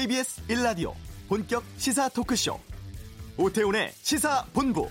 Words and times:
KBS 0.00 0.46
1라디오 0.46 0.94
본격 1.28 1.62
시사 1.76 2.08
토크쇼 2.08 2.58
오태훈의 3.36 3.92
시사본부 4.00 4.88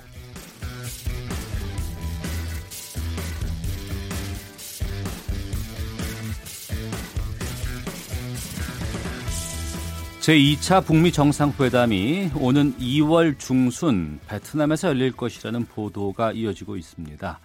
제2차 10.21 10.85
북미 10.85 11.11
정상회담이 11.11 12.33
오는 12.35 12.77
2월 12.77 13.39
중순 13.39 14.19
베트남에서 14.27 14.89
열릴 14.89 15.11
것이라는 15.13 15.65
보도가 15.65 16.33
이어지고 16.33 16.77
있습니다. 16.77 17.39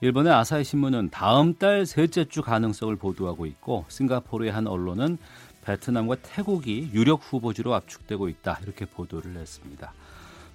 일본의 0.00 0.32
아사히 0.32 0.62
신문은 0.62 1.10
다음 1.10 1.54
달 1.54 1.84
셋째 1.84 2.24
주 2.26 2.40
가능성을 2.40 2.94
보도하고 2.94 3.46
있고 3.46 3.84
싱가포르의 3.88 4.52
한 4.52 4.68
언론은 4.68 5.18
베트남과 5.68 6.16
태국이 6.22 6.88
유력 6.94 7.20
후보지로 7.22 7.74
압축되고 7.74 8.30
있다 8.30 8.58
이렇게 8.62 8.86
보도를 8.86 9.36
했습니다. 9.36 9.92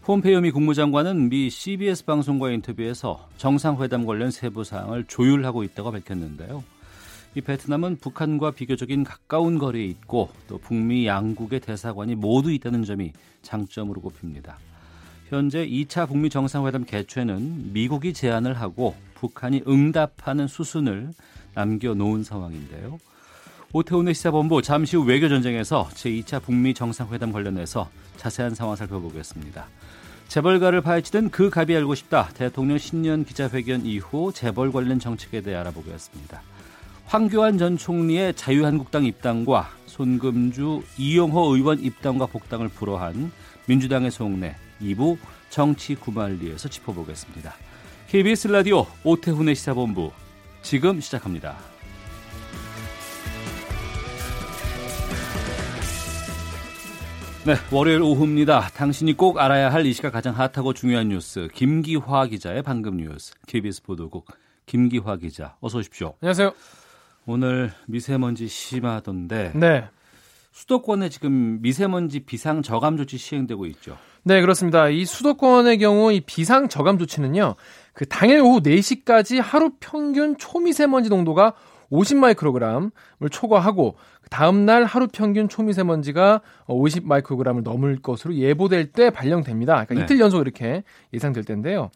폼페이오 0.02 0.42
미 0.42 0.50
국무장관은 0.50 1.30
미 1.30 1.52
CBS 1.52 2.06
방송과 2.06 2.50
인터뷰에서 2.50 3.30
정상회담 3.38 4.08
관련 4.08 4.32
세부 4.32 4.64
사항을 4.64 5.06
조율하고 5.06 5.64
있다고 5.64 5.92
밝혔는데요. 5.92 6.64
이 7.36 7.42
베트남은 7.42 7.98
북한과 7.98 8.52
비교적인 8.52 9.04
가까운 9.04 9.60
거리에 9.60 9.86
있고 9.86 10.30
또 10.48 10.58
북미 10.58 11.06
양국의 11.06 11.60
대사관이 11.60 12.16
모두 12.16 12.52
있다는 12.52 12.84
점이 12.84 13.14
장점으로 13.44 14.02
꼽힙니다. 14.02 14.58
현재 15.30 15.66
2차 15.68 16.08
북미 16.08 16.32
정상회담 16.32 16.86
개최는 16.86 17.72
미국이 17.72 18.14
제안을 18.14 18.56
하고 18.56 18.96
북한이 19.14 19.64
응답하는 19.68 20.48
수순을 20.48 21.12
남겨놓은 21.54 22.24
상황인데요. 22.24 23.00
오태훈의 23.76 24.14
시사본부 24.14 24.62
잠시 24.62 24.96
후 24.96 25.04
외교전쟁에서 25.04 25.90
제2차 25.96 26.44
북미 26.44 26.76
정상회담 26.76 27.32
관련해서 27.32 27.90
자세한 28.18 28.54
상황 28.54 28.76
살펴보겠습니다. 28.76 29.66
재벌가를 30.28 30.82
파헤치던 30.82 31.32
그 31.32 31.50
갑이 31.50 31.76
알고 31.76 31.96
싶다. 31.96 32.30
대통령 32.36 32.78
신년 32.78 33.26
기자회견 33.26 33.88
이후 33.88 34.32
재벌 34.32 34.72
관련 34.72 35.00
정책에 35.00 35.42
대해 35.42 35.58
알아보겠습니다. 35.58 36.44
황교안 37.08 37.58
전 37.58 37.76
총리의 37.76 38.36
자유한국당 38.36 39.06
입당과 39.06 39.72
손금주 39.88 40.84
이용호 41.00 41.56
의원 41.56 41.80
입당과 41.80 42.28
복당을 42.28 42.70
불허한 42.70 43.32
민주당의 43.66 44.12
속내 44.12 44.56
2부 44.84 45.18
정치 45.50 45.96
구말리에서 45.96 46.70
짚어보겠습니다. 46.70 47.56
KBS 48.08 48.50
라디오 48.50 48.86
오태훈의 49.04 49.56
시사본부 49.56 50.12
지금 50.62 51.02
시작합니다. 51.02 51.73
네, 57.46 57.56
월요일 57.74 58.02
오후입니다. 58.02 58.70
당신이 58.74 59.14
꼭 59.18 59.38
알아야 59.38 59.70
할 59.72 59.86
이 59.86 59.92
시각 59.92 60.14
가장 60.14 60.34
핫하고 60.34 60.74
중요한 60.74 61.10
뉴스 61.10 61.50
김기화 61.54 62.28
기자의 62.28 62.64
방금 62.64 62.96
뉴스 62.98 63.34
KBS 63.48 63.84
보도국 63.84 64.28
김기화 64.66 65.18
기자 65.18 65.58
어서 65.60 65.80
오십시오. 65.80 66.14
안녕하세요. 66.22 66.54
오늘 67.26 67.74
미세먼지 67.88 68.48
심하던데 68.48 69.52
네. 69.56 69.84
수도권에 70.54 71.10
지금 71.10 71.62
미세먼지 71.62 72.22
비상 72.22 72.62
저감 72.62 72.96
조치 72.96 73.18
시행되고 73.18 73.66
있죠. 73.68 73.98
네, 74.24 74.40
그렇습니다. 74.40 74.88
이 74.88 75.04
수도권의 75.04 75.80
경우 75.80 76.14
이 76.14 76.22
비상 76.22 76.70
저감 76.70 76.98
조치는요. 76.98 77.56
그 77.92 78.08
당일 78.08 78.40
오후 78.42 78.62
4시까지 78.62 79.42
하루 79.42 79.72
평균 79.82 80.38
초미세먼지 80.38 81.10
농도가 81.10 81.54
50마이크로그램을 81.94 82.92
초과하고 83.30 83.96
다음 84.30 84.66
날 84.66 84.84
하루 84.84 85.08
평균 85.08 85.48
초미세먼지가 85.48 86.42
50 86.68 87.08
마이크로그램을 87.08 87.64
넘을 87.64 88.02
것으로 88.02 88.34
예보될 88.34 88.92
때 88.92 89.12
발령됩니다. 89.12 89.86
그러니까 89.86 89.94
네. 89.96 90.02
이틀 90.02 90.20
연속 90.20 90.42
이렇게 90.42 90.84
예상될 91.14 91.44
텐데요. 91.44 91.92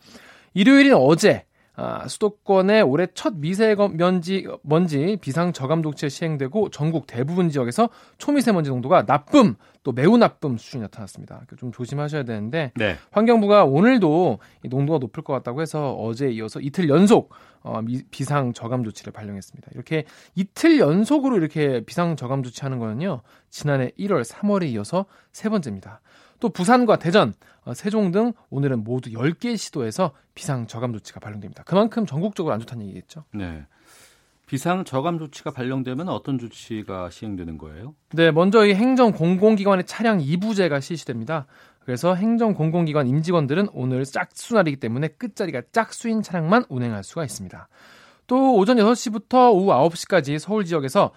일요일인 0.53 0.93
어제 0.93 1.45
아, 1.79 2.07
수도권의 2.07 2.81
올해 2.81 3.05
첫 3.13 3.35
미세먼지 3.37 4.47
먼지 4.63 5.15
비상 5.21 5.53
저감 5.53 5.83
조치가 5.83 6.09
시행되고 6.09 6.69
전국 6.71 7.05
대부분 7.05 7.49
지역에서 7.49 7.89
초미세먼지 8.17 8.71
농도가 8.71 9.05
나쁨 9.05 9.53
또 9.83 9.91
매우 9.91 10.17
나쁨 10.17 10.57
수준이 10.57 10.81
나타났습니다. 10.81 11.35
그러니까 11.35 11.55
좀 11.55 11.71
조심하셔야 11.71 12.23
되는데 12.23 12.71
네. 12.75 12.95
환경부가 13.11 13.65
오늘도 13.65 14.39
이 14.65 14.69
농도가 14.69 14.97
높을 14.97 15.23
것 15.23 15.33
같다고 15.33 15.61
해서 15.61 15.93
어제 15.93 16.31
이어서 16.31 16.59
이틀 16.59 16.89
연속 16.89 17.29
어, 17.61 17.79
미, 17.83 18.01
비상 18.09 18.53
저감 18.53 18.83
조치를 18.83 19.13
발령했습니다. 19.13 19.69
이렇게 19.75 20.05
이틀 20.33 20.79
연속으로 20.79 21.37
이렇게 21.37 21.81
비상 21.85 22.15
저감 22.15 22.41
조치하는 22.41 22.79
거는요 22.79 23.21
지난해 23.51 23.91
1월, 23.99 24.23
3월에 24.25 24.67
이어서 24.71 25.05
세 25.31 25.47
번째입니다. 25.47 26.01
또 26.39 26.49
부산과 26.49 26.97
대전, 26.97 27.33
어, 27.56 27.56
세종 27.73 28.11
등 28.11 28.33
오늘은 28.49 28.83
모두 28.83 29.09
10개 29.11 29.57
시도에서 29.57 30.13
비상 30.35 30.67
저감 30.67 30.93
조치가 30.93 31.19
발령됩니다. 31.19 31.63
그만큼 31.63 32.05
전국적으로 32.05 32.53
안 32.53 32.59
좋다는 32.59 32.85
얘기겠죠. 32.85 33.25
네. 33.33 33.65
비상 34.47 34.85
저감 34.85 35.19
조치가 35.19 35.51
발령되면 35.51 36.07
어떤 36.07 36.39
조치가 36.39 37.09
시행되는 37.09 37.57
거예요? 37.57 37.95
네, 38.13 38.31
먼저 38.31 38.65
이 38.65 38.73
행정 38.73 39.11
공공기관의 39.11 39.85
차량 39.85 40.19
2부제가 40.19 40.81
실시됩니다. 40.81 41.47
그래서 41.81 42.15
행정 42.15 42.53
공공기관 42.53 43.07
임직원들은 43.07 43.69
오늘 43.73 44.05
짝수날이기 44.05 44.77
때문에 44.77 45.09
끝자리가 45.09 45.63
짝수인 45.71 46.21
차량만 46.21 46.65
운행할 46.69 47.03
수가 47.03 47.23
있습니다. 47.23 47.67
또 48.27 48.55
오전 48.55 48.77
6시부터 48.77 49.53
오후 49.53 49.71
9시까지 49.71 50.39
서울 50.39 50.65
지역에서 50.65 51.11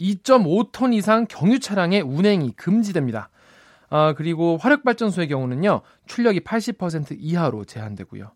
2.5톤 0.00 0.94
이상 0.94 1.26
경유 1.28 1.58
차량의 1.58 2.02
운행이 2.02 2.52
금지됩니다. 2.52 3.30
아, 3.88 4.14
그리고 4.16 4.56
화력발전소의 4.56 5.28
경우는요, 5.28 5.82
출력이 6.06 6.40
80% 6.40 7.16
이하로 7.18 7.64
제한되고요. 7.64 8.30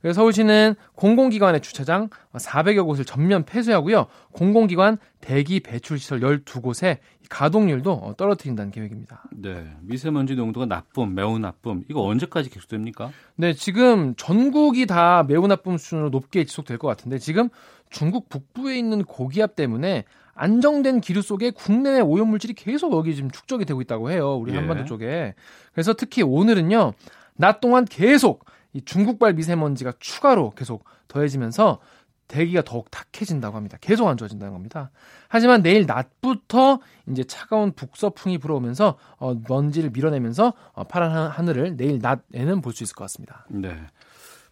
그래서 0.00 0.20
서울시는 0.20 0.74
공공기관의 0.94 1.62
주차장 1.62 2.10
400여 2.34 2.84
곳을 2.84 3.04
전면 3.04 3.44
폐쇄하고요. 3.44 4.06
공공기관 4.32 4.98
대기 5.20 5.60
배출 5.60 5.98
시설 5.98 6.20
12곳에 6.20 6.98
가동률도 7.28 7.92
어, 7.92 8.14
떨어뜨린다는 8.16 8.70
계획입니다. 8.70 9.24
네. 9.32 9.66
미세먼지 9.80 10.36
농도가 10.36 10.66
나쁨, 10.66 11.14
매우 11.14 11.38
나쁨. 11.38 11.82
이거 11.88 12.02
언제까지 12.02 12.50
계속됩니까? 12.50 13.10
네, 13.34 13.52
지금 13.54 14.14
전국이 14.16 14.86
다 14.86 15.24
매우 15.26 15.46
나쁨 15.46 15.76
수준으로 15.76 16.10
높게 16.10 16.44
지속될 16.44 16.78
것 16.78 16.86
같은데 16.86 17.18
지금 17.18 17.48
중국 17.90 18.28
북부에 18.28 18.78
있는 18.78 19.02
고기압 19.02 19.56
때문에 19.56 20.04
안정된 20.36 21.00
기류 21.00 21.22
속에 21.22 21.50
국내외 21.50 22.00
오염 22.00 22.28
물질이 22.28 22.54
계속 22.54 22.92
여기 22.94 23.14
지금 23.14 23.30
축적이 23.30 23.64
되고 23.64 23.80
있다고 23.80 24.10
해요. 24.10 24.36
우리 24.36 24.52
예. 24.52 24.56
한반도 24.58 24.84
쪽에. 24.84 25.34
그래서 25.72 25.94
특히 25.94 26.22
오늘은요. 26.22 26.92
낮 27.36 27.60
동안 27.60 27.84
계속 27.84 28.44
이 28.72 28.82
중국발 28.82 29.34
미세먼지가 29.34 29.94
추가로 29.98 30.50
계속 30.50 30.84
더해지면서 31.08 31.80
대기가 32.28 32.62
더욱 32.62 32.90
탁해진다고 32.90 33.56
합니다. 33.56 33.78
계속 33.80 34.08
안 34.08 34.16
좋아진다는 34.16 34.52
겁니다. 34.52 34.90
하지만 35.28 35.62
내일 35.62 35.86
낮부터 35.86 36.80
이제 37.08 37.22
차가운 37.24 37.70
북서풍이 37.72 38.38
불어오면서 38.38 38.98
어, 39.18 39.34
먼지를 39.48 39.90
밀어내면서 39.90 40.52
어, 40.72 40.84
파란 40.84 41.12
하- 41.12 41.28
하늘을 41.28 41.76
내일 41.76 42.00
낮에는 42.02 42.62
볼 42.62 42.72
수 42.72 42.82
있을 42.82 42.94
것 42.96 43.04
같습니다. 43.04 43.46
네. 43.48 43.76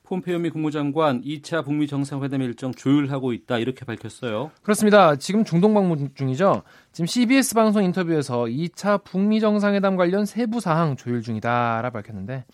폼페이오 0.05 0.39
미 0.39 0.51
국무장관 0.51 1.23
2차 1.23 1.65
북미 1.65 1.87
정상회담 1.87 2.43
일정 2.43 2.73
조율하고 2.73 3.33
있다 3.33 3.59
이렇게 3.59 3.87
밝혔어요. 3.87 4.51
그렇습니다. 4.63 5.17
지금 5.17 5.45
중동 5.45 5.73
방문 5.73 6.11
중이죠. 6.15 6.63
지금 6.93 7.07
CBS 7.07 7.55
방송 7.55 7.83
인터뷰에서 7.83 8.45
2차 8.45 9.03
북미 9.03 9.41
정상회담 9.41 9.97
관련 9.97 10.27
세부 10.27 10.61
사항 10.61 10.97
조율 10.97 11.23
중이다라 11.23 11.89
밝혔는데 11.89 12.45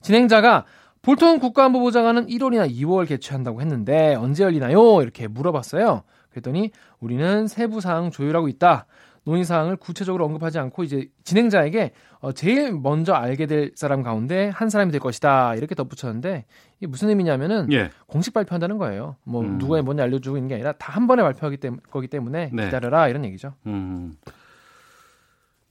진행자가 0.00 0.64
볼턴 1.02 1.38
국가안보보좌관은 1.38 2.26
1월이나 2.26 2.68
2월 2.68 3.06
개최한다고 3.06 3.60
했는데 3.60 4.16
언제 4.16 4.42
열리나요? 4.42 5.00
이렇게 5.00 5.28
물어봤어요. 5.28 6.02
그랬더니 6.30 6.72
우리는 6.98 7.46
세부 7.46 7.80
사항 7.80 8.10
조율하고 8.10 8.48
있다. 8.48 8.86
논의 9.26 9.44
사항을 9.44 9.76
구체적으로 9.76 10.24
언급하지 10.24 10.58
않고 10.58 10.84
이제 10.84 11.08
진행자에게 11.24 11.92
어, 12.20 12.32
제일 12.32 12.72
먼저 12.72 13.12
알게 13.12 13.46
될 13.46 13.72
사람 13.74 14.02
가운데 14.02 14.48
한 14.48 14.70
사람이 14.70 14.92
될 14.92 15.00
것이다 15.00 15.54
이렇게 15.56 15.74
덧붙였는데 15.74 16.46
이게 16.78 16.86
무슨 16.86 17.10
의미냐면은 17.10 17.70
예. 17.72 17.90
공식 18.06 18.32
발표한다는 18.32 18.78
거예요. 18.78 19.16
뭐 19.24 19.42
음. 19.42 19.58
누가 19.58 19.80
뭔지 19.82 20.02
알려주고 20.02 20.36
있는 20.36 20.48
게 20.48 20.54
아니라 20.54 20.72
다 20.72 20.96
한 20.96 21.06
번에 21.06 21.22
발표하기 21.22 21.58
때문 21.58 21.80
거기 21.90 22.08
때문에 22.08 22.50
네. 22.54 22.64
기다려라 22.64 23.08
이런 23.08 23.22
얘기죠. 23.26 23.52
음. 23.66 24.14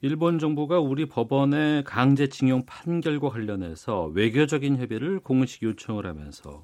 일본 0.02 0.38
정부가 0.38 0.80
우리 0.80 1.08
법원의 1.08 1.84
강제징용 1.84 2.66
판결과 2.68 3.30
관련해서 3.30 4.12
외교적인 4.14 4.78
협의를 4.78 5.20
공식 5.20 5.64
요청을 5.64 6.06
하면서 6.06 6.64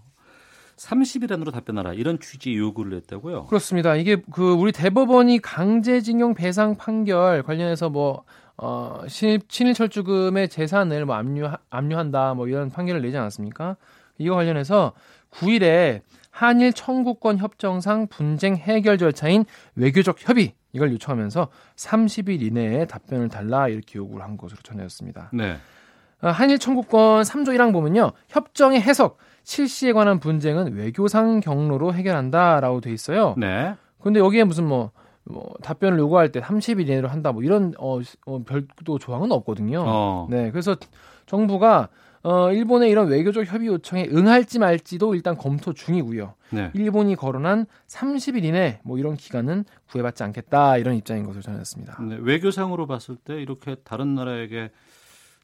30일 0.81 1.31
안으로 1.31 1.51
답변하라 1.51 1.93
이런 1.93 2.19
취지 2.19 2.55
요구를 2.55 2.97
했다고요. 2.97 3.45
그렇습니다. 3.45 3.95
이게 3.95 4.17
그 4.31 4.53
우리 4.53 4.71
대법원이 4.71 5.39
강제징용 5.39 6.33
배상 6.33 6.75
판결 6.75 7.43
관련해서 7.43 7.89
뭐 7.89 8.23
어, 8.57 9.01
신, 9.07 9.39
친일철주금의 9.47 10.49
재산을 10.49 11.05
뭐 11.05 11.15
압류 11.15 11.49
압류한다 11.69 12.33
뭐 12.33 12.47
이런 12.47 12.69
판결을 12.69 13.01
내지 13.01 13.17
않았습니까? 13.17 13.77
이거 14.17 14.35
관련해서 14.35 14.93
9일에 15.31 16.01
한일 16.31 16.73
청구권 16.73 17.37
협정상 17.37 18.07
분쟁 18.07 18.55
해결 18.55 18.97
절차인 18.97 19.45
외교적 19.75 20.27
협의 20.27 20.53
이걸 20.73 20.91
요청하면서 20.93 21.49
30일 21.75 22.41
이내에 22.41 22.85
답변을 22.85 23.29
달라 23.29 23.67
이렇게 23.67 23.99
요구를 23.99 24.23
한 24.23 24.37
것으로 24.37 24.61
전해졌습니다. 24.63 25.29
네. 25.33 25.57
어, 26.21 26.29
한일 26.29 26.59
청구권 26.59 27.23
3조 27.23 27.49
1항 27.49 27.73
보면요. 27.73 28.11
협정의 28.29 28.81
해석, 28.81 29.17
실시에 29.43 29.93
관한 29.93 30.19
분쟁은 30.19 30.75
외교상 30.75 31.39
경로로 31.39 31.93
해결한다라고 31.93 32.81
돼 32.81 32.91
있어요. 32.91 33.35
네. 33.37 33.75
근데 33.99 34.19
여기에 34.19 34.43
무슨 34.45 34.67
뭐, 34.67 34.91
뭐 35.23 35.53
답변을 35.61 35.99
요구할 35.99 36.31
때 36.31 36.41
30일 36.41 36.81
이내로 36.81 37.07
한다 37.07 37.31
뭐 37.31 37.43
이런 37.43 37.73
어, 37.79 37.99
어 38.25 38.43
별도 38.43 38.97
조항은 38.97 39.31
없거든요. 39.31 39.83
어. 39.85 40.27
네. 40.29 40.51
그래서 40.51 40.75
정부가 41.25 41.89
어, 42.23 42.51
일본의 42.51 42.91
이런 42.91 43.07
외교적 43.07 43.51
협의 43.51 43.67
요청에 43.67 44.07
응할지 44.11 44.59
말지도 44.59 45.15
일단 45.15 45.35
검토 45.35 45.73
중이고요. 45.73 46.35
네. 46.51 46.69
일본이 46.75 47.15
거론한 47.15 47.65
30일 47.87 48.43
이내 48.43 48.79
뭐 48.83 48.99
이런 48.99 49.15
기간은 49.15 49.65
구애받지 49.89 50.23
않겠다 50.23 50.77
이런 50.77 50.95
입장인 50.95 51.25
것으로 51.25 51.41
전해졌습니다. 51.41 51.99
네. 52.03 52.17
외교상으로 52.21 52.85
봤을 52.85 53.15
때 53.15 53.41
이렇게 53.41 53.75
다른 53.83 54.13
나라에게 54.13 54.69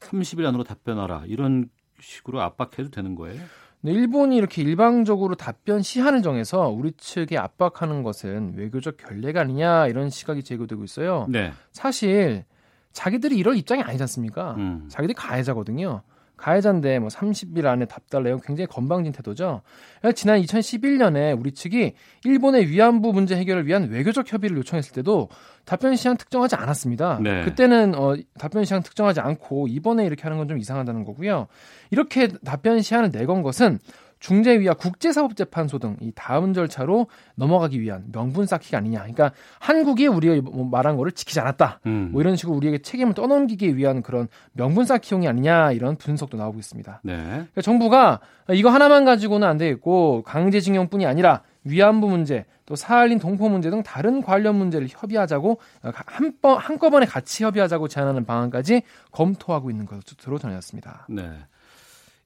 30일 0.00 0.46
안으로 0.46 0.62
답변하라 0.62 1.24
이런 1.26 1.68
식으로 2.00 2.40
압박해도 2.40 2.90
되는 2.90 3.16
거예요? 3.16 3.42
네, 3.80 3.92
일본이 3.92 4.36
이렇게 4.36 4.62
일방적으로 4.62 5.36
답변 5.36 5.82
시한을 5.82 6.22
정해서 6.22 6.68
우리 6.68 6.92
측에 6.92 7.38
압박하는 7.38 8.02
것은 8.02 8.54
외교적 8.56 8.96
결례가 8.96 9.42
아니냐 9.42 9.86
이런 9.86 10.10
시각이 10.10 10.42
제기되고 10.42 10.82
있어요. 10.84 11.26
네. 11.28 11.52
사실 11.72 12.44
자기들이 12.92 13.36
이럴 13.36 13.56
입장이 13.56 13.82
아니지 13.82 14.02
않습니까? 14.02 14.54
음. 14.54 14.86
자기들이 14.88 15.14
가해자거든요. 15.14 16.02
가해자인데 16.38 16.98
뭐 16.98 17.08
30일 17.08 17.66
안에 17.66 17.84
답 17.84 18.08
달래요. 18.10 18.38
굉장히 18.38 18.66
건방진 18.66 19.12
태도죠. 19.12 19.62
지난 20.14 20.40
2011년에 20.40 21.38
우리 21.38 21.52
측이 21.52 21.92
일본의 22.24 22.68
위안부 22.68 23.12
문제 23.12 23.36
해결을 23.36 23.66
위한 23.66 23.88
외교적 23.90 24.32
협의를 24.32 24.56
요청했을 24.56 24.92
때도 24.92 25.28
답변 25.64 25.94
시한 25.96 26.16
특정하지 26.16 26.56
않았습니다. 26.56 27.20
네. 27.22 27.44
그때는 27.44 27.94
어, 27.94 28.16
답변 28.38 28.64
시한 28.64 28.82
특정하지 28.82 29.20
않고 29.20 29.68
이번에 29.68 30.04
이렇게 30.06 30.22
하는 30.22 30.36
건 30.38 30.48
좀 30.48 30.56
이상하다는 30.58 31.04
거고요. 31.04 31.46
이렇게 31.90 32.28
답변 32.44 32.80
시한을 32.80 33.10
내건 33.10 33.42
것은 33.42 33.78
중재위와 34.20 34.74
국제사법재판소 34.74 35.78
등 35.78 35.98
이 36.00 36.12
다음 36.14 36.52
절차로 36.54 37.06
넘어가기 37.34 37.80
위한 37.80 38.04
명분 38.12 38.46
쌓기가 38.46 38.78
아니냐. 38.78 39.00
그러니까 39.00 39.32
한국이 39.58 40.06
우리가 40.06 40.40
뭐 40.50 40.64
말한 40.64 40.96
거를 40.96 41.12
지키지 41.12 41.40
않았다. 41.40 41.80
음. 41.86 42.10
뭐 42.12 42.20
이런 42.20 42.36
식으로 42.36 42.56
우리에게 42.56 42.78
책임을 42.78 43.14
떠넘기기 43.14 43.76
위한 43.76 44.02
그런 44.02 44.28
명분 44.52 44.84
쌓기용이 44.84 45.26
아니냐 45.28 45.72
이런 45.72 45.96
분석도 45.96 46.36
나오고 46.36 46.58
있습니다. 46.58 47.00
네. 47.04 47.16
그러니까 47.16 47.62
정부가 47.62 48.20
이거 48.50 48.70
하나만 48.70 49.04
가지고는 49.04 49.46
안 49.46 49.58
되겠고 49.58 50.22
강제징용뿐이 50.22 51.06
아니라 51.06 51.42
위안부 51.64 52.08
문제 52.08 52.46
또 52.66 52.76
사할린 52.76 53.18
동포 53.18 53.48
문제 53.48 53.70
등 53.70 53.82
다른 53.82 54.22
관련 54.22 54.56
문제를 54.56 54.88
협의하자고 54.90 55.58
한번 56.06 56.58
한꺼번에 56.58 57.06
같이 57.06 57.44
협의하자고 57.44 57.88
제안하는 57.88 58.24
방안까지 58.24 58.82
검토하고 59.10 59.70
있는 59.70 59.86
것으로 59.86 60.38
전해졌습니다. 60.38 61.06
네. 61.08 61.30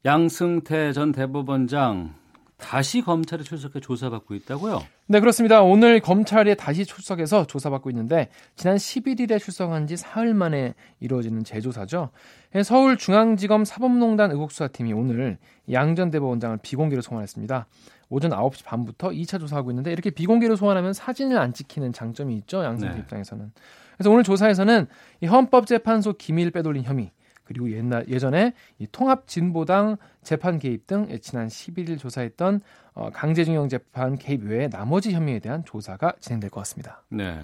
양승태 0.05 0.93
전 0.93 1.13
대법원장 1.13 2.15
다시 2.59 3.03
검찰에 3.03 3.43
출석해 3.43 3.81
조사받고 3.81 4.35
있다고요? 4.35 4.83
네, 5.09 5.21
그렇습니다. 5.21 5.63
오늘 5.63 6.01
검찰에 6.01 6.55
다시 6.55 6.85
출석해서 6.85 7.47
조사받고 7.47 7.91
있는데 7.91 8.29
지난 8.57 8.77
11일에 8.77 9.39
출석한 9.41 9.87
지 9.87 9.97
사흘 9.97 10.33
만에 10.35 10.75
이루어지는 11.01 11.45
재조사죠. 11.45 12.11
예, 12.55 12.63
서울중앙지검 12.63 13.65
사법농단 13.65 14.31
의혹수사팀이 14.31 14.93
오늘 14.93 15.39
양 15.71 15.95
전 15.95 16.11
대법원장을 16.11 16.59
비공개로 16.63 17.03
소환했습니다. 17.03 17.67
오전 18.09 18.31
9시 18.31 18.65
반부터 18.65 19.11
2차 19.11 19.39
조사하고 19.41 19.71
있는데 19.71 19.93
이렇게 19.93 20.11
비공개로 20.11 20.57
소환하면 20.57 20.93
사진을 20.93 21.39
안 21.39 21.53
찍히는 21.53 21.93
장점이 21.93 22.35
있죠. 22.39 22.63
양승태 22.65 22.95
네. 22.95 23.01
입장에서는. 23.01 23.53
그래서 23.97 24.11
오늘 24.11 24.23
조사에서는 24.25 24.87
이 25.21 25.27
헌법재판소 25.27 26.15
기밀 26.15 26.51
빼돌린 26.51 26.85
혐의 26.85 27.11
그리고 27.45 27.71
옛날 27.73 28.07
예전에 28.09 28.55
이 28.79 28.87
통합진보당 28.91 29.97
재판 30.23 30.59
개입 30.59 30.87
등 30.87 31.07
지난 31.21 31.49
11일 31.49 31.99
조사했던 31.99 32.61
어, 32.95 33.11
강제징용 33.11 33.69
재판 33.69 34.17
개입 34.17 34.45
외에 34.45 34.69
나머지 34.69 35.13
혐의에 35.13 35.39
대한 35.39 35.65
조사가 35.65 36.15
진행될 36.21 36.51
것 36.51 36.61
같습니다. 36.61 37.03
네. 37.09 37.41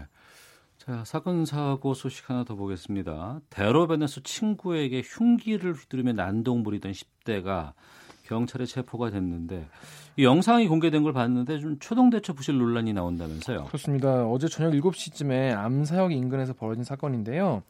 자, 0.79 1.05
사건 1.05 1.45
사고 1.45 1.93
소식 1.93 2.31
하나 2.31 2.45
더 2.45 2.55
보겠습니다. 2.55 3.41
대로변에서 3.50 4.21
친구에게 4.23 5.03
흉기를 5.05 5.75
휘두르며 5.75 6.12
난동 6.15 6.62
부리던 6.62 6.93
10대가 6.93 7.73
경찰에 8.25 8.67
체포가 8.67 9.11
됐는데 9.11 9.67
이 10.17 10.25
영상이 10.25 10.69
공개된 10.69 11.03
걸 11.03 11.12
봤는데 11.12 11.59
좀 11.61 11.79
초동대처 11.79 12.35
부실 12.35 12.59
논란이 12.59 12.93
나온다면서요. 12.93 13.65
그렇습니다. 13.65 14.27
어제 14.27 14.49
저녁 14.49 14.73
7시쯤에 14.73 15.55
암사역 15.56 16.12
인근에서 16.12 16.53
벌어진 16.53 16.85
사건인데요. 16.85 17.62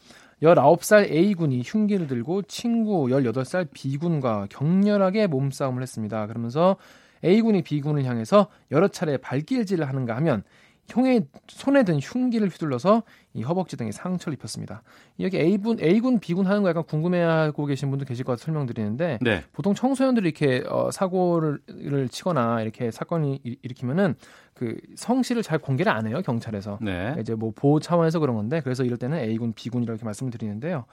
19살 0.42 1.10
A군이 1.10 1.62
흉기를 1.64 2.06
들고 2.06 2.42
친구 2.42 3.06
18살 3.06 3.68
B군과 3.72 4.46
격렬하게 4.50 5.26
몸싸움을 5.26 5.82
했습니다. 5.82 6.26
그러면서 6.26 6.76
A군이 7.24 7.62
B군을 7.62 8.04
향해서 8.04 8.46
여러 8.70 8.88
차례 8.88 9.16
발길질을 9.16 9.88
하는가 9.88 10.14
하면 10.16 10.44
형의 10.86 11.26
손에 11.48 11.82
든 11.82 11.98
흉기를 12.00 12.48
휘둘러서 12.48 13.02
이 13.34 13.42
허벅지 13.42 13.76
등에 13.76 13.92
상처를 13.92 14.34
입혔습니다. 14.38 14.82
여기 15.20 15.36
A군, 15.36 15.78
A군, 15.82 16.18
B군 16.18 16.46
하는 16.46 16.62
거 16.62 16.70
약간 16.70 16.82
궁금해하고 16.84 17.66
계신 17.66 17.90
분도 17.90 18.06
계실 18.06 18.24
것 18.24 18.32
같아서 18.32 18.46
설명드리는데 18.46 19.18
네. 19.20 19.44
보통 19.52 19.74
청소년들이 19.74 20.26
이렇게 20.30 20.64
어, 20.66 20.90
사고를 20.90 22.08
치거나 22.10 22.62
이렇게 22.62 22.90
사건이 22.90 23.40
일- 23.44 23.56
일으키면은 23.60 24.14
그 24.58 24.76
성씨를 24.96 25.42
잘 25.42 25.58
공개를 25.58 25.92
안 25.92 26.06
해요 26.06 26.20
경찰에서. 26.24 26.78
네. 26.80 27.14
이제 27.20 27.34
뭐 27.34 27.52
보호 27.54 27.78
차원에서 27.80 28.18
그런 28.18 28.34
건데 28.36 28.60
그래서 28.62 28.82
이럴 28.84 28.98
때는 28.98 29.18
A군, 29.18 29.52
B군이라고 29.52 29.94
이렇게 29.94 30.04
말씀을 30.04 30.32
드리는데요. 30.32 30.84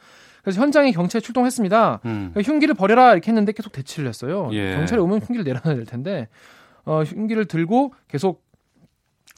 그래서 0.43 0.61
현장에 0.61 0.91
경찰이 0.91 1.21
출동했습니다. 1.23 2.01
음. 2.05 2.29
그러니까 2.33 2.41
흉기를 2.41 2.75
버려라 2.75 3.13
이렇게 3.13 3.31
했는데 3.31 3.51
계속 3.51 3.71
대치를 3.71 4.07
했어요. 4.07 4.49
예. 4.53 4.75
경찰이 4.75 5.01
오면 5.01 5.19
흉기를 5.19 5.43
내려놔야 5.43 5.75
될 5.75 5.85
텐데 5.85 6.27
어, 6.85 7.01
흉기를 7.03 7.45
들고 7.45 7.93
계속 8.07 8.45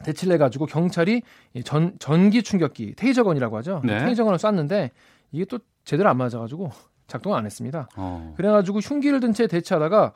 대치를 0.04 0.34
해가지고 0.36 0.66
경찰이 0.66 1.22
이전 1.54 1.96
전기 2.00 2.44
충격기 2.44 2.96
테이저건이라고 2.96 3.58
하죠. 3.58 3.82
네. 3.86 3.98
테이저건을 4.00 4.38
쐈는데 4.38 4.92
이게 5.32 5.46
또 5.46 5.60
제대로 5.86 6.10
안 6.10 6.18
맞아가지고 6.18 6.72
작동을 7.08 7.38
안 7.38 7.46
했습니다. 7.46 7.88
어. 7.96 8.34
그래가지고 8.36 8.80
흉기를 8.80 9.20
든 9.22 9.32
채 9.34 9.48
대치하다가 9.48 10.14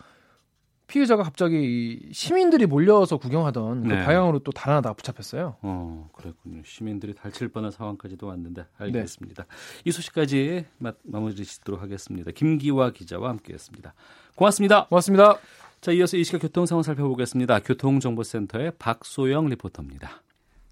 피의자가 0.91 1.23
갑자기 1.23 1.55
이 2.09 2.13
시민들이 2.13 2.65
몰려서 2.65 3.15
구경하던 3.15 3.83
네. 3.83 3.99
그 3.99 4.03
방향으로 4.03 4.39
또 4.39 4.51
달아나다가 4.51 4.93
붙잡혔어요. 4.93 5.55
어, 5.61 6.09
그랬군요. 6.11 6.63
시민들이 6.65 7.13
다칠 7.15 7.47
뻔한 7.47 7.71
상황까지도 7.71 8.27
왔는데 8.27 8.65
알겠습니다. 8.77 9.45
이 9.85 9.91
소식까지 9.91 10.65
마, 10.79 10.91
마무리 11.03 11.33
짓도록 11.35 11.81
하겠습니다. 11.81 12.31
김기화 12.31 12.91
기자와 12.91 13.29
함께했습니다. 13.29 13.93
고맙습니다. 14.35 14.87
고맙습니다. 14.87 15.37
자, 15.79 15.93
이어서 15.93 16.17
이 16.17 16.25
시각 16.25 16.41
교통 16.41 16.65
상황 16.65 16.83
살펴보겠습니다. 16.83 17.59
교통정보센터의 17.59 18.73
박소영 18.77 19.47
리포터입니다. 19.47 20.21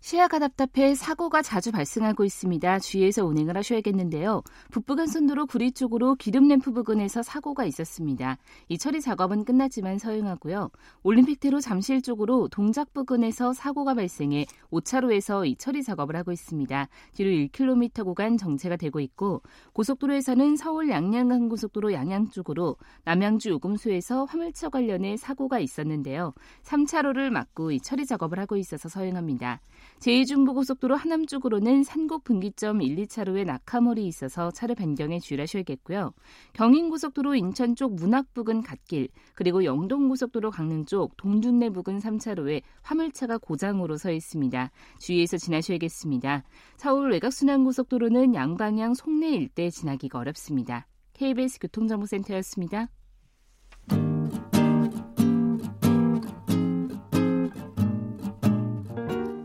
시야가 0.09 0.39
답답해 0.39 0.95
사고가 0.95 1.43
자주 1.43 1.71
발생하고 1.71 2.23
있습니다. 2.23 2.79
주의해서 2.79 3.23
운행을 3.27 3.55
하셔야겠는데요. 3.57 4.41
북부간선도로 4.71 5.45
구리 5.45 5.71
쪽으로 5.71 6.15
기름램프 6.15 6.73
부근에서 6.73 7.21
사고가 7.21 7.63
있었습니다. 7.65 8.39
이 8.69 8.79
처리 8.79 9.01
작업은 9.01 9.45
끝났지만 9.45 9.99
서행하고요. 9.99 10.71
올림픽대로 11.03 11.61
잠실 11.61 12.01
쪽으로 12.01 12.47
동작 12.47 12.91
부근에서 12.91 13.53
사고가 13.53 13.93
발생해 13.93 14.47
5차로에서 14.71 15.47
이 15.47 15.55
처리 15.57 15.83
작업을 15.83 16.15
하고 16.15 16.31
있습니다. 16.31 16.87
뒤로 17.13 17.29
1km 17.29 18.03
구간 18.03 18.35
정체가 18.35 18.77
되고 18.77 18.99
있고 18.99 19.43
고속도로에서는 19.73 20.55
서울 20.55 20.89
양양간 20.89 21.49
고속도로 21.49 21.93
양양 21.93 22.31
쪽으로 22.31 22.77
남양주 23.03 23.49
요금소에서 23.49 24.25
화물차 24.25 24.69
관련해 24.69 25.17
사고가 25.17 25.59
있었는데요. 25.59 26.33
3차로를 26.63 27.29
막고 27.29 27.73
이 27.73 27.79
처리 27.79 28.07
작업을 28.07 28.39
하고 28.39 28.57
있어서 28.57 28.89
서행합니다. 28.89 29.61
제2중부고속도로 29.99 30.95
하남 30.95 31.25
쪽으로는 31.25 31.83
산곡 31.83 32.23
분기점 32.23 32.81
1, 32.81 32.95
2차로에 32.95 33.45
낙하물이 33.45 34.05
있어서 34.07 34.51
차로 34.51 34.75
변경에 34.75 35.19
주의하셔야겠고요. 35.19 36.13
경인고속도로 36.53 37.35
인천 37.35 37.75
쪽 37.75 37.95
문학 37.95 38.33
부근 38.33 38.61
갓길, 38.61 39.09
그리고 39.35 39.63
영동고속도로 39.65 40.51
강릉 40.51 40.85
쪽 40.85 41.17
동둔내 41.17 41.69
부근 41.69 41.99
3차로에 41.99 42.61
화물차가 42.81 43.37
고장으로 43.37 43.97
서 43.97 44.11
있습니다. 44.11 44.71
주의해서 44.99 45.37
지나셔야겠습니다. 45.37 46.43
서울 46.77 47.11
외곽순환고속도로는 47.11 48.35
양방향 48.35 48.93
송내 48.93 49.29
일대 49.29 49.69
지나기가 49.69 50.19
어렵습니다. 50.19 50.87
KBS 51.13 51.59
교통정보센터였습니다. 51.59 52.87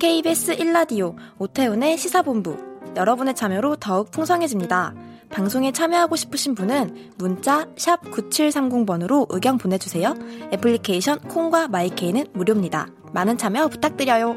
KBS 0.04 0.56
1라디오 0.56 1.16
오태훈의 1.38 1.96
시사본부 1.96 2.58
여러분의 2.94 3.34
참여로 3.34 3.76
더욱 3.76 4.11
풍성해집니다. 4.11 4.94
방송에 5.30 5.73
참여하고 5.73 6.14
싶으신 6.14 6.54
분은 6.54 7.12
문자 7.16 7.64
9730번으로 7.75 9.26
의견 9.30 9.56
보내주세요. 9.56 10.14
애플리케이션 10.52 11.20
콩과 11.20 11.68
마이케이는 11.68 12.26
무료입니다. 12.34 12.88
많은 13.14 13.38
참여 13.38 13.68
부탁드려요. 13.68 14.34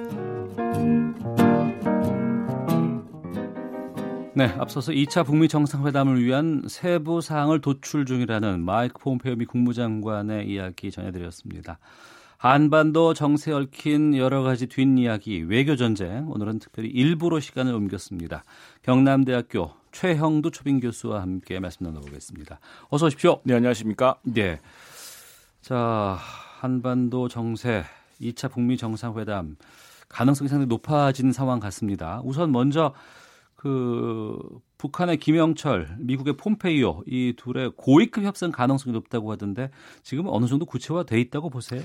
네, 4.36 4.45
앞서서 4.57 4.93
2차 4.93 5.25
북미 5.25 5.50
정상회담을 5.50 6.24
위한 6.24 6.63
세부 6.69 7.19
사항을 7.19 7.59
도출 7.59 8.05
중이라는 8.05 8.63
마이크 8.63 9.00
폼페이오 9.00 9.36
미 9.36 9.45
국무장관의 9.45 10.47
이야기 10.47 10.91
전해드렸습니다. 10.91 11.77
한반도 12.38 13.15
정세 13.15 13.51
얽힌 13.51 14.15
여러 14.15 14.44
가지 14.44 14.67
뒷이야기 14.67 15.41
외교 15.50 15.75
전쟁 15.75 16.29
오늘은 16.29 16.60
특별히 16.60 16.88
일부로 16.89 17.39
시간을 17.39 17.74
옮겼습니다. 17.74 18.44
경남대학교 18.84 19.72
최형두 19.91 20.51
초빙 20.51 20.79
교수와 20.79 21.24
함께 21.24 21.60
말씀 21.60 21.84
나눠보겠습니다. 21.88 22.60
어서 22.89 23.08
오십시오. 23.08 23.41
네, 23.44 23.56
안녕하십니까? 23.56 24.17
네. 24.22 24.60
자, 25.62 26.20
한반도 26.60 27.27
정세 27.27 27.84
2차 28.22 28.51
북미 28.51 28.77
정상회담 28.77 29.58
가능성이 30.08 30.48
상당히 30.48 30.67
높아진 30.67 31.32
상황 31.32 31.60
같습니다. 31.60 32.22
우선 32.24 32.51
먼저 32.51 32.94
그 33.56 34.38
북한의 34.77 35.17
김영철, 35.17 35.98
미국의 35.98 36.38
폼페이오 36.38 37.06
이 37.08 37.34
둘의 37.36 37.72
고위급 37.75 38.24
협상 38.25 38.51
가능성이 38.51 38.94
높다고 38.94 39.32
하던데 39.32 39.72
지금 40.03 40.25
어느 40.27 40.46
정도 40.46 40.67
구체화돼 40.67 41.20
있다고 41.20 41.50
보세요? 41.50 41.82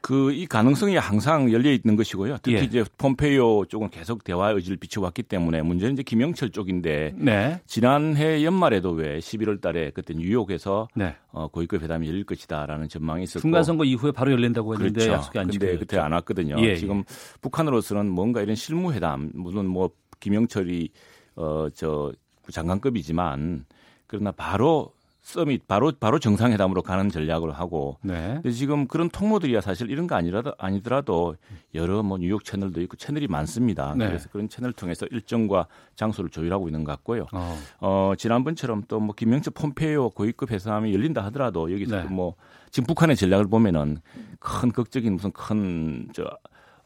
그 0.00 0.28
이 0.38 0.46
가능성이 0.46 0.96
항상 0.96 1.52
열려 1.52 1.72
있는 1.72 1.96
것이고요. 1.96 2.38
특히 2.42 2.58
예. 2.58 2.62
이제 2.62 2.84
폼페이오 2.98 3.64
쪽은 3.66 3.90
계속 3.90 4.22
대화 4.24 4.50
의지를 4.50 4.76
비춰왔기 4.76 5.24
때문에 5.24 5.62
문제는 5.62 5.94
이제 5.94 6.02
김영철 6.02 6.50
쪽인데 6.50 7.14
네. 7.16 7.60
지난해 7.66 8.44
연말에도 8.44 8.90
왜 8.92 9.18
11월 9.18 9.60
달에 9.60 9.90
그때 9.90 10.14
뉴욕에서 10.14 10.88
네. 10.94 11.16
어, 11.32 11.48
고위급 11.48 11.82
회담이 11.82 12.08
열릴 12.08 12.24
것이다라는 12.24 12.88
전망이 12.88 13.24
있었고 13.24 13.40
중간 13.40 13.64
선거 13.64 13.84
이후에 13.84 14.12
바로 14.12 14.30
열린다고 14.32 14.74
했는데 14.74 15.00
그렇죠. 15.00 15.12
약속이 15.12 15.38
안 15.38 15.50
지켜졌죠. 15.50 15.78
그때 15.80 15.98
안 15.98 16.12
왔거든요. 16.12 16.56
예, 16.60 16.70
예. 16.70 16.76
지금 16.76 17.02
북한으로서는 17.40 18.08
뭔가 18.08 18.40
이런 18.42 18.54
실무 18.54 18.92
회담 18.92 19.30
물론 19.34 19.66
뭐 19.66 19.90
김영철이 20.20 20.90
어저 21.34 22.12
장관급이지만 22.50 23.66
그러나 24.06 24.32
바로 24.32 24.92
서밋 25.28 25.68
바로 25.68 25.92
바로 26.00 26.18
정상회담으로 26.18 26.80
가는 26.80 27.10
전략을 27.10 27.52
하고 27.52 27.98
네. 28.02 28.34
근데 28.34 28.50
지금 28.50 28.88
그런 28.88 29.10
통로들이야 29.10 29.60
사실 29.60 29.90
이런 29.90 30.06
거 30.06 30.14
아니라도 30.14 30.54
아니더라도 30.56 31.36
여러 31.74 32.02
뭐 32.02 32.16
뉴욕 32.16 32.42
채널도 32.44 32.80
있고 32.82 32.96
채널이 32.96 33.26
많습니다. 33.28 33.94
네. 33.94 34.06
그래서 34.06 34.30
그런 34.30 34.48
채널 34.48 34.72
통해서 34.72 35.04
일정과 35.10 35.66
장소를 35.96 36.30
조율하고 36.30 36.68
있는 36.68 36.82
것 36.82 36.92
같고요. 36.92 37.26
어. 37.32 37.58
어, 37.80 38.12
지난번처럼 38.16 38.84
또 38.88 38.98
뭐 38.98 39.14
김영철 39.14 39.52
폼페이오 39.54 40.10
고위급 40.10 40.50
회담이 40.50 40.92
열린다 40.94 41.22
하더라도 41.26 41.70
여기서 41.72 41.96
네. 41.96 42.08
또뭐 42.08 42.34
지금 42.70 42.86
북한의 42.86 43.14
전략을 43.16 43.48
보면은 43.48 43.98
큰 44.40 44.70
극적인 44.72 45.12
무슨 45.14 45.30
큰 45.32 46.08
저 46.14 46.24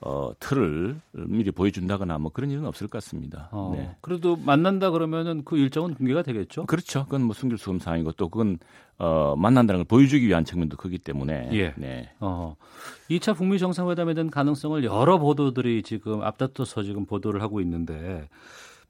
어, 0.05 0.33
틀을 0.41 1.01
미리 1.13 1.51
보여준다거나 1.51 2.19
뭐 2.19 2.33
그런 2.33 2.51
일은 2.51 2.65
없을 2.67 2.89
것 2.89 3.03
같습니다. 3.03 3.49
어. 3.53 3.73
네. 3.77 3.95
그래도 4.01 4.37
만난다 4.37 4.91
그러면은 4.91 5.43
그 5.45 5.57
일정은 5.57 5.95
공개가 5.95 6.23
되겠죠? 6.23 6.67
그렇죠. 6.67 7.05
그건 7.05 7.23
뭐 7.23 7.35
숨길 7.35 7.57
수 7.59 7.71
없는 7.71 7.79
사항이고 7.81 8.13
또 8.13 8.29
그건 8.29 8.59
어, 8.99 9.35
만난다는 9.37 9.81
걸 9.81 9.85
보여주기 9.85 10.27
위한 10.27 10.45
측면도 10.45 10.77
크기 10.77 10.99
때문에 10.99 11.51
예. 11.53 11.75
네. 11.77 12.11
어. 12.21 12.57
2차 13.11 13.37
북미 13.37 13.59
정상회담에 13.59 14.15
대한 14.15 14.31
가능성을 14.31 14.83
여러 14.85 15.19
보도들이 15.19 15.83
지금 15.83 16.23
앞다퉈서 16.23 16.83
지금 16.83 17.07
보도를 17.07 17.41
하고 17.43 17.61
있는데 17.61 18.29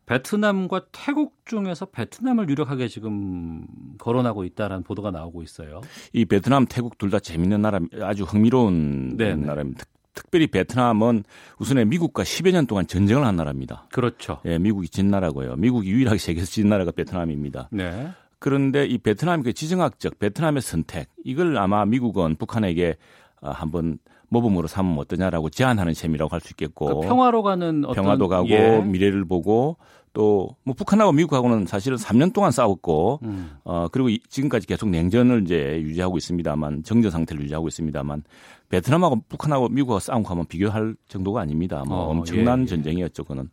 베트남과 0.07 0.87
태국 0.93 1.37
중에서 1.45 1.87
베트남을 1.87 2.49
유력하게 2.49 2.89
지금 2.89 3.67
거론하고 3.99 4.45
있다라는 4.45 4.83
보도가 4.83 5.11
나오고 5.11 5.43
있어요. 5.43 5.81
이 6.13 6.25
베트남, 6.25 6.67
태국 6.67 6.99
둘 6.99 7.11
다 7.11 7.21
재밌는 7.21 7.63
나라, 7.63 7.79
아주 8.01 8.25
흥미로운 8.25 9.17
네네. 9.17 9.47
나라입니다. 9.47 9.85
특- 10.15 10.23
특별히 10.25 10.47
베트남은 10.47 11.25
우선에 11.59 11.85
미국과 11.85 12.23
10여 12.23 12.53
년 12.53 12.67
동안 12.67 12.87
전쟁을 12.87 13.25
한 13.25 13.37
나라입니다. 13.37 13.87
그렇죠. 13.93 14.39
예, 14.45 14.59
미국이 14.59 14.89
진 14.89 15.11
나라고요. 15.11 15.57
미국이 15.57 15.91
유일하게 15.91 16.19
세계에서 16.19 16.47
진 16.51 16.69
나라가 16.69 16.91
베트남입니다. 16.91 17.69
네. 17.73 18.09
그런데 18.39 18.85
이 18.87 18.99
베트남 18.99 19.43
그 19.43 19.53
지정학적 19.53 20.19
베트남의 20.19 20.63
선택 20.63 21.09
이걸 21.25 21.57
아마 21.59 21.85
미국은 21.87 22.35
북한에게 22.37 22.97
아, 23.41 23.51
한번 23.51 23.99
모범으로 24.29 24.67
삼으면 24.67 24.99
어떠냐라고 24.99 25.51
제안하는 25.51 25.95
셈이라고 25.95 26.31
할 26.33 26.41
수 26.41 26.53
있겠고 26.55 26.87
그러니까 26.87 27.09
평화로 27.09 27.43
가는 27.43 27.85
어떤 27.85 28.03
평화도 28.05 28.29
가고 28.29 28.49
예. 28.49 28.81
미래를 28.81 29.25
보고 29.27 29.77
또 30.13 30.55
뭐 30.65 30.75
북한하고 30.75 31.13
미국하고는 31.13 31.67
사실은 31.67 31.97
3년 31.97 32.33
동안 32.33 32.51
싸웠고 32.51 33.21
음. 33.23 33.53
어 33.65 33.89
그리고 33.91 34.09
이- 34.11 34.21
지금까지 34.29 34.67
계속 34.67 34.89
냉전을 34.91 35.43
이제 35.45 35.81
유지하고 35.83 36.19
있습니다만 36.19 36.83
정전 36.85 37.11
상태를 37.11 37.43
유지하고 37.45 37.69
있습니다만 37.69 38.23
베트남하고 38.69 39.23
북한하고 39.29 39.69
미국하고 39.69 40.01
싸운 40.01 40.23
거 40.23 40.31
한번 40.31 40.47
비교할 40.47 40.95
정도가 41.09 41.41
아닙니다. 41.41 41.83
뭐 41.87 41.97
어, 41.99 42.11
엄청난 42.11 42.61
예, 42.61 42.63
예. 42.63 42.67
전쟁이었죠, 42.67 43.25
그는. 43.25 43.49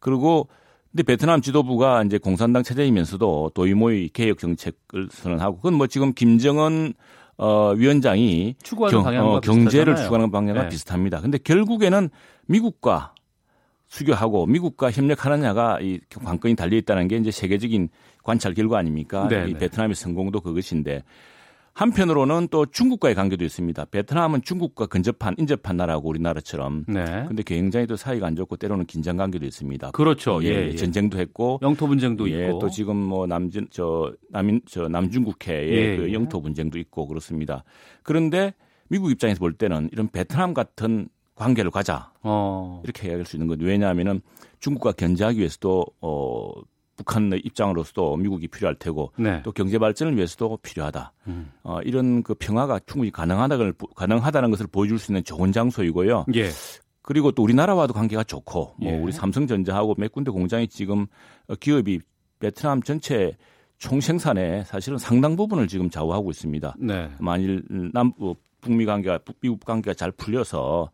그리고 0.00 0.48
근데 0.90 1.02
베트남 1.04 1.40
지도부가 1.40 2.02
이제 2.02 2.18
공산당 2.18 2.62
체제이면서도 2.64 3.52
도이모의 3.54 4.08
개혁 4.08 4.38
정책을 4.38 5.08
선언하고 5.10 5.56
그건 5.56 5.74
뭐 5.74 5.86
지금 5.86 6.12
김정은 6.12 6.94
어 7.38 7.72
위원장이 7.76 8.56
추구하는 8.62 9.02
경, 9.02 9.26
어, 9.26 9.40
경제를 9.40 9.94
비슷하잖아요. 9.94 10.04
추구하는 10.04 10.30
방향과 10.30 10.62
네. 10.64 10.68
비슷합니다. 10.68 11.20
근데 11.20 11.38
결국에는 11.38 12.10
미국과 12.46 13.14
수교하고 13.90 14.46
미국과 14.46 14.90
협력하느냐가 14.92 15.80
이 15.80 15.98
관건이 16.24 16.54
달려 16.54 16.76
있다는 16.76 17.08
게 17.08 17.16
이제 17.16 17.30
세계적인 17.30 17.88
관찰 18.22 18.54
결과 18.54 18.78
아닙니까? 18.78 19.26
네, 19.28 19.48
이 19.48 19.52
네. 19.52 19.58
베트남의 19.58 19.96
성공도 19.96 20.40
그것인데 20.40 21.02
한편으로는 21.72 22.48
또 22.50 22.66
중국과의 22.66 23.14
관계도 23.16 23.44
있습니다. 23.44 23.86
베트남은 23.86 24.42
중국과 24.42 24.86
근접한 24.86 25.34
인접한 25.38 25.76
나라고 25.76 26.08
우리나라처럼. 26.08 26.84
네. 26.86 27.24
근데 27.26 27.42
굉장히 27.42 27.86
또 27.86 27.96
사이가 27.96 28.26
안 28.26 28.36
좋고 28.36 28.56
때로는 28.56 28.86
긴장 28.86 29.16
관계도 29.16 29.44
있습니다. 29.44 29.90
그렇죠. 29.90 30.42
예, 30.44 30.68
예. 30.68 30.76
전쟁도 30.76 31.18
했고 31.18 31.58
영토 31.62 31.88
분쟁도 31.88 32.30
예, 32.30 32.46
있고 32.46 32.60
또 32.60 32.70
지금 32.70 32.96
뭐 32.96 33.26
남진 33.26 33.66
저 33.70 34.12
남인 34.30 34.60
저 34.66 34.88
남중국해의 34.88 35.72
예, 35.72 35.96
그 35.96 36.08
예. 36.10 36.12
영토 36.12 36.40
분쟁도 36.40 36.78
있고 36.78 37.08
그렇습니다. 37.08 37.64
그런데 38.04 38.54
미국 38.88 39.10
입장에서 39.10 39.40
볼 39.40 39.52
때는 39.54 39.88
이런 39.92 40.08
베트남 40.08 40.54
같은 40.54 41.08
관계를 41.40 41.70
가자 41.70 42.12
어. 42.22 42.80
이렇게 42.84 43.08
이야기할 43.08 43.24
수 43.26 43.36
있는 43.36 43.46
거죠. 43.48 43.64
왜냐하면은 43.64 44.20
중국과 44.60 44.92
견제하기 44.92 45.38
위해서도 45.38 45.84
어 46.02 46.50
북한의 46.96 47.40
입장으로서도 47.44 48.16
미국이 48.18 48.46
필요할 48.46 48.74
테고 48.74 49.12
네. 49.16 49.40
또 49.42 49.52
경제 49.52 49.78
발전을 49.78 50.16
위해서도 50.16 50.58
필요하다. 50.58 51.12
음. 51.28 51.50
어 51.62 51.80
이런 51.82 52.22
그 52.22 52.34
평화가 52.34 52.80
충분히 52.86 53.10
가능하다는 53.10 53.72
걸 53.78 53.88
가능하다는 53.96 54.50
것을 54.50 54.66
보여줄 54.66 54.98
수 54.98 55.10
있는 55.12 55.24
좋은 55.24 55.50
장소이고요. 55.50 56.26
예. 56.34 56.50
그리고 57.02 57.32
또 57.32 57.42
우리나라와도 57.42 57.94
관계가 57.94 58.24
좋고 58.24 58.74
뭐 58.78 58.92
예. 58.92 58.96
우리 58.98 59.12
삼성전자하고 59.12 59.94
몇 59.96 60.12
군데 60.12 60.30
공장이 60.30 60.68
지금 60.68 61.06
어, 61.48 61.54
기업이 61.54 62.00
베트남 62.38 62.82
전체 62.82 63.34
총생산의 63.78 64.66
사실은 64.66 64.98
상당 64.98 65.36
부분을 65.36 65.66
지금 65.66 65.88
좌우하고 65.88 66.30
있습니다. 66.30 66.74
네. 66.78 67.10
만일 67.18 67.62
남 67.94 68.12
어, 68.20 68.34
북미 68.60 68.84
관계가 68.84 69.18
북- 69.24 69.36
미국 69.40 69.64
관계가 69.64 69.94
잘 69.94 70.10
풀려서 70.12 70.90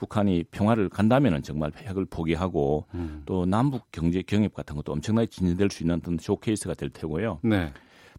북한이 0.00 0.44
평화로 0.44 0.88
간다면은 0.88 1.42
정말 1.42 1.70
핵을 1.76 2.06
포기하고 2.06 2.86
음. 2.94 3.22
또 3.26 3.44
남북 3.44 3.92
경제 3.92 4.22
경협 4.22 4.54
같은 4.54 4.74
것도 4.74 4.92
엄청나게 4.92 5.26
진전될 5.26 5.68
수 5.70 5.82
있는 5.82 5.96
어떤 5.96 6.16
쇼케이스가 6.18 6.72
될 6.72 6.88
테고요. 6.88 7.40
네. 7.42 7.70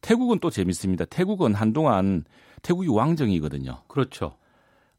태국은 0.01 0.37
또 0.39 0.51
재밌습니다. 0.51 1.05
태국은 1.05 1.55
한동안 1.55 2.23
태국이 2.61 2.87
왕정이거든요. 2.87 3.81
그렇죠. 3.87 4.35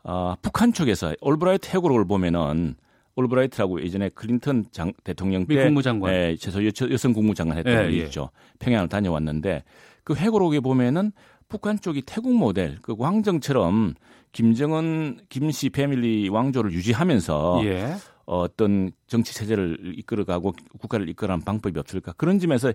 아, 0.03 0.37
북한 0.43 0.73
쪽에서 0.73 1.15
올브라이트 1.21 1.69
회고록을 1.69 2.05
보면은 2.05 2.75
올브라이트라고 3.15 3.81
예전에 3.83 4.09
클린턴 4.09 4.65
장, 4.73 4.93
대통령 5.05 5.43
미때 5.43 5.65
국무장관. 5.65 6.13
예, 6.13 6.37
최소 6.37 6.65
여, 6.67 6.71
여성 6.91 7.13
국무장관 7.13 7.59
했던 7.59 7.73
예, 7.73 7.83
분이 7.85 7.99
예. 8.01 8.05
있죠. 8.05 8.31
평양을 8.59 8.89
다녀왔는데 8.89 9.63
그 10.03 10.17
해고록에 10.17 10.59
보면은 10.59 11.13
북한 11.49 11.79
쪽이 11.79 12.03
태국 12.03 12.35
모델 12.35 12.79
그 12.83 12.97
왕정처럼 12.99 13.95
김정은 14.33 15.21
김씨 15.29 15.71
패밀리 15.71 16.29
왕조를 16.29 16.73
유지하면서 16.73 17.61
예. 17.65 17.95
어떤 18.25 18.93
정치 19.07 19.35
체제를 19.35 19.95
이끌어가고 19.99 20.53
국가를 20.79 21.09
이끌어가는 21.09 21.45
방법이 21.45 21.79
없을까 21.79 22.13
그런 22.13 22.39
점에서 22.39 22.73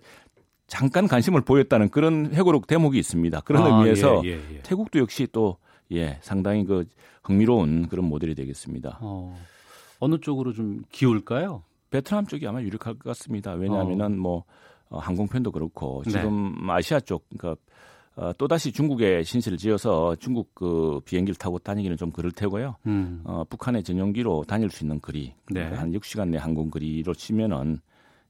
잠깐 0.67 1.07
관심을 1.07 1.41
보였다는 1.41 1.89
그런 1.89 2.31
회고록 2.33 2.67
대목이 2.67 2.99
있습니다. 2.99 3.41
그런 3.41 3.63
아, 3.63 3.77
의미에서 3.77 4.21
예, 4.25 4.31
예, 4.31 4.55
예. 4.55 4.59
태국도 4.61 4.99
역시 4.99 5.27
또 5.31 5.57
예, 5.91 6.19
상당히 6.21 6.65
그 6.65 6.85
흥미로운 7.23 7.87
그런 7.87 8.05
모델이 8.05 8.35
되겠습니다. 8.35 8.99
어. 9.01 9.37
어느 9.99 10.19
쪽으로 10.19 10.53
좀 10.53 10.83
기울까요? 10.91 11.63
베트남 11.89 12.27
쪽이 12.27 12.45
아마 12.47 12.61
유력할 12.61 12.95
것 12.95 13.03
같습니다. 13.05 13.53
왜냐하면은 13.53 14.19
뭐 14.19 14.43
어, 14.89 14.99
항공편도 14.99 15.51
그렇고 15.51 16.03
네. 16.05 16.11
지금 16.11 16.69
아시아 16.69 16.99
쪽 16.99 17.25
그러니까 17.29 17.61
어, 18.17 18.33
또다시 18.35 18.71
중국에 18.71 19.21
신세를 19.21 19.59
지어서 19.59 20.15
중국 20.15 20.55
그 20.55 20.99
비행기를 21.05 21.35
타고 21.35 21.59
다니기는 21.59 21.97
좀 21.97 22.11
그럴 22.11 22.31
테고요. 22.31 22.75
음. 22.87 23.21
어, 23.23 23.43
북한의 23.47 23.83
전용기로 23.83 24.45
다닐 24.47 24.71
수 24.71 24.83
있는 24.83 24.99
거리 24.99 25.35
네. 25.51 25.63
한 25.63 25.91
6시간 25.91 26.29
내 26.29 26.37
항공 26.37 26.71
거리로 26.71 27.13
치면은 27.13 27.79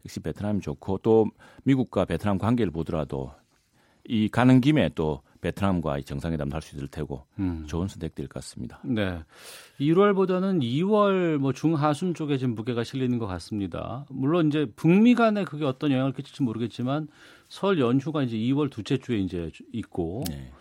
역시 0.04 0.20
베트남이 0.20 0.60
좋고 0.60 1.00
또 1.04 1.28
미국과 1.64 2.04
베트남 2.04 2.38
관계를 2.38 2.70
보더라도 2.72 3.32
이 4.06 4.28
가는 4.28 4.60
김에 4.60 4.90
또 4.94 5.22
베트남과의 5.42 6.04
정상회담도 6.04 6.56
할 6.56 6.62
수 6.62 6.76
있을 6.76 6.88
테고 6.88 7.26
음. 7.40 7.66
좋은 7.68 7.88
선택될 7.88 8.28
것 8.28 8.36
같습니다. 8.36 8.80
네. 8.84 9.20
1월보다는 9.80 10.62
2월 10.62 11.38
뭐 11.38 11.54
중하순 11.54 12.14
쪽에 12.14 12.38
지금 12.38 12.56
무게가 12.56 12.84
실리는 12.84 13.18
것 13.18 13.28
같습니다. 13.28 14.06
물론 14.10 14.48
이제 14.48 14.66
북미 14.76 15.16
간에 15.16 15.44
그게 15.44 15.66
어떤 15.66 15.92
영향을 15.92 16.14
끼칠지 16.14 16.44
모르겠지만 16.44 17.08
설 17.48 17.80
연휴가 17.80 18.24
이제 18.24 18.36
2월 18.38 18.70
둘째 18.70 18.98
주에 18.98 19.18
이제 19.18 19.52
있고 19.72 20.24
네. 20.30 20.52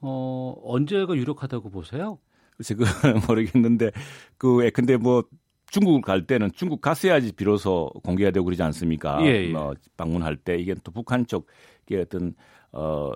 어, 0.00 0.54
언제가 0.64 1.14
유력하다고 1.14 1.70
보세요? 1.70 2.18
글쎄 2.56 2.74
그 2.74 2.84
모르겠는데 3.28 3.90
그 4.38 4.70
근데 4.72 4.96
뭐 4.96 5.24
중국을 5.70 6.00
갈 6.00 6.26
때는 6.26 6.50
중국 6.54 6.80
갔어야지 6.80 7.32
비로소 7.32 7.90
공개가 8.02 8.30
되고 8.30 8.44
그러지 8.44 8.62
않습니까? 8.62 9.18
예, 9.22 9.48
예. 9.48 9.52
뭐 9.52 9.74
방문할 9.96 10.36
때 10.36 10.56
이게 10.56 10.74
또 10.82 10.92
북한 10.92 11.26
쪽의 11.26 12.00
어떤 12.00 12.34
어 12.72 13.12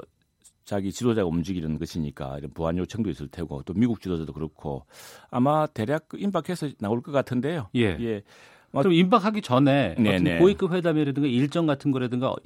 자기 0.71 0.93
지도자가 0.93 1.27
움직이는 1.27 1.81
것이니까 1.81 2.39
이런 2.39 2.53
보안 2.53 2.79
요청도 2.79 3.11
있을 3.11 3.27
테고 3.27 3.63
또 3.65 3.75
미국 3.75 4.01
지도자도 4.01 4.33
그렇고 4.33 4.85
아마 5.29 5.67
대략 5.67 6.09
그 6.09 6.17
임박해서 6.17 6.69
나올 6.79 7.03
것 7.03 7.11
같은데요. 7.11 7.67
예. 7.75 7.97
예. 7.99 8.23
그럼 8.71 8.93
임박하기 8.93 9.43
전에 9.43 9.97
고위급 10.39 10.73
회담이라든가 10.73 11.29
일정 11.29 11.67
같은 11.67 11.91
거라든가 11.91 12.37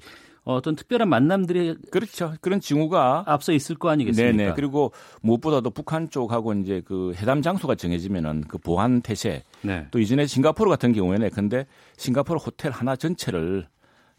어떤 0.45 0.75
특별한 0.75 1.07
만남들이 1.07 1.76
그렇죠. 1.90 2.33
그런 2.40 2.61
징후가 2.61 3.25
앞서 3.26 3.52
있을 3.52 3.76
거 3.76 3.90
아니겠습니까? 3.90 4.35
네네. 4.35 4.52
그리고 4.54 4.93
무엇보다도 5.21 5.69
북한 5.69 6.09
쪽하고 6.09 6.54
이제 6.54 6.81
그 6.83 7.12
회담 7.16 7.43
장소가 7.43 7.75
정해지면은 7.75 8.45
그 8.49 8.57
보안 8.57 9.02
태세 9.02 9.43
네. 9.61 9.87
또 9.90 9.99
이전에 9.99 10.25
싱가포르 10.25 10.71
같은 10.71 10.95
경우에는 10.95 11.28
근데 11.28 11.66
싱가포르 11.99 12.38
호텔 12.38 12.73
하나 12.73 12.97
전체를 12.97 13.66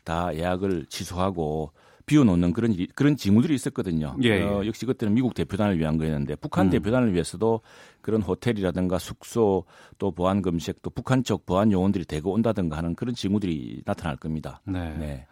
다 0.03 0.29
예약을 0.35 0.85
취소하고 0.89 1.71
비워놓는 2.05 2.53
그런 2.53 2.75
그런 2.93 3.15
징후들이 3.15 3.55
있었거든요. 3.55 4.15
예, 4.24 4.29
예. 4.29 4.43
어, 4.43 4.65
역시 4.65 4.85
그때는 4.85 5.13
미국 5.13 5.33
대표단을 5.33 5.79
위한 5.79 5.97
거였는데 5.97 6.35
북한 6.35 6.67
음. 6.67 6.69
대표단을 6.71 7.13
위해서도 7.13 7.62
그런 8.01 8.21
호텔이라든가 8.21 9.00
숙소 9.00 9.65
또 9.97 10.12
보안 10.12 10.41
검색 10.41 10.81
또 10.81 10.89
북한 10.89 11.24
쪽 11.24 11.45
보안 11.45 11.71
요원들이 11.71 12.05
대거 12.05 12.29
온다든가 12.29 12.77
하는 12.77 12.95
그런 12.95 13.15
징후들이 13.15 13.81
나타날 13.85 14.17
겁니다. 14.17 14.62
네. 14.65 14.95
네. 14.97 15.27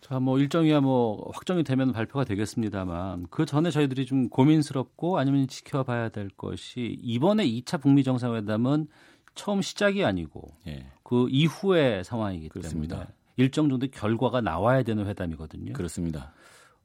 자, 0.00 0.20
뭐 0.20 0.38
일정이야 0.38 0.80
뭐 0.80 1.30
확정이 1.34 1.64
되면 1.64 1.92
발표가 1.92 2.24
되겠습니다만 2.24 3.26
그 3.30 3.44
전에 3.44 3.70
저희들이 3.70 4.06
좀 4.06 4.28
고민스럽고 4.28 5.18
아니면 5.18 5.48
지켜봐야 5.48 6.10
될 6.10 6.28
것이 6.28 6.96
이번에 7.02 7.44
2차 7.44 7.80
북미 7.80 8.04
정상회담은 8.04 8.86
처음 9.34 9.62
시작이 9.62 10.04
아니고 10.04 10.42
예. 10.68 10.86
그 11.02 11.26
이후의 11.30 12.04
상황이기 12.04 12.50
그렇습니다. 12.50 12.96
때문에 12.96 13.15
일정 13.36 13.68
정도 13.68 13.86
결과가 13.86 14.40
나와야 14.40 14.82
되는 14.82 15.06
회담이거든요. 15.06 15.72
그렇습니다. 15.72 16.32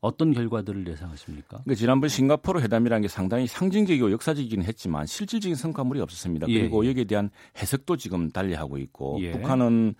어떤 0.01 0.33
결과들을 0.33 0.87
예상하십니까? 0.87 1.61
그러니까 1.63 1.75
지난번 1.75 2.09
싱가포르 2.09 2.59
회담이라는 2.61 3.03
게 3.03 3.07
상당히 3.07 3.45
상징적이고 3.45 4.11
역사적이긴 4.11 4.63
했지만 4.63 5.05
실질적인 5.05 5.55
성과물이 5.55 6.01
없었습니다. 6.01 6.49
예. 6.49 6.59
그리고 6.61 6.87
여기에 6.87 7.03
대한 7.03 7.29
해석도 7.57 7.97
지금 7.97 8.29
달리하고 8.31 8.79
있고 8.79 9.17
예. 9.21 9.31
북한은 9.31 9.93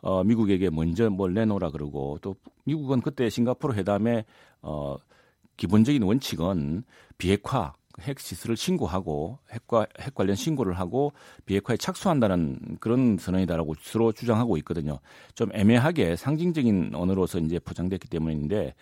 어, 0.00 0.24
미국에게 0.24 0.70
먼저 0.70 1.08
뭘 1.08 1.32
내놓으라 1.34 1.70
그러고 1.70 2.18
또 2.20 2.34
미국은 2.64 3.00
그때 3.00 3.30
싱가포르 3.30 3.74
회담의 3.74 4.24
어, 4.60 4.96
기본적인 5.56 6.02
원칙은 6.02 6.82
비핵화 7.16 7.74
핵 8.00 8.18
시설을 8.18 8.56
신고하고 8.56 9.38
핵과 9.52 9.86
핵 10.00 10.14
관련 10.14 10.36
신고를 10.36 10.74
하고 10.78 11.12
비핵화에 11.46 11.76
착수한다는 11.76 12.78
그런 12.80 13.16
선언이다라고 13.18 13.74
스스로 13.80 14.12
주장하고 14.12 14.56
있거든요. 14.58 14.98
좀 15.34 15.50
애매하게 15.52 16.16
상징적인 16.16 16.92
언어로서 16.94 17.38
이제 17.38 17.58
포장됐기 17.58 18.08
때문인데 18.08 18.74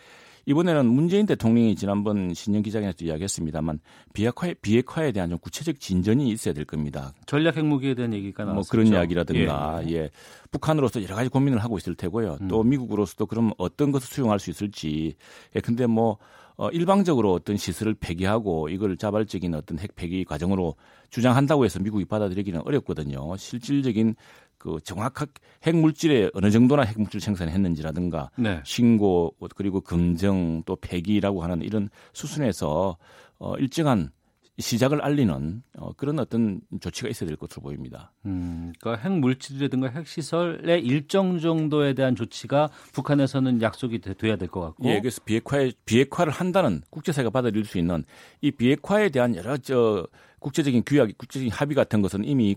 이번에는 0.47 0.87
문재인 0.87 1.27
대통령이 1.27 1.77
지난번 1.77 2.35
신년 2.35 2.63
기자회견에서 2.63 3.05
이야기했습니다만 3.05 3.81
비핵화에 4.13 4.55
비핵화에 4.55 5.13
대한 5.13 5.31
좀 5.31 5.39
구체적 5.39 5.79
진전이 5.79 6.29
있어야 6.31 6.53
될 6.53 6.65
겁니다. 6.65 7.13
전략 7.27 7.57
핵무기에 7.57 7.95
대한 7.95 8.13
얘기가 8.13 8.45
나왔죠. 8.45 8.55
뭐 8.55 8.65
그런 8.69 8.87
이야기라든가 8.87 9.83
예. 9.87 9.93
예. 9.93 10.11
북한으로서 10.51 11.03
여러 11.03 11.15
가지 11.15 11.29
고민을 11.29 11.59
하고 11.59 11.79
있을 11.79 11.95
테고요. 11.95 12.39
음. 12.41 12.49
또 12.49 12.63
미국으로서도 12.63 13.27
그럼 13.27 13.53
어떤 13.57 13.93
것을 13.93 14.09
수용할 14.09 14.41
수 14.41 14.51
있을지. 14.51 15.15
예. 15.55 15.61
근데 15.61 15.87
뭐 15.87 16.19
어, 16.63 16.71
일방적으로 16.71 17.33
어떤 17.33 17.57
시설을 17.57 17.95
폐기하고 17.95 18.69
이걸 18.69 18.97
자발적인 18.97 19.53
어떤 19.57 19.81
핵 19.81 19.97
폐기 19.97 20.25
과정으로 20.25 20.77
주장한다고 21.11 21.65
해서 21.65 21.81
미국이 21.81 22.05
받아들이기는 22.05 22.61
어렵거든요. 22.65 23.37
실질적인 23.37 24.15
그 24.59 24.79
정확한 24.85 25.27
핵 25.65 25.75
물질에 25.75 26.31
어느 26.35 26.53
정도나 26.53 26.83
핵 26.83 27.01
물질 27.01 27.21
생산했는지라든가 27.21 28.31
네. 28.37 28.61
신고 28.65 29.35
그리고 29.57 29.81
검정 29.81 30.63
또 30.65 30.77
폐기라고 30.77 31.43
하는 31.43 31.63
이런 31.63 31.89
수순에서 32.13 32.97
어 33.41 33.57
일정한 33.57 34.13
시작을 34.59 35.01
알리는 35.01 35.63
어, 35.79 35.93
그런 35.95 36.19
어떤 36.19 36.61
조치가 36.81 37.09
있어야 37.09 37.27
될 37.27 37.37
것으로 37.37 37.63
보입니다. 37.63 38.13
음, 38.27 38.73
그러니까 38.81 39.03
핵 39.03 39.19
물질이라든가 39.19 39.89
핵 39.89 40.07
시설의 40.07 40.83
일정 40.85 41.39
정도에 41.39 41.95
대한 41.95 42.15
조치가 42.15 42.69
북한에서는 42.93 43.63
약속이 43.63 44.01
돼야 44.01 44.37
될 44.37 44.49
것 44.49 44.61
같고. 44.61 44.85
예, 44.91 45.01
그래서 45.01 45.21
비핵화에 45.25 45.73
비핵화를 45.87 46.33
한다는 46.33 46.83
국제사회가 46.91 47.31
받아들일 47.31 47.65
수 47.65 47.79
있는 47.79 48.05
이 48.43 48.51
비핵화에 48.51 49.09
대한 49.09 49.35
여러 49.37 49.57
저 49.57 50.07
국제적인 50.41 50.83
규약, 50.85 51.17
국제적인 51.17 51.51
합의 51.51 51.75
같은 51.75 52.03
것은 52.03 52.25
이미 52.25 52.57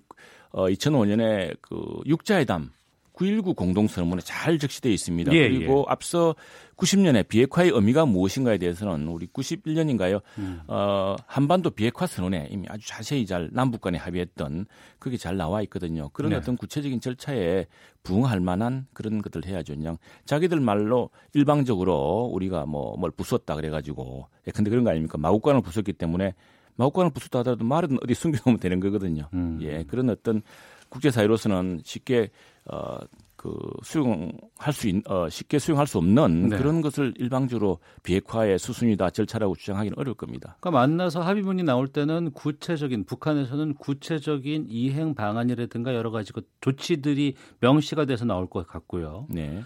어 0.52 0.68
2005년에 0.68 1.56
그 1.62 2.02
육자회담 2.06 2.72
9.19 3.16 3.56
공동선언문에 3.56 4.22
잘 4.24 4.58
적시되어 4.60 4.92
있습니다. 4.92 5.32
예, 5.34 5.50
그리고 5.50 5.86
예. 5.88 5.92
앞서 5.92 6.36
90년에 6.76 7.28
비핵화의 7.28 7.72
의미가 7.72 8.06
무엇인가에 8.06 8.58
대해서는 8.58 9.08
우리 9.08 9.28
91년인가요? 9.28 10.22
음. 10.40 10.62
어, 10.68 11.16
한반도 11.26 11.70
비핵화 11.70 12.08
선언에 12.08 12.50
이미 12.52 12.68
아주 12.70 12.86
자세히 12.86 13.26
잘 13.26 13.50
남북 13.54 13.80
간에 13.80 13.98
합의했던 13.98 14.66
그게 15.00 15.16
잘 15.16 15.38
나와 15.38 15.62
있거든요. 15.64 16.10
그런 16.10 16.32
네. 16.32 16.38
어떤 16.38 16.58
구체적인 16.58 17.00
절차에 17.00 17.68
부응할 18.04 18.42
만한 18.42 18.88
그런 18.94 19.22
것들 19.22 19.46
해야죠. 19.46 19.76
그냥 19.76 19.98
자기들 20.26 20.60
말로 20.60 21.10
일방적으로 21.34 22.30
우리가 22.34 22.66
뭐 22.66 22.96
뭘 22.98 23.12
부쉈다 23.12 23.56
그래가지고 23.56 24.28
예, 24.48 24.52
근데 24.52 24.70
그런 24.70 24.84
거 24.84 24.90
아닙니까? 24.90 25.18
마국간을 25.18 25.62
부쉈기 25.62 25.94
때문에 25.94 26.34
마법관을 26.78 27.12
부수다 27.12 27.40
하더라도 27.40 27.64
말은 27.64 28.00
어디 28.04 28.14
숨겨놓으면 28.14 28.60
되는 28.60 28.80
거거든요. 28.80 29.30
음. 29.34 29.60
예, 29.62 29.84
그런 29.84 30.10
어떤 30.10 30.42
국제사회로서는 30.90 31.82
쉽게 31.84 32.30
어, 32.72 32.98
그 33.36 33.54
수용할 33.84 34.74
수 34.74 34.88
있, 34.88 35.08
어, 35.10 35.30
쉽게 35.30 35.60
수용할 35.60 35.86
수 35.86 36.00
없는 36.00 36.50
네. 36.50 36.58
그런 36.58 36.82
것을 36.82 37.14
일방적으로 37.18 37.78
비핵화의 38.02 38.58
수순이다 38.58 39.12
절차라고 39.12 39.56
주장하기는 39.56 40.00
어려울 40.00 40.16
겁니다. 40.16 40.58
그러니까 40.60 40.80
만나서 40.80 41.22
합의문이 41.22 41.62
나올 41.62 41.88
때는 41.88 42.32
구체적인 42.32 43.06
북한에서는 43.06 43.76
구체적인 43.76 44.66
이행 44.70 45.14
방안이라든가 45.14 45.94
여러 45.94 46.10
가지 46.10 46.34
그 46.34 46.42
조치들이 46.62 47.36
명시가 47.60 48.06
돼서 48.06 48.26
나올 48.26 48.50
것 48.50 48.66
같고요. 48.66 49.28
네. 49.30 49.62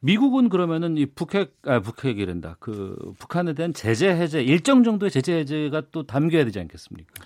미국은 0.00 0.48
그러면은 0.48 0.98
이 0.98 1.06
북핵 1.06 1.54
아 1.66 1.80
북핵이란다. 1.80 2.56
그 2.58 3.12
북한에 3.18 3.54
대한 3.54 3.72
제재 3.72 4.08
해제 4.08 4.42
일정 4.42 4.82
정도의 4.82 5.10
제재 5.10 5.34
해제가 5.38 5.84
또 5.92 6.02
담겨야 6.04 6.44
되지 6.44 6.58
않겠습니까? 6.58 7.24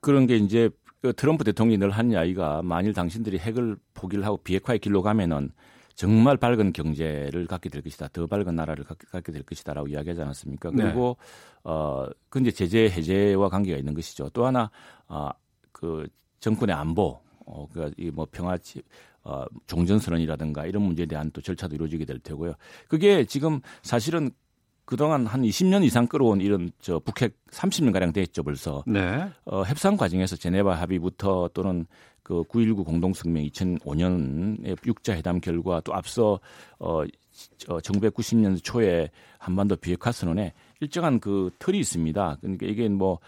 그런 0.00 0.26
게 0.26 0.36
이제 0.36 0.68
그 1.02 1.12
트럼프 1.12 1.42
대통령이 1.42 1.78
늘 1.78 1.90
하는 1.90 2.12
이야기가 2.12 2.62
만일 2.62 2.94
당신들이 2.94 3.38
핵을 3.38 3.76
포기를 3.92 4.24
하고 4.24 4.36
비핵화의 4.36 4.78
길로 4.78 5.02
가면은 5.02 5.50
정말 5.96 6.36
밝은 6.36 6.72
경제를 6.72 7.46
갖게 7.46 7.68
될 7.68 7.82
것이다. 7.82 8.08
더 8.12 8.26
밝은 8.26 8.54
나라를 8.54 8.84
갖게 8.84 9.32
될 9.32 9.42
것이다라고 9.42 9.88
이야기하지 9.88 10.22
않았습니까? 10.22 10.70
네. 10.70 10.84
그리고 10.84 11.16
네. 11.18 11.60
어, 11.64 12.06
그 12.28 12.40
이제 12.40 12.52
제재 12.52 12.84
해제와 12.84 13.48
관계가 13.48 13.76
있는 13.76 13.94
것이죠. 13.94 14.30
또 14.30 14.46
하나 14.46 14.70
어, 15.08 15.28
그 15.72 16.06
정권의 16.38 16.74
안보 16.74 17.20
어, 17.46 17.66
그니까 17.72 17.92
이뭐 17.98 18.28
평화 18.30 18.56
어, 19.24 19.44
종전선언이라든가 19.66 20.66
이런 20.66 20.84
문제에 20.84 21.06
대한 21.06 21.30
또 21.32 21.40
절차도 21.40 21.74
이루어지게 21.74 22.04
될 22.04 22.20
테고요. 22.20 22.54
그게 22.88 23.24
지금 23.24 23.60
사실은 23.82 24.30
그동안 24.92 25.24
한 25.24 25.40
20년 25.40 25.84
이상 25.84 26.06
끌어온 26.06 26.42
이런 26.42 26.70
저 26.82 26.98
북핵 26.98 27.32
30년 27.50 27.94
가량 27.94 28.12
됐죠 28.12 28.42
벌써. 28.42 28.84
네. 28.86 29.26
어, 29.46 29.62
협상 29.62 29.96
과정에서 29.96 30.36
제네바 30.36 30.74
합의부터 30.74 31.48
또는 31.54 31.86
그 32.22 32.42
9.19 32.42 32.84
공동성명 32.84 33.42
2005년의 33.44 34.76
육자 34.86 35.14
회담 35.14 35.40
결과 35.40 35.80
또 35.80 35.94
앞서 35.94 36.38
어, 36.78 37.04
어 37.68 37.78
1990년 37.78 38.62
초에 38.62 39.08
한반도 39.38 39.76
비핵화 39.76 40.12
선언에 40.12 40.52
일정한 40.80 41.20
그 41.20 41.50
틀이 41.58 41.78
있습니다. 41.78 42.36
그러니까 42.42 42.66
이게 42.66 42.86
뭐 42.90 43.12
어, 43.12 43.18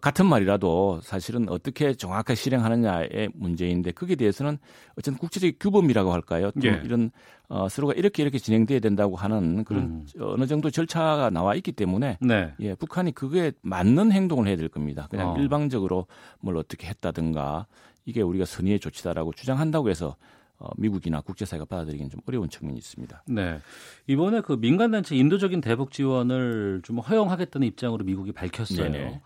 같은 0.00 0.26
말이라도 0.26 1.00
사실은 1.02 1.48
어떻게 1.48 1.94
정확하게 1.94 2.34
실행하느냐의 2.34 3.30
문제인데 3.34 3.92
거기에 3.92 4.16
대해서는 4.16 4.58
어쨌든 4.98 5.18
국제적 5.18 5.52
규범이라고 5.60 6.12
할까요? 6.12 6.50
또 6.60 6.66
예. 6.66 6.80
이런 6.84 7.10
어, 7.48 7.68
서로가 7.68 7.94
이렇게 7.94 8.22
이렇게 8.22 8.38
진행돼야 8.38 8.80
된다고 8.80 9.14
하는 9.14 9.64
그런 9.64 9.82
음. 9.84 10.06
어느 10.20 10.46
정도 10.46 10.70
절차가 10.70 11.30
나와 11.30 11.54
있기 11.54 11.72
때문에 11.72 12.18
네. 12.20 12.52
예, 12.58 12.74
북한이 12.74 13.12
그거에 13.12 13.52
맞는 13.62 14.10
행동을 14.10 14.48
해야 14.48 14.56
될 14.56 14.68
겁니다. 14.68 15.06
그냥 15.10 15.30
어. 15.30 15.36
일방적으로 15.38 16.06
뭘 16.40 16.56
어떻게 16.56 16.88
했다든가 16.88 17.66
이게 18.04 18.22
우리가 18.22 18.44
선의의 18.44 18.80
조치다라고 18.80 19.32
주장한다고 19.32 19.90
해서 19.90 20.16
어, 20.58 20.70
미국이나 20.78 21.20
국제사회가 21.20 21.66
받아들이기는 21.66 22.10
좀 22.10 22.20
어려운 22.26 22.48
측면이 22.48 22.78
있습니다. 22.78 23.24
네. 23.26 23.60
이번에 24.06 24.40
그 24.40 24.54
민간단체 24.54 25.14
인도적인 25.14 25.60
대북 25.60 25.92
지원을 25.92 26.80
좀 26.82 26.98
허용하겠다는 26.98 27.66
입장으로 27.68 28.04
미국이 28.04 28.32
밝혔어요. 28.32 28.90
네네. 28.90 29.20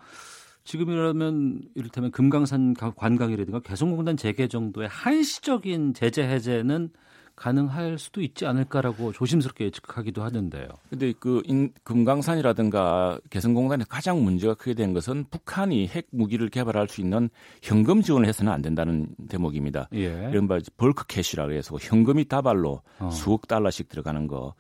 지금이라면 0.70 1.62
이를테면 1.74 2.12
금강산 2.12 2.74
관광이라든가 2.74 3.59
개성공단 3.61 4.16
재개 4.16 4.46
정도의 4.46 4.87
한시적인 4.88 5.94
제재 5.94 6.22
해제는 6.22 6.90
가능할 7.35 7.98
수도 7.98 8.20
있지 8.20 8.46
않을까라고 8.46 9.12
조심스럽게 9.12 9.64
예측하기도 9.64 10.22
하는데요. 10.22 10.68
근데 10.90 11.12
그 11.18 11.42
인, 11.46 11.72
금강산이라든가 11.83 13.18
개성공단에 13.30 13.85
가장 13.88 14.22
문제가 14.22 14.54
크게 14.54 14.74
된 14.74 14.92
것은 14.92 15.24
북한이 15.30 15.88
핵 15.88 16.06
무기를 16.11 16.50
개발할 16.50 16.87
수 16.88 17.00
있는 17.00 17.30
현금 17.62 18.02
지원을 18.02 18.28
해서는 18.28 18.52
안 18.52 18.62
된다는 18.62 19.09
대목입니다. 19.28 19.88
예. 19.94 20.28
이른바 20.30 20.61
bulk 20.76 21.06
cash라고 21.08 21.52
해서 21.52 21.76
현금이 21.80 22.26
다발로 22.26 22.83
어. 23.00 23.11
수억 23.11 23.48
달러씩 23.48 23.88
들어가는 23.88 24.28
거 24.28 24.54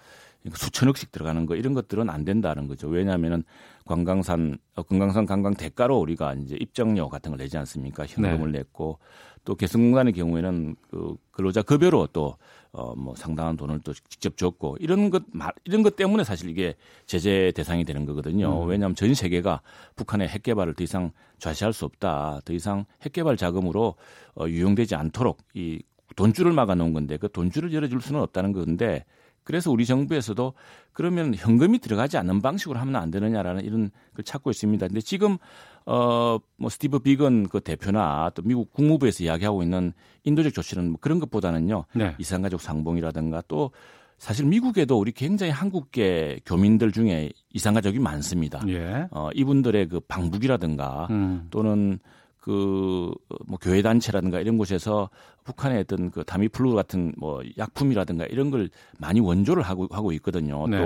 수천억씩 0.54 1.12
들어가는 1.12 1.46
거 1.46 1.54
이런 1.54 1.74
것들은 1.74 2.08
안 2.08 2.24
된다는 2.24 2.66
거죠. 2.66 2.88
왜냐하면은 2.88 3.44
관광산 3.90 4.56
어, 4.76 4.84
금강산 4.84 5.26
관광 5.26 5.54
대가로 5.54 5.98
우리가 5.98 6.34
이제 6.34 6.56
입장료 6.60 7.08
같은 7.08 7.32
걸 7.32 7.38
내지 7.38 7.58
않습니까? 7.58 8.06
현금을 8.06 8.52
네. 8.52 8.58
냈고 8.58 9.00
또 9.44 9.56
개성공단의 9.56 10.12
경우에는 10.12 10.76
그 10.88 11.16
근로자 11.32 11.62
급여로 11.62 12.06
또 12.12 12.36
어, 12.70 12.94
뭐 12.94 13.16
상당한 13.16 13.56
돈을 13.56 13.80
또 13.80 13.92
직접 13.92 14.36
줬고 14.36 14.76
이런 14.78 15.10
것 15.10 15.24
이런 15.64 15.82
것 15.82 15.96
때문에 15.96 16.22
사실 16.22 16.50
이게 16.50 16.76
제재 17.06 17.52
대상이 17.56 17.84
되는 17.84 18.06
거거든요. 18.06 18.62
음. 18.62 18.68
왜냐하면 18.68 18.94
전 18.94 19.12
세계가 19.12 19.60
북한의 19.96 20.28
핵 20.28 20.44
개발을 20.44 20.74
더 20.74 20.84
이상 20.84 21.10
좌시할 21.38 21.72
수 21.72 21.84
없다. 21.84 22.42
더 22.44 22.52
이상 22.52 22.84
핵 23.02 23.12
개발 23.12 23.36
자금으로 23.36 23.96
어, 24.36 24.46
유용되지 24.46 24.94
않도록 24.94 25.38
이 25.54 25.82
돈줄을 26.14 26.52
막아 26.52 26.76
놓은 26.76 26.92
건데 26.92 27.16
그 27.16 27.28
돈줄을 27.28 27.72
열어줄 27.72 28.00
수는 28.00 28.20
없다는 28.20 28.52
건데 28.52 29.04
그래서 29.44 29.70
우리 29.70 29.86
정부에서도 29.86 30.52
그러면 30.92 31.34
현금이 31.34 31.78
들어가지 31.78 32.18
않는 32.18 32.42
방식으로 32.42 32.78
하면 32.78 32.96
안 32.96 33.10
되느냐라는 33.10 33.64
이런 33.64 33.90
걸 34.14 34.24
찾고 34.24 34.50
있습니다. 34.50 34.86
근데 34.86 35.00
지금 35.00 35.38
어뭐 35.86 36.68
스티브 36.68 37.00
비건 37.00 37.48
그 37.48 37.60
대표나 37.60 38.30
또 38.34 38.42
미국 38.42 38.72
국무부에서 38.72 39.24
이야기하고 39.24 39.62
있는 39.62 39.92
인도적 40.24 40.52
조치는 40.52 40.90
뭐 40.90 40.98
그런 41.00 41.18
것보다는요. 41.20 41.84
네. 41.94 42.14
이산가족 42.18 42.60
상봉이라든가 42.60 43.42
또 43.48 43.70
사실 44.18 44.44
미국에도 44.44 44.98
우리 44.98 45.12
굉장히 45.12 45.50
한국계 45.50 46.40
교민들 46.44 46.92
중에 46.92 47.30
이산가족이 47.54 47.98
많습니다. 47.98 48.60
예. 48.68 49.08
어 49.10 49.30
이분들의 49.34 49.88
그 49.88 50.00
방북이라든가 50.00 51.06
음. 51.10 51.46
또는 51.50 51.98
그 52.40 53.12
뭐 53.46 53.58
교회 53.60 53.82
단체라든가 53.82 54.40
이런 54.40 54.58
곳에서 54.58 55.10
북한의 55.44 55.80
어떤 55.80 56.10
그 56.10 56.24
다미플루 56.24 56.74
같은 56.74 57.12
뭐 57.16 57.42
약품이라든가 57.58 58.26
이런 58.26 58.50
걸 58.50 58.70
많이 58.98 59.20
원조를 59.20 59.62
하고 59.62 59.88
하고 59.90 60.12
있거든요. 60.12 60.66
네. 60.66 60.78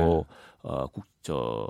또어국저 0.62 1.68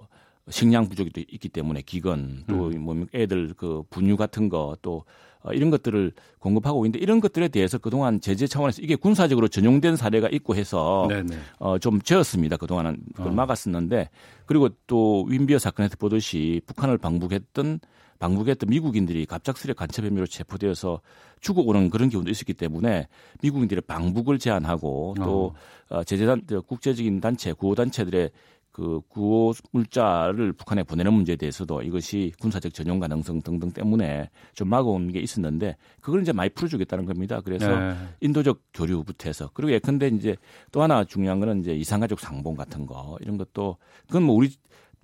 식량 0.50 0.88
부족이 0.88 1.10
또 1.10 1.20
있기 1.20 1.48
때문에 1.48 1.82
기건 1.82 2.44
또뭐 2.46 2.92
음. 2.92 3.06
애들 3.14 3.54
그 3.56 3.82
분유 3.90 4.16
같은 4.16 4.48
거또 4.48 5.04
어, 5.44 5.52
이런 5.52 5.70
것들을 5.70 6.12
공급하고 6.38 6.84
있는데 6.86 6.98
이런 7.02 7.20
것들에 7.20 7.48
대해서 7.48 7.78
그동안 7.78 8.20
제재 8.20 8.46
차원에서 8.46 8.82
이게 8.82 8.96
군사적으로 8.96 9.48
전용된 9.48 9.96
사례가 9.96 10.28
있고 10.30 10.54
해서 10.54 11.06
네네. 11.08 11.36
어, 11.58 11.78
좀 11.78 12.00
저었습니다. 12.00 12.56
그동안은 12.56 12.98
그걸 13.14 13.32
어. 13.32 13.34
막았었는데 13.34 14.08
그리고 14.46 14.70
또 14.86 15.24
윈비어 15.28 15.58
사건에서 15.58 15.96
보듯이 15.96 16.62
북한을 16.66 16.98
방북했던 16.98 17.80
방북했던 18.18 18.70
미국인들이 18.70 19.26
갑작스레 19.26 19.74
간첩 19.74 20.04
혐의로 20.06 20.26
체포되어서 20.26 21.00
죽어 21.40 21.60
오는 21.62 21.90
그런 21.90 22.08
경우도 22.08 22.30
있었기 22.30 22.54
때문에 22.54 23.08
미국인들의 23.42 23.82
방북을 23.86 24.38
제한하고 24.38 25.14
또 25.18 25.54
어. 25.90 25.96
어 25.96 26.04
제재단 26.04 26.42
국제적인 26.66 27.20
단체 27.20 27.52
구호 27.52 27.74
단체들의 27.74 28.30
그 28.74 29.00
구호 29.08 29.54
물자를 29.70 30.52
북한에 30.52 30.82
보내는 30.82 31.12
문제에 31.14 31.36
대해서도 31.36 31.82
이것이 31.82 32.32
군사적 32.40 32.74
전용 32.74 32.98
가능성 32.98 33.40
등등 33.42 33.70
때문에 33.70 34.30
좀 34.52 34.68
막아온 34.68 35.12
게 35.12 35.20
있었는데 35.20 35.76
그걸 36.00 36.22
이제 36.22 36.32
많이 36.32 36.50
풀어주겠다는 36.50 37.04
겁니다. 37.04 37.40
그래서 37.40 37.68
네. 37.68 37.94
인도적 38.20 38.62
교류부터 38.74 39.28
해서 39.28 39.48
그리고 39.54 39.72
예컨대 39.74 40.08
이제 40.08 40.36
또 40.72 40.82
하나 40.82 41.04
중요한 41.04 41.38
거는 41.38 41.60
이제 41.60 41.72
이산가족 41.72 42.18
상봉 42.18 42.56
같은 42.56 42.84
거 42.84 43.16
이런 43.20 43.38
것도 43.38 43.76
그건 44.08 44.24
뭐 44.24 44.34
우리 44.34 44.50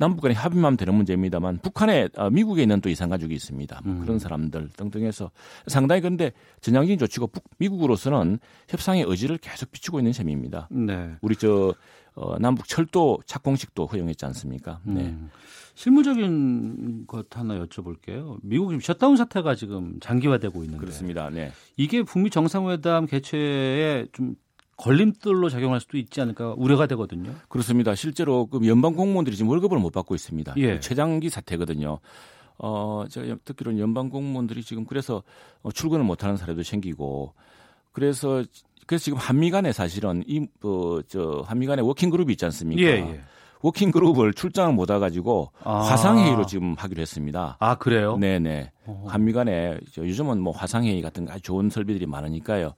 남북 0.01 0.23
간에 0.23 0.35
합의만 0.35 0.77
되는 0.77 0.95
문제입니다만 0.95 1.59
북한에 1.59 2.09
아, 2.17 2.29
미국에 2.29 2.63
있는 2.63 2.81
또 2.81 2.89
이산가족이 2.89 3.33
있습니다. 3.35 3.83
뭐 3.85 3.95
음. 3.95 4.01
그런 4.01 4.19
사람들 4.19 4.71
등등해서 4.71 5.31
상당히 5.67 6.01
그런데 6.01 6.33
전향적인 6.63 6.99
조치고 6.99 7.29
북, 7.29 7.45
미국으로서는 7.59 8.41
협상의 8.69 9.05
의지를 9.07 9.39
계속 9.39 9.71
비추고 9.71 10.01
있는 10.01 10.13
셈입니다. 10.13 10.69
네. 10.71 11.13
우리 11.21 11.37
저 11.37 11.75
어, 12.15 12.39
남북 12.39 12.69
철도 12.69 13.19
착공식도 13.27 13.87
허용했지 13.87 14.25
않습니까? 14.27 14.81
네. 14.85 15.07
음. 15.07 15.31
실무적인 15.75 17.07
것 17.07 17.37
하나 17.37 17.59
여쭤볼게요. 17.65 18.39
미국 18.43 18.71
지금 18.71 18.81
셧다운 18.81 19.17
사태가 19.17 19.55
지금 19.55 19.99
장기화되고 20.01 20.63
있는데 20.65 20.79
그렇습니다. 20.79 21.31
네. 21.31 21.53
이게 21.77 22.03
북미 22.03 22.29
정상회담 22.29 23.07
개최에 23.07 24.07
좀 24.13 24.35
걸림돌로 24.77 25.49
작용할 25.49 25.81
수도 25.81 25.99
있지 25.99 26.21
않을까 26.21 26.55
우려가 26.57 26.87
되거든요. 26.87 27.35
그렇습니다. 27.49 27.95
실제로 27.95 28.47
그 28.47 28.67
연방 28.67 28.95
공무원들이 28.95 29.37
지금 29.37 29.51
월급을 29.51 29.79
못 29.79 29.91
받고 29.91 30.15
있습니다. 30.15 30.55
예. 30.57 30.81
최장기 30.81 31.29
사태거든요. 31.29 31.99
어, 32.59 33.05
제가 33.09 33.37
듣기로는 33.45 33.79
연방 33.79 34.09
공무원들이 34.09 34.63
지금 34.63 34.85
그래서 34.85 35.23
어, 35.63 35.71
출근을 35.71 36.05
못 36.05 36.25
하는 36.25 36.37
사례도 36.37 36.63
생기고 36.63 37.35
그래서 37.93 38.45
그래서 38.91 39.05
지금 39.05 39.19
한미 39.21 39.53
간에 39.53 39.71
사실은 39.71 40.25
이뭐저 40.27 41.45
한미 41.47 41.67
간에 41.67 41.81
working 41.81 42.11
group이 42.11 42.33
있지 42.33 42.45
않습니까? 42.47 42.83
예, 42.83 42.87
예. 42.97 43.21
working 43.63 43.93
group을 43.93 44.33
출장을 44.35 44.75
못 44.75 44.91
와가지고 44.91 45.53
아. 45.63 45.79
화상 45.79 46.19
회의로 46.19 46.45
지금 46.45 46.75
하기로 46.77 47.01
했습니다. 47.01 47.57
아 47.61 47.77
그래요? 47.77 48.17
네네. 48.17 48.73
한미 49.07 49.33
간에 49.33 49.79
요즘은 49.97 50.41
뭐 50.41 50.53
화상 50.53 50.85
회의 50.87 51.01
같은 51.03 51.29
아주 51.31 51.41
좋은 51.43 51.71
설비들이 51.71 52.07
많으니까요. 52.07 52.75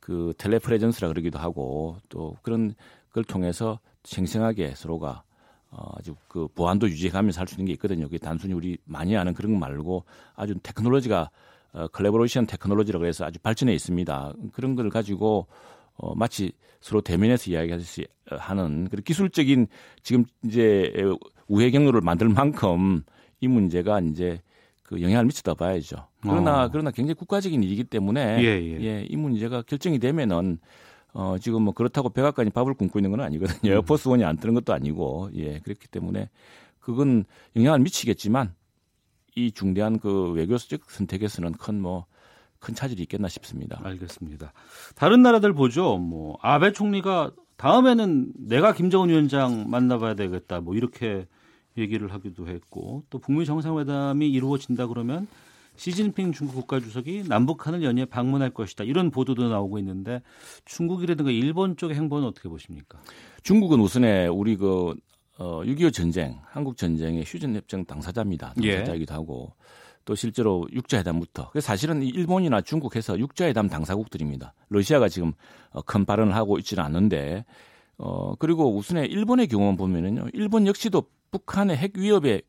그 0.00 0.32
telepresence라 0.38 1.08
그러기도 1.08 1.38
하고 1.38 1.98
또 2.08 2.34
그런 2.40 2.74
걸 3.12 3.22
통해서 3.22 3.78
생생하게 4.04 4.72
서로가 4.74 5.22
어, 5.70 5.92
아주 5.98 6.14
그 6.28 6.48
보안도 6.54 6.88
유지해가면서 6.88 7.40
할 7.40 7.46
수 7.46 7.56
있는 7.56 7.66
게 7.66 7.72
있거든요. 7.74 8.06
그게 8.06 8.16
단순히 8.16 8.54
우리 8.54 8.78
많이 8.86 9.18
아는 9.18 9.34
그런 9.34 9.52
거 9.52 9.58
말고 9.58 10.04
아주 10.34 10.54
테크놀로지가 10.62 11.28
어, 11.72 11.88
collaboration 11.88 12.46
technology라고 12.46 13.06
해서 13.06 13.24
아주 13.24 13.38
발전해 13.40 13.72
있습니다. 13.74 14.34
그런 14.52 14.74
걸 14.74 14.90
가지고 14.90 15.46
어, 15.94 16.14
마치 16.14 16.52
서로 16.80 17.00
대면해서 17.00 17.50
이야기하듯이 17.50 18.06
하는 18.26 18.88
그런 18.88 19.02
기술적인 19.04 19.68
지금 20.02 20.24
이제 20.44 20.92
우회 21.48 21.70
경로를 21.70 22.00
만들 22.00 22.28
만큼 22.28 23.02
이 23.40 23.48
문제가 23.48 24.00
이제 24.00 24.40
그 24.82 25.00
영향을 25.00 25.24
미친다 25.26 25.54
봐야죠. 25.54 26.08
그러나 26.20 26.64
어. 26.64 26.68
그러나 26.70 26.90
굉장히 26.90 27.14
국가적인 27.14 27.62
일이기 27.62 27.84
때문에 27.84 28.42
예, 28.42 28.44
예. 28.44 28.80
예, 28.82 29.06
이 29.08 29.16
문제가 29.16 29.62
결정이 29.62 29.98
되면은 29.98 30.58
어 31.14 31.36
지금 31.40 31.62
뭐 31.62 31.74
그렇다고 31.74 32.10
백악관이 32.10 32.50
밥을 32.50 32.74
굶고 32.74 32.98
있는 32.98 33.10
건 33.10 33.20
아니거든요. 33.20 33.72
음. 33.72 33.74
에어포스 33.74 34.08
원이 34.08 34.24
안 34.24 34.36
뜨는 34.36 34.54
것도 34.54 34.72
아니고 34.72 35.30
예 35.34 35.60
그렇기 35.60 35.88
때문에 35.88 36.28
그건 36.80 37.24
영향을 37.56 37.80
미치겠지만 37.80 38.54
이 39.34 39.52
중대한 39.52 39.98
그 39.98 40.30
외교적 40.32 40.90
선택에서는 40.90 41.52
큰뭐 41.52 42.06
큰 42.58 42.74
차질이 42.74 43.02
있겠나 43.02 43.28
싶습니다. 43.28 43.80
알겠습니다. 43.82 44.52
다른 44.94 45.22
나라들 45.22 45.52
보죠. 45.52 45.98
뭐 45.98 46.38
아베 46.40 46.72
총리가 46.72 47.32
다음에는 47.56 48.32
내가 48.38 48.72
김정은 48.72 49.08
위원장 49.08 49.68
만나봐야 49.68 50.14
되겠다. 50.14 50.60
뭐 50.60 50.74
이렇게 50.74 51.26
얘기를 51.76 52.12
하기도 52.12 52.48
했고 52.48 53.02
또 53.10 53.18
북미 53.18 53.46
정상회담이 53.46 54.28
이루어진다 54.30 54.86
그러면 54.86 55.26
시진핑 55.76 56.32
중국 56.32 56.54
국가주석이 56.56 57.24
남북한을 57.28 57.82
연이어 57.82 58.06
방문할 58.06 58.50
것이다 58.50 58.84
이런 58.84 59.10
보도도 59.10 59.48
나오고 59.48 59.78
있는데 59.78 60.22
중국이라든가 60.66 61.30
일본 61.30 61.76
쪽의 61.76 61.96
행보는 61.96 62.28
어떻게 62.28 62.48
보십니까? 62.48 63.00
중국은 63.42 63.80
우선에 63.80 64.26
우리 64.26 64.56
그 64.56 64.94
어, 65.42 65.62
6.25 65.64 65.92
전쟁, 65.92 66.38
한국 66.44 66.76
전쟁의 66.76 67.24
휴전협정 67.26 67.84
당사자입니다. 67.86 68.54
예. 68.62 68.76
당사자이기도 68.76 69.12
예. 69.12 69.16
하고 69.16 69.52
또 70.04 70.14
실제로 70.14 70.68
육자회담부터. 70.72 71.50
사실은 71.60 72.00
일본이나 72.02 72.60
중국 72.60 72.94
해서 72.94 73.18
육자회담 73.18 73.68
당사국들입니다. 73.68 74.54
러시아가 74.68 75.08
지금 75.08 75.32
어, 75.70 75.82
큰 75.82 76.04
발언을 76.04 76.36
하고 76.36 76.58
있지는 76.58 76.84
않는데 76.84 77.44
어, 77.98 78.36
그리고 78.36 78.76
우선에 78.76 79.04
일본의 79.06 79.48
경우만 79.48 79.76
보면은요. 79.76 80.28
일본 80.32 80.68
역시도 80.68 81.02
북한의 81.32 81.76
핵 81.76 81.96
위협의 81.98 82.42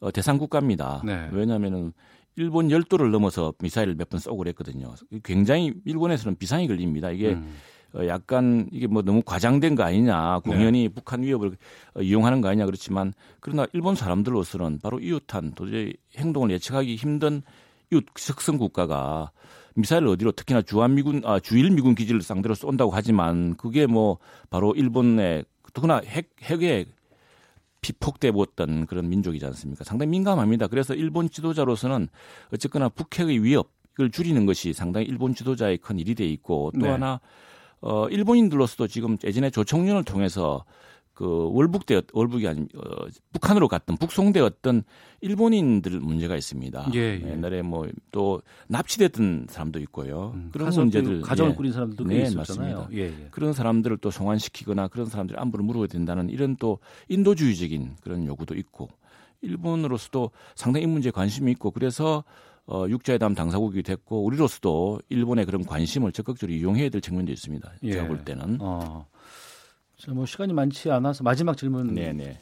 어, 0.00 0.10
대상 0.10 0.36
국가입니다. 0.38 1.02
네. 1.04 1.28
왜냐하면은 1.30 1.92
일본 2.34 2.72
열도를 2.72 3.12
넘어서 3.12 3.52
미사일을 3.60 3.94
몇 3.94 4.08
번 4.08 4.18
쏘고 4.18 4.38
그랬거든요. 4.38 4.94
굉장히 5.22 5.74
일본에서는 5.84 6.36
비상이 6.36 6.66
걸립니다. 6.66 7.10
이게 7.12 7.34
음. 7.34 7.54
어, 7.94 8.06
약간 8.06 8.68
이게 8.72 8.86
뭐 8.86 9.02
너무 9.02 9.22
과장된 9.22 9.74
거 9.74 9.82
아니냐, 9.82 10.40
공연히 10.40 10.84
네. 10.84 10.88
북한 10.88 11.22
위협을 11.22 11.56
어, 11.94 12.00
이용하는 12.00 12.40
거 12.40 12.48
아니냐 12.48 12.66
그렇지만 12.66 13.12
그러나 13.40 13.66
일본 13.72 13.94
사람들로서는 13.94 14.80
바로 14.82 14.98
이웃한 14.98 15.52
도저히 15.54 15.94
행동을 16.16 16.50
예측하기 16.50 16.96
힘든 16.96 17.42
이웃 17.92 18.04
석성 18.16 18.56
국가가 18.56 19.30
미사일을 19.74 20.08
어디로 20.08 20.32
특히나 20.32 20.62
주한 20.62 20.94
미군 20.94 21.22
아 21.24 21.38
주일 21.40 21.70
미군 21.70 21.94
기지를 21.94 22.22
상대로 22.22 22.54
쏜다고 22.54 22.90
하지만 22.92 23.54
그게 23.56 23.86
뭐 23.86 24.18
바로 24.50 24.74
일본의 24.74 25.44
특히나 25.72 26.02
핵 26.04 26.30
핵에 26.42 26.86
피폭돼 27.80 28.30
보던 28.30 28.86
그런 28.86 29.08
민족이지 29.08 29.44
않습니까? 29.46 29.84
상당히 29.84 30.10
민감합니다. 30.10 30.68
그래서 30.68 30.94
일본 30.94 31.28
지도자로서는 31.28 32.08
어쨌거나 32.52 32.88
북핵의 32.88 33.42
위협을 33.42 34.10
줄이는 34.12 34.46
것이 34.46 34.72
상당히 34.72 35.06
일본 35.06 35.34
지도자의 35.34 35.78
큰 35.78 35.98
일이 35.98 36.14
돼 36.14 36.24
있고 36.26 36.70
또 36.74 36.86
네. 36.86 36.88
하나 36.90 37.20
어 37.82 38.08
일본인들로서도 38.08 38.86
지금 38.86 39.18
예전에 39.22 39.50
조총련을 39.50 40.04
통해서 40.04 40.64
그 41.14 41.50
월북되 41.52 42.02
월북이 42.14 42.48
아니 42.48 42.62
어, 42.74 43.06
북한으로 43.34 43.68
갔던 43.68 43.98
북송되었던 43.98 44.82
일본인들 45.20 46.00
문제가 46.00 46.36
있습니다. 46.36 46.90
예, 46.94 47.20
예. 47.22 47.30
옛날에 47.32 47.60
뭐 47.62 47.86
또 48.12 48.40
납치됐던 48.68 49.46
사람도 49.48 49.80
있고요. 49.80 50.32
음, 50.34 50.50
그런 50.52 50.70
문제들 50.70 51.22
가정을 51.22 51.52
예. 51.52 51.56
꾸린 51.56 51.72
사람들도 51.72 52.04
꽤 52.04 52.16
네, 52.16 52.22
있었잖아요. 52.24 52.76
맞습니다. 52.76 53.02
예, 53.02 53.06
예. 53.08 53.28
그런 53.30 53.52
사람들을 53.52 53.98
또 53.98 54.10
송환시키거나 54.10 54.88
그런 54.88 55.06
사람들 55.06 55.40
안부를 55.40 55.64
물어야 55.64 55.86
된다는 55.86 56.30
이런 56.30 56.56
또 56.56 56.78
인도주의적인 57.08 57.96
그런 58.02 58.26
요구도 58.26 58.54
있고 58.54 58.88
일본으로서도 59.40 60.30
상당히 60.54 60.84
이 60.84 60.86
문제에 60.86 61.10
관심이 61.10 61.50
있고 61.52 61.72
그래서 61.72 62.22
어, 62.66 62.86
육자회담 62.88 63.34
당사국이 63.34 63.82
됐고 63.82 64.24
우리로서도 64.24 65.00
일본의 65.08 65.46
그런 65.46 65.64
관심을 65.64 66.12
적극적으로 66.12 66.56
이용해야 66.56 66.88
될 66.90 67.00
측면도 67.00 67.32
있습니다. 67.32 67.72
제가 67.82 68.04
예. 68.04 68.08
볼 68.08 68.24
때는. 68.24 68.58
어. 68.60 69.06
자, 69.98 70.12
뭐 70.12 70.26
시간이 70.26 70.52
많지 70.52 70.90
않아서 70.90 71.22
마지막 71.24 71.56
질문. 71.56 71.94
네네. 71.94 72.40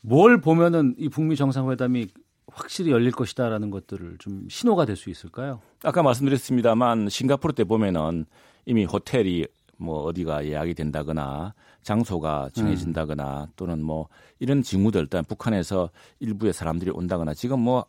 뭘 0.00 0.40
보면은 0.40 0.94
이 0.98 1.08
북미 1.08 1.36
정상회담이 1.36 2.08
확실히 2.52 2.90
열릴 2.92 3.12
것이다라는 3.12 3.70
것들을 3.70 4.16
좀 4.18 4.46
신호가 4.48 4.84
될 4.84 4.96
수 4.96 5.10
있을까요? 5.10 5.60
아까 5.82 6.02
말씀드렸습니다만 6.02 7.08
싱가포르 7.08 7.52
때 7.52 7.64
보면은 7.64 8.24
이미 8.66 8.84
호텔이 8.84 9.46
뭐 9.76 10.02
어디가 10.04 10.44
예약이 10.46 10.74
된다거나 10.74 11.54
장소가 11.82 12.50
정해진다거나 12.52 13.48
또는 13.54 13.82
뭐 13.82 14.08
이런 14.40 14.62
징후들 14.62 15.02
일단 15.02 15.24
북한에서 15.24 15.90
일부의 16.20 16.52
사람들이 16.52 16.90
온다거나 16.90 17.34
지금 17.34 17.60
뭐 17.60 17.84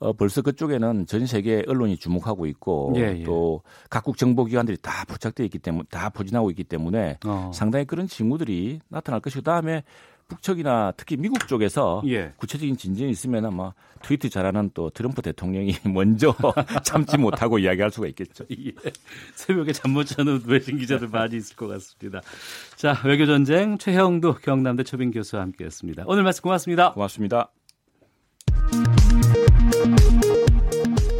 어, 0.00 0.14
벌써 0.14 0.40
그쪽에는 0.42 1.06
전 1.06 1.26
세계 1.26 1.62
언론이 1.66 1.98
주목하고 1.98 2.46
있고 2.46 2.92
예, 2.96 3.18
예. 3.20 3.24
또 3.24 3.62
각국 3.90 4.16
정보기관들이 4.16 4.78
다 4.80 5.04
포착돼 5.06 5.44
있기 5.44 5.58
때문에 5.58 5.84
다 5.90 6.08
포진하고 6.08 6.50
있기 6.50 6.64
때문에 6.64 7.18
어. 7.26 7.50
상당히 7.54 7.84
그런 7.84 8.08
징후들이 8.08 8.80
나타날 8.88 9.20
것이고 9.20 9.40
그다음에 9.40 9.84
북측이나 10.28 10.92
특히 10.96 11.16
미국 11.16 11.46
쪽에서 11.46 12.02
예. 12.06 12.32
구체적인 12.36 12.76
진전이 12.76 13.10
있으면 13.10 13.44
아마 13.44 13.74
트위트 14.00 14.30
잘하는 14.30 14.70
또 14.72 14.88
트럼프 14.88 15.20
대통령이 15.22 15.74
먼저 15.92 16.34
참지 16.84 17.18
못하고 17.18 17.58
이야기할 17.58 17.90
수가 17.90 18.06
있겠죠. 18.08 18.44
예. 18.52 18.72
새벽에 19.34 19.72
잠 19.72 19.90
못 19.90 20.04
자는 20.04 20.40
외신 20.46 20.78
기자들 20.78 21.08
많이 21.08 21.36
있을 21.36 21.56
것 21.56 21.66
같습니다. 21.66 22.20
자, 22.76 22.96
외교 23.04 23.26
전쟁 23.26 23.76
최형도 23.76 24.36
경남대 24.36 24.84
초빙 24.84 25.10
교수와 25.10 25.42
함께했습니다. 25.42 26.04
오늘 26.06 26.22
말씀 26.22 26.42
고맙습니다. 26.42 26.92
고맙습니다. 26.92 27.50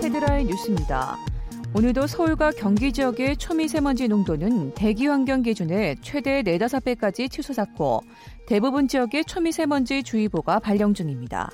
헤드라인 0.03 0.49
뉴스입니다. 0.49 1.17
오늘도 1.75 2.07
서울과 2.07 2.51
경기 2.53 2.93
지역의 2.93 3.37
초미세먼지 3.37 4.09
농도는 4.09 4.75
대기 4.75 5.07
환경 5.07 5.43
기준의 5.43 5.97
최대 6.03 6.43
4, 6.43 6.67
5배까지 6.67 7.31
치솟았고 7.31 8.03
대부분 8.47 8.89
지역의 8.89 9.25
초미세먼지 9.25 10.03
주의보가 10.03 10.59
발령 10.59 10.95
중입니다. 10.95 11.51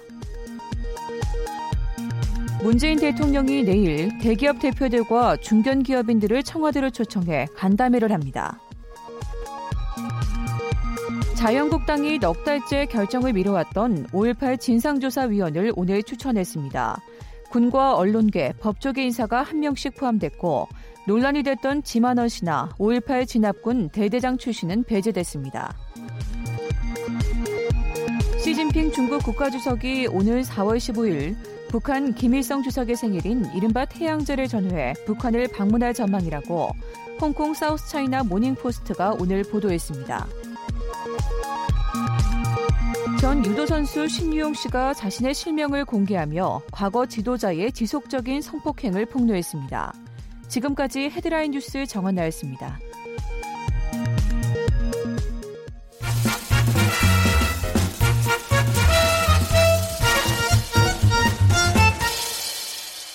문재인 2.62 2.98
대통령이 2.98 3.62
내일 3.62 4.18
대기업 4.18 4.58
대표들과 4.58 5.36
중견 5.36 5.82
기업인들을 5.82 6.42
청와대로 6.42 6.90
초청해 6.90 7.46
간담회를 7.54 8.10
합니다. 8.10 8.58
자유한국당이 11.36 12.18
넉 12.18 12.44
달째 12.44 12.86
결정을 12.86 13.34
미뤄왔던 13.34 14.06
5.18 14.06 14.58
진상조사위원을 14.58 15.70
오늘 15.76 16.02
추천했습니다. 16.02 16.98
군과 17.50 17.94
언론계, 17.94 18.54
법조계 18.58 19.04
인사가 19.04 19.42
한 19.42 19.60
명씩 19.60 19.96
포함됐고 19.96 20.66
논란이 21.06 21.42
됐던 21.42 21.82
지만원 21.82 22.28
씨나 22.30 22.70
5.18 22.78 23.28
진압군 23.28 23.90
대대장 23.90 24.38
출신은 24.38 24.84
배제됐습니다. 24.84 25.76
시진핑 28.42 28.92
중국 28.92 29.22
국가주석이 29.22 30.08
오늘 30.12 30.42
4월 30.42 30.78
15일 30.78 31.36
북한 31.68 32.14
김일성 32.14 32.62
주석의 32.62 32.96
생일인 32.96 33.44
이른바 33.54 33.84
태양절을 33.84 34.48
전후해 34.48 34.94
북한을 35.04 35.48
방문할 35.48 35.92
전망이라고 35.92 36.70
홍콩 37.20 37.52
사우스차이나 37.52 38.22
모닝포스트가 38.22 39.16
오늘 39.20 39.42
보도했습니다. 39.42 40.26
전 43.20 43.44
유도 43.44 43.66
선수 43.66 44.06
신유용 44.06 44.54
씨가 44.54 44.94
자신의 44.94 45.34
실명을 45.34 45.84
공개하며 45.84 46.62
과거 46.70 47.06
지도자의 47.06 47.72
지속적인 47.72 48.40
성폭행을 48.40 49.06
폭로했습니다. 49.06 49.92
지금까지 50.48 51.10
헤드라인 51.10 51.50
뉴스 51.50 51.86
정원 51.86 52.14
나였습니다. 52.14 52.78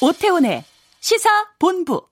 오태훈의 0.02 0.64
시사 1.00 1.30
본부. 1.58 2.11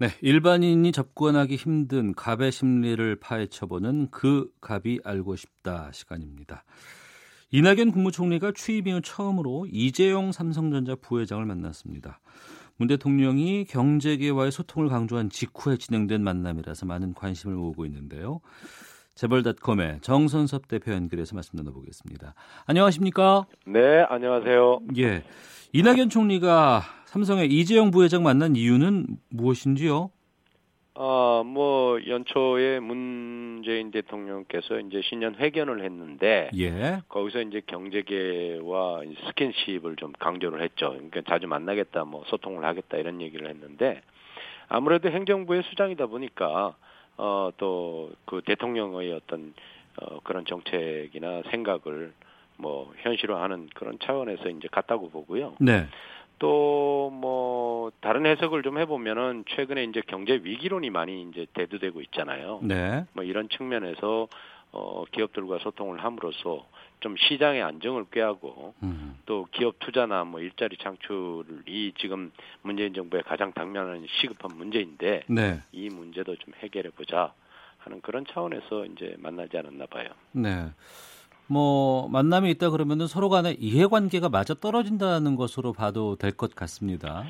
네, 0.00 0.10
일반인이 0.20 0.92
접근하기 0.92 1.56
힘든 1.56 2.14
갑의 2.14 2.52
심리를 2.52 3.16
파헤쳐보는 3.18 4.12
그 4.12 4.48
갑이 4.60 5.00
알고 5.02 5.34
싶다 5.34 5.90
시간입니다. 5.90 6.62
이낙연 7.50 7.90
국무총리가 7.90 8.52
취임 8.54 8.86
이후 8.86 9.00
처음으로 9.00 9.66
이재용 9.68 10.30
삼성전자 10.30 10.94
부회장을 10.94 11.44
만났습니다. 11.44 12.20
문 12.76 12.86
대통령이 12.86 13.64
경제계와의 13.64 14.52
소통을 14.52 14.88
강조한 14.88 15.30
직후에 15.30 15.78
진행된 15.78 16.22
만남이라서 16.22 16.86
많은 16.86 17.12
관심을 17.14 17.56
모으고 17.56 17.84
있는데요. 17.86 18.40
재벌닷컴의 19.18 19.98
정선섭 20.00 20.68
대표 20.68 20.92
연결해서 20.92 21.34
말씀 21.34 21.56
나눠보겠습니다. 21.56 22.34
안녕하십니까? 22.68 23.46
네, 23.66 24.04
안녕하세요. 24.08 24.78
예. 24.96 25.24
이낙연 25.72 26.08
총리가 26.08 26.82
삼성의 27.06 27.48
이재용 27.48 27.90
부회장 27.90 28.22
만난 28.22 28.54
이유는 28.54 29.06
무엇인지요? 29.30 30.12
아, 30.94 31.42
뭐 31.44 31.98
연초에 32.06 32.78
문재인 32.78 33.90
대통령께서 33.90 34.78
이제 34.78 35.00
신년 35.02 35.34
회견을 35.34 35.84
했는데 35.84 36.50
예. 36.56 37.00
거기서 37.08 37.40
이제 37.40 37.60
경제계와 37.66 39.00
스킨십을 39.26 39.96
좀 39.96 40.12
강조를 40.12 40.62
했죠. 40.62 40.90
그러니까 40.90 41.22
자주 41.28 41.48
만나겠다, 41.48 42.04
뭐 42.04 42.22
소통을 42.28 42.64
하겠다 42.64 42.96
이런 42.96 43.20
얘기를 43.20 43.48
했는데 43.48 44.00
아무래도 44.68 45.10
행정부의 45.10 45.64
수장이다 45.70 46.06
보니까 46.06 46.76
어 47.18 47.50
또 47.56 48.10
그 48.24 48.42
대통령의 48.42 49.12
어떤 49.12 49.52
어 50.00 50.20
그런 50.20 50.44
정책이나 50.46 51.42
생각을 51.50 52.12
뭐 52.56 52.92
현실화하는 52.98 53.68
그런 53.74 53.98
차원에서 54.00 54.48
이제 54.48 54.68
갔다고 54.70 55.10
보고요. 55.10 55.54
네. 55.60 55.86
또 56.38 57.10
뭐 57.10 57.90
다른 58.00 58.26
해석을 58.26 58.62
좀 58.62 58.78
해보면은 58.78 59.44
최근에 59.48 59.84
이제 59.84 60.02
경제 60.06 60.34
위기론이 60.42 60.90
많이 60.90 61.22
이제 61.22 61.46
대두되고 61.54 62.00
있잖아요. 62.02 62.60
네. 62.62 63.04
뭐 63.14 63.24
이런 63.24 63.48
측면에서 63.48 64.28
어 64.72 65.04
기업들과 65.10 65.58
소통을 65.58 66.04
함으로써 66.04 66.66
좀 67.00 67.16
시장의 67.16 67.62
안정을 67.62 68.06
꾀하고 68.10 68.74
음. 68.82 69.16
또 69.26 69.46
기업 69.52 69.78
투자나 69.78 70.24
뭐 70.24 70.40
일자리 70.40 70.76
창출이 70.76 71.92
지금 71.98 72.32
문재인 72.62 72.94
정부의 72.94 73.22
가장 73.24 73.52
당면한 73.52 74.06
시급한 74.08 74.56
문제인데 74.56 75.22
네. 75.28 75.60
이 75.72 75.88
문제도 75.88 76.34
좀 76.36 76.54
해결해 76.62 76.90
보자 76.90 77.32
하는 77.78 78.00
그런 78.00 78.24
차원에서 78.30 78.86
이제 78.86 79.14
만나지 79.18 79.56
않았나 79.56 79.86
봐요. 79.86 80.08
네. 80.32 80.66
뭐 81.46 82.08
만남이 82.08 82.50
있다 82.50 82.70
그러면은 82.70 83.06
서로 83.06 83.28
간의 83.30 83.56
이해관계가 83.58 84.28
맞아 84.28 84.52
떨어진다는 84.54 85.34
것으로 85.36 85.72
봐도 85.72 86.16
될 86.16 86.32
것 86.32 86.54
같습니다. 86.54 87.24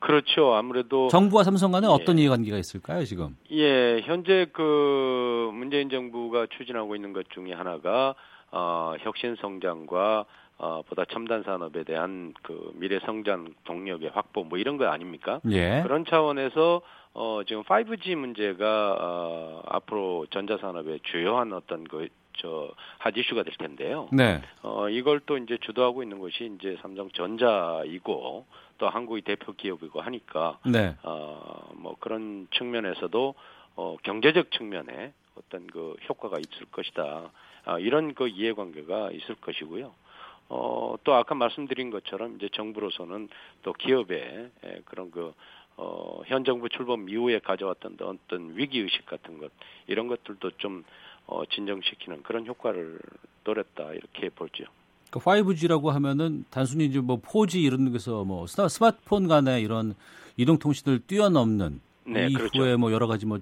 그렇죠. 0.00 0.54
아무래도 0.54 1.08
정부와 1.08 1.44
삼성 1.44 1.70
간에 1.72 1.86
예. 1.86 1.90
어떤 1.90 2.18
이해관계가 2.18 2.56
있을까요, 2.56 3.04
지금? 3.04 3.36
예, 3.52 4.00
현재 4.04 4.46
그 4.52 5.50
문재인 5.52 5.90
정부가 5.90 6.46
추진하고 6.56 6.96
있는 6.96 7.12
것 7.12 7.28
중에 7.30 7.52
하나가 7.52 8.14
어, 8.52 8.94
혁신 9.00 9.36
성장과 9.36 10.24
어, 10.58 10.82
보다 10.88 11.04
첨단 11.06 11.42
산업에 11.42 11.84
대한 11.84 12.34
그 12.42 12.72
미래 12.74 12.98
성장 13.00 13.54
동력의 13.64 14.10
확보 14.10 14.44
뭐 14.44 14.58
이런 14.58 14.76
거 14.76 14.86
아닙니까? 14.88 15.40
예. 15.50 15.80
그런 15.82 16.04
차원에서 16.04 16.82
어, 17.14 17.40
지금 17.46 17.62
5G 17.64 18.14
문제가 18.16 18.96
어, 19.00 19.62
앞으로 19.66 20.26
전자 20.30 20.58
산업의 20.58 21.00
주요한 21.04 21.52
어떤 21.54 21.84
그저핫 21.84 23.16
이슈가 23.16 23.42
될 23.42 23.54
텐데요. 23.56 24.08
네. 24.12 24.42
어 24.62 24.88
이걸 24.90 25.20
또 25.20 25.38
이제 25.38 25.56
주도하고 25.60 26.02
있는 26.02 26.18
것이 26.18 26.52
이제 26.58 26.76
삼성전자이고 26.82 28.46
또 28.78 28.88
한국의 28.88 29.22
대표 29.22 29.52
기업이고 29.52 30.00
하니까 30.00 30.58
네. 30.66 30.94
어 31.02 31.70
뭐 31.80 31.96
그런 31.98 32.46
측면에서도 32.52 33.34
어 33.76 33.96
경제적 34.02 34.50
측면에 34.52 35.12
어떤 35.36 35.66
그 35.66 35.96
효과가 36.08 36.38
있을 36.38 36.66
것이다. 36.70 37.30
아, 37.64 37.78
이런 37.78 38.14
그 38.14 38.28
이해관계가 38.28 39.10
있을 39.12 39.34
것이고요. 39.36 39.92
어, 40.48 40.96
또 41.04 41.14
아까 41.14 41.34
말씀드린 41.34 41.90
것처럼 41.90 42.36
이제 42.36 42.48
정부로서는 42.52 43.28
또 43.62 43.72
기업의 43.72 44.50
에, 44.64 44.80
그런 44.84 45.10
그 45.10 45.32
어, 45.76 46.20
현 46.26 46.44
정부 46.44 46.68
출범 46.68 47.08
이후에 47.08 47.38
가져왔던 47.38 47.96
어떤 48.02 48.56
위기 48.56 48.80
의식 48.80 49.06
같은 49.06 49.38
것 49.38 49.50
이런 49.86 50.08
것들도 50.08 50.50
좀 50.58 50.84
어, 51.26 51.42
진정시키는 51.46 52.22
그런 52.24 52.46
효과를 52.46 52.98
노렸다 53.44 53.92
이렇게 53.92 54.28
보죠. 54.30 54.64
그 55.10 55.18
5G라고 55.20 55.88
하면은 55.90 56.44
단순히 56.50 56.86
이제 56.86 57.00
뭐 57.00 57.20
4G 57.20 57.62
이런 57.62 57.90
데서 57.92 58.24
뭐 58.24 58.44
스마- 58.46 58.68
스마트폰 58.68 59.28
간의 59.28 59.62
이런 59.62 59.94
이동 60.36 60.58
통신을 60.58 61.00
뛰어넘는 61.06 61.80
네, 62.06 62.26
이후에 62.28 62.48
그렇죠. 62.50 62.78
뭐 62.78 62.92
여러 62.92 63.06
가지 63.06 63.26
뭐 63.26 63.38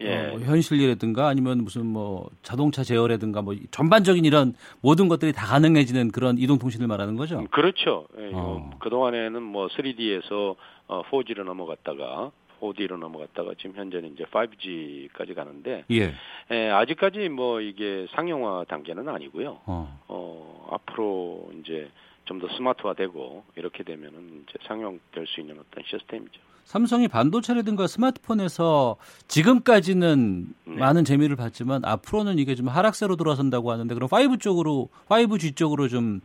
예. 0.00 0.28
어, 0.28 0.38
현실이라든가 0.38 1.28
아니면 1.28 1.64
무슨 1.64 1.86
뭐 1.86 2.30
자동차 2.42 2.82
제어라든가 2.82 3.42
뭐 3.42 3.54
전반적인 3.70 4.24
이런 4.24 4.54
모든 4.80 5.08
것들이 5.08 5.32
다 5.32 5.46
가능해지는 5.46 6.12
그런 6.12 6.38
이동 6.38 6.58
통신을 6.58 6.86
말하는 6.86 7.16
거죠. 7.16 7.44
그렇죠. 7.50 8.06
예, 8.18 8.30
어. 8.32 8.70
그동안에는 8.80 9.42
뭐 9.42 9.68
3D에서 9.68 10.56
어, 10.86 11.02
4G로 11.10 11.44
넘어갔다가 11.44 12.30
4D로 12.60 12.98
넘어갔다가 12.98 13.52
지금 13.58 13.76
현재는 13.76 14.14
이제 14.14 14.24
5G까지 14.24 15.34
가는데 15.34 15.84
예. 15.90 16.14
예, 16.50 16.70
아직까지 16.70 17.28
뭐 17.28 17.60
이게 17.60 18.06
상용화 18.12 18.64
단계는 18.68 19.08
아니고요. 19.08 19.60
어. 19.66 19.98
어, 20.08 20.68
앞으로 20.72 21.50
이제 21.60 21.88
좀 22.28 22.40
더 22.40 22.48
스마트화되고 22.56 23.44
이렇게 23.56 23.82
되면은 23.82 24.44
이제 24.46 24.58
상용될 24.66 25.26
수 25.26 25.40
있는 25.40 25.58
어떤 25.58 25.82
시스템이죠. 25.86 26.40
삼성이 26.68 27.08
반도체라든가 27.08 27.86
스마트폰에서 27.86 28.96
지금까지는 29.26 30.48
네. 30.66 30.76
많은 30.76 31.02
재미를 31.06 31.34
봤지만 31.34 31.82
앞으로는 31.82 32.38
이게 32.38 32.54
좀 32.54 32.68
하락세로 32.68 33.16
돌아선다고 33.16 33.72
하는데 33.72 33.94
그럼 33.94 34.06
5 34.12 34.36
쪽으로 34.36 34.90
5G 35.08 35.56
쪽으로 35.56 35.88
좀 35.88 36.20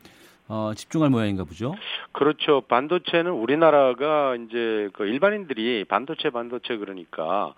어, 0.49 0.73
집중할 0.75 1.09
모양인가 1.09 1.45
보죠. 1.45 1.75
그렇죠. 2.11 2.59
반도체는 2.67 3.31
우리나라가 3.31 4.35
이제 4.35 4.89
그 4.91 5.05
일반인들이 5.05 5.85
반도체 5.85 6.29
반도체 6.29 6.75
그러니까 6.75 7.53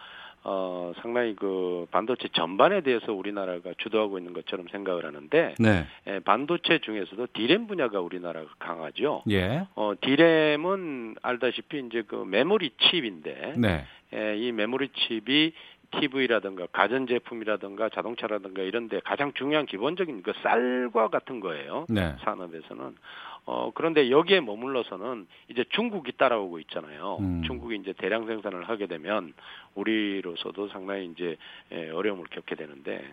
어 0.48 0.94
상당히 1.02 1.36
그 1.36 1.88
반도체 1.90 2.28
전반에 2.28 2.82
대해서 2.82 3.12
우리나라가 3.12 3.72
주도하고 3.80 4.20
있는 4.20 4.34
것처럼 4.34 4.68
생각을 4.72 5.04
하는데 5.04 5.56
네. 5.58 5.86
예, 6.06 6.20
반도체 6.20 6.80
중에서도 6.80 7.28
디램 7.34 7.66
분야가 7.66 8.00
우리나라가 8.00 8.48
강하죠. 8.60 9.24
예. 9.32 9.66
어 9.74 9.94
디램은 10.00 11.16
알다시피 11.24 11.84
이제 11.88 12.04
그 12.08 12.24
메모리 12.28 12.72
칩인데 12.80 13.56
네. 13.58 13.86
예, 14.14 14.38
이 14.38 14.52
메모리 14.52 14.90
칩이 14.90 15.54
TV라든가 16.00 16.68
가전제품이라든가 16.72 17.90
자동차라든가 17.90 18.62
이런 18.62 18.88
데 18.88 19.00
가장 19.04 19.34
중요한 19.34 19.66
기본적인 19.66 20.22
그 20.22 20.34
쌀과 20.44 21.08
같은 21.08 21.40
거예요. 21.40 21.86
네. 21.90 22.16
산업에서는. 22.24 22.96
어, 23.46 23.72
그런데 23.76 24.10
여기에 24.10 24.42
머물러서는 24.42 25.28
이제 25.50 25.64
중국이 25.70 26.14
따라오고 26.14 26.60
있잖아요. 26.62 27.18
음. 27.20 27.44
중국이 27.46 27.76
이제 27.76 27.94
대량 27.94 28.26
생산을 28.26 28.68
하게 28.68 28.88
되면 28.88 29.34
우리로서도 29.76 30.70
상당히 30.70 31.06
이제 31.06 31.38
예, 31.72 31.90
어려움을 31.92 32.26
겪게 32.32 32.56
되는데 32.56 33.08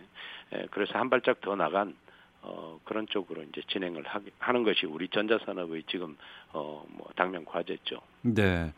예, 0.55 0.67
그래서 0.71 0.97
한 0.97 1.09
발짝 1.09 1.39
더 1.41 1.55
나간 1.55 1.95
어, 2.41 2.79
그런 2.83 3.07
쪽으로 3.07 3.43
이제 3.43 3.61
진행을 3.67 4.05
하, 4.07 4.19
하는 4.39 4.63
것이 4.63 4.85
우리 4.85 5.07
전자산업의 5.07 5.83
지금 5.87 6.17
어, 6.51 6.83
뭐 6.89 7.07
당면 7.15 7.45
과제죠. 7.45 8.01
네. 8.21 8.73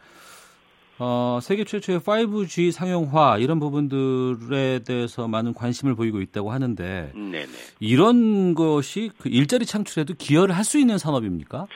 어, 0.99 1.39
세계 1.41 1.63
최초의 1.63 1.99
5G 1.99 2.71
상용화 2.71 3.37
이런 3.39 3.59
부분들에 3.59 4.79
대해서 4.85 5.27
많은 5.27 5.53
관심을 5.53 5.95
보이고 5.95 6.21
있다고 6.21 6.51
하는데 6.51 7.11
네네. 7.13 7.45
이런 7.79 8.53
것이 8.55 9.11
그 9.19 9.29
일자리 9.29 9.65
창출에도 9.65 10.13
기여를 10.17 10.55
할 10.55 10.65
수 10.65 10.79
있는 10.79 10.97
산업입니까? 10.97 11.67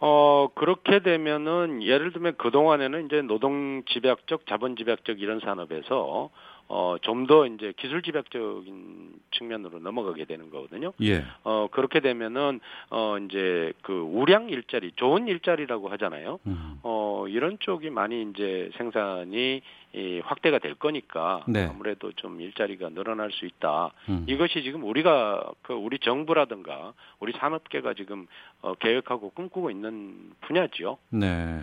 어, 0.00 0.48
그렇게 0.54 1.00
되면은 1.00 1.82
예를 1.82 2.12
들면 2.12 2.36
그동안에는 2.38 3.06
이제 3.06 3.20
노동 3.20 3.82
집약적, 3.84 4.46
자본 4.48 4.74
집약적 4.76 5.20
이런 5.20 5.40
산업에서 5.40 6.30
어, 6.68 6.96
좀 7.00 7.26
더 7.28 7.46
이제 7.46 7.72
기술 7.76 8.02
집약적인 8.02 9.20
측면으로 9.32 9.78
넘어가게 9.80 10.24
되는 10.24 10.50
거거든요. 10.50 10.92
예. 11.02 11.24
어, 11.44 11.68
그렇게 11.70 12.00
되면은 12.00 12.60
어, 12.90 13.18
이제 13.18 13.72
그 13.82 13.92
우량 13.92 14.48
일자리, 14.48 14.92
좋은 14.96 15.28
일자리라고 15.28 15.88
하잖아요. 15.90 16.38
음. 16.46 16.78
어, 16.82 17.26
이런 17.28 17.58
쪽이 17.60 17.90
많이 17.90 18.22
이제 18.22 18.70
생산이 18.78 19.60
이 19.94 20.20
확대가 20.24 20.58
될 20.58 20.74
거니까 20.74 21.44
네. 21.48 21.66
아무래도 21.66 22.12
좀 22.12 22.40
일자리가 22.40 22.90
늘어날 22.90 23.30
수 23.32 23.46
있다. 23.46 23.90
음. 24.08 24.24
이것이 24.28 24.62
지금 24.62 24.84
우리가 24.84 25.50
그 25.62 25.72
우리 25.72 25.98
정부라든가 25.98 26.92
우리 27.20 27.32
산업계가 27.32 27.94
지금 27.94 28.26
어, 28.62 28.74
계획하고 28.74 29.30
꿈꾸고 29.30 29.70
있는 29.70 30.32
분야지요. 30.42 30.98
네. 31.10 31.62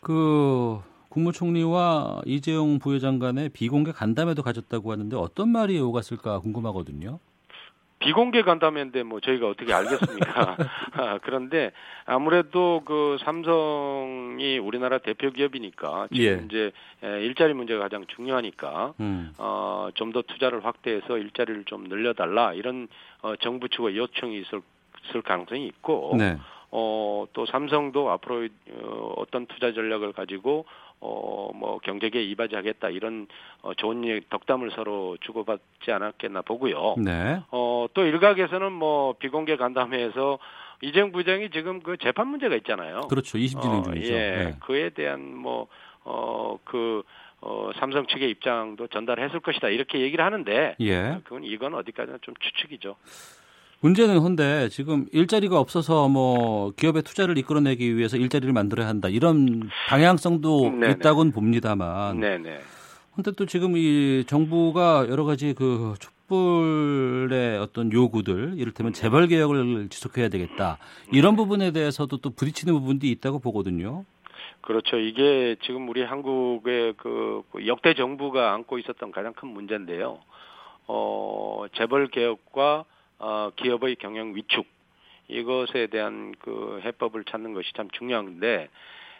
그 0.00 0.80
국무총리와 1.10 2.22
이재용 2.24 2.78
부회장 2.78 3.18
간의 3.18 3.50
비공개 3.50 3.92
간담회도 3.92 4.42
가졌다고 4.42 4.92
하는데 4.92 5.16
어떤 5.16 5.50
말이 5.50 5.78
오갔을까 5.78 6.38
궁금하거든요. 6.40 7.18
비공개 7.98 8.42
간담회인데 8.42 9.02
뭐 9.02 9.20
저희가 9.20 9.46
어떻게 9.46 9.74
알겠습니까? 9.74 10.56
아, 10.92 11.18
그런데 11.22 11.70
아무래도 12.06 12.80
그 12.86 13.18
삼성이 13.22 14.56
우리나라 14.56 14.96
대표 14.98 15.30
기업이니까 15.30 16.08
지금 16.10 16.24
예. 16.24 16.42
이제 16.46 16.72
에, 17.04 17.20
일자리 17.26 17.52
문제가 17.52 17.80
가장 17.82 18.06
중요하니까 18.06 18.94
음. 19.00 19.34
어, 19.36 19.90
좀 19.94 20.12
더 20.12 20.22
투자를 20.22 20.64
확대해서 20.64 21.18
일자리를 21.18 21.64
좀 21.66 21.84
늘려달라 21.84 22.54
이런 22.54 22.88
어, 23.20 23.36
정부 23.36 23.68
측의 23.68 23.96
요청이 23.98 24.40
있을, 24.40 24.62
있을 25.08 25.20
가능성이 25.22 25.66
있고 25.66 26.14
네. 26.18 26.38
어, 26.72 27.26
또 27.32 27.46
삼성도 27.46 28.10
앞으로 28.10 28.48
어, 28.82 29.14
어떤 29.18 29.46
투자 29.46 29.72
전략을 29.72 30.12
가지고 30.14 30.64
어, 31.00 31.50
뭐 31.54 31.78
경제계에 31.78 32.22
이바지하겠다 32.22 32.90
이런 32.90 33.26
어, 33.62 33.74
좋은 33.74 34.20
덕담을 34.28 34.70
서로 34.72 35.16
주고받지 35.20 35.90
않았겠나 35.90 36.42
보고요. 36.42 36.96
네. 36.98 37.40
어, 37.50 37.86
또 37.94 38.04
일각에서는 38.04 38.72
뭐 38.72 39.14
비공개 39.14 39.56
간담회에서 39.56 40.38
이재용 40.82 41.12
부장이 41.12 41.50
지금 41.50 41.80
그 41.80 41.96
재판 41.98 42.28
문제가 42.28 42.56
있잖아요. 42.56 43.02
그렇죠. 43.08 43.38
20 43.38 43.60
진행 43.60 43.80
어, 43.80 43.82
중이죠. 43.82 44.12
예, 44.12 44.18
네. 44.18 44.56
그에 44.60 44.90
대한 44.90 45.34
뭐, 45.36 45.68
어, 46.04 46.58
그, 46.64 47.02
어, 47.42 47.70
삼성 47.78 48.06
측의 48.06 48.30
입장도 48.30 48.88
전달했을 48.88 49.40
것이다. 49.40 49.68
이렇게 49.68 50.00
얘기를 50.00 50.24
하는데, 50.24 50.76
예. 50.80 51.20
그건 51.24 51.44
이건 51.44 51.74
어디까지나 51.74 52.18
좀 52.22 52.34
추측이죠. 52.40 52.96
문제는 53.80 54.18
헌데 54.18 54.68
지금 54.68 55.06
일자리가 55.12 55.58
없어서 55.58 56.08
뭐 56.08 56.70
기업의 56.72 57.02
투자를 57.02 57.38
이끌어내기 57.38 57.96
위해서 57.96 58.18
일자리를 58.18 58.52
만들어야 58.52 58.86
한다 58.86 59.08
이런 59.08 59.70
방향성도 59.88 60.70
네네. 60.70 60.90
있다고는 60.92 61.32
봅니다만 61.32 62.20
네네. 62.20 62.60
근데 63.14 63.32
또 63.32 63.46
지금 63.46 63.76
이 63.76 64.24
정부가 64.26 65.06
여러 65.08 65.24
가지 65.24 65.54
그 65.54 65.94
촛불의 65.98 67.58
어떤 67.58 67.90
요구들 67.90 68.54
이를테면 68.56 68.92
재벌 68.92 69.26
개혁을 69.28 69.88
지속해야 69.88 70.28
되겠다 70.28 70.78
이런 71.10 71.34
부분에 71.34 71.72
대해서도 71.72 72.18
또 72.18 72.30
부딪히는 72.30 72.74
부분도 72.74 73.06
있다고 73.06 73.38
보거든요. 73.38 74.04
그렇죠. 74.60 74.98
이게 74.98 75.56
지금 75.62 75.88
우리 75.88 76.02
한국의 76.02 76.94
그 76.98 77.42
역대 77.66 77.94
정부가 77.94 78.52
안고 78.52 78.78
있었던 78.78 79.10
가장 79.10 79.32
큰 79.32 79.48
문제인데요. 79.48 80.18
어, 80.86 81.64
재벌 81.76 82.08
개혁과 82.08 82.84
어, 83.20 83.50
기업의 83.56 83.96
경영 83.96 84.34
위축 84.34 84.66
이것에 85.28 85.86
대한 85.86 86.34
그 86.40 86.80
해법을 86.84 87.24
찾는 87.24 87.54
것이 87.54 87.72
참 87.74 87.88
중요한데 87.90 88.68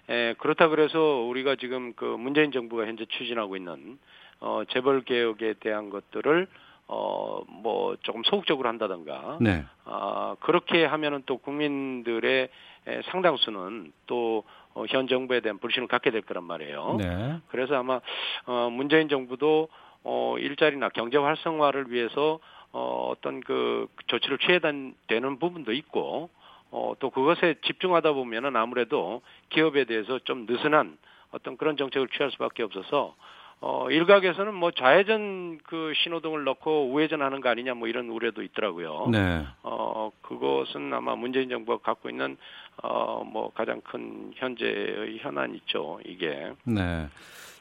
에, 0.08 0.34
그렇다 0.38 0.68
그래서 0.68 0.98
우리가 0.98 1.56
지금 1.56 1.92
그 1.94 2.04
문재인 2.04 2.50
정부가 2.50 2.86
현재 2.86 3.04
추진하고 3.04 3.56
있는 3.56 3.98
어, 4.40 4.62
재벌 4.70 5.02
개혁에 5.02 5.54
대한 5.60 5.90
것들을 5.90 6.48
어, 6.88 7.42
뭐 7.46 7.94
조금 8.02 8.24
소극적으로 8.24 8.68
한다던가 8.68 9.38
네. 9.40 9.64
아, 9.84 10.34
그렇게 10.40 10.84
하면은 10.84 11.22
또 11.26 11.36
국민들의 11.36 12.48
에, 12.88 13.02
상당수는 13.10 13.92
또 14.06 14.42
어, 14.74 14.84
현 14.88 15.06
정부에 15.06 15.40
대한 15.40 15.58
불신을 15.58 15.86
갖게 15.88 16.10
될 16.10 16.22
거란 16.22 16.44
말이에요. 16.44 16.96
네. 16.98 17.38
그래서 17.48 17.76
아마 17.76 18.00
어, 18.46 18.70
문재인 18.72 19.08
정부도 19.08 19.68
어, 20.02 20.36
일자리나 20.38 20.88
경제 20.88 21.18
활성화를 21.18 21.92
위해서 21.92 22.38
어, 22.72 23.08
어떤 23.10 23.40
그 23.40 23.86
조치를 24.06 24.38
취해야 24.38 24.60
되는 24.60 25.38
부분도 25.38 25.72
있고 25.72 26.30
어, 26.70 26.94
또 27.00 27.10
그것에 27.10 27.56
집중하다 27.64 28.12
보면은 28.12 28.56
아무래도 28.56 29.22
기업에 29.48 29.84
대해서 29.84 30.18
좀 30.20 30.46
느슨한 30.48 30.96
어떤 31.32 31.56
그런 31.56 31.76
정책을 31.76 32.08
취할 32.08 32.30
수밖에 32.30 32.62
없어서 32.62 33.14
어, 33.62 33.90
일각에서는 33.90 34.54
뭐 34.54 34.70
좌회전 34.70 35.58
그 35.64 35.92
신호등을 36.02 36.44
넣고 36.44 36.92
우회전하는 36.92 37.42
거 37.42 37.50
아니냐 37.50 37.74
뭐 37.74 37.88
이런 37.88 38.08
우려도 38.08 38.42
있더라고요. 38.42 39.08
네. 39.12 39.44
어, 39.62 40.10
그것은 40.22 40.94
아마 40.94 41.14
문재인 41.14 41.50
정부가 41.50 41.82
갖고 41.82 42.08
있는 42.08 42.38
어, 42.82 43.22
뭐 43.24 43.52
가장 43.52 43.82
큰 43.82 44.32
현재의 44.36 45.18
현안이죠. 45.18 46.00
이게. 46.06 46.52
네. 46.64 47.08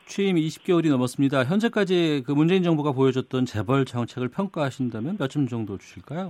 취임 0.10 0.36
20개월이 0.38 0.89
넘었습니다. 0.89 1.43
현재까지 1.45 2.24
그 2.26 2.32
문재인 2.32 2.64
정부가 2.64 2.91
보여줬던 2.93 3.45
재벌 3.45 3.86
정책을 3.86 4.28
평가하신다면 4.30 5.18
몇 5.20 5.30
점 5.30 5.47
정도 5.47 5.78
주실까요? 5.78 6.26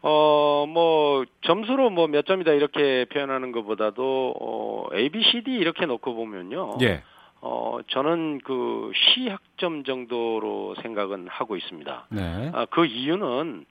어, 0.00 0.64
뭐, 0.66 1.24
점수로 1.42 1.90
뭐 1.90 2.08
몇 2.08 2.24
점이다 2.26 2.52
이렇게 2.52 3.04
표현하는 3.12 3.52
것보다도, 3.52 4.34
어, 4.40 4.86
A, 4.94 5.10
B, 5.10 5.22
C, 5.22 5.42
D 5.44 5.52
이렇게 5.52 5.84
놓고 5.86 6.14
보면요. 6.14 6.78
예. 6.80 7.02
어, 7.42 7.78
저는 7.88 8.40
그 8.42 8.90
C학점 9.14 9.84
정도로 9.84 10.74
생각은 10.82 11.28
하고 11.28 11.56
있습니다. 11.56 12.06
네. 12.10 12.50
아, 12.54 12.64
그 12.70 12.86
이유는, 12.86 13.66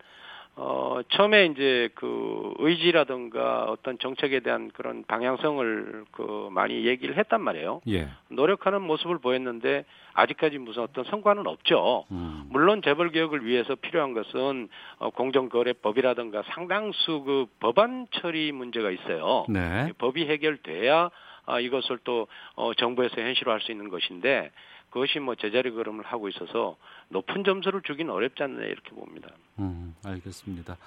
어, 0.63 1.01
처음에 1.09 1.47
이제 1.47 1.89
그 1.95 2.53
의지라든가 2.59 3.63
어떤 3.63 3.97
정책에 3.97 4.41
대한 4.41 4.69
그런 4.75 5.03
방향성을 5.07 6.05
그 6.11 6.49
많이 6.51 6.85
얘기를 6.85 7.17
했단 7.17 7.41
말이에요. 7.41 7.81
예. 7.87 8.09
노력하는 8.27 8.83
모습을 8.83 9.17
보였는데 9.17 9.85
아직까지 10.13 10.59
무슨 10.59 10.83
어떤 10.83 11.03
성과는 11.05 11.47
없죠. 11.47 12.05
음. 12.11 12.43
물론 12.49 12.83
재벌 12.83 13.09
개혁을 13.09 13.43
위해서 13.43 13.73
필요한 13.73 14.13
것은 14.13 14.69
어, 14.99 15.09
공정거래법이라든가 15.09 16.43
상당수 16.53 17.23
그 17.23 17.47
법안 17.59 18.05
처리 18.11 18.51
문제가 18.51 18.91
있어요. 18.91 19.47
네. 19.49 19.91
법이 19.97 20.27
해결돼야 20.27 21.09
아, 21.47 21.59
이것을 21.59 21.97
또 22.03 22.27
어, 22.53 22.75
정부에서 22.75 23.19
현실화할 23.19 23.61
수 23.61 23.71
있는 23.71 23.89
것인데 23.89 24.51
그것이 24.91 25.19
뭐 25.19 25.33
제자리 25.35 25.71
걸음을 25.71 26.05
하고 26.05 26.29
있어서 26.29 26.77
높은 27.09 27.43
점수를 27.43 27.81
주기는 27.81 28.11
어렵지 28.13 28.43
않나 28.43 28.61
이렇게 28.63 28.91
봅니다. 28.91 29.29
음, 29.59 29.95
알겠습니다. 30.05 30.77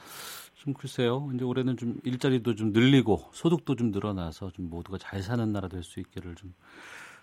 좀 0.56 0.72
글쎄요. 0.74 1.28
이제 1.34 1.44
올해는 1.44 1.76
좀 1.76 1.96
일자리도 2.04 2.54
좀 2.54 2.72
늘리고 2.72 3.28
소득도 3.32 3.74
좀 3.74 3.90
늘어나서 3.90 4.50
좀 4.52 4.70
모두가 4.70 4.98
잘 4.98 5.22
사는 5.22 5.52
나라 5.52 5.68
될 5.68 5.82
수 5.82 6.00
있기를 6.00 6.34
좀 6.36 6.54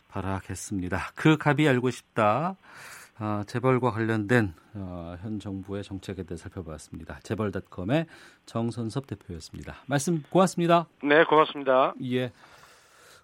바라겠습니다. 0.09 0.97
그 1.15 1.38
갑이 1.38 1.67
알고 1.67 1.89
싶다. 1.89 2.57
아, 3.17 3.43
재벌과 3.45 3.91
관련된 3.91 4.53
어, 4.73 5.15
현 5.21 5.39
정부의 5.39 5.84
정책에 5.84 6.23
대해 6.23 6.38
살펴봤습니다. 6.38 7.19
재벌닷컴의 7.21 8.07
정선섭 8.45 9.05
대표였습니다. 9.07 9.75
말씀 9.86 10.23
고맙습니다. 10.29 10.88
네, 11.03 11.23
고맙습니다. 11.25 11.93
예. 12.03 12.32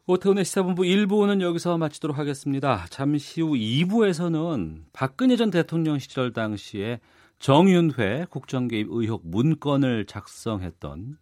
오태훈의 0.10 0.46
시사본부 0.46 0.84
1부는 0.84 1.42
여기서 1.42 1.78
마치도록 1.78 2.18
하겠습니다. 2.18 2.86
잠시 2.90 3.42
후 3.42 3.56
2부에서는 3.56 4.84
박근혜 4.94 5.36
전 5.36 5.52
대통령 5.52 6.00
시절 6.00 6.32
당시에 6.32 7.02
정윤회 7.40 8.28
국정개입 8.30 8.88
의혹 8.90 9.28
문건을 9.28 10.06
작성했던 10.06 11.18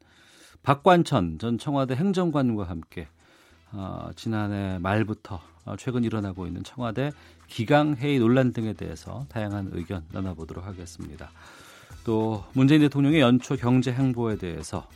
박관천 0.62 1.40
전 1.40 1.58
청와대 1.58 1.96
행정관과 1.96 2.66
함께 2.66 3.08
어, 3.72 4.10
지난해 4.16 4.78
말부터 4.78 5.42
어, 5.66 5.76
최근 5.78 6.04
일어나고 6.04 6.46
있는 6.46 6.64
청와대 6.64 7.12
기강회의 7.48 8.20
논란 8.20 8.54
등에 8.54 8.74
대해서 8.74 9.26
다양한 9.30 9.72
의견 9.74 10.06
나눠보도록 10.12 10.64
하겠습니다. 10.64 11.32
또 12.04 12.44
문재인 12.54 12.82
대통령의 12.82 13.20
연초 13.20 13.56
경제 13.56 13.92
행보에 13.92 14.36
대해서 14.36 14.88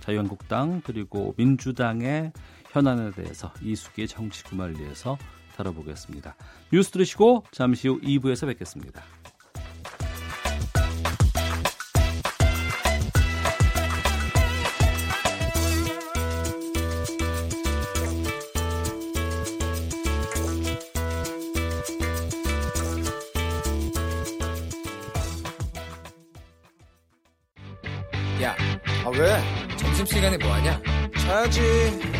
자유한국당 0.00 0.80
그리고 0.84 1.32
민주당의 1.36 2.32
현안에 2.70 3.10
대해서 3.12 3.52
이수기의 3.62 4.08
정치 4.08 4.44
구말리에서 4.44 5.18
다뤄보겠습니다. 5.56 6.36
뉴스 6.72 6.90
들으시고 6.90 7.44
잠시 7.50 7.88
후 7.88 8.00
2부에서 8.00 8.46
뵙겠습니다. 8.46 9.02
야, 28.42 28.56
아 29.04 29.10
왜? 29.10 29.76
점심시간에 29.76 30.38
뭐하냐? 30.38 30.80
자야지. 31.18 32.19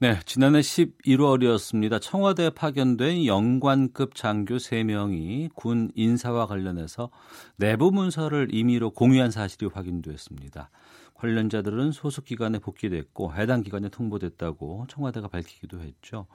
네, 0.00 0.20
지난해 0.26 0.60
11월이었습니다. 0.60 2.00
청와대에 2.00 2.50
파견된 2.50 3.26
영관급 3.26 4.14
장교 4.14 4.54
3명이 4.54 5.52
군 5.56 5.90
인사와 5.96 6.46
관련해서 6.46 7.10
내부 7.56 7.90
문서를 7.90 8.54
임의로 8.54 8.92
공유한 8.92 9.32
사실이 9.32 9.66
확인됐습니다. 9.66 10.70
관련자들은 11.14 11.90
소속 11.90 12.26
기관에 12.26 12.60
복귀됐고 12.60 13.34
해당 13.34 13.64
기관에 13.64 13.88
통보됐다고 13.88 14.86
청와대가 14.88 15.26
밝히기도 15.26 15.80
했죠. 15.80 16.28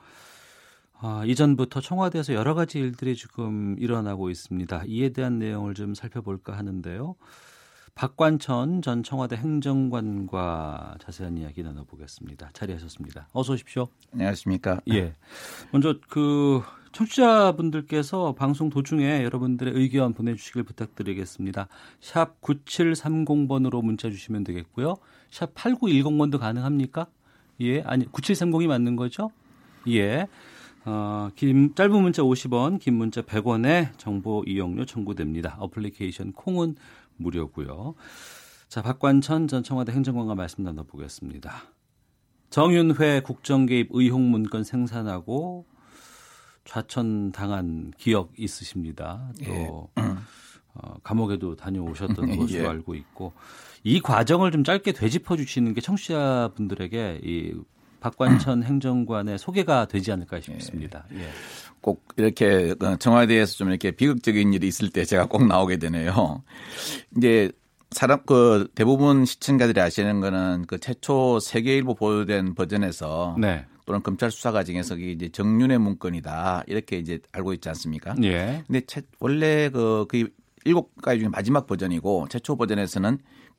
아, 1.00 1.24
이전부터 1.26 1.80
청와대에서 1.80 2.34
여러 2.34 2.56
가지 2.56 2.80
일들이 2.80 3.16
지금 3.16 3.78
일어나고 3.80 4.30
있습니다. 4.30 4.84
이에 4.88 5.10
대한 5.14 5.40
내용을 5.40 5.74
좀 5.74 5.96
살펴볼까 5.96 6.58
하는데요. 6.58 7.16
박관천 7.96 8.82
전 8.82 9.04
청와대 9.04 9.36
행정관과 9.36 10.96
자세한 11.00 11.38
이야기 11.38 11.62
나눠보겠습니다. 11.62 12.50
자리하셨습니다. 12.54 13.28
어서 13.34 13.54
오십시오. 13.54 13.88
안녕하십니까. 14.14 14.82
예. 14.92 15.14
먼저 15.72 15.96
그 16.10 16.62
청취자분들께서 16.92 18.34
방송 18.34 18.70
도중에 18.70 19.24
여러분들의 19.24 19.74
의견 19.76 20.14
보내주시길 20.14 20.64
부탁드리겠습니다. 20.64 21.68
샵 22.00 22.42
9730번으로 22.42 23.84
문자 23.84 24.10
주시면 24.10 24.44
되겠고요. 24.44 24.96
샵 25.30 25.54
8910번도 25.54 26.40
가능합니까? 26.40 27.08
예. 27.62 27.82
아니, 27.84 28.06
9730이 28.08 28.68
맞는 28.68 28.96
거죠? 28.96 29.30
예. 29.88 30.28
어, 30.86 31.30
긴, 31.36 31.74
짧은 31.76 32.02
문자 32.02 32.24
50원, 32.24 32.80
긴 32.80 32.96
문자 32.96 33.22
100원에 33.22 33.98
정보 33.98 34.44
이용료 34.46 34.86
청구됩니다. 34.86 35.56
어플리케이션 35.60 36.34
콩은 36.34 36.76
무료고요. 37.24 37.96
자, 38.68 38.82
박관천 38.82 39.48
전 39.48 39.64
청와대 39.64 39.92
행정관과 39.92 40.36
말씀 40.36 40.64
나눠보겠습니다. 40.64 41.64
정윤회 42.50 43.22
국정개입 43.22 43.90
의혹 43.92 44.22
문건 44.22 44.64
생산하고 44.64 45.66
좌천 46.66 47.32
당한 47.32 47.92
기억 47.98 48.32
있으십니다. 48.38 49.32
또 49.44 49.90
예. 49.98 50.04
어, 50.76 50.96
감옥에도 51.04 51.56
다녀오셨던 51.56 52.16
것으로 52.38 52.64
예. 52.64 52.68
알고 52.68 52.96
있고 52.96 53.34
이 53.84 54.00
과정을 54.00 54.52
좀 54.52 54.64
짧게 54.64 54.94
되짚어 54.94 55.36
주시는 55.36 55.74
게 55.74 55.82
청취자분들에게 55.82 57.22
이 57.24 57.54
박관천 58.04 58.64
행정관의 58.64 59.40
소개가 59.40 59.86
되지 59.86 60.12
않을까 60.12 60.42
싶습니다. 60.42 61.06
예. 61.14 61.30
꼭 61.80 62.04
이렇게 62.18 62.76
어, 62.82 62.98
청와대에서 62.98 63.56
좀 63.56 63.70
이렇게 63.70 63.92
비극적인 63.92 64.54
일이 64.54 64.68
있을 64.68 64.90
때 64.90 65.06
제가 65.06 65.28
꼭 65.28 65.48
나오게 65.48 65.78
되네요. 65.78 66.44
이제 67.18 67.50
사람 67.92 68.22
그 68.26 68.68
대부분 68.76 69.24
시청자들이 69.24 69.80
아시는 69.80 70.20
거는 70.20 70.66
그 70.68 70.80
최초 70.80 71.40
세계일보 71.40 71.96
보도된 71.96 72.56
버전에서 72.56 73.38
네. 73.40 73.66
또는 73.86 74.04
검찰 74.04 74.32
수사 74.32 74.52
과정에서 74.52 74.98
이제 74.98 75.30
정윤의 75.30 75.78
문건이다 75.78 76.64
이렇게 76.68 76.98
이제 76.98 77.20
알고 77.32 77.54
있지 77.54 77.70
않습니까? 77.70 78.16
예. 78.24 78.64
근데 78.68 78.82
채, 78.82 79.02
원래 79.20 79.70
그, 79.70 80.06
그 80.10 80.30
일곱 80.66 80.96
가지 81.02 81.20
중에 81.20 81.30
마지막 81.30 81.68
버전이고 81.68 82.28
최초 82.30 82.56
버전에서는 82.56 83.18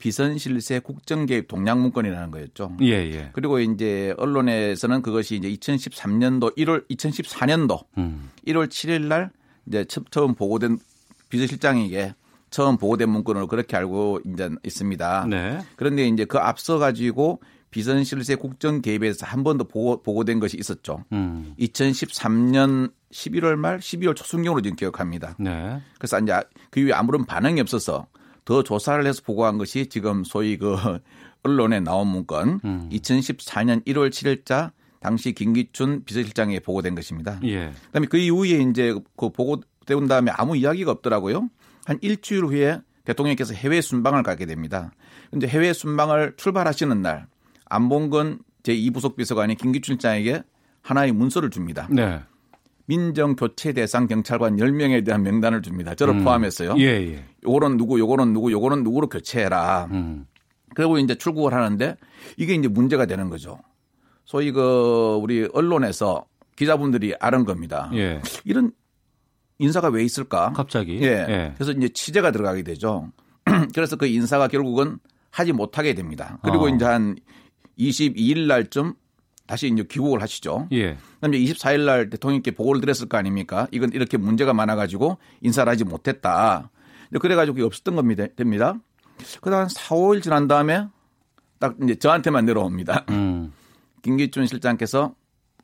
비선실세 0.09 0.81
국정개입 0.81 1.49
동향 1.49 1.81
문건이라는 1.81 2.31
거였죠. 2.31 2.77
예, 2.83 2.89
예. 2.93 3.31
그리고 3.33 3.59
이제 3.59 4.13
언론에서는 4.19 5.01
그것이 5.01 5.37
이제 5.37 5.49
2013년도 5.51 6.55
1월 6.59 6.87
2014년도 6.91 7.85
음. 7.97 8.29
1월 8.47 8.69
7일 8.69 9.07
날 9.07 9.31
이제 9.67 9.87
처- 9.87 10.05
처음 10.11 10.35
보고된 10.35 10.79
비서실장에게 11.31 12.15
처음 12.51 12.77
보고된 12.77 13.09
문건으로 13.09 13.47
그렇게 13.47 13.79
알고 13.79 14.21
이제 14.27 14.51
있습니다. 14.63 15.27
네. 15.31 15.59
그런데 15.77 16.07
이제 16.07 16.27
그 16.27 16.37
앞서 16.37 16.77
가지고 16.79 17.41
비선실세 17.71 18.35
국정 18.37 18.83
개입에서 18.83 19.25
한 19.27 19.43
번 19.43 19.57
더 19.57 19.65
보고, 19.65 20.03
보고된 20.03 20.39
것이 20.39 20.59
있었죠. 20.59 21.03
음. 21.13 21.55
2013년 21.59 22.93
11월 23.11 23.57
말 23.57 23.79
12월 23.79 24.15
초순경으로 24.15 24.61
지금 24.61 24.77
기억합니다. 24.77 25.35
네. 25.41 25.81
그래서 25.99 26.21
이제 26.21 26.39
그 26.71 26.81
이후에 26.81 26.93
아무런 26.93 27.25
반응이 27.25 27.59
없어서 27.63 28.07
더 28.45 28.63
조사를 28.63 29.05
해서 29.07 29.23
보고한 29.25 29.59
것이 29.59 29.87
지금 29.87 30.25
소위 30.25 30.57
그 30.57 30.77
언론에 31.43 31.81
나온 31.81 32.09
문건 32.09 32.61
음. 32.65 32.89
2014년 32.91 33.85
1월 33.87 34.11
7일자 34.11 34.73
당시 35.01 35.33
김기춘 35.33 36.05
비서실장에 36.05 36.61
보고된 36.61 36.95
것입니다. 36.95 37.39
예. 37.45 37.71
그다음에 37.87 38.07
그 38.07 38.17
이후에 38.17 38.63
이제 38.71 38.95
그 39.17 39.31
보고된 39.31 40.09
다음에 40.09 40.31
아무 40.35 40.57
이야기가 40.57 40.91
없더라고요. 40.91 41.51
한 41.85 41.99
일주일 42.01 42.45
후에 42.45 42.81
대통령께서 43.05 43.53
해외 43.53 43.83
순방을 43.83 44.23
가게 44.23 44.47
됩니다. 44.47 44.93
근데 45.31 45.47
해외 45.47 45.75
순방을 45.75 46.35
출발하시는 46.39 47.03
날 47.03 47.27
안봉근 47.67 48.39
제2부속 48.63 49.17
비서관이 49.17 49.57
김기춘 49.57 49.97
실장에게 49.97 50.43
하나의 50.81 51.13
문서를 51.13 51.51
줍니다. 51.51 51.87
네. 51.91 52.21
민정 52.87 53.35
교체 53.35 53.73
대상 53.73 54.07
경찰관 54.07 54.57
10명에 54.57 55.05
대한 55.05 55.23
명단을 55.23 55.63
줍니다. 55.63 55.95
저를 55.95 56.15
음. 56.15 56.25
포함해서요. 56.25 56.77
예, 56.79 56.85
예. 56.85 57.25
요거는 57.45 57.77
누구, 57.77 57.99
요거는 57.99 58.33
누구, 58.33 58.53
요거는 58.53 58.83
누구로 58.85 59.09
교체해라. 59.09 59.89
음. 59.91 60.27
그리고 60.75 60.99
이제 60.99 61.15
출국을 61.15 61.55
하는데 61.55 61.97
이게 62.37 62.55
이제 62.55 62.69
문제가 62.69 63.07
되는 63.07 63.31
거죠. 63.31 63.59
소위 64.25 64.53
그 64.53 65.19
우리 65.21 65.49
언론에서 65.53 66.27
기자분들이 66.57 67.15
아는 67.21 67.45
겁니다. 67.45 67.91
예. 67.95 68.21
이런 68.45 68.73
인사가 69.59 69.89
왜 69.89 70.03
있을까? 70.05 70.53
갑자기. 70.53 70.99
예. 71.01 71.27
예. 71.29 71.53
그래서 71.57 71.73
이제 71.73 71.89
취재가 71.89 72.33
들어가게 72.33 72.63
되죠. 72.63 73.13
그래서 73.75 73.97
그 73.97 74.07
인사가 74.07 74.49
결국은 74.49 74.99
하지 75.31 75.53
못하게 75.53 75.95
됩니다. 75.95 76.39
그리고 76.43 76.65
어. 76.65 76.69
이제 76.69 76.85
한 76.85 77.17
22일 77.79 78.47
날쯤 78.47 78.95
다시 79.47 79.69
이제 79.69 79.85
귀국을 79.91 80.23
하시죠. 80.23 80.69
예. 80.73 80.97
그다음에 81.17 81.39
24일 81.39 81.85
날 81.85 82.11
대통령께 82.11 82.53
보고를 82.53 82.81
드렸을 82.81 83.09
거 83.09 83.19
아닙니까? 83.19 83.67
이건 83.73 83.93
이렇게 83.93 84.17
문제가 84.17 84.53
많아가지고 84.55 85.19
인사를 85.43 85.71
하지 85.71 85.85
못했다. 85.85 86.71
그래가지고 87.21 87.55
그게 87.57 87.65
없었던 87.67 87.95
겁니다. 87.95 88.27
됩니다. 88.37 88.75
그다음 89.41 89.69
4, 89.69 89.95
5일 89.95 90.23
지난 90.23 90.49
다음에 90.49 90.87
딱 91.61 91.77
이제 91.83 91.95
저한테만 91.95 92.45
내려옵니다. 92.47 93.05
음. 93.11 93.53
김기춘 94.03 94.47
실장께서 94.47 95.15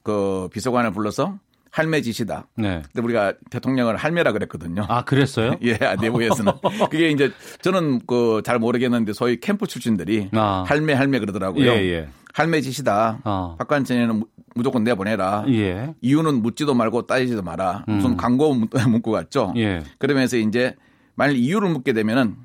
그 0.03 0.49
비서관을 0.53 0.93
불러서 0.93 1.39
할매 1.73 2.03
지시다. 2.03 2.47
네. 2.57 2.83
근데 2.93 3.03
우리가 3.05 3.35
대통령을 3.51 3.97
할매라 3.97 4.33
그랬거든요. 4.33 4.87
아, 4.89 5.05
그랬어요? 5.05 5.57
예, 5.63 5.79
내부에서는. 6.01 6.53
그게 6.91 7.11
이제 7.11 7.31
저는 7.63 8.07
그 8.07 8.43
잘 8.45 8.59
모르겠는데 8.59 9.13
소위 9.13 9.39
캠프 9.41 9.67
출신들이 9.67 10.31
아. 10.33 10.65
할매 10.67 10.95
할매 10.95 11.19
그러더라고요. 11.21 11.65
예, 11.65 11.77
예. 11.93 12.09
할매 12.41 12.63
지시다. 12.63 13.21
어. 13.25 13.55
박관천에는 13.59 14.19
무- 14.21 14.27
무조건 14.55 14.83
내보내라. 14.83 15.45
예. 15.49 15.95
이유는 16.01 16.43
묻지도 16.43 16.73
말고 16.75 17.07
따지지도 17.07 17.43
마라. 17.43 17.85
음. 17.89 17.97
무슨 17.97 18.17
광고 18.17 18.55
문- 18.55 18.69
문구 18.89 19.11
같죠. 19.11 19.53
예. 19.57 19.83
그러면서 19.99 20.37
이제 20.39 20.75
만일 21.15 21.37
이유를 21.37 21.69
묻게 21.69 21.93
되면은 21.93 22.37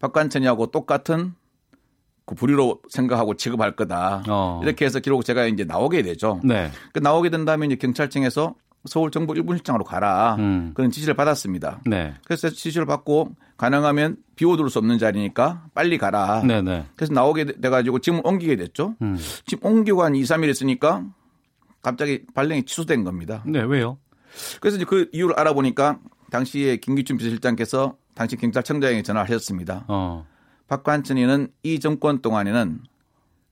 박관천이하고 0.00 0.66
똑같은 0.72 1.34
그 2.26 2.34
불의로 2.34 2.80
생각하고 2.90 3.34
취급할 3.34 3.76
거다. 3.76 4.22
어. 4.28 4.60
이렇게 4.62 4.84
해서 4.84 4.98
기록 5.00 5.24
제가 5.24 5.46
이제 5.46 5.64
나오게 5.64 6.02
되죠. 6.02 6.40
네. 6.44 6.70
그 6.92 6.98
나오게 6.98 7.30
된 7.30 7.44
다음에 7.44 7.66
이제 7.66 7.76
경찰청에서 7.76 8.54
서울 8.84 9.10
정부 9.10 9.34
일분실장으로 9.34 9.84
가라. 9.84 10.34
음. 10.38 10.72
그런 10.74 10.90
지시를 10.90 11.14
받았습니다. 11.14 11.80
네. 11.86 12.14
그래서 12.26 12.50
지시를 12.50 12.86
받고 12.86 13.30
가능하면 13.58 14.16
비워둘 14.36 14.70
수 14.70 14.78
없는 14.78 14.98
자리니까 14.98 15.66
빨리 15.74 15.98
가라. 15.98 16.42
네, 16.46 16.62
네. 16.62 16.86
그래서 16.96 17.12
나오게 17.12 17.60
돼가지고 17.60 17.98
지금 17.98 18.20
옮기게 18.24 18.56
됐죠. 18.56 18.94
음. 19.02 19.18
지금 19.46 19.66
옮기고 19.66 20.02
한 20.02 20.14
2, 20.14 20.22
3일 20.22 20.48
있으니까 20.48 21.04
갑자기 21.82 22.24
발령이 22.34 22.64
취소된 22.64 23.04
겁니다. 23.04 23.42
네, 23.44 23.60
왜요? 23.60 23.98
그래서 24.60 24.76
이제 24.76 24.86
그 24.86 25.10
이유를 25.12 25.38
알아보니까 25.38 25.98
당시에 26.30 26.76
김기춘 26.76 27.16
비서실장께서 27.18 27.96
당시 28.14 28.36
경찰청장에게 28.36 29.02
전화를 29.02 29.28
하셨습니다. 29.28 29.84
어. 29.88 30.24
박관천이는 30.68 31.48
이 31.64 31.80
정권 31.80 32.22
동안에는 32.22 32.80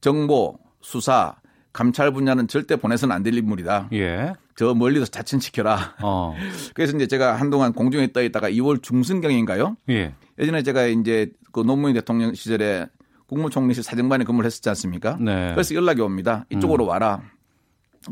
정보, 0.01 0.59
수사, 0.81 1.35
감찰 1.77 2.11
분야는 2.11 2.49
절대 2.49 2.77
보내서는 2.77 3.15
안 3.15 3.23
될 3.23 3.35
인물이다. 3.35 3.89
예. 3.93 4.33
저 4.57 4.73
멀리서 4.75 5.05
자천시켜라. 5.07 5.97
어. 6.03 6.35
그래서 6.75 6.97
이제 6.97 7.07
제가 7.07 7.35
한동안 7.37 7.73
공중에 7.75 8.13
떠 8.13 8.23
있다가 8.23 8.49
2월 8.51 8.83
중순경인가요? 8.83 9.77
예. 9.91 10.15
예전에 10.39 10.63
제가 10.63 10.87
이제 10.87 11.31
그 11.53 11.61
노무현 11.61 11.95
대통령 11.95 12.33
시절에 12.35 12.87
국무총리실 13.27 13.83
사정반에 13.83 14.25
근무를 14.25 14.47
했었지 14.47 14.69
않습니까? 14.71 15.17
네. 15.21 15.51
그래서 15.53 15.75
연락이 15.75 16.01
옵니다. 16.01 16.47
이쪽으로 16.51 16.87
와라. 16.87 17.23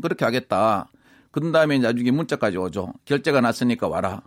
그렇게 0.01 0.25
하겠다. 0.25 0.89
그런 1.31 1.51
다음에 1.51 1.77
나중에 1.79 2.11
문자까지 2.11 2.57
오죠. 2.57 2.93
결제가 3.05 3.41
났으니까 3.41 3.87
와라. 3.87 4.21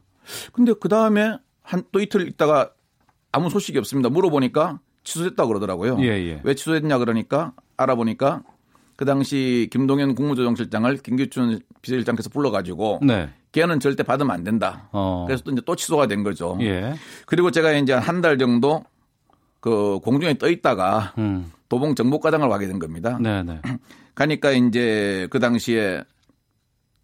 근데 0.53 0.72
그 0.80 0.89
다음에 0.89 1.36
한 1.62 1.84
또 1.93 2.01
이틀 2.01 2.26
있다가 2.26 2.70
아무 3.30 3.51
소식이 3.51 3.78
없습니다. 3.78 4.09
물어보니까 4.09 4.80
취소됐다고 5.05 5.49
그러더라고요. 5.49 5.99
예, 6.01 6.07
예. 6.09 6.41
왜 6.43 6.55
취소됐냐 6.55 6.97
그러니까 6.99 7.53
알아보니까 7.76 8.43
그 8.99 9.05
당시 9.05 9.68
김동연 9.70 10.16
국무조정실장을 10.16 10.96
김기춘 10.99 11.61
비서실장께서 11.82 12.30
불러가지고 12.30 12.99
네. 13.05 13.30
걔는 13.53 13.78
절대 13.78 14.03
받으면 14.03 14.32
안 14.34 14.42
된다. 14.42 14.88
어. 14.90 15.22
그래서 15.24 15.44
또 15.44 15.53
이제 15.53 15.62
또 15.64 15.76
취소가 15.76 16.09
된 16.09 16.24
거죠. 16.24 16.59
예. 16.61 16.94
그리고 17.24 17.53
제가 17.53 17.70
이제 17.74 17.92
한 17.92 18.20
달 18.22 18.38
정도 18.38 18.82
그 19.61 20.01
공중에 20.03 20.34
떠 20.34 20.51
있다가 20.51 21.14
음. 21.16 21.53
도봉 21.68 21.94
정보과장을 21.94 22.49
가게 22.49 22.66
된 22.66 22.80
겁니다. 22.80 23.18
네, 23.20 23.44
네. 23.44 23.61
가니까 24.16 24.51
이제 24.51 25.28
그 25.30 25.38
당시에 25.38 26.03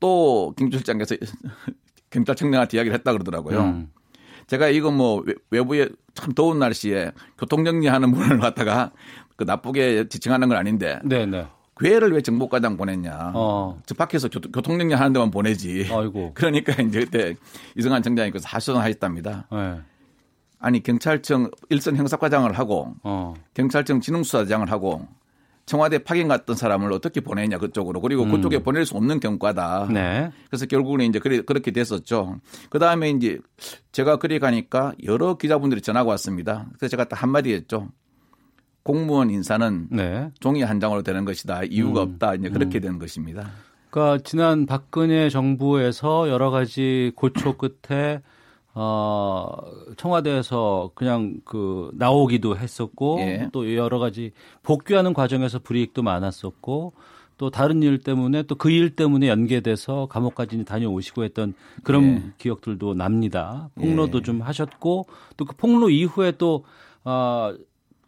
또 0.01 0.53
김실장께서 0.57 1.15
경찰청장한테 2.11 2.77
이야기를 2.77 2.93
했다 2.99 3.13
그러더라고요. 3.13 3.61
음. 3.61 3.91
제가 4.49 4.67
이거 4.69 4.91
뭐 4.91 5.23
외- 5.25 5.35
외부에 5.53 5.89
참 6.15 6.33
더운 6.33 6.59
날씨에 6.59 7.13
교통정리하는 7.39 8.11
분을 8.13 8.41
갖다가 8.41 8.91
그 9.37 9.45
나쁘게 9.45 10.09
지칭하는 10.09 10.49
건 10.49 10.59
아닌데 10.59 10.99
네, 11.05 11.25
네. 11.25 11.47
괴를 11.79 12.13
왜 12.13 12.21
정보과장 12.21 12.77
보냈냐. 12.77 13.33
어. 13.35 13.81
저 13.87 13.95
밖에서 13.95 14.29
교통, 14.29 14.53
교통정리 14.53 14.95
하는 14.95 15.13
데만 15.13 15.31
보내지. 15.31 15.89
아이고. 15.91 16.33
그러니까 16.35 16.81
이제 16.83 17.01
그때 17.01 17.35
이승환 17.77 18.03
청장이 18.03 18.31
그래서 18.31 18.47
하소연 18.49 18.81
하셨답니다. 18.81 19.47
네. 19.51 19.81
아니 20.61 20.83
경찰청 20.83 21.51
일선 21.69 21.97
형사과장을 21.97 22.51
하고 22.59 22.95
어. 23.03 23.35
경찰청 23.53 24.01
진흥수사장을 24.01 24.71
하고 24.71 25.07
청와대 25.67 25.99
파견 25.99 26.29
갔던 26.29 26.57
사람을 26.57 26.93
어떻게 26.93 27.21
보내냐 27.21 27.59
그쪽으로 27.59 28.01
그리고 28.01 28.23
음. 28.25 28.31
그쪽에 28.33 28.63
보낼 28.63 28.85
수 28.85 28.97
없는 28.97 29.21
경과다. 29.21 29.89
네. 29.91 30.31
그래서 30.49 30.67
결국은 30.67 31.01
이제 31.03 31.19
그래, 31.19 31.41
그렇게 31.41 31.71
됐었죠. 31.71 32.39
그 32.71 32.79
다음에 32.79 33.11
이제 33.11 33.39
제가 33.93 34.17
그리 34.17 34.39
가니까 34.39 34.93
여러 35.05 35.37
기자분들이 35.37 35.81
전화가 35.81 36.09
왔습니다. 36.11 36.67
그래서 36.79 36.91
제가 36.91 37.05
딱 37.05 37.23
한마디 37.23 37.53
했죠. 37.53 37.89
공무원 38.85 39.31
인사는 39.31 39.89
네. 39.91 40.31
종이 40.41 40.63
한 40.63 40.79
장으로 40.79 41.03
되는 41.03 41.25
것이다. 41.25 41.65
이유가 41.65 42.03
음. 42.05 42.13
없다. 42.13 42.35
이제 42.37 42.51
그렇게 42.51 42.79
된 42.81 42.99
것입니다. 43.01 43.51
그러니까 43.91 44.23
지난 44.25 44.67
박근혜 44.67 45.29
정부에서 45.31 46.29
여러 46.29 46.51
가지 46.51 47.11
고초 47.17 47.57
끝에 47.57 48.21
어 48.75 49.47
청와대에서 49.97 50.91
그냥 50.95 51.37
그 51.45 51.91
나오기도 51.95 52.57
했었고 52.57 53.19
예. 53.21 53.49
또 53.53 53.73
여러 53.77 53.99
가지 54.01 54.33
복귀하는 54.65 55.15
과정에서 55.15 55.61
불이익도 55.61 56.03
많았었고 56.03 56.93
또 57.39 57.51
다른 57.51 57.83
일 57.83 57.99
때문에 57.99 58.43
또 58.45 58.57
그 58.57 58.71
일 58.71 58.97
때문에 58.97 59.29
연계돼서 59.29 60.07
감옥까지 60.07 60.65
다녀오시고 60.65 61.23
했던 61.25 61.55
그런 61.85 62.05
예. 62.05 62.23
기억들도 62.39 62.95
납니다. 62.95 63.71
폭로도 63.77 64.19
예. 64.19 64.23
좀 64.23 64.43
하셨고 64.43 65.07
또 65.37 65.45
그 65.45 65.55
폭로 65.57 65.89
이후에 65.89 66.33
또 66.33 66.65
어, 67.05 67.55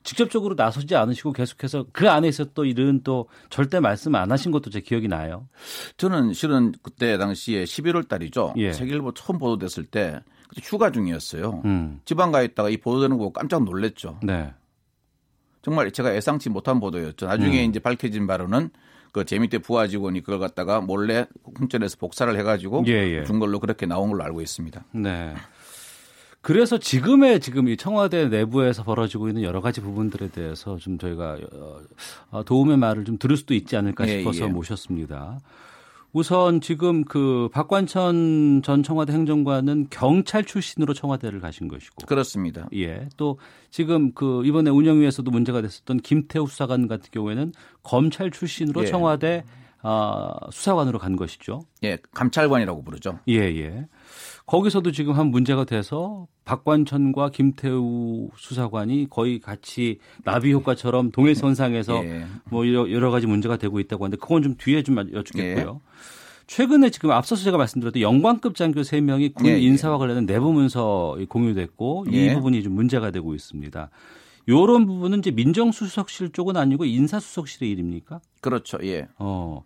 직접적으로 0.06 0.54
나서지 0.54 0.94
않으시고 0.94 1.32
계속해서 1.32 1.86
그 1.92 2.08
안에 2.08 2.28
있었던 2.28 2.64
일은 2.64 3.00
또 3.02 3.28
절대 3.50 3.80
말씀 3.80 4.14
안 4.14 4.30
하신 4.30 4.52
것도 4.52 4.70
제 4.70 4.80
기억이 4.80 5.08
나요. 5.08 5.48
저는 5.96 6.32
실은 6.32 6.72
그때 6.80 7.18
당시에 7.18 7.64
11월 7.64 8.06
달이죠. 8.08 8.54
예. 8.56 8.72
세계일보 8.72 9.14
처음 9.14 9.38
보도됐을 9.38 9.84
때 9.84 10.20
그때 10.48 10.62
휴가 10.62 10.92
중이었어요. 10.92 11.62
음. 11.64 12.00
지방 12.04 12.30
가 12.30 12.42
있다가 12.42 12.70
이 12.70 12.76
보도되는 12.76 13.16
거 13.16 13.24
보고 13.24 13.32
깜짝 13.32 13.64
놀랐죠. 13.64 14.20
네. 14.22 14.54
정말 15.62 15.90
제가 15.90 16.14
예상치 16.14 16.50
못한 16.50 16.78
보도였죠. 16.78 17.26
나중에 17.26 17.64
음. 17.64 17.70
이제 17.70 17.80
밝혀진 17.80 18.28
바로는 18.28 18.70
그 19.10 19.24
재밌대 19.24 19.58
부하 19.58 19.88
직원이 19.88 20.20
그걸 20.20 20.38
갖다가 20.38 20.80
몰래 20.80 21.26
홍천에서 21.58 21.96
복사를 21.96 22.38
해가지고 22.38 22.84
예, 22.86 22.92
예. 22.92 23.24
준 23.24 23.40
걸로 23.40 23.58
그렇게 23.58 23.86
나온 23.86 24.10
걸로 24.10 24.22
알고 24.22 24.40
있습니다. 24.40 24.84
네. 24.92 25.34
그래서 26.46 26.78
지금의 26.78 27.40
지금 27.40 27.66
이 27.66 27.76
청와대 27.76 28.28
내부에서 28.28 28.84
벌어지고 28.84 29.26
있는 29.26 29.42
여러 29.42 29.60
가지 29.60 29.80
부분들에 29.80 30.28
대해서 30.28 30.76
좀 30.76 30.96
저희가 30.96 31.38
어, 31.52 31.80
어, 32.30 32.44
도움의 32.44 32.76
말을 32.76 33.04
좀 33.04 33.18
들을 33.18 33.36
수도 33.36 33.52
있지 33.52 33.76
않을까 33.76 34.06
예, 34.06 34.18
싶어서 34.18 34.44
예. 34.44 34.46
모셨습니다. 34.46 35.40
우선 36.12 36.60
지금 36.60 37.02
그 37.02 37.48
박관천 37.52 38.62
전 38.62 38.82
청와대 38.84 39.12
행정관은 39.12 39.88
경찰 39.90 40.44
출신으로 40.44 40.94
청와대를 40.94 41.40
가신 41.40 41.66
것이고 41.66 42.06
그렇습니다. 42.06 42.68
예. 42.76 43.08
또 43.16 43.40
지금 43.72 44.12
그 44.12 44.46
이번에 44.46 44.70
운영위에서도 44.70 45.28
문제가 45.28 45.62
됐었던 45.62 45.98
김태우 45.98 46.46
수사관 46.46 46.86
같은 46.86 47.08
경우에는 47.10 47.54
검찰 47.82 48.30
출신으로 48.30 48.82
예. 48.82 48.86
청와대 48.86 49.42
아, 49.82 50.32
수사관으로 50.52 51.00
간 51.00 51.16
것이죠. 51.16 51.62
예, 51.82 51.98
감찰관이라고 52.12 52.84
부르죠. 52.84 53.18
예, 53.28 53.34
예. 53.34 53.86
거기서도 54.46 54.92
지금 54.92 55.14
한 55.14 55.26
문제가 55.26 55.64
돼서 55.64 56.28
박관천과 56.44 57.30
김태우 57.30 58.28
수사관이 58.36 59.08
거의 59.10 59.40
같이 59.40 59.98
나비 60.24 60.52
효과처럼 60.52 61.10
동일 61.10 61.34
선상에서 61.34 62.04
예. 62.04 62.26
뭐 62.44 62.66
여러, 62.68 63.10
가지 63.10 63.26
문제가 63.26 63.56
되고 63.56 63.80
있다고 63.80 64.04
하는데 64.04 64.16
그건 64.20 64.42
좀 64.42 64.54
뒤에 64.56 64.84
좀 64.84 64.98
여쭙겠고요. 64.98 65.80
최근에 66.46 66.90
지금 66.90 67.10
앞서서 67.10 67.42
제가 67.42 67.56
말씀드렸던 67.56 68.00
영관급 68.00 68.54
장교 68.54 68.82
3명이 68.82 69.34
군 69.34 69.46
예, 69.46 69.50
예. 69.54 69.58
인사와 69.58 69.98
관련된 69.98 70.26
내부 70.26 70.52
문서 70.52 71.18
공유됐고 71.28 72.06
이 72.10 72.16
예. 72.16 72.34
부분이 72.34 72.62
좀 72.62 72.72
문제가 72.72 73.10
되고 73.10 73.34
있습니다. 73.34 73.90
요런 74.48 74.86
부분은 74.86 75.18
이제 75.18 75.32
민정수석실 75.32 76.30
쪽은 76.30 76.56
아니고 76.56 76.84
인사수석실의 76.84 77.68
일입니까? 77.68 78.20
그렇죠. 78.40 78.78
예. 78.84 79.08
어. 79.18 79.64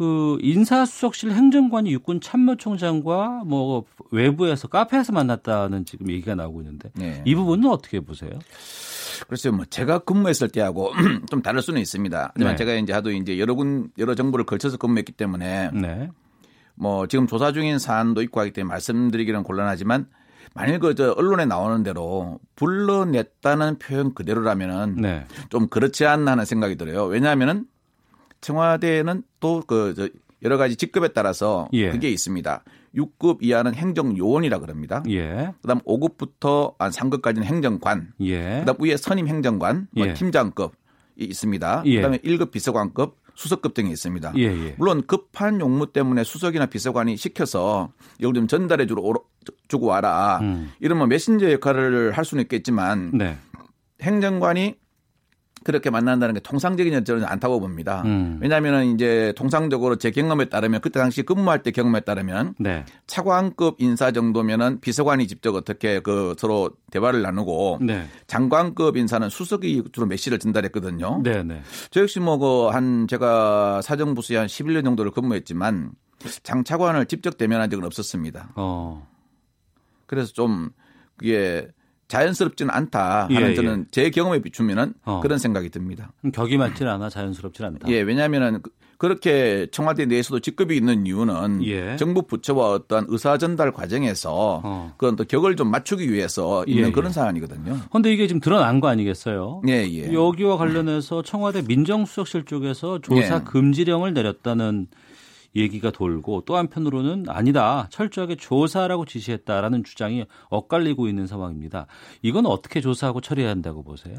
그 0.00 0.38
인사수석실 0.40 1.30
행정관이 1.30 1.92
육군 1.92 2.22
참모총장과 2.22 3.42
뭐 3.44 3.84
외부에서 4.10 4.66
카페에서 4.66 5.12
만났다는 5.12 5.84
지금 5.84 6.08
얘기가 6.08 6.34
나오고 6.34 6.62
있는데 6.62 6.90
네. 6.94 7.22
이 7.26 7.34
부분은 7.34 7.68
어떻게 7.68 8.00
보세요? 8.00 8.30
글쎄요, 9.28 9.52
뭐 9.52 9.66
제가 9.66 9.98
근무했을 9.98 10.48
때하고 10.48 10.92
좀 11.28 11.42
다를 11.42 11.60
수는 11.60 11.82
있습니다. 11.82 12.32
하지만 12.32 12.54
네. 12.54 12.56
제가 12.56 12.72
이제 12.76 12.94
하도 12.94 13.10
이제 13.10 13.38
여러 13.38 13.54
군 13.54 13.90
여러 13.98 14.14
정부를 14.14 14.46
걸쳐서 14.46 14.78
근무했기 14.78 15.12
때문에 15.12 15.70
네. 15.74 16.08
뭐 16.76 17.06
지금 17.06 17.26
조사 17.26 17.52
중인 17.52 17.78
사안도 17.78 18.22
있고 18.22 18.40
하기 18.40 18.54
때문에 18.54 18.72
말씀드리기는 18.72 19.42
곤란하지만 19.42 20.06
만일 20.54 20.78
그저 20.78 21.12
언론에 21.12 21.44
나오는 21.44 21.82
대로 21.82 22.40
불러냈다는 22.56 23.78
표현 23.78 24.14
그대로라면은 24.14 24.96
네. 24.96 25.26
좀 25.50 25.68
그렇지 25.68 26.06
않나 26.06 26.30
하는 26.30 26.46
생각이 26.46 26.76
들어요. 26.76 27.04
왜냐하면은 27.04 27.66
청와대는 28.40 29.22
또그 29.40 30.10
여러 30.42 30.56
가지 30.56 30.76
직급에 30.76 31.08
따라서 31.08 31.68
예. 31.72 31.90
그게 31.90 32.10
있습니다. 32.10 32.62
6급 32.94 33.38
이하는 33.40 33.74
행정요원이라 33.74 34.58
그럽니다. 34.58 35.02
예. 35.08 35.52
그다음 35.62 35.80
5급부터 35.80 36.74
한 36.78 36.90
3급까지는 36.90 37.42
행정관. 37.44 38.12
예. 38.20 38.60
그다음 38.60 38.76
위에 38.80 38.96
선임 38.96 39.28
행정관, 39.28 39.88
뭐 39.92 40.06
예. 40.06 40.14
팀장급이 40.14 40.72
있습니다. 41.16 41.82
예. 41.86 41.96
그다음에 41.96 42.18
1급 42.18 42.50
비서관급, 42.50 43.20
수석급 43.34 43.74
등이 43.74 43.90
있습니다. 43.90 44.32
예, 44.36 44.42
예. 44.42 44.74
물론 44.76 45.06
급한 45.06 45.60
용무 45.60 45.92
때문에 45.92 46.24
수석이나 46.24 46.66
비서관이 46.66 47.16
시켜서 47.16 47.92
이걸 48.18 48.34
좀 48.34 48.46
전달해 48.46 48.86
주러 48.86 49.02
주고 49.68 49.86
와라. 49.86 50.40
음. 50.42 50.72
이런 50.80 50.98
뭐 50.98 51.06
메신저 51.06 51.50
역할을 51.52 52.12
할 52.12 52.24
수는 52.24 52.42
있겠지만 52.42 53.12
네. 53.14 53.38
행정관이 54.02 54.76
그렇게 55.62 55.90
만난다는 55.90 56.34
게 56.34 56.40
통상적인 56.40 57.04
저는 57.04 57.24
않다고 57.24 57.60
봅니다. 57.60 58.02
음. 58.06 58.38
왜냐하면 58.40 58.86
이제 58.86 59.32
통상적으로 59.36 59.96
제 59.96 60.10
경험에 60.10 60.46
따르면 60.46 60.80
그때 60.80 60.98
당시 60.98 61.22
근무할 61.22 61.62
때 61.62 61.70
경험에 61.70 62.00
따르면 62.00 62.54
네. 62.58 62.84
차관급 63.06 63.76
인사 63.78 64.10
정도면은 64.10 64.80
비서관이 64.80 65.26
직접 65.28 65.54
어떻게 65.54 66.00
그 66.00 66.34
서로 66.38 66.70
대화를 66.90 67.22
나누고 67.22 67.78
네. 67.82 68.06
장관급 68.26 68.96
인사는 68.96 69.28
수석이 69.28 69.84
주로 69.92 70.06
메시를 70.06 70.38
전달했거든요. 70.38 71.20
네, 71.22 71.42
네. 71.42 71.62
저 71.90 72.00
역시 72.00 72.20
뭐 72.20 72.38
그 72.38 72.70
한 72.70 73.06
제가 73.06 73.82
사정부서에 73.82 74.36
한 74.36 74.46
11년 74.46 74.84
정도를 74.84 75.10
근무했지만 75.10 75.92
장 76.42 76.64
차관을 76.64 77.06
직접 77.06 77.36
대면한 77.38 77.70
적은 77.70 77.84
없었습니다. 77.84 78.52
어. 78.56 79.06
그래서 80.06 80.32
좀 80.32 80.70
그게 81.16 81.68
자연스럽지는 82.10 82.70
않다 82.74 83.28
하는 83.30 83.50
예, 83.50 83.54
저는 83.54 83.86
제 83.90 84.10
경험에 84.10 84.40
비추면은 84.42 84.92
어. 85.04 85.20
그런 85.22 85.38
생각이 85.38 85.70
듭니다. 85.70 86.12
격이 86.32 86.58
맞질 86.58 86.86
않아 86.88 87.08
자연스럽질 87.08 87.64
않다. 87.64 87.88
예, 87.88 88.00
왜냐하면은 88.02 88.60
그- 88.62 88.70
그렇게 88.98 89.66
청와대 89.72 90.04
내에서도 90.04 90.40
직급이 90.40 90.76
있는 90.76 91.06
이유는 91.06 91.64
예. 91.64 91.96
정부 91.96 92.20
부처와 92.26 92.72
어떠한 92.72 93.06
의사 93.08 93.38
전달 93.38 93.72
과정에서 93.72 94.60
어. 94.62 94.92
그런 94.98 95.16
또 95.16 95.24
격을 95.24 95.56
좀 95.56 95.70
맞추기 95.70 96.12
위해서 96.12 96.64
있는 96.66 96.82
예, 96.84 96.88
예. 96.88 96.92
그런 96.92 97.10
사안이거든요. 97.10 97.78
근데 97.90 98.12
이게 98.12 98.26
지금 98.26 98.40
드러난 98.40 98.78
거 98.80 98.88
아니겠어요? 98.88 99.62
예, 99.68 99.88
예. 99.90 100.12
여기와 100.12 100.58
관련해서 100.58 101.22
청와대 101.22 101.62
민정수석실 101.62 102.44
쪽에서 102.44 102.98
조사 103.00 103.36
예. 103.36 103.40
금지령을 103.42 104.12
내렸다는 104.12 104.88
얘기가 105.56 105.90
돌고 105.90 106.42
또 106.46 106.56
한편으로는 106.56 107.26
아니다 107.28 107.88
철저하게 107.90 108.36
조사라고 108.36 109.04
지시했다라는 109.04 109.84
주장이 109.84 110.24
엇갈리고 110.48 111.08
있는 111.08 111.26
상황입니다. 111.26 111.86
이건 112.22 112.46
어떻게 112.46 112.80
조사하고 112.80 113.20
처리해야 113.20 113.50
한다고 113.50 113.82
보세요? 113.82 114.18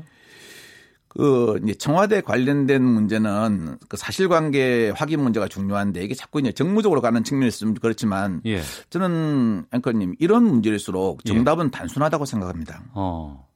그 1.13 1.59
이제 1.63 1.73
청와대 1.73 2.21
관련된 2.21 2.81
문제는 2.81 3.77
그 3.89 3.97
사실관계 3.97 4.93
확인 4.95 5.21
문제가 5.21 5.49
중요한데 5.49 6.01
이게 6.05 6.15
자꾸 6.15 6.39
이제 6.39 6.53
정무적으로 6.53 7.01
가는 7.01 7.21
측면이 7.21 7.49
있으면 7.49 7.73
그렇지만 7.73 8.41
예. 8.45 8.61
저는 8.89 9.65
앵커님 9.73 10.15
이런 10.19 10.45
문제일수록 10.45 11.25
정답은 11.25 11.69
단순하다고 11.69 12.23
생각합니다. 12.23 12.83
어. 12.93 13.50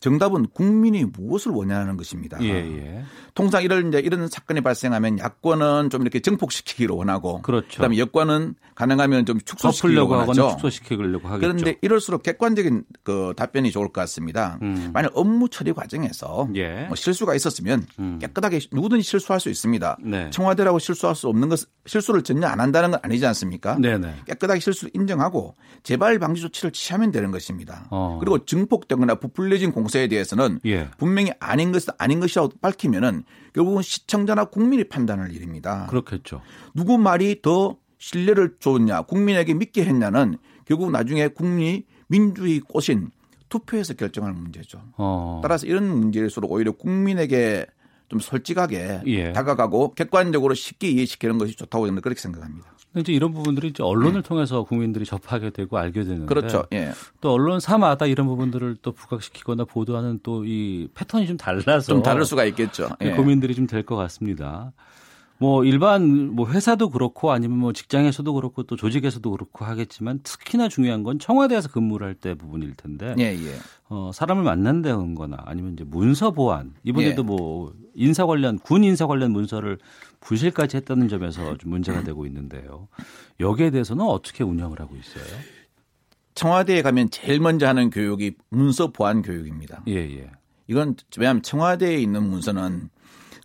정답은 0.00 0.46
국민이 0.52 1.04
무엇을 1.04 1.52
원하는 1.52 1.96
것입니다. 1.96 2.38
예, 2.42 2.48
예. 2.48 3.04
통상 3.34 3.62
이런 3.62 3.88
이제 3.88 4.00
이런 4.00 4.28
사건이 4.28 4.60
발생하면 4.60 5.18
야권은 5.18 5.90
좀 5.90 6.02
이렇게 6.02 6.20
증폭시키기로 6.20 6.96
원하고 6.96 7.42
그렇죠. 7.42 7.68
그다음에 7.68 7.98
여권은 7.98 8.54
가능하면 8.74 9.26
좀 9.26 9.40
축소시키려고 9.40 10.14
하죠. 10.16 10.50
축소시키려고 10.52 11.28
하겠죠. 11.28 11.40
그런데 11.40 11.76
이럴수록 11.82 12.22
객관적인 12.22 12.84
그 13.02 13.34
답변이 13.36 13.70
좋을 13.70 13.88
것 13.88 14.00
같습니다. 14.00 14.58
음. 14.62 14.90
만약 14.92 15.12
업무 15.14 15.48
처리 15.48 15.72
과정에서 15.72 16.48
예. 16.54 16.86
뭐 16.86 16.96
실수가 16.96 17.34
있었으면 17.34 17.86
음. 17.98 18.18
깨끗하게 18.20 18.60
누구든지 18.72 19.02
실수할 19.02 19.40
수 19.40 19.50
있습니다. 19.50 19.98
네. 20.02 20.30
청와대라고 20.30 20.78
실수할 20.78 21.14
수 21.14 21.28
없는 21.28 21.48
것 21.48 21.60
실수를 21.86 22.22
전혀 22.22 22.46
안 22.46 22.60
한다는 22.60 22.92
건 22.92 23.00
아니지 23.02 23.26
않습니까? 23.26 23.76
네네. 23.76 24.22
깨끗하게 24.26 24.60
실수를 24.60 24.90
인정하고 24.94 25.56
재발 25.82 26.18
방지 26.18 26.40
조치를 26.40 26.72
취하면 26.72 27.10
되는 27.10 27.30
것입니다. 27.30 27.86
어. 27.90 28.18
그리고 28.20 28.44
증폭되거나 28.44 29.16
부풀려 29.16 29.58
진 29.60 29.70
공세에 29.72 30.08
대해서는 30.08 30.58
예. 30.66 30.90
분명히 30.98 31.30
아닌 31.38 31.70
것 31.70 31.82
아닌 31.98 32.18
것이라고 32.18 32.54
밝히면은 32.60 33.22
결국은 33.52 33.82
시청자나 33.82 34.46
국민이 34.46 34.84
판단할 34.84 35.32
일입니다. 35.32 35.86
그렇겠죠. 35.86 36.42
누구 36.74 36.98
말이 36.98 37.40
더 37.42 37.76
신뢰를 37.98 38.56
줬냐, 38.58 39.02
국민에게 39.02 39.54
믿게 39.54 39.84
했냐는 39.84 40.38
결국 40.64 40.90
나중에 40.90 41.28
국민이 41.28 41.84
민주의 42.08 42.60
꽃인 42.60 43.10
투표에서 43.48 43.94
결정할 43.94 44.32
문제죠. 44.32 44.80
어. 44.96 45.40
따라서 45.42 45.66
이런 45.66 45.86
문제일수록 45.88 46.50
오히려 46.50 46.72
국민에게 46.72 47.66
좀 48.10 48.18
솔직하게 48.18 49.02
예. 49.06 49.32
다가가고 49.32 49.94
객관적으로 49.94 50.52
쉽게 50.54 50.88
이해시키는 50.90 51.38
것이 51.38 51.56
좋다고 51.56 51.86
저는 51.86 52.02
그렇게 52.02 52.20
생각합니다. 52.20 52.66
근데 52.92 53.02
이제 53.02 53.12
이런 53.12 53.32
부분들이 53.32 53.68
이제 53.68 53.84
언론을 53.84 54.22
통해서 54.22 54.64
국민들이 54.64 55.04
접하게 55.04 55.50
되고 55.50 55.78
알게 55.78 56.02
되는데 56.02 56.24
음. 56.24 56.26
그렇죠. 56.26 56.64
예. 56.72 56.90
또 57.20 57.32
언론사마다 57.32 58.06
이런 58.06 58.26
부분들을 58.26 58.78
또 58.82 58.90
부각시키거나 58.92 59.64
보도하는 59.64 60.18
또 60.24 60.44
이 60.44 60.88
패턴이 60.94 61.28
좀 61.28 61.36
달라서 61.36 61.92
좀 61.92 62.02
다를 62.02 62.24
수가 62.24 62.44
있겠죠. 62.46 62.88
예. 63.02 63.12
고민들이 63.12 63.54
좀 63.54 63.66
될 63.68 63.84
것 63.84 63.94
같습니다. 63.96 64.72
뭐 65.40 65.64
일반 65.64 66.34
뭐 66.34 66.46
회사도 66.50 66.90
그렇고 66.90 67.32
아니면 67.32 67.56
뭐 67.56 67.72
직장에서도 67.72 68.30
그렇고 68.34 68.62
또 68.64 68.76
조직에서도 68.76 69.30
그렇고 69.30 69.64
하겠지만 69.64 70.20
특히나 70.22 70.68
중요한 70.68 71.02
건 71.02 71.18
청와대에서 71.18 71.70
근무를 71.70 72.06
할 72.06 72.14
때 72.20 72.34
부분일 72.34 72.74
텐데 72.74 73.14
예, 73.18 73.32
예. 73.32 73.54
어, 73.88 74.10
사람을 74.12 74.42
만난다는 74.44 75.14
거나 75.14 75.38
아니면 75.46 75.72
이제 75.72 75.84
문서 75.84 76.32
보안 76.32 76.74
이번에도 76.84 77.22
예. 77.22 77.26
뭐 77.26 77.72
인사 77.94 78.26
관련 78.26 78.58
군 78.58 78.84
인사 78.84 79.06
관련 79.06 79.32
문서를 79.32 79.78
부실까지 80.20 80.76
했다는 80.76 81.08
점에서 81.08 81.56
좀 81.56 81.70
문제가 81.70 82.02
되고 82.04 82.26
있는데요. 82.26 82.88
여기에 83.40 83.70
대해서는 83.70 84.04
어떻게 84.04 84.44
운영을 84.44 84.78
하고 84.78 84.94
있어요? 84.96 85.24
청와대에 86.34 86.82
가면 86.82 87.08
제일 87.08 87.40
먼저 87.40 87.66
하는 87.66 87.88
교육이 87.88 88.32
문서 88.50 88.88
보안 88.92 89.22
교육입니다. 89.22 89.82
예, 89.88 89.94
예. 89.94 90.30
이건 90.66 90.96
왜냐하면 91.16 91.42
청와대에 91.42 91.96
있는 91.96 92.22
문서는 92.28 92.90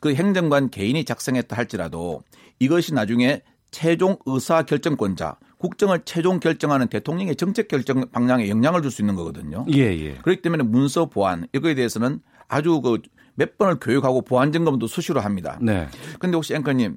그 0.01 0.13
행정관 0.13 0.69
개인이 0.69 1.03
작성했다 1.03 1.55
할지라도 1.55 2.23
이것이 2.59 2.93
나중에 2.93 3.41
최종 3.71 4.17
의사 4.25 4.63
결정권자, 4.63 5.37
국정을 5.57 6.01
최종 6.05 6.39
결정하는 6.39 6.87
대통령의 6.87 7.35
정책 7.35 7.67
결정 7.67 8.09
방향에 8.11 8.49
영향을 8.49 8.81
줄 8.81 8.91
수 8.91 9.01
있는 9.01 9.15
거거든요. 9.15 9.65
예, 9.73 9.79
예. 9.79 10.13
그렇기 10.21 10.41
때문에 10.41 10.63
문서 10.63 11.07
보안 11.07 11.47
이거에 11.53 11.75
대해서는 11.75 12.19
아주 12.47 12.81
그 12.81 12.99
몇 13.35 13.57
번을 13.57 13.77
교육하고 13.79 14.21
보안 14.21 14.51
점검도 14.51 14.87
수시로 14.87 15.21
합니다. 15.21 15.59
네. 15.61 15.87
근데 16.19 16.35
혹시 16.35 16.55
앵커님 16.55 16.95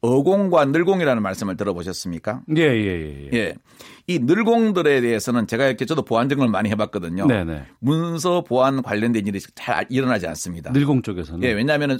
어공과 0.00 0.64
늘공이라는 0.66 1.22
말씀을 1.22 1.56
들어보셨습니까? 1.56 2.42
예, 2.56 2.62
예, 2.62 2.86
예. 2.86 3.28
예. 3.32 3.36
예. 3.36 3.54
이 4.06 4.18
늘공들에 4.18 5.02
대해서는 5.02 5.46
제가 5.46 5.66
이렇게 5.66 5.84
저도 5.84 6.02
보안 6.02 6.28
점검을 6.28 6.50
많이 6.50 6.70
해봤거든요. 6.70 7.26
네, 7.26 7.44
네. 7.44 7.64
문서 7.80 8.42
보안 8.42 8.82
관련된 8.82 9.26
일이 9.26 9.38
잘 9.54 9.86
일어나지 9.90 10.26
않습니다. 10.26 10.72
늘공 10.72 11.02
쪽에서는 11.02 11.42
예, 11.42 11.52
왜냐하면 11.52 11.98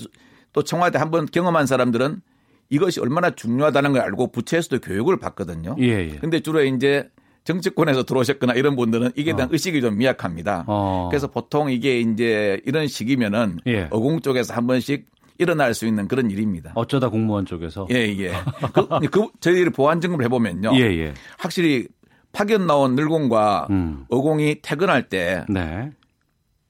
또 0.53 0.63
청와대 0.63 0.99
한번 0.99 1.27
경험한 1.27 1.67
사람들은 1.67 2.21
이것이 2.71 3.01
얼마나 3.01 3.31
중요하다는 3.31 3.93
걸 3.93 4.03
알고 4.03 4.29
부처에서도 4.33 4.81
교육을 4.81 5.19
받거든요. 5.19 5.77
예, 5.81 5.85
예. 6.13 6.19
근데 6.21 6.41
주로 6.41 6.63
이제 6.65 7.09
정치권에서 7.45 8.05
들어오셨거나 8.05 8.55
이런 8.55 8.77
분들은 8.77 9.13
이게 9.17 9.33
대한 9.35 9.49
어. 9.49 9.53
의식이 9.53 9.81
좀 9.81 9.97
미약합니다. 9.99 10.65
어. 10.69 11.09
그래서 11.11 11.27
보통 11.27 11.71
이게 11.71 11.99
이제 12.01 12.61
이런 12.67 12.87
시기면은 12.87 13.59
예. 13.67 13.89
어공 13.91 14.21
쪽에서 14.21 14.55
한 14.55 14.67
번씩 14.67 15.07
일어날 15.39 15.73
수 15.73 15.87
있는 15.87 16.07
그런 16.07 16.31
일입니다. 16.31 16.73
어쩌다 16.75 17.09
공무원 17.09 17.47
쪽에서. 17.47 17.89
예, 17.91 17.97
예. 18.19 18.33
그, 18.75 18.87
그 19.11 19.29
저희들이 19.41 19.71
보안 19.71 20.01
점검을 20.01 20.25
해 20.25 20.29
보면요. 20.29 20.73
예, 20.75 20.81
예. 20.99 21.15
확실히 21.39 21.89
파견 22.33 22.67
나온 22.67 22.95
늘공과 22.95 23.69
음. 23.71 24.05
어공이 24.11 24.57
퇴근할 24.63 25.09
때 25.09 25.45
네. 25.49 25.91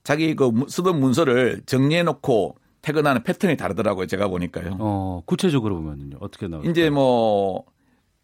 자기 0.05 0.35
그 0.37 0.45
문- 0.45 0.69
쓰던 0.69 0.99
문서를 1.01 1.63
정리해 1.67 2.05
놓고 2.05 2.57
퇴근하는 2.83 3.23
패턴이 3.23 3.57
다르더라고요. 3.57 4.07
제가 4.07 4.29
보니까요. 4.29 4.77
어, 4.79 5.23
구체적으로 5.27 5.77
보면은요. 5.77 6.17
어떻게 6.21 6.49
나오죠? 6.49 6.71
이제 6.71 6.91
뭐, 6.91 7.65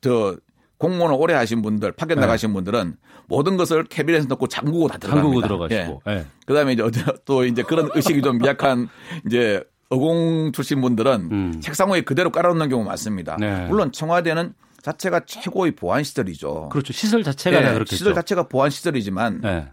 저, 0.01 0.37
공무원을 0.79 1.17
오래 1.19 1.35
하신 1.35 1.63
분들, 1.63 1.93
파견 1.93 2.17
네. 2.17 2.21
나가신 2.23 2.53
분들은 2.53 2.97
모든 3.29 3.57
것을 3.57 3.85
캐비넷에 3.85 4.27
넣고 4.29 4.47
잠그고 4.47 4.89
다 4.89 4.99
들어갑니다. 4.99 5.25
한국어 5.27 5.47
들어가시고. 5.47 6.03
예. 6.09 6.27
그 6.47 6.55
다음에 6.55 6.73
이제 6.75 6.83
어디- 6.83 7.03
또 7.25 7.45
이제 7.45 7.63
그런 7.63 7.89
의식이 7.95 8.21
좀 8.23 8.39
미약한 8.39 8.89
이제 9.27 9.63
어공 9.89 10.53
출신 10.53 10.81
분들은 10.81 11.29
음. 11.33 11.61
책상 11.61 11.91
위에 11.91 12.03
그대로 12.03 12.31
깔아놓는 12.31 12.69
경우 12.69 12.85
많습니다. 12.85 13.37
네. 13.41 13.67
물론 13.67 13.91
청와대는 13.93 14.53
자체가 14.83 15.21
최고의 15.27 15.73
보안 15.73 16.05
시설이죠. 16.05 16.69
그렇죠. 16.71 16.93
시설 16.93 17.23
자체가 17.25 17.59
예, 17.59 17.63
다 17.65 17.73
그렇겠죠. 17.73 17.97
시설 17.97 18.15
자체가 18.15 18.45
보안 18.49 18.69
시설이지만 18.71 19.41
네. 19.41 19.67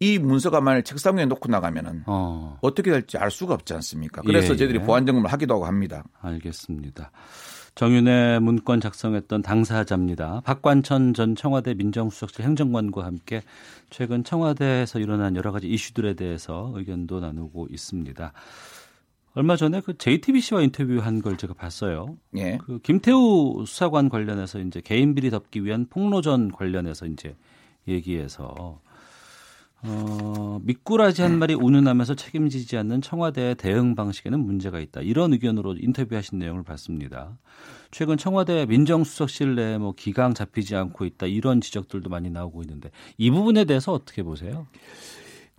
이 0.00 0.18
문서가 0.18 0.60
만약 0.60 0.82
책상 0.82 1.16
위에 1.16 1.26
놓고 1.26 1.48
나가면은 1.48 2.02
어, 2.06 2.58
어떻게 2.60 2.90
될지 2.90 3.16
알 3.16 3.30
수가 3.30 3.54
없지 3.54 3.74
않습니까? 3.74 4.22
그래서 4.22 4.52
예, 4.52 4.56
저희들이 4.56 4.80
예. 4.80 4.84
보안 4.84 5.06
점검을 5.06 5.32
하기도 5.32 5.54
하고 5.54 5.66
합니다. 5.66 6.04
알겠습니다. 6.20 7.10
정윤의 7.74 8.40
문건 8.40 8.80
작성했던 8.80 9.42
당사자입니다. 9.42 10.42
박관천 10.44 11.12
전 11.14 11.34
청와대 11.34 11.74
민정수석실 11.74 12.44
행정관과 12.44 13.04
함께 13.04 13.42
최근 13.90 14.22
청와대에서 14.22 15.00
일어난 15.00 15.34
여러 15.34 15.50
가지 15.50 15.68
이슈들에 15.68 16.14
대해서 16.14 16.72
의견도 16.74 17.18
나누고 17.18 17.68
있습니다. 17.70 18.32
얼마 19.34 19.56
전에 19.56 19.80
그 19.80 19.98
JTBC와 19.98 20.62
인터뷰한 20.62 21.20
걸 21.20 21.36
제가 21.36 21.54
봤어요. 21.54 22.16
예. 22.36 22.58
그 22.58 22.78
김태우 22.78 23.64
수사관 23.66 24.08
관련해서 24.08 24.60
이제 24.60 24.80
개인 24.80 25.16
비리 25.16 25.30
덮기 25.30 25.64
위한 25.64 25.86
폭로전 25.90 26.52
관련해서 26.52 27.06
이제 27.06 27.34
얘기해서 27.88 28.80
어, 29.86 30.60
미꾸라지 30.62 31.20
한 31.20 31.38
마리 31.38 31.52
운운하면서 31.54 32.14
책임지지 32.14 32.78
않는 32.78 33.02
청와대의 33.02 33.56
대응 33.56 33.94
방식에는 33.94 34.40
문제가 34.40 34.80
있다. 34.80 35.02
이런 35.02 35.32
의견으로 35.34 35.76
인터뷰하신 35.78 36.38
내용을 36.38 36.62
봤습니다. 36.62 37.36
최근 37.90 38.16
청와대 38.16 38.64
민정수석실 38.66 39.54
내에 39.54 39.78
뭐 39.78 39.92
기강 39.94 40.32
잡히지 40.32 40.74
않고 40.74 41.04
있다. 41.04 41.26
이런 41.26 41.60
지적들도 41.60 42.08
많이 42.08 42.30
나오고 42.30 42.62
있는데 42.62 42.90
이 43.18 43.30
부분에 43.30 43.64
대해서 43.66 43.92
어떻게 43.92 44.22
보세요? 44.22 44.66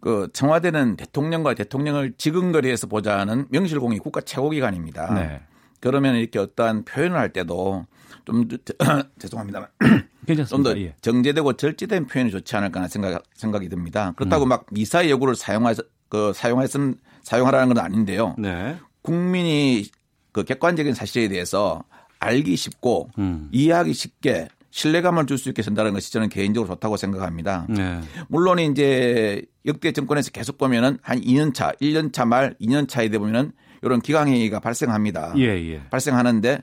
그 0.01 0.27
청와대는 0.33 0.97
대통령과 0.97 1.53
대통령을 1.53 2.13
지근거리에서 2.17 2.87
보자는 2.87 3.45
명실공히 3.49 3.99
국가 3.99 4.21
최고기관입니다. 4.21 5.13
네. 5.13 5.41
그러면 5.79 6.15
이렇게 6.15 6.39
어떠한 6.39 6.85
표현을 6.85 7.15
할 7.17 7.31
때도 7.31 7.85
좀 8.25 8.47
죄송합니다만 9.19 9.69
괜찮습니다. 10.27 10.47
좀더 10.47 10.77
예. 10.81 10.95
정제되고 11.01 11.53
절제된 11.53 12.07
표현이 12.07 12.31
좋지 12.31 12.55
않을까 12.55 12.79
하는 12.79 12.89
생각, 12.89 13.23
생각이 13.35 13.69
듭니다. 13.69 14.09
음. 14.09 14.13
그렇다고 14.15 14.45
막 14.45 14.65
미사의 14.71 15.09
요구를 15.11 15.35
사용하, 15.35 15.73
그 16.09 16.33
사용했음, 16.33 16.95
사용하라는 17.23 17.73
건 17.73 17.83
아닌데요. 17.83 18.35
네. 18.37 18.75
국민이 19.01 19.85
그 20.31 20.43
객관적인 20.43 20.93
사실에 20.93 21.27
대해서 21.27 21.83
알기 22.19 22.55
쉽고 22.55 23.09
음. 23.17 23.49
이해하기 23.51 23.93
쉽게 23.93 24.47
신뢰감을 24.71 25.25
줄 25.25 25.37
수 25.37 25.47
있게 25.49 25.61
전달하는 25.61 25.93
것이 25.93 26.11
저는 26.11 26.27
개인적으로 26.27 26.73
좋다고 26.73 26.97
생각합니다. 26.97 27.65
네. 27.69 28.01
물론 28.27 28.59
이제 28.59 29.41
역대 29.65 29.91
정권에서 29.93 30.31
계속 30.31 30.57
보면은 30.57 30.97
한 31.01 31.21
2년 31.21 31.53
차, 31.53 31.71
1년 31.81 32.11
차 32.11 32.25
말 32.25 32.55
2년 32.59 32.87
차에 32.89 33.07
돼 33.09 33.17
보면은 33.17 33.53
이런 33.83 34.01
기강회의가 34.01 34.59
발생합니다. 34.59 35.33
예, 35.37 35.43
예. 35.43 35.81
발생하는데 35.89 36.59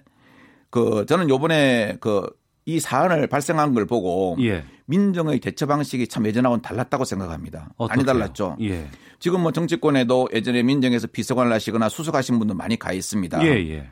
그 0.72 1.06
저는 1.06 1.28
요번에 1.28 1.98
그 2.00 2.26
이 2.64 2.78
사안을 2.78 3.26
발생한 3.26 3.74
걸 3.74 3.86
보고 3.86 4.36
예. 4.38 4.62
민정의 4.86 5.40
대처 5.40 5.66
방식이 5.66 6.06
참 6.06 6.24
예전하고는 6.26 6.62
달랐다고 6.62 7.04
생각합니다. 7.04 7.58
많이 7.58 7.74
어떻게요? 7.76 8.04
달랐죠. 8.04 8.56
예. 8.60 8.86
지금 9.18 9.40
뭐 9.40 9.50
정치권에도 9.50 10.28
예전에 10.32 10.62
민정에서 10.62 11.08
비서관을 11.08 11.52
하시거나 11.52 11.88
수석하신 11.88 12.38
분도 12.38 12.54
많이 12.54 12.78
가 12.78 12.92
있습니다. 12.92 13.44
예, 13.44 13.48
예. 13.68 13.88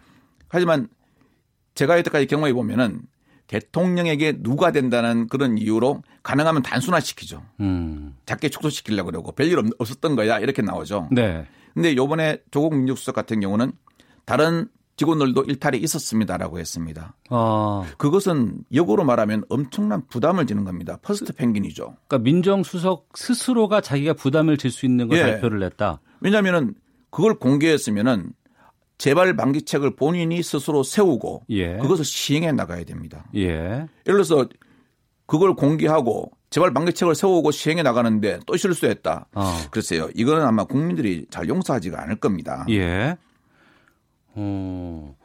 하지만 0.47 0.87
제가 1.75 1.99
여태까지 1.99 2.27
경험해 2.29 2.53
보면은 2.53 3.01
대통령에게 3.49 4.41
누가 4.41 4.71
된다는 4.71 5.27
그런 5.27 5.59
이유로 5.59 6.05
가능하면 6.23 6.63
단순화시키죠. 6.63 7.43
음. 7.59 8.15
작게 8.25 8.51
축소시키려고 8.51 9.07
그러고 9.11 9.33
별일 9.33 9.59
없- 9.59 9.67
없었던 9.79 10.15
거야 10.15 10.39
이렇게 10.39 10.63
나오죠. 10.63 11.09
네. 11.11 11.45
근데 11.75 11.97
요번에 11.97 12.39
조국 12.53 12.77
민정수석 12.77 13.17
같은 13.17 13.41
경우는 13.41 13.73
다른 14.25 14.69
직원들도 15.01 15.45
일탈이 15.45 15.79
있었습니다라고 15.79 16.59
했습니다. 16.59 17.15
어. 17.31 17.87
그것은 17.97 18.59
역으로 18.75 19.03
말하면 19.03 19.45
엄청난 19.49 20.07
부담을 20.09 20.47
지는 20.47 20.65
겁니다. 20.65 20.99
first 21.01 21.33
penguin이죠. 21.33 21.97
그러니까 22.07 22.19
민정수석 22.19 23.09
스스로가 23.15 23.81
자기가 23.81 24.13
부담을 24.13 24.59
질 24.59 24.71
수 24.71 24.85
있는 24.85 25.09
걸 25.09 25.17
예. 25.17 25.23
발표를 25.23 25.63
했다. 25.63 26.03
왜냐하면은 26.21 26.75
그걸 27.09 27.39
공개했으면은 27.39 28.35
재발 28.99 29.35
방지책을 29.37 29.97
본인이 29.97 30.43
스스로 30.43 30.83
세우고 30.83 31.45
예. 31.49 31.79
그것을 31.79 32.05
시행해 32.05 32.53
나가야 32.53 32.85
됩니다. 32.85 33.25
예. 33.37 33.49
예를 33.49 33.89
들어서 34.05 34.47
그걸 35.25 35.55
공개하고 35.55 36.31
재발 36.51 36.75
방지책을 36.75 37.15
세우고 37.15 37.53
시행해 37.53 37.83
나가는데 37.83 38.41
또 38.45 38.55
실수했다. 38.55 39.29
어. 39.35 39.57
글쎄요. 39.71 40.11
이거는 40.15 40.45
아마 40.45 40.65
국민들이 40.65 41.25
잘 41.31 41.49
용서하지가 41.49 42.03
않을 42.03 42.17
겁니다. 42.17 42.67
예. 42.69 43.17
어. 44.41 45.17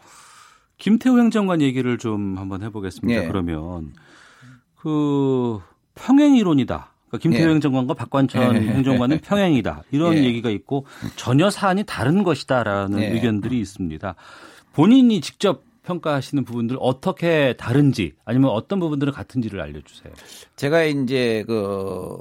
김태우 0.77 1.17
행정관 1.19 1.61
얘기를 1.61 1.97
좀 1.97 2.37
한번 2.37 2.61
해보겠습니다. 2.61 3.23
예. 3.23 3.27
그러면 3.27 3.93
그 4.75 5.59
평행 5.95 6.35
이론이다. 6.35 6.91
그러니까 7.07 7.17
김태우 7.21 7.47
예. 7.47 7.53
행정관과 7.53 7.93
박관천 7.93 8.55
예. 8.55 8.67
행정관은 8.69 9.19
평행이다. 9.23 9.83
이런 9.91 10.15
예. 10.15 10.25
얘기가 10.25 10.49
있고 10.49 10.85
전혀 11.15 11.49
사안이 11.49 11.85
다른 11.85 12.23
것이다라는 12.23 12.99
예. 12.99 13.07
의견들이 13.11 13.59
있습니다. 13.59 14.15
본인이 14.73 15.21
직접 15.21 15.63
평가하시는 15.83 16.43
부분들 16.43 16.77
어떻게 16.79 17.53
다른지 17.57 18.13
아니면 18.25 18.49
어떤 18.49 18.79
부분들은 18.79 19.13
같은지를 19.13 19.61
알려주세요. 19.61 20.13
제가 20.55 20.83
이제 20.83 21.45
그 21.47 22.17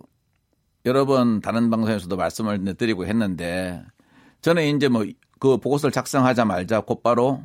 여러 0.86 1.07
번 1.07 1.40
다른 1.40 1.70
방송에서도 1.70 2.14
말씀을 2.14 2.76
드리고 2.76 3.07
했는데 3.07 3.82
저는 4.42 4.76
이제 4.76 4.88
뭐 4.88 5.07
그 5.45 5.59
보고서를 5.59 5.92
작성하자 5.92 6.47
말자 6.47 6.80
곧바로 6.80 7.42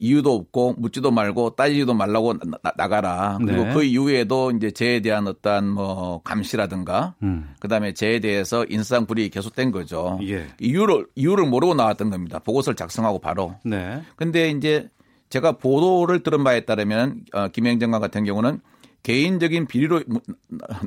이유도 0.00 0.34
없고 0.34 0.74
묻지도 0.76 1.12
말고 1.12 1.50
따지지도 1.54 1.94
말라고 1.94 2.32
나, 2.32 2.58
나가라. 2.76 3.38
그리고 3.40 3.62
네. 3.62 3.72
그 3.72 3.84
이후에도 3.84 4.50
이제 4.50 4.72
저에 4.72 4.98
대한 4.98 5.28
어떠한 5.28 5.68
뭐 5.68 6.20
감시라든가 6.24 7.14
음. 7.22 7.54
그다음에 7.60 7.94
저에 7.94 8.18
대해서 8.18 8.66
인상 8.68 9.06
불이익이 9.06 9.30
계속된 9.30 9.70
거죠. 9.70 10.18
예. 10.24 10.48
이유를 10.58 11.06
이유를 11.14 11.46
모르고 11.46 11.74
나왔던 11.74 12.10
겁니다. 12.10 12.40
보고서를 12.40 12.74
작성하고 12.74 13.20
바로. 13.20 13.54
네. 13.64 14.02
근데 14.16 14.50
이제 14.50 14.88
제가 15.28 15.58
보도를 15.58 16.24
들은 16.24 16.42
바에 16.42 16.64
따르면 16.64 17.20
어, 17.34 17.46
김행정관 17.46 18.00
같은 18.00 18.24
경우는 18.24 18.60
개인적인 19.02 19.66
비리로 19.66 20.02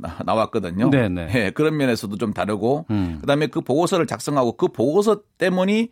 나- 0.01 0.17
나왔거든요. 0.25 0.89
네네. 0.89 1.31
예, 1.35 1.51
그런 1.51 1.77
면에서도 1.77 2.15
좀 2.17 2.33
다르고 2.33 2.85
음. 2.91 3.17
그다음에 3.21 3.47
그 3.47 3.61
보고서를 3.61 4.05
작성하고 4.07 4.55
그 4.57 4.67
보고서 4.67 5.21
때문이 5.37 5.89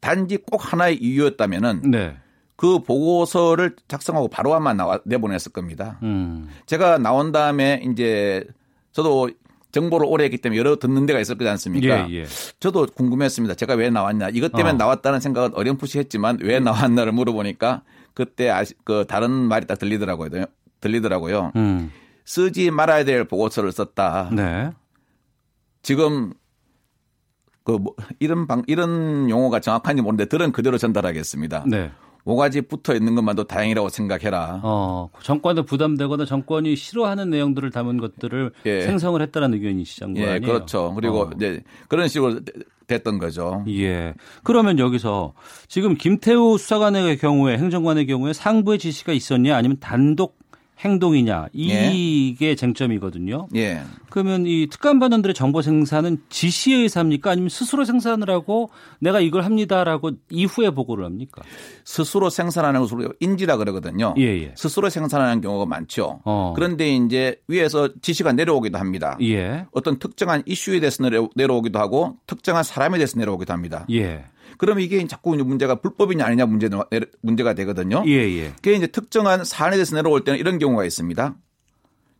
단지 0.00 0.36
꼭 0.38 0.72
하나의 0.72 0.96
이유였다면은 0.96 1.90
네. 1.90 2.16
그 2.56 2.80
보고서를 2.82 3.76
작성하고 3.86 4.28
바로 4.28 4.54
아마 4.54 4.72
나와 4.74 5.00
내보냈을 5.04 5.52
겁니다. 5.52 5.98
음. 6.02 6.48
제가 6.66 6.98
나온 6.98 7.30
다음에 7.32 7.82
이제 7.90 8.44
저도 8.92 9.30
정보를 9.72 10.06
오래 10.08 10.24
했기 10.24 10.38
때문에 10.38 10.58
여러 10.58 10.76
듣는 10.76 11.04
데가 11.06 11.20
있을 11.20 11.36
거지 11.36 11.50
않습니까? 11.50 12.08
예, 12.10 12.14
예. 12.22 12.24
저도 12.60 12.86
궁금했습니다. 12.86 13.54
제가 13.56 13.74
왜 13.74 13.90
나왔냐. 13.90 14.30
이것 14.30 14.52
때문에 14.52 14.70
어. 14.70 14.76
나왔다는 14.78 15.20
생각은 15.20 15.54
어렴풋이 15.54 15.98
했지만 15.98 16.38
왜 16.40 16.60
나왔나를 16.60 17.12
물어보니까 17.12 17.82
그때 18.14 18.48
아시, 18.48 18.72
그 18.84 19.04
다른 19.06 19.30
말이 19.30 19.66
딱 19.66 19.78
들리더라고요. 19.78 20.46
들리더라고요. 20.86 21.52
음. 21.56 21.90
쓰지 22.24 22.70
말아야 22.70 23.04
될 23.04 23.24
보고서를 23.24 23.72
썼다. 23.72 24.30
네. 24.32 24.70
지금 25.82 26.32
그 27.64 27.78
뭐 27.78 27.94
이런 28.20 28.46
방 28.46 28.62
이런 28.68 29.28
용어가 29.28 29.60
정확한지 29.60 30.00
모르는데 30.02 30.26
들은 30.28 30.52
그대로 30.52 30.78
전달하겠습니다. 30.78 31.64
네. 31.66 31.90
모가지 32.24 32.62
붙어 32.62 32.94
있는 32.94 33.14
것만도 33.14 33.44
다행이라고 33.44 33.88
생각해라. 33.88 34.60
어, 34.64 35.10
정권에 35.22 35.62
부담되거나 35.62 36.24
정권이 36.24 36.74
싫어하는 36.74 37.30
내용들을 37.30 37.70
담은 37.70 37.98
것들을 37.98 38.50
예. 38.66 38.80
생성을 38.82 39.22
했다는 39.22 39.54
의견이시죠. 39.54 40.12
예, 40.16 40.40
그렇죠. 40.40 40.92
그리고 40.96 41.20
어. 41.20 41.30
이제 41.36 41.62
그런 41.88 42.08
식으로 42.08 42.40
됐던 42.88 43.18
거죠. 43.18 43.64
예. 43.68 44.14
그러면 44.42 44.80
여기서 44.80 45.34
지금 45.68 45.94
김태우 45.94 46.58
수사관의 46.58 47.18
경우에 47.18 47.58
행정관의 47.58 48.08
경우에 48.08 48.32
상부의 48.32 48.80
지시가 48.80 49.12
있었냐 49.12 49.56
아니면 49.56 49.76
단독 49.78 50.36
행동이냐 50.78 51.48
이게 51.52 52.54
쟁점이거든요. 52.54 53.48
예. 53.56 53.80
그러면 54.10 54.44
이 54.46 54.66
특감반원들의 54.70 55.34
정보 55.34 55.62
생산은 55.62 56.18
지시에 56.28 56.76
의사입니까? 56.76 57.30
아니면 57.30 57.48
스스로 57.48 57.84
생산을 57.84 58.30
하고 58.30 58.70
내가 59.00 59.20
이걸 59.20 59.44
합니다라고 59.44 60.12
이후에 60.30 60.70
보고를 60.70 61.04
합니까? 61.04 61.42
스스로 61.84 62.30
생산하는 62.30 62.80
것을 62.80 62.96
우리가 62.98 63.12
인지라 63.20 63.56
그러거든요. 63.56 64.14
예, 64.18 64.22
예. 64.42 64.54
스스로 64.56 64.88
생산하는 64.90 65.40
경우가 65.40 65.66
많죠. 65.66 66.20
어. 66.24 66.52
그런데 66.54 66.94
이제 66.94 67.36
위에서 67.48 67.88
지시가 68.00 68.32
내려오기도 68.32 68.78
합니다. 68.78 69.16
예. 69.22 69.66
어떤 69.72 69.98
특정한 69.98 70.42
이슈에 70.46 70.80
대해서 70.80 71.02
내려- 71.02 71.28
내려오기도 71.34 71.78
하고 71.78 72.16
특정한 72.26 72.64
사람에 72.64 72.98
대해서 72.98 73.18
내려오기도 73.18 73.52
합니다. 73.52 73.86
예. 74.56 74.58
그러면 74.58 74.82
이게 74.82 75.04
자꾸 75.06 75.36
문제가 75.36 75.76
불법이냐 75.76 76.24
아니냐 76.24 76.46
문제, 76.46 76.68
문제가 77.20 77.54
되거든요. 77.54 78.02
예, 78.06 78.12
예. 78.12 78.52
그게 78.56 78.74
이제 78.74 78.86
특정한 78.86 79.44
사안에 79.44 79.76
대해서 79.76 79.96
내려올 79.96 80.24
때는 80.24 80.38
이런 80.38 80.58
경우가 80.58 80.84
있습니다. 80.84 81.36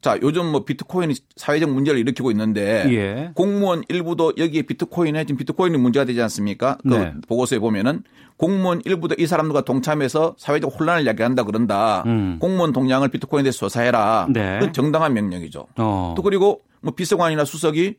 자, 0.03 0.18
요즘 0.22 0.53
뭐 0.53 0.64
비트코인이 0.64 1.14
사회적 1.37 1.70
문제를 1.70 1.99
일으키고 1.99 2.30
있는데 2.30 2.84
예. 2.91 3.30
공무원 3.34 3.82
일부도 3.89 4.34
여기에 4.37 4.62
비트코인에 4.62 5.24
지금 5.24 5.37
비트코인이 5.37 5.78
문제가 5.78 6.05
되지 6.05 6.22
않습니까? 6.22 6.78
그 6.82 6.95
네. 6.95 7.12
보고서에 7.26 7.59
보면은 7.59 8.05
공무원 8.37 8.82
일부도 8.84 9.16
이 9.18 9.26
사람들과 9.26 9.62
동참해서 9.62 10.37
사회적 10.39 10.78
혼란을 10.78 11.07
야기한다 11.07 11.43
그런다. 11.43 12.05
음. 12.07 12.37
공무원 12.39 12.72
동향을 12.72 13.09
비트코인에 13.09 13.45
대해서 13.45 13.59
조사해라. 13.59 14.28
네. 14.30 14.59
그건 14.59 14.72
정당한 14.72 15.14
명령이죠. 15.14 15.66
어. 15.78 16.14
또 16.16 16.22
그리고 16.22 16.61
뭐 16.82 16.95
비서관이나 16.95 17.45
수석이 17.45 17.97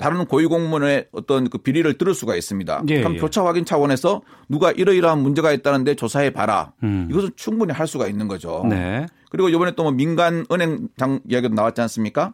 다른 0.00 0.24
고위공무원의 0.24 1.08
어떤 1.12 1.50
그 1.50 1.58
비리를 1.58 1.92
들을 1.98 2.14
수가 2.14 2.34
있습니다. 2.34 2.84
예, 2.88 3.00
그럼 3.00 3.16
예. 3.16 3.18
교차 3.18 3.44
확인 3.44 3.66
차원에서 3.66 4.22
누가 4.48 4.70
이러이러한 4.72 5.18
문제가 5.20 5.52
있다는데 5.52 5.94
조사해 5.94 6.30
봐라. 6.30 6.72
음. 6.82 7.06
이것은 7.10 7.32
충분히 7.36 7.74
할 7.74 7.86
수가 7.86 8.06
있는 8.08 8.26
거죠. 8.26 8.64
네. 8.66 9.04
그리고 9.30 9.50
이번에 9.50 9.72
또 9.72 9.82
뭐 9.82 9.92
민간 9.92 10.46
은행장 10.50 11.20
이야기도 11.28 11.54
나왔지 11.54 11.82
않습니까? 11.82 12.32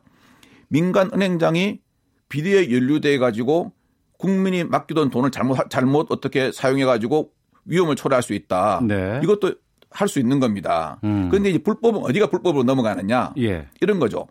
민간 0.69 1.11
은행장이 1.13 1.81
비리에 2.29 2.71
연루돼 2.73 3.19
가지고 3.19 3.73
국민이 4.19 4.63
맡기던 4.65 5.11
돈을 5.11 5.31
잘못 5.33 5.59
잘못 5.69 6.07
어떻게 6.11 6.53
사용해 6.53 6.85
가지고 6.85 7.31
위험을 7.65 7.97
초래할 7.97 8.23
수 8.23 8.33
있다. 8.33 8.81
네. 8.87 9.21
이것도 9.25 9.55
할 9.91 10.09
수 10.09 10.19
있는 10.21 10.39
겁니다. 10.41 10.99
음. 11.05 11.29
그런데 11.31 11.51
이제 11.51 11.59
불법은 11.59 12.03
어디가 12.03 12.27
불법으로 12.29 12.65
넘어가느냐? 12.65 13.33
예. 13.39 13.67
이런 13.81 13.99
거죠. 13.99 14.27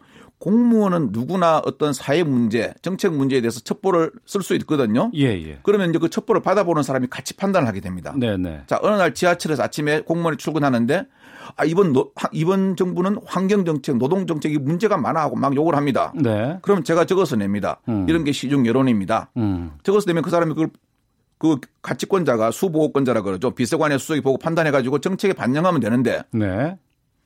공무원은 0.45 1.09
누구나 1.11 1.59
어떤 1.65 1.91
사회 1.91 2.21
문제, 2.23 2.71
정책 2.83 3.13
문제에 3.15 3.41
대해서 3.41 3.59
첩보를 3.61 4.11
쓸 4.27 4.43
수 4.43 4.53
있거든요. 4.57 5.09
예, 5.15 5.25
예. 5.43 5.57
그러면 5.63 5.89
이제 5.89 5.97
그 5.97 6.07
첩보를 6.07 6.43
받아보는 6.43 6.83
사람이 6.83 7.07
같이 7.09 7.35
판단을 7.35 7.67
하게 7.67 7.79
됩니다. 7.81 8.13
네, 8.15 8.37
네. 8.37 8.61
자, 8.67 8.77
어느 8.83 8.95
날 8.95 9.15
지하철에서 9.15 9.63
아침에 9.63 10.01
공무원이 10.01 10.37
출근하는데 10.37 11.07
아, 11.57 11.65
이번 11.65 11.93
노- 11.93 12.11
하- 12.15 12.29
이번 12.31 12.75
정부는 12.75 13.17
환경 13.25 13.65
정책, 13.65 13.97
노동 13.97 14.27
정책이 14.27 14.59
문제가 14.59 14.97
많아 14.97 15.19
하고 15.19 15.35
막 15.35 15.55
욕을 15.55 15.73
합니다. 15.75 16.13
네. 16.15 16.59
그럼 16.61 16.83
제가 16.83 17.05
적어서 17.05 17.35
냅니다. 17.35 17.81
음. 17.89 18.05
이런 18.07 18.23
게 18.23 18.31
시중 18.31 18.67
여론입니다. 18.67 19.31
음. 19.37 19.71
적어서 19.81 20.05
내면 20.05 20.21
그 20.21 20.29
사람이 20.29 20.53
그걸 20.53 20.69
그 21.39 21.57
가치권자가 21.81 22.51
수보고권자라 22.51 23.21
그러죠. 23.23 23.49
비서관의 23.51 23.97
수석이 23.97 24.21
보고 24.21 24.37
판단해 24.37 24.69
가지고 24.69 24.99
정책에 24.99 25.33
반영하면 25.33 25.81
되는데 25.81 26.21
네. 26.31 26.77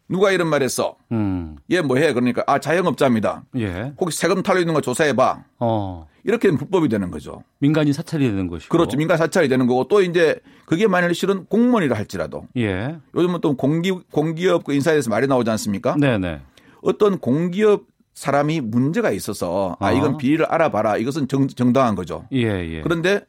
누가 0.09 0.31
이런 0.31 0.47
말 0.47 0.63
했어? 0.63 0.95
음. 1.11 1.55
얘 1.71 1.81
뭐 1.81 1.97
해? 1.97 2.13
그러니까 2.13 2.43
아, 2.47 2.59
자영업자입니다. 2.59 3.43
예. 3.57 3.93
혹시 3.99 4.17
세금 4.17 4.41
탈루 4.43 4.59
있는 4.59 4.73
거 4.73 4.81
조사해 4.81 5.13
봐. 5.15 5.43
어. 5.59 6.07
이렇게 6.23 6.47
되면 6.49 6.57
불법이 6.57 6.89
되는 6.89 7.11
거죠. 7.11 7.43
민간인 7.59 7.93
사찰이 7.93 8.27
되는 8.27 8.47
것이고. 8.47 8.69
그렇죠. 8.75 8.97
민간 8.97 9.17
사찰이 9.17 9.47
되는 9.47 9.67
거고 9.67 9.87
또 9.87 10.01
이제 10.01 10.39
그게 10.65 10.87
만일 10.87 11.13
실은 11.15 11.45
공무원이라 11.45 11.95
할지라도 11.95 12.45
예. 12.57 12.97
요즘은 13.15 13.39
또 13.41 13.55
공기 13.55 13.91
공기업 14.11 14.63
그 14.65 14.73
인사에 14.73 14.93
대해서 14.95 15.09
말이 15.09 15.27
나오지 15.27 15.49
않습니까? 15.51 15.95
네, 15.97 16.17
네. 16.17 16.41
어떤 16.81 17.19
공기업 17.19 17.83
사람이 18.15 18.59
문제가 18.61 19.11
있어서 19.11 19.77
아 19.79 19.87
아. 19.87 19.91
이건 19.91 20.17
비리를 20.17 20.45
알아봐라. 20.45 20.97
이것은 20.97 21.27
정, 21.29 21.47
정당한 21.47 21.95
거죠. 21.95 22.25
예, 22.33 22.43
예. 22.67 22.81
그런데 22.81 23.21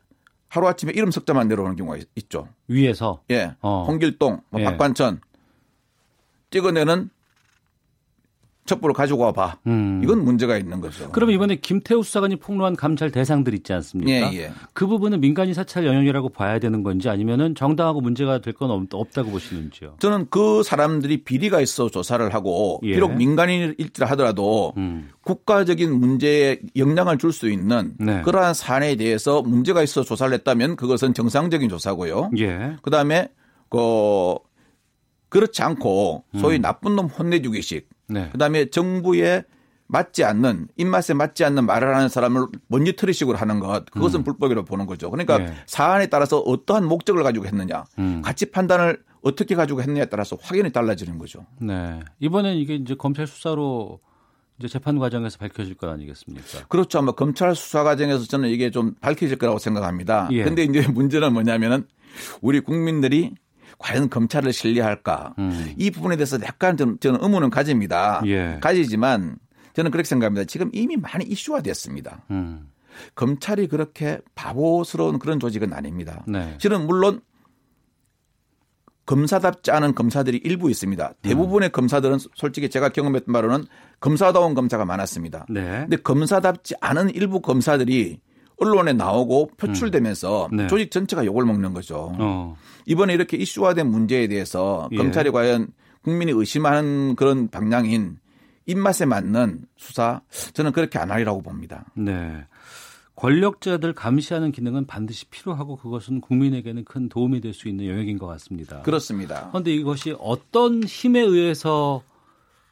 하루 0.48 0.66
아침에 0.66 0.92
이름 0.94 1.12
석자만 1.12 1.46
내려오는 1.46 1.76
경우가 1.76 1.96
있- 1.98 2.08
있죠. 2.16 2.48
위에서 2.66 3.20
예. 3.30 3.52
어. 3.60 3.84
홍길동, 3.86 4.40
뭐 4.50 4.60
예. 4.60 4.64
박관천 4.64 5.20
찍어내는 6.50 7.10
첩보를 8.66 8.94
가지고 8.94 9.24
와봐. 9.24 9.56
음. 9.66 10.00
이건 10.04 10.22
문제가 10.22 10.56
있는 10.56 10.80
거죠. 10.80 11.10
그럼 11.10 11.30
이번에 11.30 11.56
김태우 11.56 12.04
수사관이 12.04 12.36
폭로한 12.36 12.76
감찰 12.76 13.10
대상들 13.10 13.52
있지 13.54 13.72
않습니까? 13.72 14.32
예, 14.32 14.36
예. 14.38 14.52
그 14.74 14.86
부분은 14.86 15.20
민간인 15.20 15.54
사찰 15.54 15.86
영역이라고 15.86 16.28
봐야 16.28 16.60
되는 16.60 16.84
건지 16.84 17.08
아니면은 17.08 17.56
정당하고 17.56 18.00
문제가 18.00 18.38
될 18.40 18.52
건 18.52 18.70
없다고 18.92 19.30
보시는지요? 19.30 19.96
저는 19.98 20.26
그 20.30 20.62
사람들이 20.62 21.24
비리가 21.24 21.60
있어 21.62 21.88
조사를 21.88 22.32
하고 22.32 22.78
예. 22.84 22.94
비록 22.94 23.14
민간인일지라 23.16 24.06
하더라도 24.10 24.72
음. 24.76 25.08
국가적인 25.24 25.92
문제에 25.98 26.60
영향을 26.76 27.18
줄 27.18 27.32
수 27.32 27.48
있는 27.50 27.94
네. 27.98 28.20
그러한 28.22 28.54
사안에 28.54 28.94
대해서 28.96 29.42
문제가 29.42 29.82
있어 29.82 30.04
조사를 30.04 30.32
했다면 30.34 30.76
그것은 30.76 31.14
정상적인 31.14 31.68
조사고요. 31.70 32.30
예. 32.38 32.76
그다음에 32.82 33.30
그 33.68 34.34
그렇지 35.30 35.62
않고 35.62 36.24
소위 36.38 36.56
음. 36.56 36.62
나쁜 36.62 36.96
놈 36.96 37.06
혼내주기식 37.06 37.88
네. 38.08 38.28
그다음에 38.32 38.68
정부에 38.68 39.44
맞지 39.86 40.22
않는 40.24 40.68
입맛에 40.76 41.14
맞지 41.14 41.44
않는 41.44 41.66
말을 41.66 41.96
하는 41.96 42.08
사람을 42.08 42.46
먼지털이식으로 42.68 43.36
하는 43.36 43.58
것 43.58 43.84
그것은 43.90 44.22
불법이라고 44.22 44.64
보는 44.64 44.86
거죠. 44.86 45.10
그러니까 45.10 45.38
음. 45.38 45.42
예. 45.48 45.54
사안에 45.66 46.06
따라서 46.06 46.38
어떠한 46.38 46.84
목적을 46.84 47.22
가지고 47.24 47.46
했느냐 47.46 47.84
음. 47.98 48.22
가치 48.22 48.50
판단을 48.50 49.02
어떻게 49.22 49.54
가지고 49.54 49.82
했느냐에 49.82 50.06
따라서 50.06 50.36
확연히 50.40 50.70
달라지는 50.70 51.18
거죠. 51.18 51.44
네. 51.60 52.00
이번엔 52.20 52.56
이게 52.56 52.76
이제 52.76 52.94
검찰 52.94 53.26
수사로 53.26 54.00
이제 54.60 54.68
재판 54.68 54.98
과정에서 54.98 55.38
밝혀질 55.38 55.74
것 55.74 55.88
아니겠습니까? 55.88 56.66
그렇죠. 56.68 56.98
아마 56.98 57.12
검찰 57.12 57.54
수사 57.56 57.82
과정에서 57.82 58.24
저는 58.26 58.48
이게 58.50 58.70
좀 58.70 58.94
밝혀질 59.00 59.38
거라고 59.38 59.58
생각합니다. 59.58 60.28
예. 60.32 60.44
근데 60.44 60.62
이제 60.62 60.86
문제는 60.88 61.32
뭐냐면은 61.32 61.86
우리 62.42 62.60
국민들이 62.60 63.34
과연 63.80 64.10
검찰을 64.10 64.52
신뢰할까? 64.52 65.34
음. 65.38 65.74
이 65.76 65.90
부분에 65.90 66.16
대해서 66.16 66.38
약간 66.42 66.76
좀 66.76 66.98
저는 66.98 67.20
의문은 67.22 67.50
가집니다. 67.50 68.22
예. 68.26 68.58
가지지만 68.60 69.36
저는 69.72 69.90
그렇게 69.90 70.06
생각합니다. 70.06 70.44
지금 70.44 70.70
이미 70.72 70.96
많이 70.96 71.24
이슈화 71.24 71.62
됐습니다. 71.62 72.22
음. 72.30 72.68
검찰이 73.14 73.68
그렇게 73.68 74.20
바보스러운 74.34 75.18
그런 75.18 75.40
조직은 75.40 75.72
아닙니다. 75.72 76.24
네. 76.28 76.56
실은 76.58 76.86
물론 76.86 77.22
검사답지 79.06 79.70
않은 79.70 79.94
검사들이 79.94 80.36
일부 80.44 80.70
있습니다. 80.70 81.14
대부분의 81.22 81.72
검사들은 81.72 82.18
솔직히 82.34 82.68
제가 82.68 82.90
경험했던 82.90 83.32
바로는 83.32 83.64
검사다운 83.98 84.54
검사가 84.54 84.84
많았습니다. 84.84 85.46
네. 85.48 85.80
근데 85.80 85.96
검사답지 85.96 86.74
않은 86.80 87.10
일부 87.10 87.40
검사들이 87.40 88.20
언론에 88.60 88.92
나오고 88.92 89.52
표출되면서 89.56 90.48
네. 90.52 90.66
조직 90.68 90.90
전체가 90.90 91.24
욕을 91.24 91.44
먹는 91.44 91.72
거죠. 91.74 92.12
어. 92.18 92.56
이번에 92.86 93.14
이렇게 93.14 93.36
이슈화된 93.36 93.86
문제에 93.90 94.28
대해서 94.28 94.88
예. 94.92 94.96
검찰이 94.96 95.30
과연 95.30 95.68
국민이 96.02 96.32
의심하는 96.32 97.16
그런 97.16 97.48
방향인 97.48 98.18
입맛에 98.66 99.06
맞는 99.06 99.62
수사 99.76 100.20
저는 100.52 100.72
그렇게 100.72 100.98
안 100.98 101.10
하리라고 101.10 101.42
봅니다. 101.42 101.84
네. 101.94 102.44
권력자들 103.16 103.92
감시하는 103.92 104.50
기능은 104.50 104.86
반드시 104.86 105.26
필요하고 105.26 105.76
그것은 105.76 106.20
국민에게는 106.22 106.84
큰 106.84 107.08
도움이 107.10 107.40
될 107.42 107.52
수 107.52 107.68
있는 107.68 107.86
영역인 107.86 108.16
것 108.18 108.26
같습니다. 108.26 108.80
그렇습니다. 108.82 109.48
그런데 109.50 109.74
이것이 109.74 110.14
어떤 110.18 110.82
힘에 110.84 111.20
의해서 111.20 112.02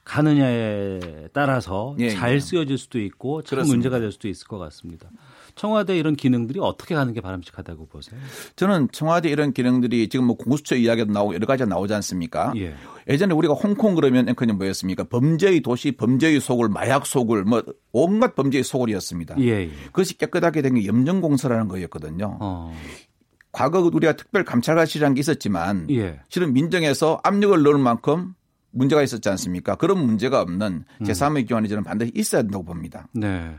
가느냐에 0.04 1.28
따라서 1.34 1.94
예, 1.98 2.08
잘 2.10 2.36
예. 2.36 2.40
쓰여질 2.40 2.78
수도 2.78 2.98
있고 2.98 3.42
참 3.42 3.56
그렇습니다. 3.56 3.74
문제가 3.76 3.98
될 4.00 4.10
수도 4.10 4.26
있을 4.28 4.46
것 4.46 4.56
같습니다. 4.58 5.10
청와대 5.58 5.98
이런 5.98 6.16
기능들이 6.16 6.60
어떻게 6.62 6.94
가는 6.94 7.12
게 7.12 7.20
바람직하다고 7.20 7.88
보세요? 7.88 8.18
저는 8.56 8.88
청와대 8.92 9.28
이런 9.28 9.52
기능들이 9.52 10.08
지금 10.08 10.26
뭐 10.26 10.36
공수처 10.36 10.76
이야기도 10.76 11.12
나오고 11.12 11.34
여러 11.34 11.46
가지가 11.46 11.68
나오지 11.68 11.92
않습니까? 11.94 12.52
예. 12.56 12.74
예전에 13.08 13.34
우리가 13.34 13.54
홍콩 13.54 13.94
그러면 13.94 14.28
앵커님 14.28 14.56
뭐였습니까? 14.56 15.04
범죄의 15.04 15.60
도시, 15.60 15.92
범죄의 15.92 16.40
소굴, 16.40 16.68
마약 16.68 17.06
소굴, 17.06 17.44
뭐 17.44 17.62
온갖 17.92 18.34
범죄의 18.34 18.64
소굴이었습니다. 18.64 19.36
예, 19.40 19.46
예. 19.64 19.70
그것이 19.86 20.16
깨끗하게 20.16 20.62
된 20.62 20.74
게 20.74 20.86
염정공사라는 20.86 21.68
거였거든요. 21.68 22.38
어. 22.40 22.74
과거 23.50 23.80
우리가 23.80 24.12
특별 24.14 24.44
감찰관실이라는 24.44 25.14
게 25.14 25.20
있었지만 25.20 25.86
예. 25.90 26.20
실은 26.28 26.52
민정에서 26.52 27.20
압력을 27.24 27.60
넣을 27.62 27.78
만큼 27.78 28.34
문제가 28.70 29.02
있었지 29.02 29.28
않습니까? 29.30 29.74
그런 29.76 29.98
문제가 30.04 30.40
없는 30.42 30.84
음. 31.00 31.04
제3의 31.04 31.48
기관이 31.48 31.68
저는 31.68 31.82
반드시 31.82 32.12
있어야 32.14 32.42
된다고 32.42 32.64
봅니다. 32.64 33.08
네. 33.12 33.56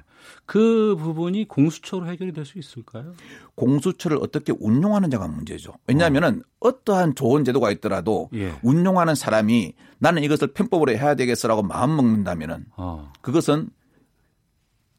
그 0.49 0.95
부분이 0.97 1.47
공수처로 1.47 2.07
해결이 2.07 2.33
될 2.33 2.43
수 2.43 2.57
있을까요? 2.57 3.13
공수처를 3.53 4.17
어떻게 4.19 4.51
운용하느냐가 4.59 5.27
문제죠. 5.27 5.73
왜냐하면은 5.85 6.41
어. 6.59 6.83
떠한 6.83 7.13
좋은 7.13 7.43
제도가 7.43 7.69
있더라도 7.73 8.29
예. 8.33 8.55
운용하는 8.63 9.13
사람이 9.13 9.73
나는 9.99 10.23
이것을 10.23 10.47
편법으로 10.53 10.91
해야 10.93 11.13
되겠어라고 11.13 11.61
마음 11.61 11.95
먹는다면은 11.95 12.65
어. 12.77 13.11
그것은 13.21 13.69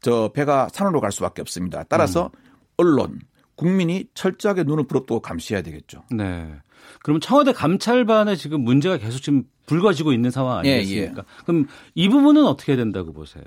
저 0.00 0.30
배가 0.32 0.68
산으로 0.70 1.00
갈 1.00 1.10
수밖에 1.10 1.42
없습니다. 1.42 1.82
따라서 1.88 2.30
음. 2.32 2.50
언론, 2.76 3.20
국민이 3.56 4.06
철저하게 4.14 4.62
눈을 4.62 4.84
부릅뜨고 4.86 5.18
감시해야 5.18 5.62
되겠죠. 5.62 6.04
네. 6.12 6.54
그러면 7.02 7.20
청와대 7.20 7.52
감찰반에 7.52 8.36
지금 8.36 8.60
문제가 8.62 8.98
계속 8.98 9.18
지금 9.18 9.42
불거지고 9.66 10.12
있는 10.12 10.30
상황 10.30 10.64
예, 10.64 10.76
아니겠습니까? 10.76 11.24
그럼 11.44 11.66
이 11.96 12.08
부분은 12.08 12.46
어떻게 12.46 12.76
된다고 12.76 13.12
보세요? 13.12 13.42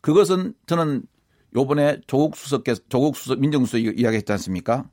그것은 0.00 0.54
저는 0.66 1.02
요번에 1.54 2.00
조국 2.06 2.36
수석께서 2.36 2.82
조국 2.88 3.16
수석 3.16 3.40
민정수석 3.40 3.80
이야기했지 3.98 4.30
않습니까? 4.32 4.84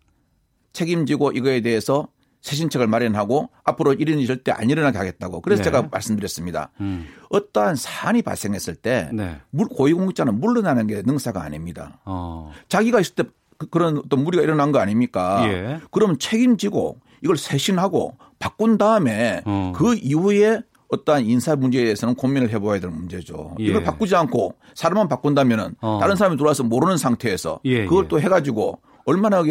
책임지고 0.74 1.32
이거에 1.32 1.62
대해서 1.62 2.08
새신책을 2.42 2.88
마련하고 2.88 3.50
앞으로 3.64 3.94
이런 3.94 4.20
일이 4.20 4.28
절대 4.28 4.52
안 4.52 4.70
일어나게 4.70 4.98
하겠다고. 4.98 5.42
그래서 5.42 5.62
네. 5.62 5.64
제가 5.66 5.90
말씀드렸습니다. 5.92 6.72
음. 6.80 7.06
어떠한 7.30 7.76
사안이 7.76 8.22
발생했을 8.22 8.76
때 8.76 9.10
네. 9.14 9.38
물- 9.50 9.68
고위공직자는 9.68 10.40
물러나는 10.40 10.88
게 10.88 11.02
능사가 11.06 11.42
아닙니다. 11.42 12.00
어. 12.06 12.52
자기가 12.70 13.00
있을 13.00 13.16
때 13.16 13.24
그, 13.58 13.76
런 13.78 13.98
어떤 13.98 14.24
무리가 14.24 14.44
일어난 14.44 14.72
거 14.72 14.80
아닙니까? 14.80 15.44
예. 15.52 15.80
그러면 15.92 16.20
책임지고 16.20 17.00
이걸 17.24 17.38
쇄신하고 17.38 18.18
바꾼 18.40 18.78
다음에 18.78 19.42
어. 19.46 19.74
그 19.76 19.96
이후에 19.96 20.62
어떠한 20.90 21.26
인사 21.26 21.56
문제에 21.56 21.84
대해서는 21.84 22.16
고민을 22.16 22.50
해봐야 22.50 22.80
될 22.80 22.90
문제죠. 22.90 23.56
예. 23.60 23.66
이걸 23.66 23.84
바꾸지 23.84 24.16
않고 24.16 24.56
사람만 24.74 25.08
바꾼다면은 25.08 25.76
어. 25.82 26.00
다른 26.02 26.16
사람이 26.16 26.38
들어와서 26.38 26.64
모르는 26.64 26.98
상태에서 26.98 27.60
예, 27.66 27.86
그걸 27.86 28.06
예. 28.06 28.08
또 28.08 28.20
해가지고 28.20 28.82
얼마나 29.06 29.44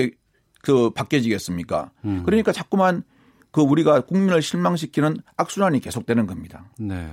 그 0.62 0.90
바뀌어지겠습니까? 0.90 1.90
음. 2.04 2.22
그러니까 2.24 2.52
자꾸만 2.52 3.02
그 3.50 3.60
우리가 3.60 4.00
국민을 4.02 4.42
실망시키는 4.42 5.18
악순환이 5.36 5.80
계속되는 5.80 6.26
겁니다. 6.26 6.70
네. 6.78 7.08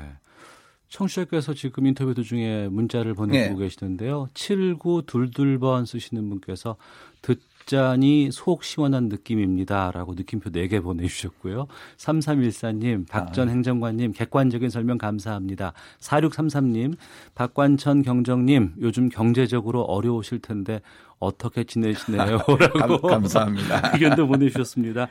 청취자께서 0.89 1.53
지금 1.53 1.87
인터뷰 1.87 2.13
도중에 2.13 2.67
문자를 2.67 3.13
보내고 3.15 3.57
네. 3.57 3.65
계시는데요. 3.65 4.27
7922번 4.33 5.85
쓰시는 5.85 6.29
분께서 6.29 6.75
듣 7.21 7.39
자니 7.65 8.29
속 8.31 8.63
시원한 8.63 9.07
느낌입니다라고 9.09 10.13
느낌표 10.15 10.49
4개 10.51 10.81
보내주셨고요. 10.83 11.67
3314님, 11.97 13.07
박전 13.09 13.47
아. 13.47 13.51
행정관님, 13.51 14.13
객관적인 14.13 14.69
설명 14.69 14.97
감사합니다. 14.97 15.73
4633님, 15.99 16.95
박관천 17.35 18.01
경정님, 18.03 18.73
요즘 18.81 19.09
경제적으로 19.09 19.81
어려우실 19.83 20.39
텐데 20.39 20.81
어떻게 21.19 21.63
지내시네요? 21.63 22.39
라고 22.79 22.99
감- 23.01 23.21
감사합니다. 23.21 23.91
의견도 23.95 24.27
보내주셨습니다. 24.27 25.07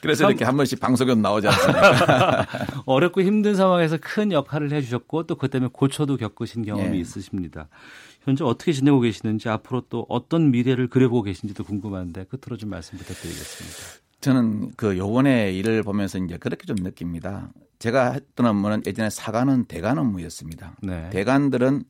그래서 0.00 0.24
참- 0.24 0.30
이렇게 0.30 0.44
한 0.44 0.56
번씩 0.56 0.80
방송에 0.80 1.14
나오지 1.14 1.48
않습니까? 1.48 2.46
어렵고 2.84 3.22
힘든 3.22 3.54
상황에서 3.54 3.96
큰 4.00 4.32
역할을 4.32 4.70
해주셨고 4.72 5.26
또 5.26 5.34
그 5.36 5.48
때문에 5.48 5.70
고초도 5.72 6.16
겪으신 6.18 6.64
경험이 6.64 6.90
네. 6.90 6.98
있으십니다. 6.98 7.68
현재 8.24 8.42
어떻게 8.44 8.72
지내고 8.72 9.00
계시는지 9.00 9.48
앞으로 9.48 9.82
또 9.88 10.06
어떤 10.08 10.50
미래를 10.50 10.88
그려보고 10.88 11.22
계신지도 11.22 11.64
궁금한데 11.64 12.24
끝으로 12.24 12.56
좀 12.56 12.70
말씀 12.70 12.98
부탁드리겠습니다. 12.98 14.04
저는 14.20 14.72
그 14.76 14.96
요번에 14.96 15.52
일을 15.52 15.82
보면서 15.82 16.18
이제 16.18 16.38
그렇게 16.38 16.64
좀 16.64 16.76
느낍니다. 16.80 17.52
제가 17.78 18.12
했던 18.12 18.46
업무는 18.46 18.82
예전에 18.86 19.10
사관은 19.10 19.66
대관 19.66 19.98
업무였습니다. 19.98 20.76
네. 20.82 21.10
대관들은 21.10 21.84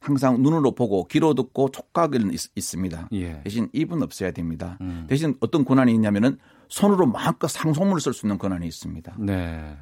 항상 0.00 0.40
눈으로 0.42 0.74
보고 0.74 1.06
귀로 1.08 1.34
듣고 1.34 1.70
촉각은 1.70 2.32
있, 2.32 2.40
있습니다. 2.54 3.08
예. 3.12 3.40
대신 3.42 3.68
입은 3.72 4.02
없어야 4.02 4.30
됩니다. 4.30 4.78
음. 4.80 5.04
대신 5.08 5.36
어떤 5.40 5.64
권한이 5.64 5.92
있냐면은 5.92 6.38
손으로 6.68 7.06
마음껏 7.06 7.48
상소문을 7.48 8.00
쓸 8.00 8.14
수 8.14 8.24
있는 8.24 8.38
권한이 8.38 8.66
있습니다. 8.66 9.16
네. 9.18 9.76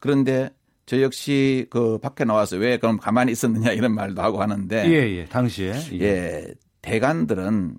그런데 0.00 0.50
저 0.90 1.00
역시 1.02 1.68
그 1.70 1.98
밖에 1.98 2.24
나와서 2.24 2.56
왜 2.56 2.76
그럼 2.76 2.98
가만히 2.98 3.30
있었느냐 3.30 3.70
이런 3.70 3.94
말도 3.94 4.20
하고 4.22 4.42
하는데 4.42 4.88
예, 4.88 5.18
예. 5.18 5.24
당시에. 5.24 5.72
예. 5.92 6.00
예, 6.00 6.46
대관들은 6.82 7.76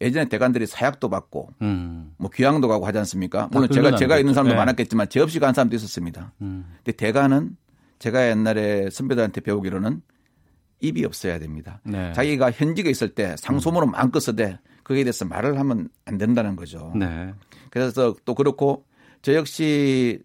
예전에 0.00 0.30
대관들이 0.30 0.64
사약도 0.64 1.10
받고 1.10 1.50
음. 1.60 2.14
뭐 2.16 2.30
귀향도 2.32 2.66
가고 2.66 2.86
하지 2.86 2.96
않습니까? 3.00 3.50
물론 3.52 3.68
다 3.68 3.74
제가 3.74 3.96
제가 3.96 4.18
있는. 4.18 4.32
사람도 4.32 4.54
네. 4.54 4.56
많았겠지만 4.56 5.10
제 5.10 5.20
없이 5.20 5.40
간 5.40 5.52
사람도 5.52 5.76
있었습니다. 5.76 6.32
음. 6.40 6.64
근데 6.76 6.92
대관은 6.92 7.54
제가 7.98 8.30
옛날에 8.30 8.88
선배들한테 8.88 9.42
배우기로는 9.42 10.00
입이 10.80 11.04
없어야 11.04 11.38
됩니다. 11.38 11.82
네. 11.84 12.14
자기가 12.14 12.50
현직에 12.50 12.88
있을 12.88 13.10
때 13.10 13.36
상소문을 13.40 13.88
마음껏 13.88 14.20
써대 14.20 14.58
거기에 14.84 15.04
대해서 15.04 15.26
말을 15.26 15.58
하면 15.58 15.90
안 16.06 16.16
된다는 16.16 16.56
거죠. 16.56 16.94
네. 16.96 17.34
그래서 17.68 18.14
또 18.24 18.34
그렇고 18.34 18.86
저 19.20 19.34
역시 19.34 20.22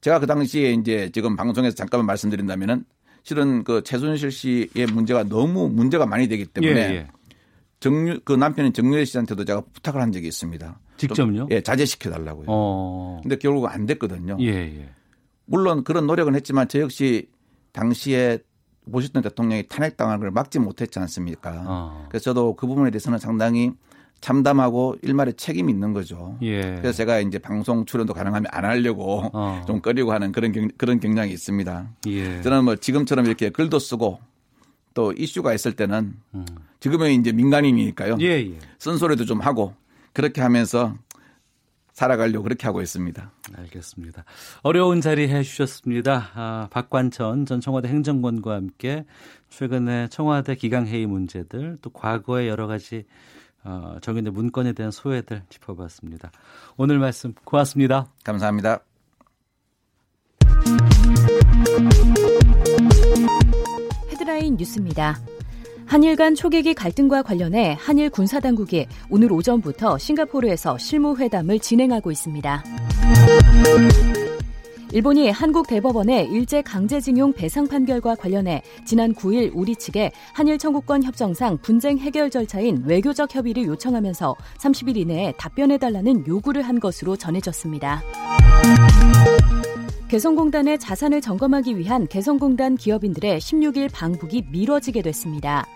제가 0.00 0.18
그 0.18 0.26
당시에 0.26 0.72
이제 0.72 1.10
지금 1.12 1.36
방송에서 1.36 1.74
잠깐만 1.74 2.06
말씀드린다면은 2.06 2.84
실은 3.22 3.64
그 3.64 3.82
최순실 3.82 4.30
씨의 4.30 4.86
문제가 4.92 5.24
너무 5.24 5.68
문제가 5.68 6.06
많이 6.06 6.26
되기 6.26 6.46
때문에 6.46 6.80
예, 6.80 6.94
예. 6.94 7.08
정유 7.80 8.20
그 8.24 8.32
남편인 8.32 8.72
정유혜 8.72 9.04
씨한테도 9.04 9.44
제가 9.44 9.62
부탁을 9.72 10.00
한 10.00 10.12
적이 10.12 10.28
있습니다. 10.28 10.80
직접요? 10.96 11.36
좀, 11.36 11.48
예, 11.50 11.60
자제시켜 11.60 12.10
달라고요. 12.10 12.46
어. 12.48 13.20
근데 13.22 13.36
결국 13.36 13.66
안 13.66 13.86
됐거든요. 13.86 14.36
예, 14.40 14.48
예. 14.48 14.88
물론 15.44 15.84
그런 15.84 16.06
노력은 16.06 16.34
했지만 16.34 16.68
저 16.68 16.80
역시 16.80 17.28
당시에 17.72 18.38
보셨던 18.90 19.22
대통령이 19.22 19.68
탄핵당한 19.68 20.20
걸 20.20 20.30
막지 20.30 20.58
못했지 20.58 20.98
않습니까? 20.98 21.64
어. 21.66 22.06
그래서 22.08 22.24
저도 22.24 22.54
그 22.54 22.66
부분에 22.66 22.90
대해서는 22.90 23.18
상당히 23.18 23.72
참담하고 24.20 24.96
일말의 25.02 25.34
책임이 25.34 25.72
있는 25.72 25.92
거죠. 25.92 26.36
예. 26.42 26.60
그래서 26.60 26.92
제가 26.92 27.20
이제 27.20 27.38
방송 27.38 27.84
출연도 27.86 28.12
가능하면 28.12 28.46
안 28.52 28.64
하려고 28.64 29.30
어. 29.32 29.62
좀 29.66 29.80
꺼리고 29.80 30.12
하는 30.12 30.32
그런 30.32 30.52
경, 30.52 30.68
그런 30.76 31.00
경향이 31.00 31.32
있습니다. 31.32 31.88
예. 32.08 32.42
저는 32.42 32.64
뭐 32.64 32.76
지금처럼 32.76 33.26
이렇게 33.26 33.50
글도 33.50 33.78
쓰고 33.78 34.20
또 34.92 35.12
이슈가 35.12 35.54
있을 35.54 35.72
때는 35.72 36.14
음. 36.34 36.44
지금은 36.80 37.12
이제 37.12 37.32
민간인이니까요. 37.32 38.18
예, 38.20 38.26
예. 38.26 38.58
쓴소리도 38.78 39.24
좀 39.24 39.40
하고 39.40 39.74
그렇게 40.12 40.40
하면서 40.40 40.94
살아가려고 41.92 42.44
그렇게 42.44 42.66
하고 42.66 42.80
있습니다. 42.80 43.30
알겠습니다. 43.56 44.24
어려운 44.62 45.00
자리 45.00 45.28
해주셨습니다. 45.28 46.30
아, 46.34 46.68
박관천 46.70 47.44
전 47.46 47.60
청와대 47.60 47.88
행정관과 47.88 48.54
함께 48.54 49.04
최근에 49.50 50.08
청와대 50.08 50.54
기강회의 50.54 51.06
문제들 51.06 51.76
또 51.82 51.90
과거의 51.90 52.48
여러 52.48 52.66
가지 52.66 53.04
어, 53.64 53.96
정인의 54.00 54.32
문건에 54.32 54.72
대한 54.72 54.90
소외들 54.90 55.42
짚어봤습니다. 55.48 56.30
오늘 56.76 56.98
말씀 56.98 57.34
고맙습니다. 57.44 58.06
감사합니다. 58.24 58.80
헤드라인 64.10 64.56
뉴스입니다. 64.56 65.18
한일 65.86 66.14
간 66.14 66.36
초계기 66.36 66.72
갈등과 66.72 67.22
관련해 67.22 67.76
한일 67.80 68.10
군사당국이 68.10 68.86
오늘 69.10 69.32
오전부터 69.32 69.98
싱가포르에서 69.98 70.78
실무회담을 70.78 71.58
진행하고 71.58 72.12
있습니다. 72.12 72.62
일본이 74.92 75.30
한국 75.30 75.68
대법원의 75.68 76.30
일제 76.32 76.62
강제징용 76.62 77.32
배상 77.32 77.68
판결과 77.68 78.16
관련해 78.16 78.62
지난 78.84 79.14
9일 79.14 79.52
우리 79.54 79.76
측에 79.76 80.10
한일 80.32 80.58
청구권 80.58 81.04
협정상 81.04 81.58
분쟁 81.58 81.98
해결 81.98 82.28
절차인 82.28 82.82
외교적 82.84 83.32
협의를 83.32 83.66
요청하면서 83.66 84.34
30일 84.58 84.96
이내에 84.96 85.32
답변해달라는 85.38 86.26
요구를 86.26 86.62
한 86.62 86.80
것으로 86.80 87.14
전해졌습니다. 87.16 88.02
개성공단의 90.08 90.80
자산을 90.80 91.20
점검하기 91.20 91.78
위한 91.78 92.08
개성공단 92.08 92.76
기업인들의 92.76 93.38
16일 93.38 93.92
방북이 93.92 94.46
미뤄지게 94.50 95.02
됐습니다. 95.02 95.66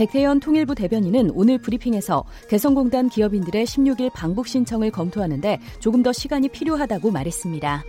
백태현 0.00 0.40
통일부 0.40 0.74
대변인은 0.74 1.32
오늘 1.34 1.58
브리핑에서 1.58 2.24
개성공단 2.48 3.10
기업인들의 3.10 3.66
16일 3.66 4.10
방북 4.14 4.48
신청을 4.48 4.90
검토하는데 4.90 5.60
조금 5.78 6.02
더 6.02 6.10
시간이 6.10 6.48
필요하다고 6.48 7.10
말했습니다. 7.10 7.84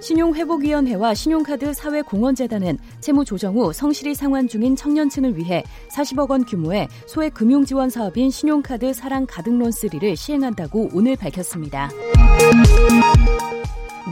신용회복위원회와 0.00 1.14
신용카드 1.14 1.74
사회공헌재단은 1.74 2.78
채무 3.00 3.24
조정 3.24 3.56
후 3.56 3.72
성실히 3.72 4.14
상환 4.14 4.46
중인 4.46 4.76
청년층을 4.76 5.36
위해 5.36 5.64
40억 5.90 6.30
원 6.30 6.44
규모의 6.44 6.86
소액 7.06 7.34
금융 7.34 7.64
지원 7.64 7.90
사업인 7.90 8.30
신용카드 8.30 8.92
사랑 8.92 9.26
가득론 9.28 9.70
3를 9.70 10.14
시행한다고 10.14 10.90
오늘 10.92 11.16
밝혔습니다. 11.16 11.90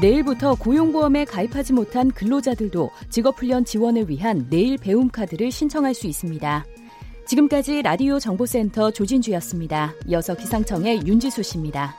내일부터 0.01 0.55
고용보험에 0.57 1.24
가입하지 1.24 1.72
못한 1.72 2.11
근로자들도 2.11 2.90
직업훈련 3.09 3.64
지원을 3.64 4.11
위한 4.11 4.47
내일 4.51 4.76
배움 4.76 5.09
카드를 5.09 5.51
신청할 5.51 5.94
수 5.94 6.07
있습니다. 6.07 6.66
지금까지 7.26 7.80
라디오 7.80 8.18
정보센터 8.18 8.90
조진주였습니다. 8.90 9.94
이어서 10.09 10.34
기상청의 10.34 11.07
윤지수 11.07 11.42
씨입니다. 11.42 11.97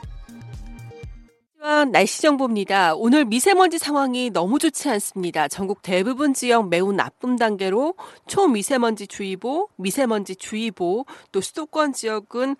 날씨 1.92 2.22
정보입니다. 2.22 2.94
오늘 2.94 3.24
미세먼지 3.24 3.78
상황이 3.78 4.30
너무 4.30 4.58
좋지 4.58 4.88
않습니다. 4.90 5.48
전국 5.48 5.82
대부분 5.82 6.34
지역 6.34 6.68
매우 6.68 6.92
나쁨 6.92 7.36
단계로 7.36 7.94
초미세먼지 8.26 9.06
주의보, 9.06 9.68
미세먼지 9.76 10.34
주의보, 10.34 11.04
또 11.30 11.40
수도권 11.40 11.92
지역은 11.92 12.56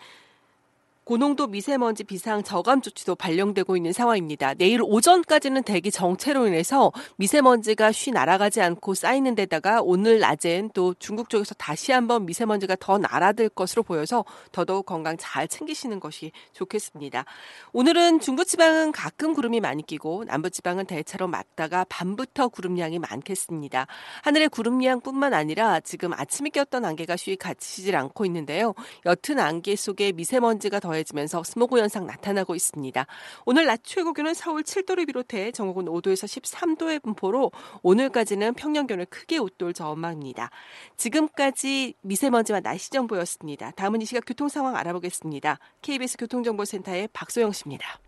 고농도 1.09 1.47
미세먼지 1.47 2.05
비상 2.05 2.43
저감 2.43 2.83
조치도 2.83 3.15
발령되고 3.15 3.79
있는 3.79 3.95
상황입니다. 3.95 4.53
내일 4.53 4.83
오전까지는 4.83 5.63
대기 5.63 5.91
정체로 5.91 6.47
인해서 6.47 6.93
미세먼지가 7.17 7.93
쉬 7.93 8.11
날아가지 8.11 8.61
않고 8.61 8.93
쌓이는 8.93 9.35
데다가 9.35 9.81
오늘 9.81 10.19
낮엔 10.19 10.73
또 10.75 10.93
중국 10.99 11.31
쪽에서 11.31 11.55
다시 11.55 11.93
한번 11.93 12.27
미세먼지가 12.27 12.77
더 12.79 12.99
날아들 12.99 13.49
것으로 13.49 13.85
보여서 13.85 14.27
더더욱 14.53 14.85
건강 14.85 15.17
잘 15.19 15.49
챙기시는 15.49 15.99
것이 15.99 16.31
좋겠습니다. 16.53 17.25
오늘은 17.73 18.21
중부지방은 18.21 18.93
가끔 18.93 19.33
구름이 19.33 19.61
많이 19.61 19.83
끼고 19.87 20.25
남부지방은 20.25 20.85
대체로 20.85 21.27
맑다가 21.27 21.87
밤부터 21.89 22.49
구름량이 22.49 22.99
많겠습니다. 22.99 23.87
하늘의 24.25 24.51
구름량뿐만 24.51 25.33
아니라 25.33 25.81
지금 25.81 26.13
아침에 26.13 26.51
꼈던 26.51 26.85
안개가 26.85 27.17
쉬이 27.17 27.37
갇히질 27.37 27.97
않고 27.97 28.27
있는데요. 28.27 28.75
옅은 29.07 29.39
안개 29.39 29.75
속에 29.75 30.13
미세먼지가 30.13 30.81
더해 30.81 30.98
더해지면서 30.99 31.43
스모그 31.43 31.79
현상 31.79 32.07
나타나고 32.07 32.55
있습니다. 32.55 33.07
오늘 33.45 33.67
낮 33.67 33.81
최고 33.83 34.13
기온은 34.13 34.35
서울 34.35 34.63
7도를 34.63 35.07
비롯해 35.07 35.53
전국은 35.53 35.87
5도에서 35.87 36.27
13도의 36.27 37.03
분포로 37.03 37.53
오늘까지는 37.83 38.55
평년 38.55 38.87
기온을 38.87 39.07
크게 39.07 39.39
웃돌 39.39 39.75
전망입니다. 39.75 40.51
지금까지 40.97 41.95
미세먼지와 42.03 42.61
날씨 42.61 42.91
정보였습니다. 42.91 43.73
다음은 43.73 44.03
이 44.03 44.05
시각 44.05 44.25
교통 44.27 44.49
상황 44.49 44.77
알아보겠습니다. 44.77 45.59
KBS 45.83 46.17
교통정보센터의 46.19 47.09
박소영 47.13 47.53
씨입니다. 47.53 47.99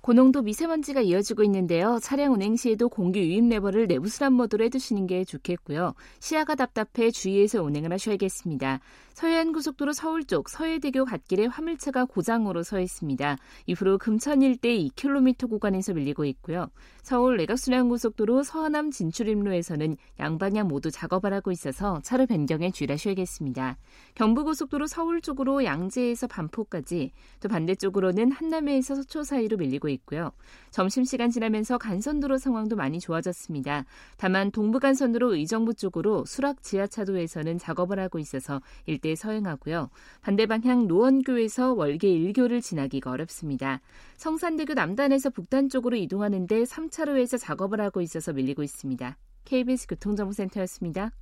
고농도 0.00 0.42
미세먼지가 0.42 1.00
이어지고 1.00 1.42
있는데요. 1.44 1.98
차량 2.00 2.32
운행 2.32 2.56
시에도 2.56 2.88
공기 2.88 3.20
유입 3.20 3.48
레버를 3.48 3.88
내부수란 3.88 4.32
모드로 4.32 4.64
해두시는 4.64 5.06
게 5.06 5.24
좋겠고요. 5.24 5.94
시야가 6.20 6.54
답답해 6.54 7.10
주의해서 7.10 7.62
운행을 7.62 7.92
하셔야겠습니다. 7.92 8.80
서해안 9.18 9.52
고속도로 9.52 9.92
서울 9.94 10.22
쪽 10.22 10.48
서해대교 10.48 11.04
갓길에 11.04 11.46
화물차가 11.46 12.04
고장으로 12.04 12.62
서 12.62 12.78
있습니다. 12.78 13.36
이후로 13.66 13.98
금천 13.98 14.42
일대 14.42 14.68
2km 14.78 15.50
구간에서 15.50 15.92
밀리고 15.92 16.24
있고요. 16.26 16.68
서울 17.02 17.36
내각순환고속도로 17.38 18.44
서하남 18.44 18.92
진출입로에서는 18.92 19.96
양방향 20.20 20.68
모두 20.68 20.92
작업을 20.92 21.32
하고 21.32 21.50
있어서 21.50 22.00
차로 22.04 22.26
변경에 22.26 22.70
주의하셔야겠습니다. 22.70 23.76
경부고속도로 24.14 24.86
서울 24.86 25.20
쪽으로 25.20 25.64
양재에서 25.64 26.28
반포까지 26.28 27.10
또 27.40 27.48
반대쪽으로는 27.48 28.30
한남에서 28.30 28.94
서초 28.94 29.24
사이로 29.24 29.56
밀리고 29.56 29.87
있고요. 29.90 30.32
점심시간 30.70 31.30
지나면서 31.30 31.78
간선도로 31.78 32.38
상황도 32.38 32.76
많이 32.76 33.00
좋아졌습니다. 33.00 33.84
다만 34.16 34.50
동부간선도로 34.50 35.34
의정부 35.34 35.74
쪽으로 35.74 36.24
수락 36.26 36.62
지하차도에서는 36.62 37.58
작업을 37.58 37.98
하고 37.98 38.18
있어서 38.18 38.60
일대 38.86 39.14
서행하고요. 39.14 39.90
반대 40.20 40.46
방향 40.46 40.86
노원교에서 40.86 41.74
월계 41.74 42.08
1교를 42.08 42.62
지나기가 42.62 43.10
어렵습니다. 43.10 43.80
성산대교 44.16 44.74
남단에서 44.74 45.30
북단 45.30 45.68
쪽으로 45.68 45.96
이동하는데 45.96 46.62
3차로에서 46.64 47.38
작업을 47.38 47.80
하고 47.80 48.00
있어서 48.00 48.32
밀리고 48.32 48.62
있습니다. 48.62 49.16
KBS 49.44 49.86
교통정보센터였습니다. 49.86 51.12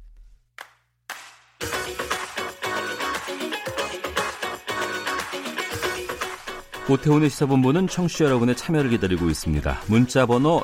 오태훈의 6.89 7.31
시사본부는 7.31 7.89
청취자 7.89 8.27
여러분의 8.27 8.57
참여를 8.57 8.91
기다리고 8.91 9.29
있습니다. 9.29 9.81
문자 9.89 10.25
번호 10.25 10.63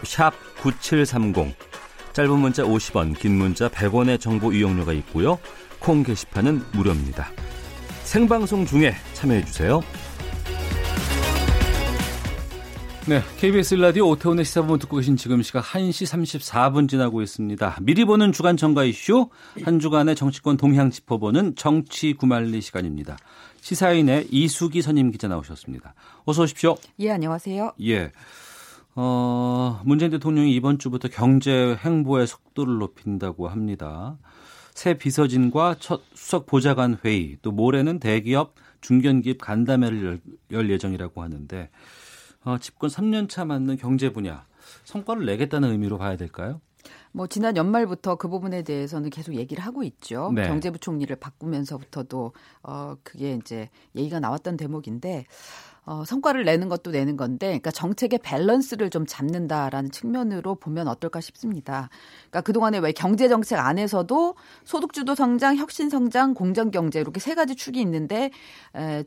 9730, 0.62 1.56
짧은 2.12 2.38
문자 2.38 2.62
50원, 2.62 3.18
긴 3.18 3.36
문자 3.36 3.68
100원의 3.68 4.20
정보 4.20 4.52
이용료가 4.52 4.92
있고요. 4.92 5.40
콩 5.80 6.04
게시판은 6.04 6.62
무료입니다. 6.72 7.28
생방송 8.04 8.66
중에 8.66 8.94
참여해주세요. 9.14 9.82
네, 13.08 13.20
KBS 13.38 13.74
라디오 13.74 14.08
오태훈의 14.10 14.44
시사본부 14.44 14.78
듣고 14.78 14.98
계신 14.98 15.16
지금 15.16 15.42
시각 15.42 15.64
1시 15.64 16.06
34분 16.06 16.88
지나고 16.88 17.20
있습니다. 17.20 17.78
미리 17.82 18.04
보는 18.04 18.30
주간 18.30 18.56
정가 18.56 18.84
이슈, 18.84 19.28
한 19.64 19.80
주간의 19.80 20.14
정치권 20.14 20.56
동향 20.56 20.88
짚어보는 20.88 21.56
정치 21.56 22.12
구말리 22.12 22.60
시간입니다. 22.60 23.16
시사인의 23.62 24.26
이수기 24.30 24.82
선임 24.82 25.12
기자 25.12 25.28
나오셨습니다. 25.28 25.94
어서 26.24 26.42
오십시오. 26.42 26.74
예, 26.98 27.12
안녕하세요. 27.12 27.74
예. 27.84 28.10
어, 28.96 29.80
문재인 29.84 30.10
대통령이 30.10 30.52
이번 30.52 30.78
주부터 30.78 31.08
경제 31.08 31.76
행보의 31.76 32.26
속도를 32.26 32.78
높인다고 32.78 33.48
합니다. 33.48 34.18
새 34.74 34.94
비서진과 34.94 35.76
첫 35.78 36.02
수석 36.12 36.46
보좌관 36.46 36.98
회의, 37.04 37.38
또 37.40 37.52
모레는 37.52 38.00
대기업 38.00 38.56
중견기업 38.80 39.38
간담회를 39.38 40.04
열, 40.04 40.20
열 40.50 40.68
예정이라고 40.68 41.22
하는데 41.22 41.70
어, 42.42 42.58
집권 42.58 42.90
3년 42.90 43.28
차 43.28 43.44
맞는 43.44 43.76
경제 43.76 44.12
분야 44.12 44.44
성과를 44.84 45.24
내겠다는 45.24 45.70
의미로 45.70 45.98
봐야 45.98 46.16
될까요? 46.16 46.60
뭐 47.12 47.26
지난 47.26 47.56
연말부터 47.56 48.16
그 48.16 48.28
부분에 48.28 48.62
대해서는 48.62 49.10
계속 49.10 49.34
얘기를 49.34 49.64
하고 49.64 49.82
있죠. 49.82 50.32
네. 50.34 50.46
경제부총리를 50.48 51.14
바꾸면서부터도 51.16 52.32
어 52.62 52.96
그게 53.02 53.34
이제 53.34 53.68
얘기가 53.94 54.18
나왔던 54.20 54.56
대목인데 54.56 55.26
어, 55.84 56.04
성과를 56.04 56.44
내는 56.44 56.68
것도 56.68 56.92
내는 56.92 57.16
건데, 57.16 57.46
그러니까 57.46 57.72
정책의 57.72 58.20
밸런스를 58.22 58.88
좀 58.88 59.04
잡는다라는 59.04 59.90
측면으로 59.90 60.54
보면 60.54 60.86
어떨까 60.86 61.20
싶습니다. 61.20 61.90
그러니까 62.30 62.40
그동안에 62.42 62.78
왜 62.78 62.92
경제 62.92 63.28
정책 63.28 63.58
안에서도 63.58 64.36
소득 64.64 64.92
주도 64.92 65.16
성장, 65.16 65.56
혁신 65.56 65.90
성장, 65.90 66.34
공정 66.34 66.70
경제 66.70 67.00
이렇게 67.00 67.18
세 67.18 67.34
가지 67.34 67.56
축이 67.56 67.80
있는데 67.80 68.30
에, 68.76 69.02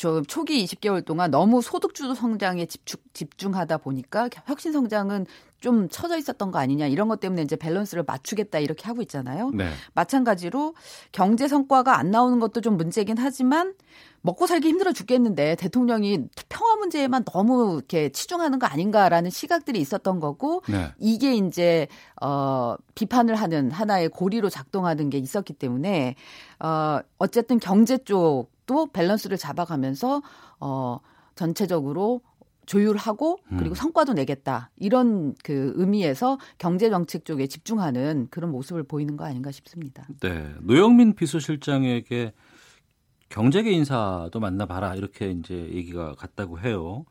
좀 0.00 0.24
초기 0.24 0.64
20개월 0.64 1.04
동안 1.04 1.30
너무 1.30 1.60
소득주도 1.60 2.14
성장에 2.14 2.64
집중, 2.64 2.98
집중하다 3.12 3.76
보니까 3.76 4.30
혁신 4.46 4.72
성장은 4.72 5.26
좀 5.60 5.90
처져 5.90 6.16
있었던 6.16 6.50
거 6.50 6.58
아니냐 6.58 6.86
이런 6.86 7.06
것 7.06 7.20
때문에 7.20 7.42
이제 7.42 7.54
밸런스를 7.54 8.04
맞추겠다 8.06 8.60
이렇게 8.60 8.86
하고 8.86 9.02
있잖아요. 9.02 9.50
네. 9.50 9.68
마찬가지로 9.92 10.74
경제 11.12 11.48
성과가 11.48 11.98
안 11.98 12.10
나오는 12.10 12.40
것도 12.40 12.62
좀 12.62 12.78
문제긴 12.78 13.18
하지만 13.18 13.74
먹고 14.22 14.46
살기 14.46 14.68
힘들어 14.68 14.94
죽겠는데 14.94 15.56
대통령이 15.56 16.28
평화 16.48 16.76
문제에만 16.76 17.24
너무 17.26 17.74
이렇게 17.76 18.08
치중하는 18.08 18.58
거 18.58 18.66
아닌가라는 18.66 19.28
시각들이 19.28 19.78
있었던 19.80 20.18
거고 20.18 20.62
네. 20.66 20.92
이게 20.98 21.34
이제 21.34 21.88
어 22.22 22.74
비판을 22.94 23.34
하는 23.34 23.70
하나의 23.70 24.08
고리로 24.08 24.48
작동하는 24.48 25.10
게 25.10 25.18
있었기 25.18 25.52
때문에 25.52 26.14
어 26.58 27.00
어쨌든 27.18 27.58
경제 27.58 27.98
쪽 27.98 28.48
도 28.70 28.86
밸런스를 28.86 29.36
잡아가면서 29.36 30.22
어 30.60 31.00
전체적으로 31.34 32.20
조율하고 32.66 33.40
그리고 33.48 33.70
음. 33.70 33.74
성과도 33.74 34.12
내겠다 34.12 34.70
이런 34.76 35.34
그 35.42 35.72
의미에서 35.74 36.38
경제 36.56 36.88
정책 36.88 37.24
쪽에 37.24 37.48
집중하는 37.48 38.28
그런 38.30 38.52
모습을 38.52 38.84
보이는 38.84 39.16
거 39.16 39.24
아닌가 39.24 39.50
싶습니다. 39.50 40.06
네. 40.20 40.54
노영민 40.60 41.14
비서실장에게 41.16 42.32
경제계 43.28 43.72
인사도 43.72 44.38
만나봐라 44.38 44.94
이렇게 44.94 45.32
이제 45.32 45.52
얘기가 45.72 46.14
갔다고 46.14 46.60
해요. 46.60 47.06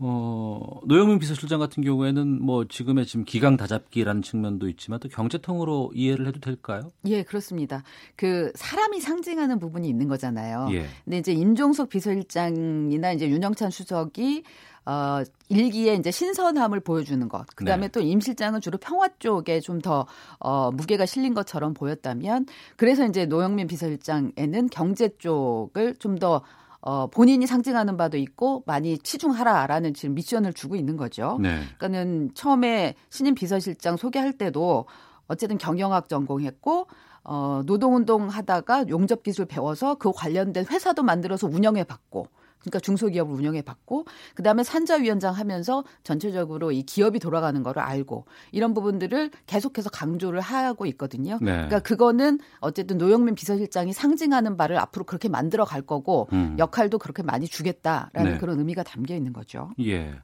어, 0.00 0.80
노영민 0.84 1.18
비서실장 1.18 1.58
같은 1.58 1.82
경우에는 1.82 2.42
뭐 2.42 2.66
지금의 2.66 3.06
지금 3.06 3.24
기강 3.24 3.56
다잡기라는 3.56 4.22
측면도 4.22 4.68
있지만 4.68 5.00
또 5.00 5.08
경제통으로 5.08 5.90
이해를 5.94 6.26
해도 6.26 6.40
될까요? 6.40 6.90
예, 7.06 7.22
그렇습니다. 7.22 7.82
그 8.16 8.52
사람이 8.54 9.00
상징하는 9.00 9.58
부분이 9.58 9.88
있는 9.88 10.06
거잖아요. 10.08 10.68
예. 10.72 10.86
근데 11.04 11.18
이제 11.18 11.32
임종석 11.32 11.88
비서실장이나 11.88 13.12
이제 13.12 13.28
윤영찬 13.28 13.70
수석이 13.70 14.44
어, 14.88 15.22
일기에 15.50 15.96
이제 15.96 16.10
신선함을 16.10 16.80
보여주는 16.80 17.28
것. 17.28 17.44
그 17.54 17.66
다음에 17.66 17.88
네. 17.88 17.92
또임 17.92 18.20
실장은 18.20 18.62
주로 18.62 18.78
평화 18.78 19.08
쪽에 19.18 19.60
좀 19.60 19.82
더, 19.82 20.06
어, 20.38 20.70
무게가 20.70 21.04
실린 21.04 21.34
것처럼 21.34 21.74
보였다면, 21.74 22.46
그래서 22.76 23.04
이제 23.04 23.26
노영민 23.26 23.66
비서실장에는 23.66 24.70
경제 24.70 25.10
쪽을 25.18 25.96
좀 25.96 26.16
더, 26.16 26.42
어, 26.80 27.08
본인이 27.08 27.46
상징하는 27.46 27.96
바도 27.96 28.16
있고, 28.16 28.62
많이 28.66 28.98
치중하라라는 28.98 29.94
지금 29.94 30.14
미션을 30.14 30.52
주고 30.52 30.76
있는 30.76 30.96
거죠. 30.96 31.38
네. 31.40 31.60
그러니까는 31.78 32.30
처음에 32.34 32.94
신임 33.10 33.34
비서실장 33.34 33.96
소개할 33.96 34.32
때도 34.38 34.86
어쨌든 35.26 35.58
경영학 35.58 36.08
전공했고, 36.08 36.86
어, 37.24 37.62
노동운동 37.66 38.28
하다가 38.28 38.88
용접기술 38.88 39.46
배워서 39.46 39.96
그 39.96 40.12
관련된 40.12 40.66
회사도 40.70 41.02
만들어서 41.02 41.46
운영해 41.46 41.84
봤고, 41.84 42.28
그러니까 42.60 42.80
중소기업을 42.80 43.34
운영해 43.34 43.62
봤고 43.62 44.06
그다음에 44.34 44.62
산자위원장 44.62 45.34
하면서 45.34 45.84
전체적으로 46.04 46.72
이 46.72 46.82
기업이 46.82 47.18
돌아가는 47.18 47.62
거를 47.62 47.82
알고 47.82 48.26
이런 48.52 48.74
부분들을 48.74 49.30
계속해서 49.46 49.90
강조를 49.90 50.40
하고 50.40 50.86
있거든요. 50.86 51.38
네. 51.40 51.52
그러니까 51.52 51.80
그거는 51.80 52.38
어쨌든 52.60 52.98
노영민 52.98 53.34
비서실장이 53.34 53.92
상징하는 53.92 54.56
바를 54.56 54.78
앞으로 54.78 55.04
그렇게 55.04 55.28
만들어 55.28 55.64
갈 55.64 55.82
거고 55.82 56.28
음. 56.32 56.56
역할도 56.58 56.98
그렇게 56.98 57.22
많이 57.22 57.46
주겠다라는 57.46 58.32
네. 58.32 58.38
그런 58.38 58.58
의미가 58.58 58.82
담겨 58.82 59.14
있는 59.14 59.32
거죠. 59.32 59.70
예. 59.80 60.14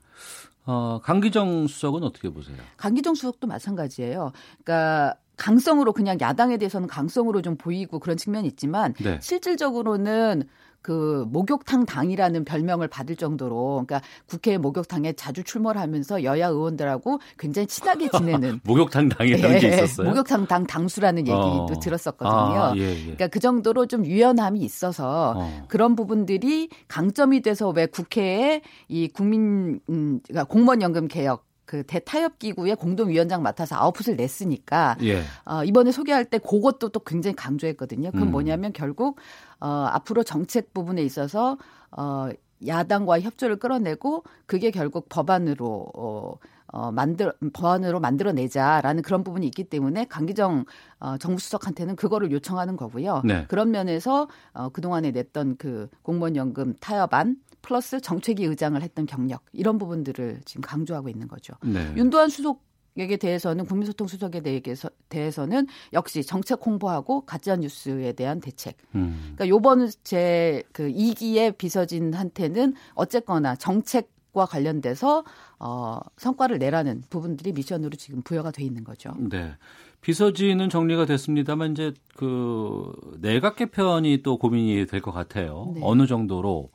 어, 0.67 1.01
강기정 1.03 1.67
수석은 1.67 2.03
어떻게 2.03 2.31
보세요? 2.31 2.57
강기정 2.77 3.15
수석도 3.15 3.47
마찬가지예요. 3.47 4.33
그러니까 4.65 5.17
강성으로 5.37 5.93
그냥 5.93 6.17
야당에 6.21 6.57
대해서는 6.57 6.89
강성으로 6.89 7.43
좀 7.43 7.57
보이고 7.57 7.99
그런 7.99 8.17
측면이 8.17 8.47
있지만 8.49 8.95
네. 8.95 9.19
실질적으로는 9.21 10.45
그 10.85 11.25
목욕탕 11.31 11.87
당이라는 11.87 12.45
별명을 12.45 12.89
받을 12.89 13.17
정도로 13.17 13.85
그러니까 13.87 14.03
국회 14.27 14.59
목욕탕에 14.59 15.15
자주 15.15 15.43
출몰 15.43 15.79
하면서 15.79 16.23
여야 16.23 16.49
의원들하고 16.49 17.21
굉장히 17.39 17.67
친하게 17.67 18.11
지내는 18.13 18.61
목욕탕 18.65 19.09
당이라는 19.09 19.61
게 19.61 19.67
예, 19.67 19.77
있었어요. 19.77 20.11
목욕탕 20.11 20.47
당 20.47 20.67
당수라는 20.67 21.23
얘기도 21.23 21.65
어. 21.65 21.67
들었었거든요. 21.81 22.35
아, 22.35 22.75
예, 22.77 22.83
예. 22.83 23.01
그러니까 23.01 23.29
그 23.29 23.41
정도로 23.41 23.87
좀 23.87 24.05
유연함이 24.05 24.61
있어서 24.61 25.33
어. 25.39 25.65
그런 25.69 25.97
부분들이 25.97 26.69
강점이 26.89 27.41
돼서 27.41 27.71
왜 27.71 27.87
국회에 27.87 28.61
이 28.89 29.09
국민 29.09 29.81
음 29.89 30.21
그러니까 30.29 30.45
공무원 30.45 30.83
연금 30.83 31.09
개혁 31.09 31.47
그 31.65 31.83
대타협 31.85 32.39
기구의 32.39 32.77
공동위원장 32.77 33.43
맡아서 33.43 33.77
아웃풋을 33.77 34.17
냈으니까 34.17 34.97
예. 35.03 35.23
어, 35.45 35.65
이번에 35.65 35.93
소개할 35.93 36.25
때 36.25 36.39
그것도 36.39 36.91
또 36.91 37.01
굉장히 37.01 37.35
강조했거든요. 37.37 38.11
그건 38.11 38.29
음. 38.29 38.33
뭐냐면 38.33 38.73
결국 38.73 39.19
어, 39.61 39.89
앞으로 39.91 40.23
정책 40.23 40.75
부분에 40.75 41.03
있어서 41.03 41.57
어, 41.91 42.29
야당과 42.67 43.21
협조를 43.21 43.57
끌어내고 43.57 44.25
그게 44.47 44.71
결국 44.71 45.09
법안으로 45.09 45.87
어, 45.95 46.35
어, 46.75 46.91
만들 46.91 47.33
법안으로 47.53 48.01
만들어내자라는 48.01 49.03
그런 49.03 49.23
부분이 49.23 49.47
있기 49.47 49.65
때문에 49.65 50.07
강기정 50.07 50.65
어, 50.99 51.17
정부수석한테는 51.19 51.95
그거를 51.97 52.33
요청하는 52.33 52.77
거고요. 52.77 53.23
네. 53.25 53.45
그런 53.49 53.71
면에서 53.71 54.29
어, 54.53 54.71
그 54.71 54.81
동안에 54.81 55.13
냈던 55.13 55.57
그 55.57 55.89
공무원 56.03 56.35
연금 56.37 56.75
타협안 56.81 57.37
플러스 57.65 58.01
정책위 58.01 58.45
의장을 58.45 58.81
했던 58.81 59.07
경력 59.07 59.43
이런 59.53 59.79
부분들을 59.79 60.43
지금 60.45 60.61
강조하고 60.61 61.09
있는 61.09 61.27
거죠. 61.29 61.55
네. 61.65 61.93
윤도한 61.97 62.29
수석 62.29 62.63
에게 62.97 63.17
대해서는 63.17 63.65
국민소통 63.67 64.07
수석에 64.07 64.41
대해서, 64.41 64.89
대해서는 65.09 65.67
역시 65.93 66.23
정책 66.23 66.65
홍보하고 66.65 67.23
가짜 67.23 67.57
뉴스에 67.57 68.13
대한 68.13 68.39
대책. 68.41 68.77
음. 68.95 69.33
그러니까 69.35 69.49
요번 69.49 69.91
제 70.05 70.63
그 70.73 70.89
2기의 70.93 71.59
비서진한테는 71.59 72.75
어쨌거나 72.95 73.57
정책과 73.57 74.47
관련돼서 74.47 75.25
어 75.59 75.99
성과를 76.19 76.59
내라는 76.59 77.03
부분들이 77.11 77.51
미션으로 77.53 77.97
지금 77.97 78.23
부여가 78.23 78.53
돼 78.53 78.63
있는 78.63 78.85
거죠. 78.85 79.11
네. 79.19 79.55
비서진은 80.01 80.69
정리가 80.69 81.07
됐습니다만 81.07 81.73
이제 81.73 81.93
그 82.17 82.93
내각 83.21 83.57
개편이 83.57 84.23
또 84.23 84.39
고민이 84.39 84.87
될 84.87 85.01
것 85.01 85.11
같아요. 85.11 85.73
네. 85.75 85.81
어느 85.83 86.07
정도로 86.07 86.71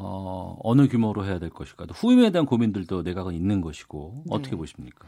어 0.00 0.56
어느 0.62 0.88
규모로 0.88 1.24
해야 1.24 1.38
될 1.38 1.50
것일까? 1.50 1.86
또 1.86 1.94
후임에 1.94 2.30
대한 2.30 2.46
고민들도 2.46 3.02
내각은 3.02 3.34
있는 3.34 3.60
것이고 3.60 4.24
어떻게 4.30 4.52
네. 4.52 4.56
보십니까? 4.56 5.06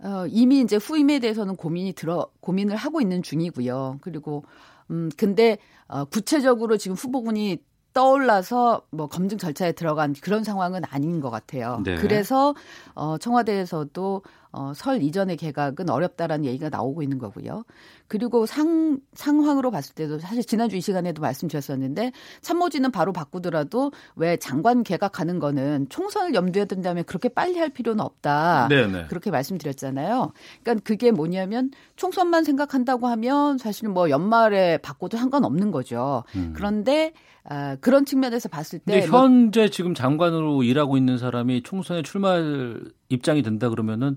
어, 0.00 0.26
이미 0.28 0.60
이제 0.60 0.76
후임에 0.76 1.20
대해서는 1.20 1.56
고민이 1.56 1.92
들어 1.92 2.28
고민을 2.40 2.76
하고 2.76 3.00
있는 3.00 3.22
중이고요. 3.22 3.98
그리고 4.00 4.44
음 4.90 5.08
근데 5.16 5.58
어, 5.86 6.04
구체적으로 6.04 6.76
지금 6.76 6.96
후보군이 6.96 7.58
떠올라서 7.94 8.82
뭐 8.90 9.06
검증 9.06 9.38
절차에 9.38 9.72
들어간 9.72 10.14
그런 10.20 10.42
상황은 10.42 10.82
아닌 10.90 11.20
것 11.20 11.30
같아요. 11.30 11.80
네. 11.84 11.94
그래서 11.94 12.54
어, 12.94 13.16
청와대에서도 13.18 14.22
어, 14.54 14.72
설 14.74 15.02
이전의 15.02 15.36
개각은 15.36 15.90
어렵다라는 15.90 16.44
얘기가 16.44 16.68
나오고 16.68 17.02
있는 17.02 17.18
거고요. 17.18 17.64
그리고 18.06 18.46
상 18.46 18.98
상황으로 19.12 19.70
봤을 19.70 19.94
때도 19.94 20.20
사실 20.20 20.44
지난주 20.44 20.76
이 20.76 20.80
시간에도 20.80 21.20
말씀드렸었는데 21.22 22.12
참모진은 22.40 22.92
바로 22.92 23.12
바꾸더라도 23.12 23.90
왜 24.14 24.36
장관 24.36 24.84
개각하는 24.84 25.40
거는 25.40 25.88
총선을 25.88 26.34
염두에 26.34 26.66
둔다면 26.66 27.04
그렇게 27.04 27.28
빨리 27.28 27.58
할 27.58 27.70
필요는 27.70 28.00
없다. 28.00 28.68
네네. 28.68 29.06
그렇게 29.08 29.30
말씀드렸잖아요. 29.30 30.32
그러니까 30.62 30.84
그게 30.84 31.10
뭐냐면 31.10 31.70
총선만 31.96 32.44
생각한다고 32.44 33.08
하면 33.08 33.58
사실 33.58 33.88
뭐 33.88 34.08
연말에 34.08 34.78
바꿔도 34.78 35.16
상관없는 35.16 35.72
거죠. 35.72 36.22
음. 36.36 36.52
그런데 36.54 37.12
아, 37.46 37.76
그런 37.80 38.06
측면에서 38.06 38.48
봤을 38.48 38.78
때 38.78 39.00
근데 39.00 39.06
뭐 39.08 39.20
현재 39.20 39.68
지금 39.68 39.94
장관으로 39.94 40.62
일하고 40.62 40.96
있는 40.96 41.18
사람이 41.18 41.62
총선에 41.62 42.02
출마할 42.02 42.84
입장이 43.14 43.42
된다 43.42 43.68
그러면은 43.70 44.16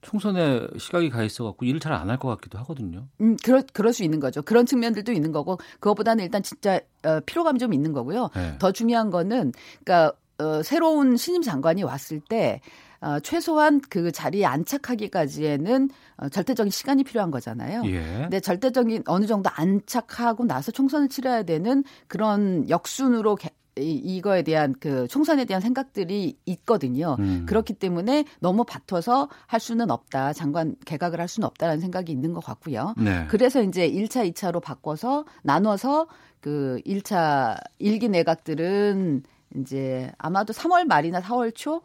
총선에 0.00 0.66
시각이 0.78 1.10
가 1.10 1.22
있어 1.22 1.44
갖고 1.44 1.64
일을 1.64 1.78
잘 1.78 1.92
안 1.92 2.10
할 2.10 2.18
것 2.18 2.28
같기도 2.28 2.58
하거든요. 2.58 3.06
음, 3.20 3.36
그럴, 3.44 3.62
그럴 3.72 3.92
수 3.92 4.02
있는 4.02 4.18
거죠. 4.18 4.42
그런 4.42 4.66
측면들도 4.66 5.12
있는 5.12 5.30
거고, 5.30 5.58
그거보다는 5.78 6.24
일단 6.24 6.42
진짜, 6.42 6.80
어, 7.04 7.20
피로감이 7.24 7.60
좀 7.60 7.72
있는 7.72 7.92
거고요. 7.92 8.30
네. 8.34 8.56
더 8.58 8.72
중요한 8.72 9.10
거는, 9.10 9.52
그러니까, 9.84 10.12
어, 10.38 10.62
새로운 10.64 11.16
신임 11.16 11.42
장관이 11.42 11.84
왔을 11.84 12.18
때, 12.20 12.60
어, 13.00 13.20
최소한 13.20 13.80
그 13.88 14.10
자리에 14.12 14.44
안착하기까지에는 14.44 15.88
어, 16.18 16.28
절대적인 16.28 16.70
시간이 16.70 17.04
필요한 17.04 17.30
거잖아요. 17.30 17.82
예. 17.86 18.00
근데 18.22 18.40
절대적인 18.40 19.02
어느 19.06 19.26
정도 19.26 19.50
안착하고 19.52 20.44
나서 20.44 20.70
총선을 20.72 21.08
치러야 21.08 21.42
되는 21.42 21.82
그런 22.06 22.68
역순으로 22.68 23.36
개- 23.36 23.50
이, 23.78 23.92
이거에 23.92 24.42
대한 24.42 24.74
그 24.78 25.08
총선에 25.08 25.44
대한 25.44 25.60
생각들이 25.60 26.36
있거든요. 26.44 27.16
음. 27.18 27.46
그렇기 27.46 27.74
때문에 27.74 28.24
너무 28.40 28.64
바꿔서 28.64 29.28
할 29.46 29.60
수는 29.60 29.90
없다. 29.90 30.32
장관 30.32 30.76
개각을 30.84 31.20
할 31.20 31.28
수는 31.28 31.46
없다라는 31.46 31.80
생각이 31.80 32.12
있는 32.12 32.32
것 32.32 32.44
같고요. 32.44 32.94
네. 32.98 33.26
그래서 33.28 33.62
이제 33.62 33.90
1차, 33.90 34.30
2차로 34.32 34.62
바꿔서 34.62 35.24
나눠서 35.42 36.06
그 36.40 36.80
1차 36.86 37.56
일기 37.78 38.08
내각들은 38.08 39.22
이제 39.56 40.10
아마도 40.18 40.52
3월 40.52 40.84
말이나 40.84 41.20
4월 41.20 41.54
초 41.54 41.82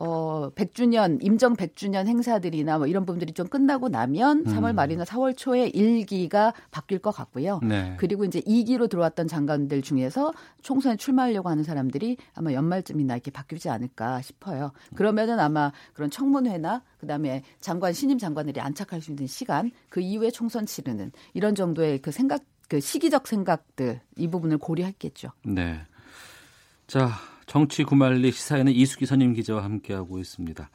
어, 0.00 0.50
100주년, 0.54 1.18
임정 1.20 1.56
100주년 1.56 2.06
행사들이나 2.06 2.78
뭐 2.78 2.86
이런 2.86 3.04
부분들이 3.04 3.32
좀 3.32 3.48
끝나고 3.48 3.88
나면 3.88 4.44
음. 4.46 4.54
3월 4.54 4.72
말이나 4.72 5.02
4월 5.04 5.36
초에 5.36 5.68
일기가 5.68 6.54
바뀔 6.70 7.00
것 7.00 7.10
같고요. 7.10 7.58
네. 7.64 7.96
그리고 7.98 8.24
이제 8.24 8.40
2기로 8.42 8.88
들어왔던 8.88 9.26
장관들 9.26 9.82
중에서 9.82 10.32
총선에 10.62 10.96
출마하려고 10.96 11.48
하는 11.48 11.64
사람들이 11.64 12.16
아마 12.34 12.52
연말쯤이나 12.52 13.14
이렇게 13.14 13.32
바뀌지 13.32 13.68
않을까 13.70 14.22
싶어요. 14.22 14.70
그러면은 14.94 15.40
아마 15.40 15.72
그런 15.94 16.10
청문회나 16.10 16.82
그다음에 17.00 17.42
장관 17.60 17.92
신임 17.92 18.18
장관들이 18.18 18.60
안착할 18.60 19.00
수 19.00 19.10
있는 19.10 19.26
시간, 19.26 19.72
그 19.88 20.00
이후에 20.00 20.30
총선 20.30 20.64
치르는 20.64 21.10
이런 21.34 21.56
정도의 21.56 21.98
그 21.98 22.12
생각 22.12 22.42
그 22.68 22.80
시기적 22.80 23.26
생각들 23.26 24.00
이 24.16 24.28
부분을 24.28 24.58
고려했겠죠. 24.58 25.30
네. 25.44 25.80
자, 26.86 27.10
정치 27.48 27.82
구말리 27.82 28.30
시사에는 28.30 28.72
이수기 28.72 29.06
선임 29.06 29.32
기자와 29.32 29.64
함께하고 29.64 30.18
있습니다. 30.18 30.70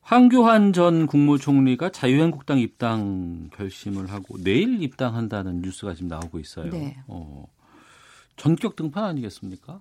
황교안 0.00 0.72
전 0.72 1.06
국무총리가 1.06 1.90
자유한국당 1.90 2.58
입당 2.58 3.48
결심을 3.52 4.10
하고 4.10 4.36
내일 4.42 4.82
입당한다는 4.82 5.62
뉴스가 5.62 5.94
지금 5.94 6.08
나오고 6.08 6.40
있어요. 6.40 6.70
네. 6.70 6.96
어, 7.06 7.46
전격 8.36 8.74
등판 8.74 9.04
아니겠습니까? 9.04 9.80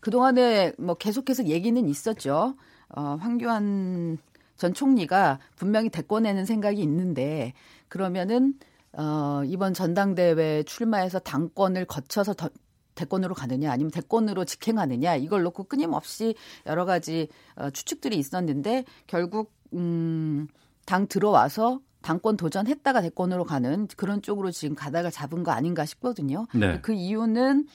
그동안에 0.00 0.72
뭐 0.78 0.94
계속해서 0.94 1.46
얘기는 1.46 1.88
있었죠. 1.88 2.56
어, 2.88 3.16
황교안 3.20 4.18
전 4.56 4.74
총리가 4.74 5.38
분명히 5.56 5.88
대권에는 5.88 6.44
생각이 6.44 6.80
있는데 6.82 7.52
그러면은 7.88 8.54
어, 8.92 9.42
이번 9.44 9.74
전당대회 9.74 10.62
출마해서 10.64 11.18
당권을 11.18 11.84
거쳐서 11.84 12.34
더, 12.34 12.48
대권으로 12.96 13.34
가느냐 13.34 13.70
아니면 13.70 13.92
대권으로 13.92 14.44
직행하느냐 14.44 15.14
이걸 15.14 15.42
놓고 15.44 15.64
끊임없이 15.64 16.34
여러 16.66 16.84
가지 16.84 17.28
어, 17.54 17.70
추측들이 17.70 18.16
있었는데 18.16 18.84
결국 19.06 19.52
음, 19.74 20.48
당 20.84 21.06
들어와서 21.06 21.80
당권 22.02 22.36
도전했다가 22.36 23.02
대권으로 23.02 23.44
가는 23.44 23.86
그런 23.96 24.22
쪽으로 24.22 24.50
지금 24.50 24.74
가닥을 24.74 25.10
잡은 25.10 25.42
거 25.42 25.52
아닌가 25.52 25.84
싶거든요. 25.84 26.46
네. 26.54 26.80
그 26.80 26.92
이유는 26.92 27.66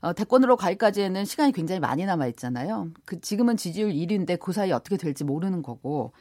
어, 0.00 0.12
대권으로 0.12 0.56
가기까지에는 0.56 1.24
시간이 1.24 1.52
굉장히 1.52 1.80
많이 1.80 2.04
남아 2.04 2.26
있잖아요. 2.28 2.90
그 3.04 3.20
지금은 3.20 3.56
지지율 3.56 3.90
1위인데 3.90 4.38
그 4.38 4.52
사이 4.52 4.70
어떻게 4.70 4.96
될지 4.96 5.24
모르는 5.24 5.62
거고. 5.62 6.12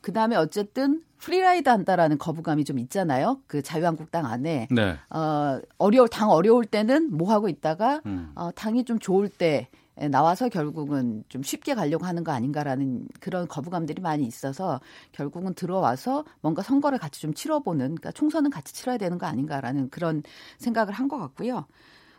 그 0.00 0.12
다음에 0.12 0.36
어쨌든 0.36 1.02
free 1.18 1.43
ride 1.43 1.68
한다라는 1.68 2.16
거부감이 2.18 2.64
좀 2.64 2.78
있잖아요. 2.78 3.40
그 3.46 3.62
자유한국당 3.62 4.24
안에. 4.26 4.68
네. 4.70 4.96
어, 5.10 5.60
어려울, 5.78 6.08
당 6.08 6.30
어려울 6.30 6.64
때는 6.64 7.14
뭐 7.14 7.30
하고 7.32 7.48
있다가, 7.48 8.00
음. 8.06 8.32
어, 8.34 8.50
당이 8.52 8.84
좀 8.84 8.98
좋을 8.98 9.28
때 9.28 9.68
나와서 10.10 10.48
결국은 10.48 11.24
좀 11.28 11.42
쉽게 11.42 11.74
가려고 11.74 12.06
하는 12.06 12.24
거 12.24 12.32
아닌가라는 12.32 13.06
그런 13.20 13.46
거부감들이 13.46 14.00
많이 14.00 14.24
있어서 14.24 14.80
결국은 15.12 15.52
들어와서 15.52 16.24
뭔가 16.40 16.62
선거를 16.62 16.98
같이 16.98 17.20
좀 17.20 17.34
치러보는, 17.34 17.84
그러니까 17.96 18.10
총선은 18.12 18.50
같이 18.50 18.72
치러야 18.72 18.96
되는 18.96 19.18
거 19.18 19.26
아닌가라는 19.26 19.90
그런 19.90 20.22
생각을 20.56 20.94
한 20.94 21.06
것 21.08 21.18
같고요. 21.18 21.66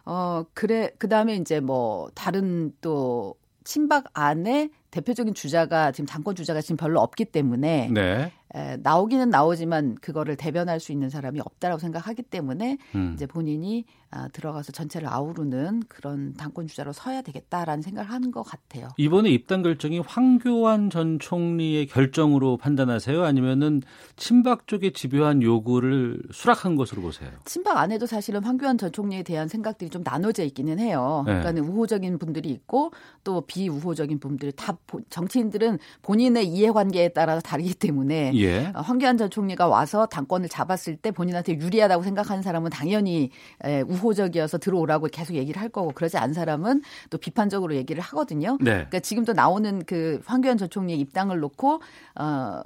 어, 0.06 0.44
그래, 0.54 0.92
그 1.00 1.08
다음에 1.10 1.36
이제 1.38 1.60
뭐, 1.60 2.10
다른 2.14 2.72
또, 2.82 3.36
친박 3.64 4.06
안에 4.14 4.70
대표적인 4.92 5.34
주자가 5.34 5.92
지금 5.92 6.06
당권 6.06 6.36
주자가 6.36 6.62
지금 6.62 6.78
별로 6.78 7.00
없기 7.00 7.26
때문에 7.26 7.90
네. 7.94 8.32
에, 8.54 8.78
나오기는 8.78 9.30
나오지만 9.30 9.96
그거를 9.96 10.36
대변할 10.36 10.80
수 10.80 10.92
있는 10.92 11.10
사람이 11.10 11.40
없다라고 11.40 11.80
생각하기 11.80 12.24
때문에 12.24 12.78
음. 12.96 13.12
이제 13.16 13.26
본인이 13.26 13.86
아, 14.14 14.28
들어가서 14.34 14.74
전체를 14.74 15.08
아우르는 15.08 15.84
그런 15.88 16.34
당권 16.34 16.68
주자로 16.68 16.92
서야 16.92 17.22
되겠다라는 17.22 17.82
생각을 17.82 18.12
하는 18.12 18.30
것 18.32 18.44
같아요. 18.44 18.90
이번에 18.98 19.30
입당 19.30 19.62
결정이 19.64 20.00
황교안 20.00 20.90
전 20.90 21.18
총리의 21.18 21.88
결정으로 21.88 22.58
판단하세요? 22.58 23.24
아니면은 23.24 23.82
친박 24.18 24.68
쪽의 24.68 24.92
집요한 24.94 25.42
요구를 25.42 26.22
수락한 26.32 26.76
것으로 26.76 27.02
보세요? 27.02 27.30
친박 27.46 27.78
안에도 27.78 28.06
사실은 28.06 28.44
황교안 28.44 28.78
전 28.78 28.92
총리에 28.92 29.24
대한 29.24 29.48
생각들이 29.48 29.90
좀 29.90 30.02
나눠져 30.04 30.44
있기는 30.44 30.78
해요. 30.80 31.24
네. 31.26 31.40
그러니까 31.40 31.64
우호적인 31.66 32.18
분들이 32.20 32.50
있고 32.50 32.92
또 33.24 33.42
비우호적인 33.42 34.20
분들이 34.20 34.52
다 34.52 34.78
보- 34.88 35.00
정치인들은 35.10 35.80
본인의 36.02 36.48
이해관계에 36.48 37.10
따라서 37.10 37.40
다르기 37.42 37.74
때문에 37.76 38.34
예. 38.36 38.68
어, 38.76 38.82
황교안 38.82 39.18
전 39.18 39.30
총리가 39.30 39.68
와서 39.68 40.06
당권을 40.06 40.50
잡았을 40.50 40.98
때 40.98 41.12
본인한테 41.12 41.58
유리하다고 41.60 42.04
생각하는 42.04 42.44
사람은 42.44 42.72
당연히 42.72 43.30
에, 43.64 43.82
우호적이어서 44.02 44.58
들어오라고 44.58 45.08
계속 45.08 45.36
얘기를 45.36 45.62
할 45.62 45.70
거고 45.70 45.92
그러지 45.92 46.18
않은 46.18 46.34
사람은 46.34 46.82
또 47.10 47.18
비판적으로 47.18 47.76
얘기를 47.76 48.02
하거든요. 48.02 48.58
네. 48.60 48.72
그러니까 48.72 49.00
지금도 49.00 49.34
나오는 49.34 49.84
그 49.86 50.22
황교안 50.26 50.58
전 50.58 50.70
총리의 50.70 51.00
입당을 51.00 51.40
놓고 51.40 51.82
어 52.16 52.62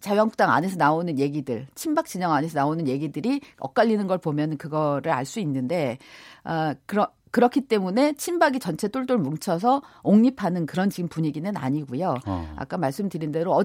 자유한국당 0.00 0.50
안에서 0.50 0.76
나오는 0.76 1.18
얘기들, 1.18 1.66
친박 1.74 2.04
진영 2.04 2.32
안에서 2.32 2.58
나오는 2.58 2.86
얘기들이 2.86 3.40
엇갈리는 3.58 4.06
걸 4.06 4.18
보면 4.18 4.58
그거를 4.58 5.10
알 5.10 5.24
수 5.24 5.40
있는데, 5.40 5.96
아, 6.42 6.74
그러, 6.84 7.08
그렇기 7.30 7.62
때문에 7.62 8.12
친박이 8.12 8.58
전체 8.58 8.86
똘똘 8.88 9.16
뭉쳐서 9.16 9.80
옹립하는 10.02 10.66
그런 10.66 10.90
지금 10.90 11.08
분위기는 11.08 11.56
아니고요. 11.56 12.16
어. 12.26 12.54
아까 12.56 12.76
말씀드린 12.76 13.32
대로 13.32 13.54
어, 13.54 13.64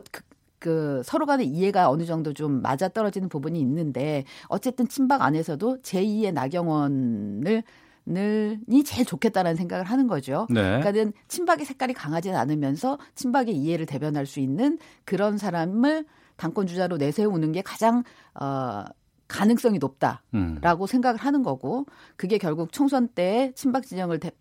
그, 0.60 0.70
그 0.70 1.02
서로 1.04 1.26
간의 1.26 1.48
이해가 1.48 1.90
어느 1.90 2.06
정도 2.06 2.34
좀 2.34 2.62
맞아 2.62 2.88
떨어지는 2.90 3.30
부분이 3.30 3.60
있는데 3.60 4.26
어쨌든 4.48 4.88
친박 4.88 5.22
안에서도 5.22 5.82
제2의 5.82 6.34
나경원을 6.34 7.64
늘이 8.06 8.84
제일 8.84 9.06
좋겠다라는 9.06 9.56
생각을 9.56 9.86
하는 9.86 10.08
거죠. 10.08 10.48
네. 10.50 10.62
그러니까는 10.62 11.14
친박의 11.28 11.66
색깔이 11.66 11.94
강하지 11.94 12.32
않으면서 12.32 12.98
친박의 13.16 13.56
이해를 13.56 13.86
대변할 13.86 14.26
수 14.26 14.40
있는 14.40 14.80
그런 15.06 15.38
사람을 15.38 16.06
당권 16.36 16.66
주자로 16.68 16.98
내세우는 16.98 17.52
게 17.52 17.62
가장 17.62 18.04
어 18.34 18.84
가능성이 19.28 19.78
높다. 19.78 20.24
음. 20.34 20.58
라고 20.62 20.88
생각을 20.88 21.20
하는 21.20 21.44
거고 21.44 21.86
그게 22.16 22.40
결국 22.40 22.72
총선 22.72 23.08
때 23.08 23.52
친박 23.54 23.86
진영을 23.86 24.20
대, 24.20 24.32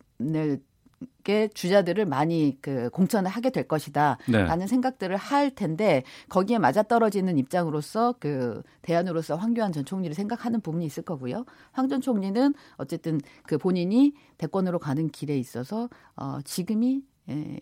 게 1.22 1.48
주자들을 1.48 2.06
많이 2.06 2.56
그 2.60 2.88
공천을 2.90 3.30
하게 3.30 3.50
될 3.50 3.68
것이다라는 3.68 4.58
네. 4.58 4.66
생각들을 4.66 5.16
할 5.16 5.50
텐데 5.50 6.02
거기에 6.28 6.58
맞아 6.58 6.82
떨어지는 6.82 7.38
입장으로서 7.38 8.14
그 8.18 8.62
대안으로서 8.82 9.36
황교안 9.36 9.72
전 9.72 9.84
총리를 9.84 10.14
생각하는 10.14 10.60
부분이 10.60 10.84
있을 10.86 11.02
거고요. 11.04 11.44
황 11.72 11.88
전 11.88 12.00
총리는 12.00 12.54
어쨌든 12.76 13.20
그 13.44 13.58
본인이 13.58 14.12
대권으로 14.38 14.78
가는 14.78 15.08
길에 15.08 15.38
있어서 15.38 15.88
어 16.16 16.38
지금이 16.44 17.02
에, 17.30 17.58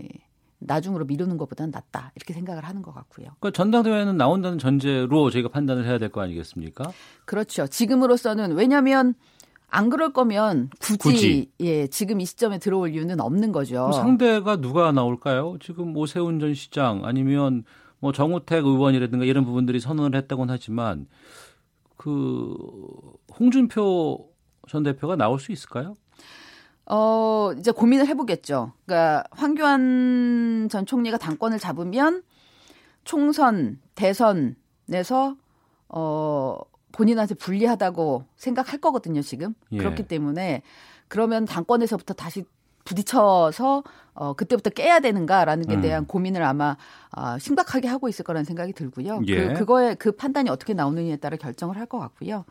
나중으로 0.58 1.04
미루는 1.04 1.36
것보다는 1.36 1.70
낫다 1.70 2.12
이렇게 2.14 2.32
생각을 2.32 2.64
하는 2.64 2.80
것 2.82 2.94
같고요. 2.94 3.26
그러니까 3.40 3.50
전당대회는 3.50 4.16
나온다는 4.16 4.58
전제로 4.58 5.30
저희가 5.30 5.50
판단을 5.50 5.84
해야 5.86 5.98
될 5.98 6.08
거 6.08 6.22
아니겠습니까? 6.22 6.90
그렇죠. 7.26 7.66
지금으로서는 7.66 8.52
왜냐하면 8.52 9.14
안 9.76 9.90
그럴 9.90 10.12
거면 10.12 10.70
굳이, 10.80 10.98
굳이. 10.98 11.50
예 11.60 11.86
지금 11.86 12.20
이 12.20 12.24
시점에 12.24 12.58
들어올 12.58 12.94
이유는 12.94 13.20
없는 13.20 13.52
거죠. 13.52 13.92
상대가 13.92 14.56
누가 14.56 14.90
나올까요? 14.90 15.58
지금 15.60 15.94
오세훈 15.94 16.40
전 16.40 16.54
시장 16.54 17.04
아니면 17.04 17.64
뭐 17.98 18.10
정우택 18.10 18.64
의원이라든가 18.64 19.26
이런 19.26 19.44
부분들이 19.44 19.78
선언을 19.78 20.16
했다고는 20.18 20.52
하지만 20.52 21.06
그 21.98 22.54
홍준표 23.38 24.30
전 24.66 24.82
대표가 24.82 25.14
나올 25.14 25.38
수 25.38 25.52
있을까요? 25.52 25.94
어, 26.86 27.50
이제 27.58 27.70
고민을 27.70 28.06
해보겠죠. 28.06 28.72
그러니까 28.86 29.24
황교안 29.30 30.68
전 30.70 30.86
총리가 30.86 31.18
당권을 31.18 31.58
잡으면 31.58 32.22
총선, 33.04 33.78
대선에서 33.94 35.36
어, 35.88 36.58
본인한테 36.97 37.35
불리하다고 37.35 38.24
생각할 38.36 38.81
거거든요, 38.81 39.20
지금. 39.20 39.52
예. 39.73 39.77
그렇기 39.77 40.05
때문에 40.09 40.62
그러면 41.09 41.44
당권에서부터 41.44 42.14
다시 42.14 42.44
부딪혀서 42.86 43.82
어, 44.14 44.32
그때부터 44.32 44.70
깨야 44.70 45.01
되는가라는 45.01 45.66
게 45.66 45.74
음. 45.74 45.82
대한 45.82 46.06
고민을 46.06 46.43
아마 46.43 46.77
아, 47.10 47.39
심각하게 47.39 47.89
하고 47.89 48.09
있을 48.09 48.24
거라는 48.24 48.44
생각이 48.44 48.73
들고요. 48.73 49.20
예. 49.27 49.48
그, 49.48 49.55
그거에 49.55 49.94
그 49.94 50.12
판단이 50.12 50.48
어떻게 50.48 50.73
나오느냐에 50.73 51.16
따라 51.16 51.36
결정을 51.36 51.77
할 51.77 51.86
것 51.86 51.98
같고요. 51.98 52.44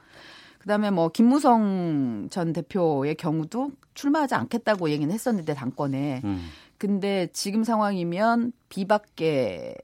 그다음에 0.60 0.92
뭐 0.92 1.10
김무성 1.10 2.28
전 2.30 2.54
대표의 2.54 3.16
경우도 3.16 3.72
출마하지 3.96 4.36
않겠다고 4.36 4.90
얘기는 4.90 5.12
했었는데 5.14 5.54
당권에 5.54 6.22
음. 6.24 6.50
근데 6.78 7.28
지금 7.34 7.64
상황이면 7.64 8.52
비박계가 8.70 9.80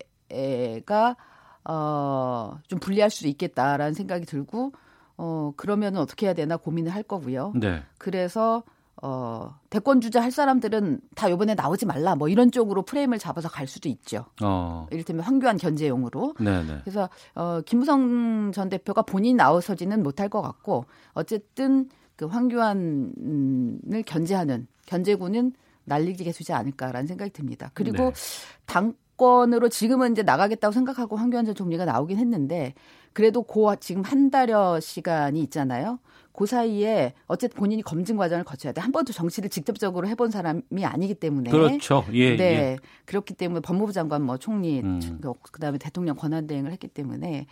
어 1.64 2.58
좀 2.68 2.80
불리할 2.80 3.10
수도 3.10 3.28
있겠다라는 3.28 3.94
생각이 3.94 4.26
들고 4.26 4.72
어 5.18 5.54
그러면은 5.56 6.00
어떻게 6.00 6.26
해야 6.26 6.34
되나 6.34 6.58
고민을 6.58 6.94
할 6.94 7.04
거고요. 7.04 7.54
네. 7.56 7.84
그래서 7.98 8.64
어 9.04 9.56
대권 9.70 10.00
주자 10.02 10.22
할 10.22 10.32
사람들은 10.32 11.02
다 11.16 11.30
요번에 11.32 11.56
나오지 11.56 11.86
말라 11.86 12.16
뭐 12.16 12.28
이런 12.30 12.52
쪽으로 12.52 12.84
프레임을 12.84 13.20
잡아서 13.20 13.50
갈 13.50 13.68
수도 13.68 13.90
있죠. 13.90 14.26
어. 14.42 14.88
이를테면 14.92 15.24
황교안 15.24 15.58
견제용으로. 15.58 16.36
네네. 16.40 16.80
그래서 16.84 17.10
어 17.36 17.62
김무성 17.66 18.52
전 18.54 18.70
대표가 18.70 19.02
본인 19.02 19.38
나서지는 19.38 20.04
못할 20.04 20.30
것 20.30 20.42
같고 20.42 20.86
어쨌든 21.14 21.90
그 22.16 22.26
황교안을 22.26 24.04
견제하는 24.06 24.68
견제구는 24.86 25.54
날리게 25.86 26.32
두지 26.32 26.54
않을까라는 26.54 27.08
생각이 27.08 27.32
듭니다. 27.32 27.72
그리고 27.74 28.12
네. 28.12 28.12
당 28.66 28.94
권으로 29.22 29.69
지금은 29.69 30.14
이제 30.14 30.23
나가겠다고 30.23 30.72
생각하고 30.72 31.15
황교안 31.15 31.45
전 31.45 31.53
총리가 31.53 31.85
나오긴 31.85 32.18
했는데 32.18 32.73
그래도 33.14 33.43
고 33.43 33.76
지금 33.76 34.02
한 34.02 34.31
달여 34.31 34.80
시간이 34.80 35.39
있잖아요. 35.41 35.99
그 36.34 36.48
사이에 36.48 37.14
어쨌든 37.27 37.60
본인이 37.60 37.84
검증 37.84 38.18
과정을 38.18 38.43
거쳐야 38.43 38.73
돼. 38.73 38.81
한 38.81 38.91
번도 38.91 39.14
정치를 39.14 39.49
직접적으로 39.49 40.07
해본 40.07 40.31
사람이 40.31 40.84
아니기 40.84 41.14
때문에. 41.14 41.52
그렇죠. 41.52 42.03
예, 42.14 42.35
네. 42.35 42.43
예. 42.43 42.77
그렇기 43.06 43.35
때문에 43.35 43.60
법무부 43.60 43.91
장관, 43.91 44.23
뭐 44.23 44.38
총리, 44.38 44.80
음. 44.80 45.19
그다음에 45.52 45.77
대통령 45.77 46.15
권한 46.15 46.48
대행을 46.48 46.72
했기 46.72 46.88
때문에 46.88 47.45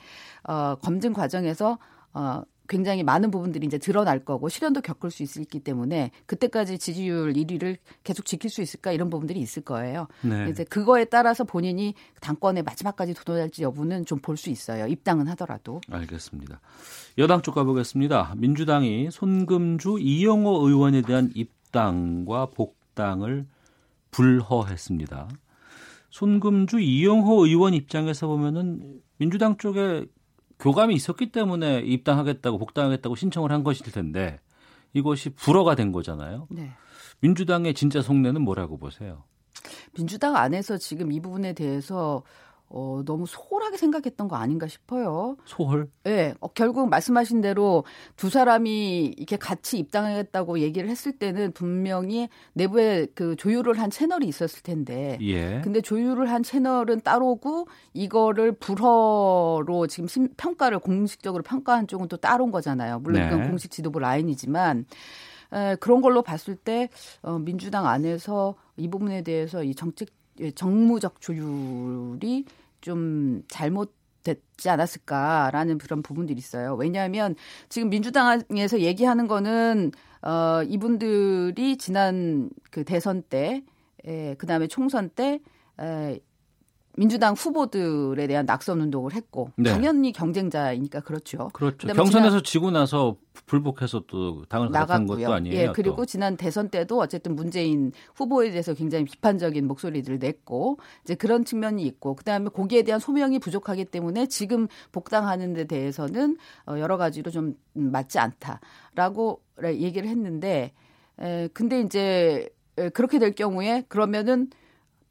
어, 0.46 0.76
검증 0.82 1.14
과정에서 1.14 1.78
어, 2.14 2.42
굉장히 2.70 3.04
많은 3.04 3.32
부분들이 3.32 3.66
이제 3.66 3.78
드러날 3.78 4.24
거고 4.24 4.48
시련도 4.48 4.82
겪을 4.82 5.12
수 5.12 5.24
있기 5.24 5.60
때문에 5.60 6.12
그때까지 6.28 6.78
지지율 6.78 7.34
1위를 7.34 7.78
계속 8.04 8.26
지킬 8.26 8.50
수 8.50 8.62
있을까 8.62 8.92
이런 8.92 9.10
부분들이 9.10 9.40
있을 9.42 9.64
거예요. 9.64 10.08
네. 10.22 10.48
이제 10.50 10.64
그거에 10.64 11.06
따라서 11.06 11.44
본인이 11.44 11.96
당권에 12.22 12.62
마지막까지 12.62 13.16
도전할지 13.16 13.64
여부는 13.64 14.06
좀 14.06 14.20
볼 14.22 14.38
수 14.38 14.50
있어요. 14.52 14.86
입당은 14.88 15.28
하더라도. 15.30 15.82
알겠습니다. 15.90 16.62
여당 17.18 17.42
쪽 17.42 17.56
가보겠습니다. 17.56 18.36
민주당이 18.38 19.10
손금주 19.12 19.98
이영호 20.00 20.68
의원에 20.68 21.02
대한 21.02 21.32
입당과 21.34 22.48
복당을 22.48 23.48
불허했습니다. 24.12 25.30
손금주 26.12 26.80
이영호 26.80 27.46
의원 27.46 27.74
입장에서 27.74 28.28
보면은 28.28 29.02
민주당 29.18 29.58
쪽에 29.58 30.06
교감이 30.60 30.94
있었기 30.94 31.32
때문에 31.32 31.80
입당하겠다고 31.80 32.58
복당하겠다고 32.58 33.16
신청을 33.16 33.52
한 33.52 33.64
것일 33.64 33.92
텐데 33.92 34.40
이것이 34.94 35.30
불허가 35.30 35.76
된 35.76 35.92
거잖아요. 35.92 36.48
네. 36.50 36.72
민주당의 37.22 37.74
진짜 37.74 38.02
속내는 38.02 38.42
뭐라고 38.42 38.78
보세요? 38.78 39.24
민주당 39.94 40.36
안에서 40.36 40.78
지금 40.78 41.12
이 41.12 41.20
부분에 41.20 41.54
대해서 41.54 42.24
어, 42.72 43.02
너무 43.04 43.26
소홀하게 43.26 43.78
생각했던 43.78 44.28
거 44.28 44.36
아닌가 44.36 44.68
싶어요. 44.68 45.38
소홀? 45.46 45.90
네, 46.04 46.36
어, 46.40 46.50
결국 46.50 46.88
말씀하신 46.90 47.42
대로 47.42 47.84
두 48.16 48.30
사람이 48.30 49.16
이렇게 49.18 49.38
같이 49.38 49.80
입당하겠다고 49.80 50.60
얘기를 50.60 50.88
했을 50.88 51.12
때는 51.14 51.52
분명히 51.54 52.30
내부에 52.54 53.08
그 53.16 53.36
조율을 53.36 53.80
한 53.80 53.90
채널이 53.90 54.28
있었을 54.28 54.62
텐데. 54.62 55.18
예. 55.22 55.62
근데 55.64 55.82
조율을 55.82 56.30
한 56.30 56.44
채널은 56.44 57.02
따로고 57.02 57.68
이거를 57.94 58.52
불허로 58.52 59.88
지금 59.90 60.08
심, 60.08 60.28
평가를 60.38 60.78
공식적으로 60.78 61.42
평가한 61.42 61.88
쪽은 61.88 62.08
또 62.08 62.18
따로인 62.18 62.52
거잖아요. 62.52 63.00
물론 63.00 63.22
네. 63.22 63.28
이건 63.28 63.50
공식 63.50 63.72
지도부 63.72 63.98
라인이지만 63.98 64.86
에, 65.54 65.76
그런 65.78 66.02
걸로 66.02 66.22
봤을 66.22 66.56
때 66.56 66.90
어, 67.24 67.40
민주당 67.40 67.88
안에서 67.88 68.54
이 68.78 68.88
부분에 68.88 69.24
대해서 69.24 69.64
이 69.64 69.74
정책 69.74 70.10
예, 70.40 70.52
정무적 70.52 71.20
조율이 71.20 72.46
좀 72.82 73.44
잘못 73.50 73.94
됐지 74.24 74.70
않았을까라는 74.70 75.78
그런 75.78 76.02
부분들이 76.02 76.38
있어요. 76.38 76.76
왜냐하면 76.76 77.36
지금 77.70 77.90
민주당에서 77.90 78.82
얘기하는 78.82 79.28
거는 79.28 79.92
어, 80.22 80.64
이분들이 80.64 81.78
지난 81.78 82.50
그 82.72 82.84
대선 82.84 83.22
때, 83.24 83.64
에, 84.06 84.36
그 84.36 84.46
다음에 84.46 84.68
총선 84.68 85.10
때, 85.10 85.40
에, 85.80 86.20
민주당 87.00 87.34
후보들에 87.34 88.28
대한 88.28 88.46
낙선 88.46 88.82
운동을 88.82 89.14
했고 89.14 89.52
네. 89.56 89.72
당연히 89.72 90.12
경쟁자이니까 90.12 91.00
그렇죠. 91.00 91.48
그렇죠. 91.54 91.88
경선에서 91.88 92.42
지고 92.42 92.72
나서 92.72 93.16
불복해서 93.46 94.04
또 94.06 94.44
당을 94.50 94.70
나갔고요. 94.72 95.20
것도 95.20 95.34
아니에요. 95.34 95.58
예, 95.58 95.72
그리고 95.74 95.96
또. 95.96 96.06
지난 96.06 96.36
대선 96.36 96.68
때도 96.68 97.00
어쨌든 97.00 97.38
문재인 97.38 97.94
후보에 98.16 98.50
대해서 98.50 98.74
굉장히 98.74 99.06
비판적인 99.06 99.66
목소리를 99.66 100.20
냈고 100.20 100.78
이제 101.06 101.16
그런 101.16 101.46
측면이 101.46 101.84
있고 101.84 102.16
그다음에 102.16 102.50
거기에 102.50 102.82
대한 102.82 103.00
소명이 103.00 103.40
부족하기 103.40 103.86
때문에 103.86 104.26
지금 104.28 104.68
복당하는 104.92 105.54
데 105.54 105.64
대해서는 105.64 106.36
어, 106.68 106.80
여러 106.80 106.98
가지로 106.98 107.32
좀 107.32 107.56
맞지 107.72 108.20
않다라고 108.20 109.42
얘기를 109.64 110.10
했는데 110.10 110.74
에, 111.22 111.48
근데 111.54 111.80
이제 111.80 112.50
에, 112.78 112.90
그렇게 112.90 113.20
될 113.20 113.32
경우에 113.32 113.86
그러면은 113.88 114.50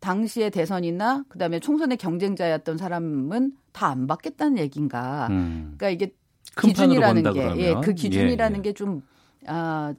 당시의 0.00 0.50
대선이나 0.50 1.24
그다음에 1.28 1.60
총선의 1.60 1.96
경쟁자였던 1.96 2.78
사람은 2.78 3.52
다 3.72 3.88
안 3.90 4.06
받겠다는 4.06 4.58
얘기인가? 4.58 5.28
음. 5.30 5.74
그러니까 5.76 5.90
이게 5.90 6.14
기준이라는 6.60 7.22
게 7.22 7.30
그러면. 7.32 7.58
예, 7.60 7.74
그 7.82 7.94
기준이라는 7.94 8.56
예, 8.56 8.58
예. 8.58 8.62
게좀 8.62 9.02
아, 9.46 9.94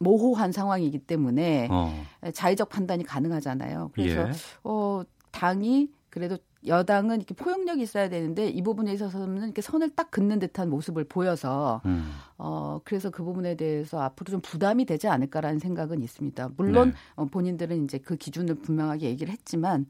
모호한 0.00 0.52
상황이기 0.52 1.00
때문에 1.00 1.68
어. 1.70 2.04
자의적 2.32 2.68
판단이 2.68 3.04
가능하잖아요. 3.04 3.90
그래서 3.94 4.28
예. 4.28 4.32
어, 4.64 5.02
당이 5.30 5.88
그래도 6.10 6.38
여당은 6.66 7.16
이렇게 7.16 7.34
포용력이 7.34 7.82
있어야 7.82 8.08
되는데 8.08 8.48
이 8.48 8.62
부분에 8.62 8.92
있어서는 8.92 9.44
이렇게 9.44 9.60
선을 9.60 9.90
딱 9.90 10.10
긋는 10.10 10.38
듯한 10.38 10.70
모습을 10.70 11.04
보여서 11.04 11.82
음. 11.84 12.10
어 12.38 12.80
그래서 12.84 13.10
그 13.10 13.22
부분에 13.22 13.54
대해서 13.54 14.00
앞으로 14.00 14.30
좀 14.30 14.40
부담이 14.40 14.86
되지 14.86 15.08
않을까라는 15.08 15.58
생각은 15.58 16.02
있습니다. 16.02 16.50
물론 16.56 16.90
네. 16.90 16.96
어, 17.16 17.26
본인들은 17.26 17.84
이제 17.84 17.98
그 17.98 18.16
기준을 18.16 18.56
분명하게 18.56 19.08
얘기를 19.08 19.32
했지만 19.32 19.86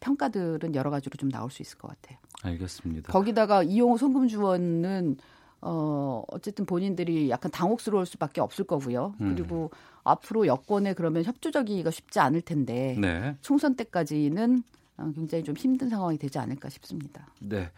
평가들은 0.00 0.74
여러 0.74 0.90
가지로 0.90 1.16
좀 1.16 1.30
나올 1.30 1.50
수 1.50 1.62
있을 1.62 1.78
것 1.78 1.88
같아요. 1.88 2.18
알겠습니다. 2.42 3.12
거기다가 3.12 3.62
이용호 3.62 3.96
송금주원은 3.96 5.16
어 5.60 6.22
어쨌든 6.28 6.66
본인들이 6.66 7.30
약간 7.30 7.50
당혹스러울 7.50 8.04
수밖에 8.04 8.40
없을 8.40 8.64
거고요. 8.64 9.14
음. 9.20 9.34
그리고 9.34 9.70
앞으로 10.02 10.46
여권에 10.46 10.92
그러면 10.92 11.24
협조적이기가 11.24 11.90
쉽지 11.90 12.20
않을 12.20 12.42
텐데 12.42 12.96
네. 13.00 13.36
총선 13.40 13.74
때까지는 13.76 14.58
어, 14.58 14.83
굉장히 15.14 15.44
좀 15.44 15.56
힘든 15.56 15.88
상황이 15.88 16.16
되지 16.18 16.38
않을까 16.38 16.68
싶습니다. 16.68 17.26
네. 17.40 17.70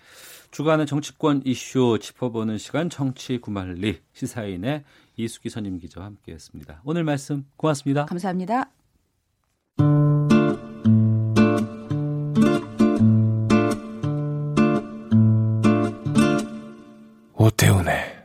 주간의 0.51 0.86
정치권 0.86 1.43
이슈 1.44 1.98
짚어보는 2.01 2.59
시간 2.59 2.90
정치 2.90 3.38
구말리 3.38 4.01
시사인의 4.12 4.84
이수기 5.16 5.51
선임 5.51 5.78
기자와 5.78 6.06
함께했습니다. 6.06 6.82
오늘 6.84 7.05
말씀 7.05 7.47
고맙습니다. 7.56 8.06
감사합니다. 8.06 8.70
오태훈의 17.34 18.15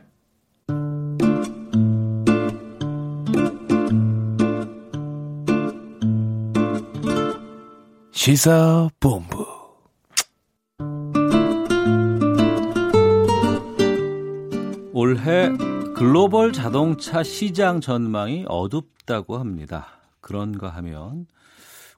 시사본부 8.24 9.44
올해 14.92 15.50
글로벌 15.96 16.52
자동차 16.52 17.24
시장 17.24 17.80
전망이 17.80 18.44
어둡다고 18.46 19.38
합니다. 19.38 19.88
그런가 20.20 20.68
하면 20.68 21.26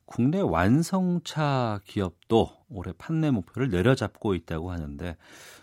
국내 0.07 0.41
완성차 0.41 1.81
기업도 1.85 2.57
올해 2.71 2.95
판매 2.97 3.31
목표를 3.31 3.69
내려잡고 3.69 4.35
있다고 4.35 4.73
하는데 4.73 5.19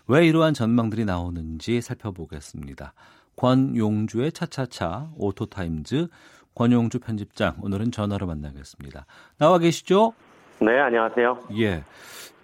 왜 0.06 0.28
이러한 0.28 0.54
전망들이 0.54 1.04
나오는지 1.04 1.80
살펴보겠습니다. 1.80 2.94
권용주의 3.34 4.30
차차차 4.30 5.10
오토타임즈 5.16 6.06
권용주 6.54 7.00
편집장 7.00 7.56
오늘은 7.62 7.90
전화로 7.90 8.28
만나겠습니다. 8.28 9.06
나와 9.38 9.58
계시죠? 9.58 10.14
네, 10.64 10.78
안녕하세요. 10.78 11.38
예. 11.58 11.82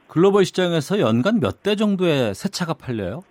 글로벌 0.08 0.44
시장에서 0.44 0.98
연간 1.00 1.40
몇 1.40 1.62
대 1.62 1.76
정도의 1.76 2.34
새 2.34 2.48
차가 2.48 2.74
팔려요? 2.74 3.22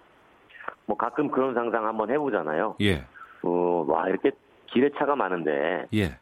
뭐 0.85 0.95
가끔 0.95 1.29
그런 1.29 1.53
상상 1.53 1.85
한번 1.85 2.09
해보잖아요. 2.09 2.75
예. 2.81 3.03
어, 3.43 3.85
와 3.87 4.07
이렇게 4.07 4.31
길에 4.67 4.89
차가 4.97 5.15
많은데 5.15 5.87
예. 5.93 6.17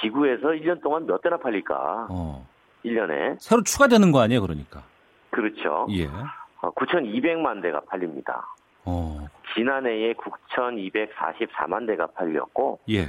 지구에서 0.00 0.48
1년 0.48 0.82
동안 0.82 1.06
몇 1.06 1.20
대나 1.22 1.36
팔릴까? 1.38 2.08
어. 2.10 2.46
1년에 2.84 3.36
새로 3.40 3.62
추가되는 3.62 4.12
거 4.12 4.20
아니에요, 4.20 4.40
그러니까? 4.42 4.82
그렇죠. 5.30 5.86
예. 5.90 6.06
어, 6.06 6.70
9,200만 6.74 7.62
대가 7.62 7.80
팔립니다. 7.88 8.46
어. 8.84 9.26
지난해에 9.56 10.12
9,244만 10.14 11.86
대가 11.86 12.06
팔렸고, 12.08 12.80
예. 12.90 13.06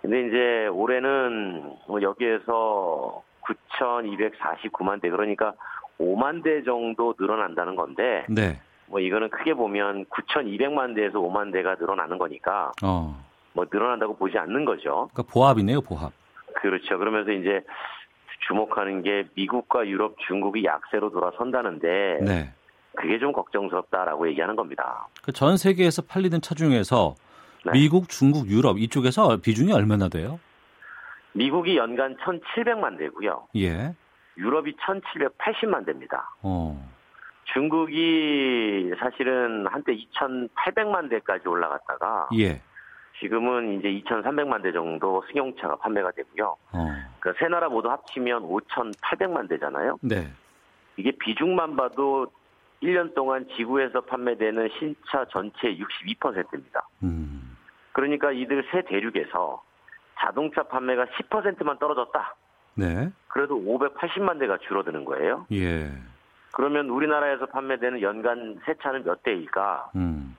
근데 0.00 0.26
이제 0.26 0.66
올해는 0.66 1.76
뭐 1.86 2.02
여기에서 2.02 3.22
9,249만 3.42 5.00
대 5.00 5.10
그러니까 5.10 5.54
5만 6.00 6.42
대 6.42 6.62
정도 6.64 7.14
늘어난다는 7.18 7.76
건데, 7.76 8.24
네. 8.28 8.60
뭐 8.86 9.00
이거는 9.00 9.30
크게 9.30 9.54
보면 9.54 10.04
9,200만 10.06 10.94
대에서 10.94 11.18
5만 11.18 11.52
대가 11.52 11.76
늘어나는 11.76 12.18
거니까 12.18 12.72
어. 12.82 13.24
뭐 13.54 13.64
늘어난다고 13.72 14.16
보지 14.16 14.36
않는 14.38 14.64
거죠. 14.64 15.08
그러니까 15.12 15.22
보합이네요, 15.32 15.80
보합. 15.80 16.12
그렇죠. 16.54 16.98
그러면서 16.98 17.32
이제 17.32 17.64
주목하는 18.46 19.02
게 19.02 19.24
미국과 19.34 19.86
유럽, 19.86 20.16
중국이 20.26 20.64
약세로 20.64 21.10
돌아선다는데 21.10 22.18
네. 22.22 22.52
그게 22.94 23.18
좀 23.18 23.32
걱정스럽다라고 23.32 24.28
얘기하는 24.28 24.56
겁니다. 24.56 25.08
그전 25.22 25.56
세계에서 25.56 26.02
팔리는 26.02 26.40
차 26.42 26.54
중에서 26.54 27.14
네. 27.64 27.72
미국, 27.72 28.08
중국, 28.08 28.48
유럽 28.48 28.78
이쪽에서 28.78 29.38
비중이 29.38 29.72
얼마나 29.72 30.08
돼요? 30.08 30.38
미국이 31.32 31.76
연간 31.76 32.16
1,700만 32.16 32.98
대고요. 32.98 33.48
예. 33.56 33.94
유럽이 34.36 34.74
1,780만 34.76 35.86
대입니다. 35.86 36.34
어. 36.42 36.90
중국이 37.52 38.92
사실은 38.98 39.66
한때 39.66 39.94
2,800만 39.94 41.10
대까지 41.10 41.48
올라갔다가 41.48 42.28
예. 42.38 42.60
지금은 43.20 43.78
이제 43.78 43.88
2,300만 43.88 44.62
대 44.62 44.72
정도 44.72 45.22
승용차가 45.28 45.76
판매가 45.76 46.12
되고요. 46.12 46.56
어. 46.72 46.88
그세 47.20 47.48
나라 47.48 47.68
모두 47.68 47.90
합치면 47.90 48.42
5,800만 48.42 49.48
대잖아요. 49.48 49.98
네. 50.02 50.28
이게 50.96 51.12
비중만 51.12 51.76
봐도 51.76 52.26
1년 52.82 53.14
동안 53.14 53.46
지구에서 53.56 54.00
판매되는 54.02 54.68
신차 54.78 55.24
전체의 55.30 55.80
62%입니다. 55.80 56.88
음. 57.04 57.56
그러니까 57.92 58.32
이들 58.32 58.66
세 58.72 58.82
대륙에서 58.82 59.62
자동차 60.22 60.62
판매가 60.62 61.06
10%만 61.06 61.78
떨어졌다. 61.78 62.36
네. 62.74 63.10
그래도 63.28 63.56
580만 63.56 64.38
대가 64.38 64.56
줄어드는 64.58 65.04
거예요. 65.04 65.46
예. 65.52 65.90
그러면 66.52 66.88
우리나라에서 66.88 67.46
판매되는 67.46 68.00
연간 68.02 68.58
새 68.64 68.74
차는 68.82 69.04
몇 69.04 69.22
대일까? 69.22 69.90
음. 69.96 70.36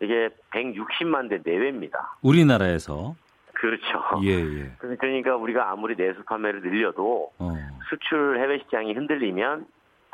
이게 0.00 0.28
160만 0.50 1.30
대 1.30 1.40
내외입니다. 1.44 2.16
우리나라에서 2.22 3.14
그렇죠. 3.54 4.02
예, 4.24 4.30
예. 4.30 4.72
그러니까 4.78 5.36
우리가 5.36 5.70
아무리 5.70 5.94
내수 5.94 6.24
판매를 6.24 6.62
늘려도 6.62 7.32
어. 7.38 7.52
수출 7.88 8.38
해외 8.40 8.58
시장이 8.58 8.92
흔들리면 8.94 9.66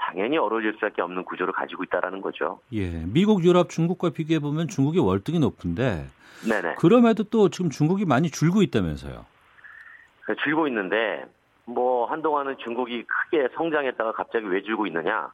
당연히 0.08 0.38
어려워질 0.38 0.72
수밖에 0.74 1.02
없는 1.02 1.24
구조를 1.24 1.52
가지고 1.52 1.84
있다라는 1.84 2.22
거죠. 2.22 2.60
예. 2.72 3.04
미국, 3.06 3.44
유럽, 3.44 3.68
중국과 3.68 4.10
비교해 4.10 4.38
보면 4.38 4.68
중국이 4.68 4.98
월등히 4.98 5.38
높은데 5.38 6.06
네네. 6.48 6.76
그럼에도 6.76 7.24
또 7.24 7.50
지금 7.50 7.68
중국이 7.68 8.06
많이 8.06 8.30
줄고 8.30 8.62
있다면서요. 8.62 9.26
줄고 10.44 10.66
있는데 10.68 11.24
뭐 11.66 12.06
한동안은 12.06 12.56
중국이 12.64 13.04
크게 13.04 13.48
성장했다가 13.54 14.12
갑자기 14.12 14.46
왜 14.46 14.62
줄고 14.62 14.86
있느냐 14.86 15.30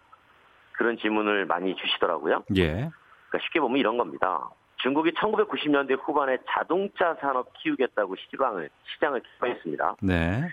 그런 0.72 0.98
질문을 0.98 1.46
많이 1.46 1.76
주시더라고요. 1.76 2.42
예. 2.56 2.66
그러니까 2.66 3.38
쉽게 3.42 3.60
보면 3.60 3.78
이런 3.78 3.96
겁니다. 3.96 4.50
중국이 4.82 5.12
1990년대 5.12 5.98
후반에 6.02 6.38
자동차 6.48 7.14
산업 7.20 7.52
키우겠다고 7.54 8.16
시장을 8.16 8.68
시장을 8.94 9.20
개발했습니다. 9.20 9.96
네. 10.02 10.48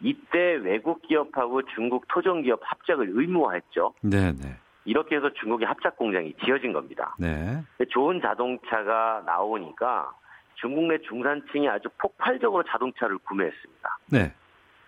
이때 0.00 0.54
외국 0.56 1.02
기업하고 1.02 1.62
중국 1.74 2.06
토종 2.08 2.42
기업 2.42 2.60
합작을 2.62 3.10
의무화했죠. 3.12 3.94
네, 4.02 4.32
네. 4.32 4.56
이렇게 4.84 5.16
해서 5.16 5.30
중국의 5.40 5.66
합작 5.66 5.96
공장이 5.96 6.34
지어진 6.44 6.72
겁니다. 6.72 7.16
네. 7.18 7.62
좋은 7.90 8.20
자동차가 8.20 9.22
나오니까 9.26 10.12
중국 10.54 10.84
내 10.86 10.98
중산층이 10.98 11.68
아주 11.68 11.88
폭발적으로 11.98 12.62
자동차를 12.64 13.18
구매했습니다. 13.18 13.98
네. 14.12 14.32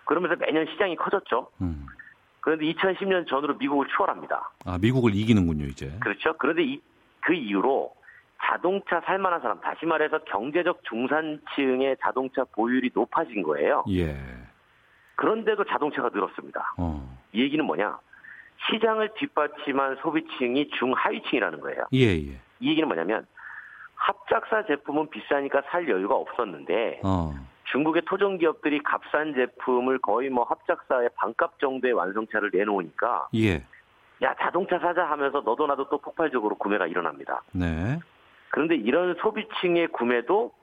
그러면서 0.05 0.35
매년 0.37 0.65
시장이 0.67 0.95
커졌죠. 0.95 1.49
음. 1.61 1.85
그런데 2.41 2.65
2010년 2.65 3.27
전으로 3.27 3.55
미국을 3.55 3.87
추월합니다. 3.95 4.51
아, 4.65 4.77
미국을 4.79 5.13
이기는군요, 5.13 5.65
이제. 5.65 5.91
그렇죠. 5.99 6.33
그런데 6.37 6.63
이, 6.63 6.81
그 7.19 7.33
이후로 7.33 7.93
자동차 8.41 9.01
살 9.01 9.19
만한 9.19 9.41
사람, 9.41 9.59
다시 9.59 9.85
말해서 9.85 10.19
경제적 10.19 10.81
중산층의 10.85 11.97
자동차 12.01 12.45
보유율이 12.45 12.91
높아진 12.93 13.43
거예요. 13.43 13.83
예. 13.89 14.15
그런데도 15.19 15.65
자동차가 15.65 16.09
늘었습니다. 16.13 16.75
어. 16.77 17.17
이 17.33 17.41
얘기는 17.41 17.63
뭐냐? 17.65 17.99
시장을 18.69 19.09
뒷받침한 19.15 19.97
소비층이 20.01 20.69
중하위층이라는 20.79 21.59
거예요. 21.59 21.87
예, 21.93 22.05
예. 22.05 22.39
이 22.61 22.69
얘기는 22.69 22.87
뭐냐면 22.87 23.27
합작사 23.95 24.65
제품은 24.65 25.09
비싸니까 25.09 25.63
살 25.69 25.89
여유가 25.89 26.15
없었는데 26.15 27.01
어. 27.03 27.33
중국의 27.65 28.03
토종 28.05 28.37
기업들이 28.37 28.79
값싼 28.81 29.33
제품을 29.33 29.99
거의 29.99 30.29
뭐 30.29 30.45
합작사의 30.45 31.09
반값 31.15 31.59
정도의 31.59 31.93
완성차를 31.93 32.51
내놓으니까 32.53 33.27
예. 33.35 33.65
야 34.21 34.33
자동차 34.39 34.79
사자 34.79 35.03
하면서 35.03 35.41
너도 35.41 35.67
나도 35.67 35.89
또 35.89 35.97
폭발적으로 35.97 36.55
구매가 36.55 36.87
일어납니다. 36.87 37.43
네. 37.51 37.99
그런데 38.51 38.75
이런 38.75 39.15
소비층의 39.15 39.87
구매도 39.89 40.53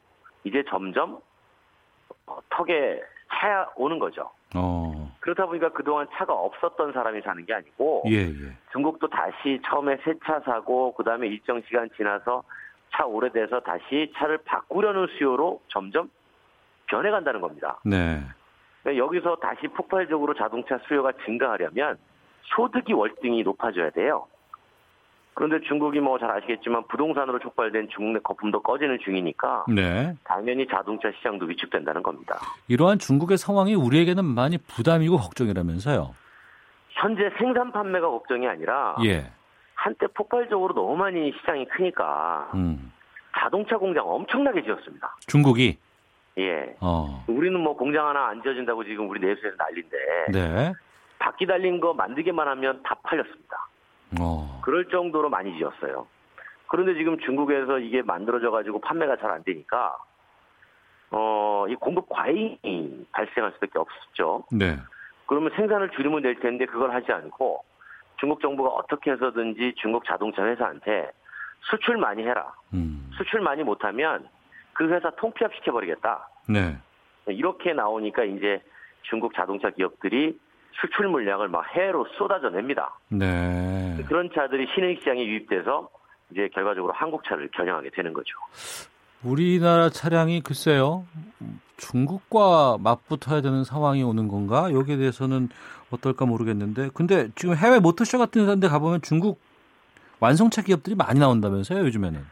이제 0.45 0.65
점점 0.71 1.21
어, 2.27 2.39
턱에 2.49 3.03
차야 3.33 3.69
오는 3.77 3.99
거죠. 3.99 4.31
어. 4.55 5.13
그렇다 5.21 5.47
보니까 5.47 5.71
그동안 5.71 6.07
차가 6.13 6.33
없었던 6.33 6.93
사람이 6.93 7.21
사는 7.23 7.45
게 7.45 7.53
아니고 7.55 8.05
예, 8.07 8.29
예. 8.29 8.57
중국도 8.73 9.09
다시 9.09 9.61
처음에 9.67 9.97
새 10.05 10.13
차 10.25 10.41
사고 10.41 10.95
그다음에 10.95 11.27
일정 11.27 11.61
시간 11.63 11.91
지나서 11.97 12.43
차 12.93 13.05
오래돼서 13.05 13.61
다시 13.61 14.13
차를 14.17 14.39
바꾸려는 14.45 15.07
수요로 15.19 15.61
점점 15.69 16.09
변해간다는 16.87 17.41
겁니다. 17.41 17.81
네. 17.85 18.21
그러니까 18.83 19.05
여기서 19.05 19.37
다시 19.37 19.67
폭발적으로 19.69 20.35
자동차 20.35 20.79
수요가 20.87 21.11
증가하려면 21.25 21.99
소득이 22.55 22.93
월등히 22.93 23.43
높아져야 23.43 23.91
돼요. 23.91 24.27
그런데 25.37 25.61
중국이 25.69 26.01
뭐 26.01 26.19
잘 26.19 26.31
아시겠지만 26.31 26.85
부동산으로 26.89 27.39
촉발된 27.39 27.89
중국 27.95 28.15
내 28.15 28.21
거품도 28.21 28.63
꺼지는 28.63 28.99
중이니까 29.05 29.67
네. 29.69 30.15
당연히 30.25 30.67
자동차 30.67 31.11
시장도 31.13 31.45
위축된다는 31.45 32.03
겁니다. 32.03 32.39
이러한 32.69 32.99
중국의 32.99 33.37
상황이 33.37 33.75
우리에게는 33.75 34.25
많이 34.25 34.57
부담이고 34.57 35.19
걱정이라면서요. 35.19 36.15
현재 36.93 37.31
생산 37.39 37.71
판매가 37.71 38.09
걱정이 38.09 38.49
아니라 38.49 38.97
예. 39.05 39.31
한때 39.75 40.07
폭발적으로 40.07 40.73
너무 40.75 40.97
많이 40.97 41.31
시장이 41.39 41.67
크니까 41.67 42.51
음. 42.55 42.91
자동차 43.39 43.77
공장 43.77 44.09
엄청나게 44.09 44.63
지었습니다. 44.63 45.17
중국이 45.27 45.77
예. 46.39 46.75
어. 46.81 47.23
우리는 47.29 47.61
뭐 47.61 47.77
공장 47.77 48.09
하나 48.09 48.29
안 48.29 48.43
지어진다고 48.43 48.85
지금 48.85 49.11
우리 49.11 49.21
내수에서 49.21 49.55
난리인데 49.59 49.97
네. 50.33 50.73
바퀴 51.19 51.45
달린 51.45 51.79
거 51.79 51.93
만들기만 51.93 52.49
하면 52.49 52.83
다 52.83 52.95
팔렸습니다. 53.03 53.66
어. 54.21 54.61
그럴 54.65 54.89
정도로 54.89 55.29
많이 55.29 55.57
지었어요. 55.59 56.07
그런데 56.69 56.95
지금 56.95 57.19
중국에서 57.19 57.79
이게 57.79 58.03
만들어져 58.03 58.51
가지고 58.51 58.81
판매가 58.81 59.17
잘 59.17 59.31
안 59.31 59.43
되니까 59.45 59.97
어, 61.11 61.67
이 61.69 61.75
공급 61.77 62.09
과잉이 62.09 63.07
발생할 63.13 63.53
수밖에 63.53 63.79
없었죠. 63.79 64.45
네. 64.53 64.77
그러면 65.27 65.51
생산을 65.57 65.91
줄이면 65.91 66.23
될 66.23 66.39
텐데 66.41 66.67
그걸 66.67 66.93
하지 66.93 67.13
않고 67.13 67.65
중국 68.19 68.41
정부가 68.41 68.71
어떻게 68.71 69.13
해서든지 69.13 69.75
중국 69.77 70.05
자동차 70.05 70.45
회사한테 70.45 71.11
수출 71.71 71.97
많이 71.97 72.23
해라. 72.23 72.53
음. 72.75 73.11
수출 73.17 73.41
많이 73.41 73.63
못하면 73.63 74.29
그 74.73 74.89
회사 74.89 75.11
통폐합 75.11 75.55
시켜버리겠다. 75.55 76.29
네. 76.49 76.77
이렇게 77.27 77.73
나오니까 77.73 78.25
이제 78.25 78.63
중국 79.03 79.35
자동차 79.35 79.71
기업들이 79.71 80.39
수출 80.81 81.09
물량을 81.09 81.49
막 81.49 81.65
해외로 81.75 82.07
쏟아져 82.19 82.51
냅니다. 82.51 82.99
네. 83.09 83.97
그런 84.09 84.31
차들이 84.35 84.67
신흥시장에 84.75 85.25
유입돼서 85.25 85.89
이제 86.31 86.49
결과적으로 86.53 86.93
한국 86.93 87.25
차를 87.25 87.49
겨냥하게 87.53 87.91
되는 87.91 88.13
거죠. 88.13 88.31
우리나라 89.25 89.89
차량이 89.89 90.41
글쎄요. 90.41 91.05
중국과 91.77 92.79
맞붙어야 92.81 93.41
되는 93.41 93.65
상황이 93.65 94.03
오는 94.03 94.29
건가? 94.29 94.73
여기에 94.73 94.97
대해서는 94.97 95.49
어떨까 95.91 96.27
모르겠는데. 96.27 96.91
근데 96.95 97.29
지금 97.35 97.55
해외 97.55 97.79
모터쇼 97.79 98.19
같은 98.19 98.61
데 98.61 98.69
가보면 98.69 99.03
중국 99.03 99.41
완성차 100.21 100.63
기업들이 100.63 100.97
많이 100.97 101.21
나온다면서요, 101.21 101.81
요즘에는. 101.81 102.25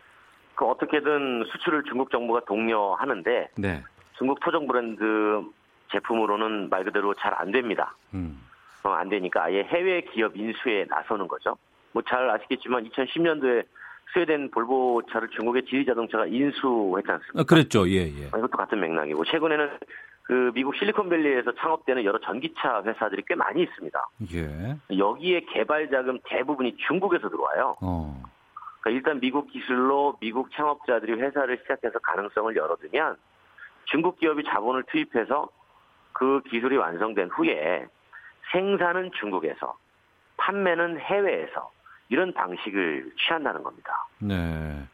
그 0.55 0.65
어떻게든 0.65 1.45
수출을 1.51 1.83
중국 1.85 2.11
정부가 2.11 2.41
독려하는데 2.47 3.51
네. 3.59 3.83
중국 4.16 4.39
토종 4.41 4.66
브랜드 4.66 5.03
제품으로는 5.93 6.69
말 6.70 6.85
그대로 6.85 7.15
잘 7.15 7.35
안 7.36 7.51
됩니다. 7.51 7.94
음. 8.15 8.40
어, 8.82 8.90
안 8.90 9.09
되니까 9.09 9.44
아예 9.44 9.62
해외 9.65 10.01
기업 10.02 10.36
인수에 10.36 10.86
나서는 10.89 11.27
거죠. 11.28 11.56
뭐 11.93 12.02
잘 12.06 12.28
아시겠지만 12.31 12.85
2010년도에 12.90 13.65
스웨덴 14.12 14.51
볼보 14.51 15.02
차를 15.11 15.28
중국의 15.31 15.65
지리 15.65 15.85
자동차가 15.86 16.27
인수했지 16.27 17.11
않습니까? 17.11 17.40
아, 17.40 17.43
그랬죠. 17.44 17.89
예, 17.89 18.06
예. 18.06 18.24
어, 18.32 18.39
이것도 18.39 18.56
같은 18.56 18.78
맥락이고 18.81 19.24
최근에는 19.24 19.78
그 20.24 20.51
미국 20.55 20.74
실리콘밸리에서 20.77 21.52
창업되는 21.55 22.05
여러 22.05 22.19
전기차 22.20 22.82
회사들이 22.85 23.24
꽤 23.27 23.35
많이 23.35 23.62
있습니다. 23.62 24.09
예. 24.35 24.77
여기에 24.97 25.47
개발 25.52 25.90
자금 25.90 26.19
대부분이 26.24 26.77
중국에서 26.86 27.28
들어와요. 27.28 27.77
어. 27.81 28.23
그러니까 28.81 28.90
일단 28.90 29.20
미국 29.20 29.51
기술로 29.51 30.16
미국 30.20 30.51
창업자들이 30.52 31.15
회사를 31.20 31.59
시작해서 31.62 31.98
가능성을 32.01 32.55
열어두면 32.55 33.16
중국 33.86 34.19
기업이 34.19 34.44
자본을 34.44 34.85
투입해서 34.85 35.48
그 36.15 36.41
기술이 36.49 36.77
완성된 36.77 37.28
후에 37.28 37.86
생산은 38.53 39.11
중국에서 39.20 39.77
판매는 40.36 40.99
해외에서 40.99 41.70
이런 42.09 42.32
방식을 42.32 43.12
취한다는 43.19 43.62
겁니다. 43.62 44.07
네. 44.19 44.86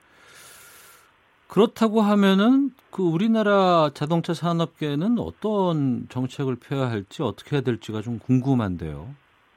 그렇다고 1.49 2.01
하면은 2.01 2.71
그 2.91 3.03
우리나라 3.03 3.91
자동차 3.93 4.33
산업계는 4.33 5.19
어떤 5.19 6.09
정책을 6.09 6.57
펴야 6.57 6.91
할지 6.91 7.23
어떻게 7.23 7.57
해야 7.57 7.63
될지가 7.63 8.03
좀 8.03 8.19
궁금한데요. 8.21 9.15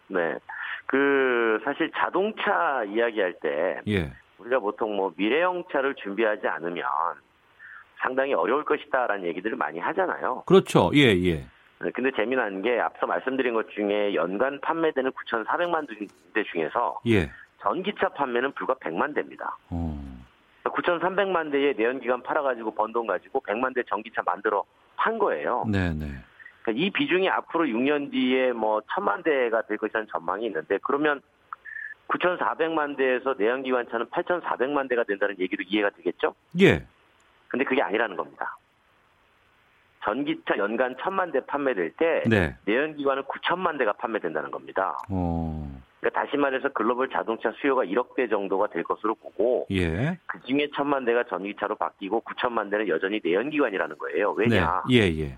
네. 0.08 0.36
그 0.88 1.60
사실 1.64 1.92
자동차 1.96 2.84
이야기할 2.84 3.36
때 3.42 3.80
예. 3.88 4.12
우리가 4.40 4.60
보통 4.60 4.96
뭐 4.96 5.14
미래형 5.16 5.66
차를 5.72 5.96
준비하지 5.96 6.48
않으면 6.48 6.84
상당히 8.04 8.34
어려울 8.34 8.66
것이다라는 8.66 9.26
얘기들을 9.30 9.56
많이 9.56 9.80
하잖아요. 9.80 10.44
그렇죠. 10.46 10.92
예, 10.94 11.16
예. 11.24 11.46
네, 11.82 11.92
근데 11.94 12.12
재미난 12.16 12.62
게 12.62 12.80
앞서 12.80 13.08
말씀드린 13.08 13.54
것 13.54 13.70
중에 13.72 14.14
연간 14.14 14.60
판매되는 14.62 15.12
9,400만 15.12 15.88
대 16.34 16.44
중에서 16.44 17.00
예. 17.08 17.32
전기차 17.62 18.10
판매는 18.10 18.52
불과 18.54 18.74
100만 18.76 19.16
대입니다. 19.16 19.58
어. 19.70 19.98
9,300만 20.66 21.52
대의 21.52 21.76
내연기관 21.78 22.24
팔아가지고 22.24 22.74
번 22.76 22.92
돈 22.92 23.08
가지고 23.08 23.42
100만 23.42 23.74
대 23.74 23.84
전기차 23.88 24.22
만들어 24.26 24.64
판 24.96 25.18
거예요. 25.18 25.66
네, 25.70 25.94
네. 25.94 26.06
그러니까 26.62 26.84
이 26.86 26.90
비중이 26.92 27.30
앞으로 27.30 27.66
6년 27.66 28.12
뒤에 28.12 28.52
뭐 28.54 28.82
1,000만 28.82 29.24
대가 29.24 29.62
될 29.64 29.78
것이라는 29.78 30.08
전망이 30.12 30.46
있는데 30.48 30.80
그러면 30.84 31.22
9,400만 32.08 32.98
대에서 32.98 33.36
내연기관 33.38 33.88
차는 33.90 34.08
8,400만 34.08 34.90
대가 34.90 35.04
된다는 35.04 35.36
얘기도 35.40 35.64
이해가 35.64 35.90
되겠죠? 35.92 36.34
예. 36.62 36.86
근데 37.54 37.66
그게 37.66 37.84
아니라는 37.84 38.18
겁니다. 38.18 38.58
전기차 40.04 40.58
연간 40.58 40.96
1,000만 40.96 41.32
대 41.32 41.46
판매될 41.46 41.92
때 41.92 42.24
네. 42.28 42.56
내연기관은 42.66 43.24
9천만 43.24 43.78
대가 43.78 43.94
판매된다는 43.94 44.50
겁니다. 44.50 44.98
어. 45.12 45.82
그러니까 46.00 46.20
다시 46.20 46.36
말해서 46.36 46.70
글로벌 46.70 47.10
자동차 47.10 47.52
수요가 47.62 47.86
1억 47.86 48.16
대 48.16 48.28
정도가 48.28 48.68
될 48.68 48.84
것으로 48.84 49.14
보고 49.14 49.68
예. 49.70 50.18
그 50.26 50.42
중에 50.42 50.68
1,000만 50.74 51.06
대가 51.06 51.24
전기차로 51.26 51.76
바뀌고 51.76 52.24
9천만 52.24 52.72
대는 52.72 52.88
여전히 52.88 53.22
내연기관이라는 53.24 54.00
거예요. 54.00 54.32
왜냐? 54.32 54.82
네. 54.90 54.96
예, 54.96 55.20
예. 55.22 55.38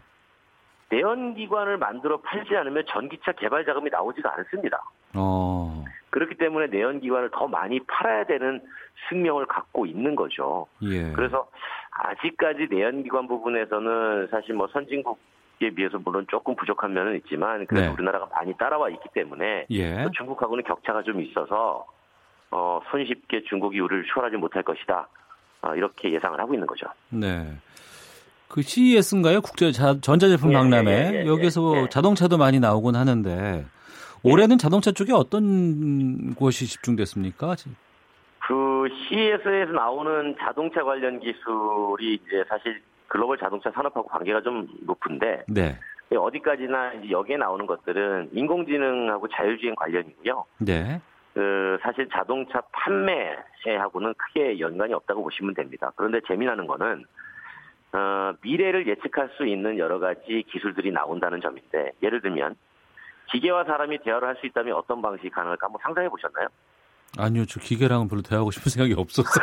내연기관을 0.90 1.78
만들어 1.78 2.22
팔지 2.22 2.56
않으면 2.56 2.86
전기차 2.88 3.34
개발 3.34 3.66
자금이 3.66 3.90
나오지가 3.90 4.34
않습니다. 4.38 4.82
어. 5.16 5.84
그렇기 6.12 6.36
때문에 6.36 6.68
내연기관을 6.68 7.32
더 7.32 7.46
많이 7.46 7.82
팔아야 7.82 8.24
되는 8.24 8.62
숙명을 9.10 9.48
갖고 9.48 9.86
있는 9.86 10.16
거죠. 10.16 10.66
예. 10.84 11.12
그래서 11.12 11.50
아직까지 11.96 12.68
내연기관 12.70 13.28
부분에서는 13.28 14.28
사실 14.30 14.54
뭐 14.54 14.68
선진국 14.68 15.20
에 15.62 15.70
비해서 15.70 15.98
물론 16.04 16.28
조금 16.30 16.54
부족한 16.54 16.94
면은 16.94 17.16
있지만 17.16 17.66
그래도 17.66 17.88
네. 17.88 17.94
우리나라가 17.94 18.26
많이 18.26 18.54
따라와 18.58 18.90
있기 18.90 19.08
때문에 19.14 19.68
예. 19.70 20.04
또 20.04 20.12
중국하고는 20.12 20.66
격차가 20.66 21.02
좀 21.04 21.22
있어서 21.22 21.86
어, 22.52 22.82
손쉽게 22.92 23.44
중국이 23.48 23.80
우리를 23.80 24.04
추월하지 24.12 24.36
못할 24.36 24.64
것이다. 24.64 25.08
어, 25.62 25.74
이렇게 25.76 26.12
예상을 26.14 26.38
하고 26.38 26.54
있는 26.54 26.68
거죠. 26.68 26.88
네. 27.08 27.56
그 28.50 28.62
CES인가요? 28.62 29.40
국제 29.40 29.72
자, 29.72 29.96
전자제품 30.02 30.52
예, 30.52 30.54
박람회 30.56 30.92
예, 30.92 31.12
예, 31.14 31.22
예, 31.22 31.26
여기서 31.26 31.84
예. 31.84 31.90
자동차도 31.90 32.38
많이 32.38 32.60
나오곤 32.60 32.98
하는데 32.98 33.66
올해는 34.24 34.58
자동차 34.58 34.92
쪽에 34.92 35.14
어떤 35.14 36.36
곳이 36.36 36.66
집중됐습니까? 36.68 37.56
그 38.86 38.90
CES에서 39.10 39.72
나오는 39.72 40.36
자동차 40.38 40.84
관련 40.84 41.20
기술이 41.20 42.14
이제 42.14 42.44
사실 42.48 42.80
글로벌 43.08 43.36
자동차 43.36 43.72
산업하고 43.72 44.08
관계가 44.08 44.42
좀 44.42 44.68
높은데 44.82 45.44
네. 45.48 45.76
어디까지나 46.16 46.94
이제 46.94 47.10
여기에 47.10 47.38
나오는 47.38 47.66
것들은 47.66 48.30
인공지능하고 48.32 49.28
자율주행 49.30 49.74
관련이고요. 49.74 50.46
네. 50.60 51.02
그 51.34 51.80
사실 51.82 52.08
자동차 52.10 52.62
판매하고는 52.72 54.14
크게 54.14 54.60
연관이 54.60 54.94
없다고 54.94 55.24
보시면 55.24 55.56
됩니다. 55.56 55.92
그런데 55.96 56.20
재미나는 56.28 56.68
거는 56.68 57.06
어, 57.94 58.34
미래를 58.44 58.86
예측할 58.86 59.30
수 59.36 59.48
있는 59.48 59.80
여러 59.80 59.98
가지 59.98 60.44
기술들이 60.48 60.92
나온다는 60.92 61.42
점인데 61.42 61.94
예를 62.04 62.22
들면 62.22 62.56
기계와 63.32 63.64
사람이 63.64 63.98
대화를 64.04 64.28
할 64.28 64.36
수 64.36 64.46
있다면 64.46 64.76
어떤 64.76 65.02
방식이 65.02 65.32
가능할까 65.32 65.66
한번 65.66 65.82
상상해 65.82 66.08
보셨나요? 66.08 66.50
아니요, 67.18 67.46
저 67.46 67.60
기계랑은 67.60 68.08
별로 68.08 68.22
대하고 68.22 68.52
싶은 68.52 68.70
생각이 68.70 68.94
없었어. 69.00 69.30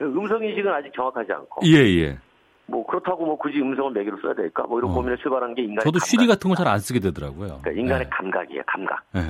음성 0.00 0.42
인식은 0.44 0.72
아직 0.72 0.92
정확하지 0.94 1.32
않고. 1.32 1.62
예, 1.66 1.78
예. 2.00 2.18
뭐 2.66 2.86
그렇다고 2.86 3.26
뭐 3.26 3.36
굳이 3.36 3.60
음성을 3.60 3.92
매개로 3.92 4.18
써야 4.22 4.34
될까? 4.34 4.62
뭐 4.64 4.78
이런 4.78 4.90
어. 4.90 4.94
고민을 4.94 5.18
출발한 5.18 5.54
게 5.54 5.62
인간의 5.62 5.84
저도. 5.84 5.98
쉬리 5.98 6.26
같은 6.26 6.48
거 6.48 6.54
잘 6.56 6.68
안 6.68 6.78
쓰게 6.78 7.00
되더라고요. 7.00 7.60
그러니까 7.62 7.70
인간의 7.72 8.08
감각이에요, 8.10 8.62
감각. 8.66 9.02
예. 9.16 9.20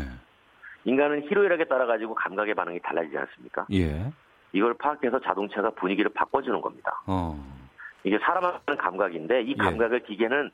인간은 0.84 1.22
희로애락에 1.28 1.64
따라 1.64 1.86
가지고 1.86 2.14
감각의 2.14 2.54
반응이 2.54 2.80
달라지지 2.82 3.16
않습니까? 3.16 3.66
예. 3.72 4.12
이걸 4.52 4.74
파악해서 4.74 5.20
자동차가 5.20 5.70
분위기를 5.70 6.10
바꿔주는 6.14 6.60
겁니다. 6.60 7.02
어. 7.06 7.34
이게 8.04 8.18
사람하는 8.18 8.60
감각인데 8.78 9.36
예. 9.36 9.40
이 9.42 9.56
감각을 9.56 10.02
기계는 10.04 10.50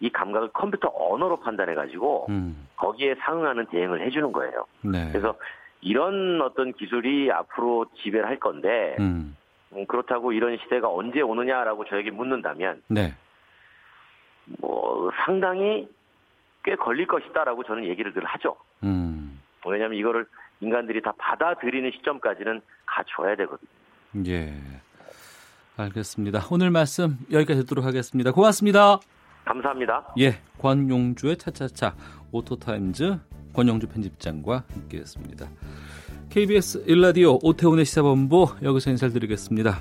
이 0.00 0.10
감각을 0.10 0.48
컴퓨터 0.52 0.92
언어로 0.94 1.40
판단해 1.40 1.74
가지고 1.74 2.26
음. 2.28 2.66
거기에 2.76 3.14
상응하는 3.20 3.66
대응을 3.66 4.04
해주는 4.06 4.32
거예요. 4.32 4.66
네. 4.82 5.08
그래서 5.12 5.36
이런 5.80 6.40
어떤 6.42 6.72
기술이 6.72 7.30
앞으로 7.30 7.86
지배를 8.02 8.26
할 8.26 8.38
건데 8.38 8.96
음. 8.98 9.36
음, 9.72 9.86
그렇다고 9.86 10.32
이런 10.32 10.56
시대가 10.62 10.88
언제 10.88 11.20
오느냐라고 11.20 11.84
저에게 11.86 12.10
묻는다면 12.10 12.82
네. 12.88 13.14
뭐 14.58 15.10
상당히 15.24 15.88
꽤 16.64 16.76
걸릴 16.76 17.06
것이다라고 17.06 17.64
저는 17.64 17.84
얘기를 17.84 18.12
늘 18.12 18.24
하죠. 18.24 18.56
음. 18.82 19.40
왜냐하면 19.66 19.98
이거를 19.98 20.26
인간들이 20.60 21.02
다 21.02 21.12
받아들이는 21.18 21.90
시점까지는 21.92 22.60
가줘야 22.86 23.36
되거든요. 23.36 23.70
예. 24.26 24.54
알겠습니다. 25.76 26.40
오늘 26.50 26.70
말씀 26.70 27.18
여기까지 27.32 27.60
듣도록 27.60 27.84
하겠습니다. 27.84 28.32
고맙습니다. 28.32 29.00
감사합니다. 29.44 30.14
예. 30.20 30.38
권용주의 30.58 31.36
차차차 31.36 31.94
오토타임즈 32.32 33.18
권용주 33.52 33.88
편집장과 33.88 34.64
함께했습니다. 34.72 35.48
KBS 36.30 36.84
1라디오 36.86 37.38
오태훈의 37.42 37.84
시사본부 37.84 38.48
여기서 38.62 38.90
인사를 38.90 39.12
드리겠습니다. 39.12 39.80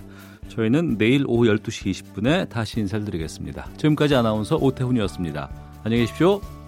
저희는 0.50 0.98
내일 0.98 1.26
오후 1.28 1.46
12시 1.46 1.92
20분에 1.92 2.50
다시 2.50 2.80
인사를 2.80 3.06
드리겠습니다. 3.06 3.70
지금까지 3.78 4.16
아나운서 4.16 4.58
오태훈이었습니다. 4.58 5.50
안녕히 5.84 6.04
계십시오. 6.04 6.63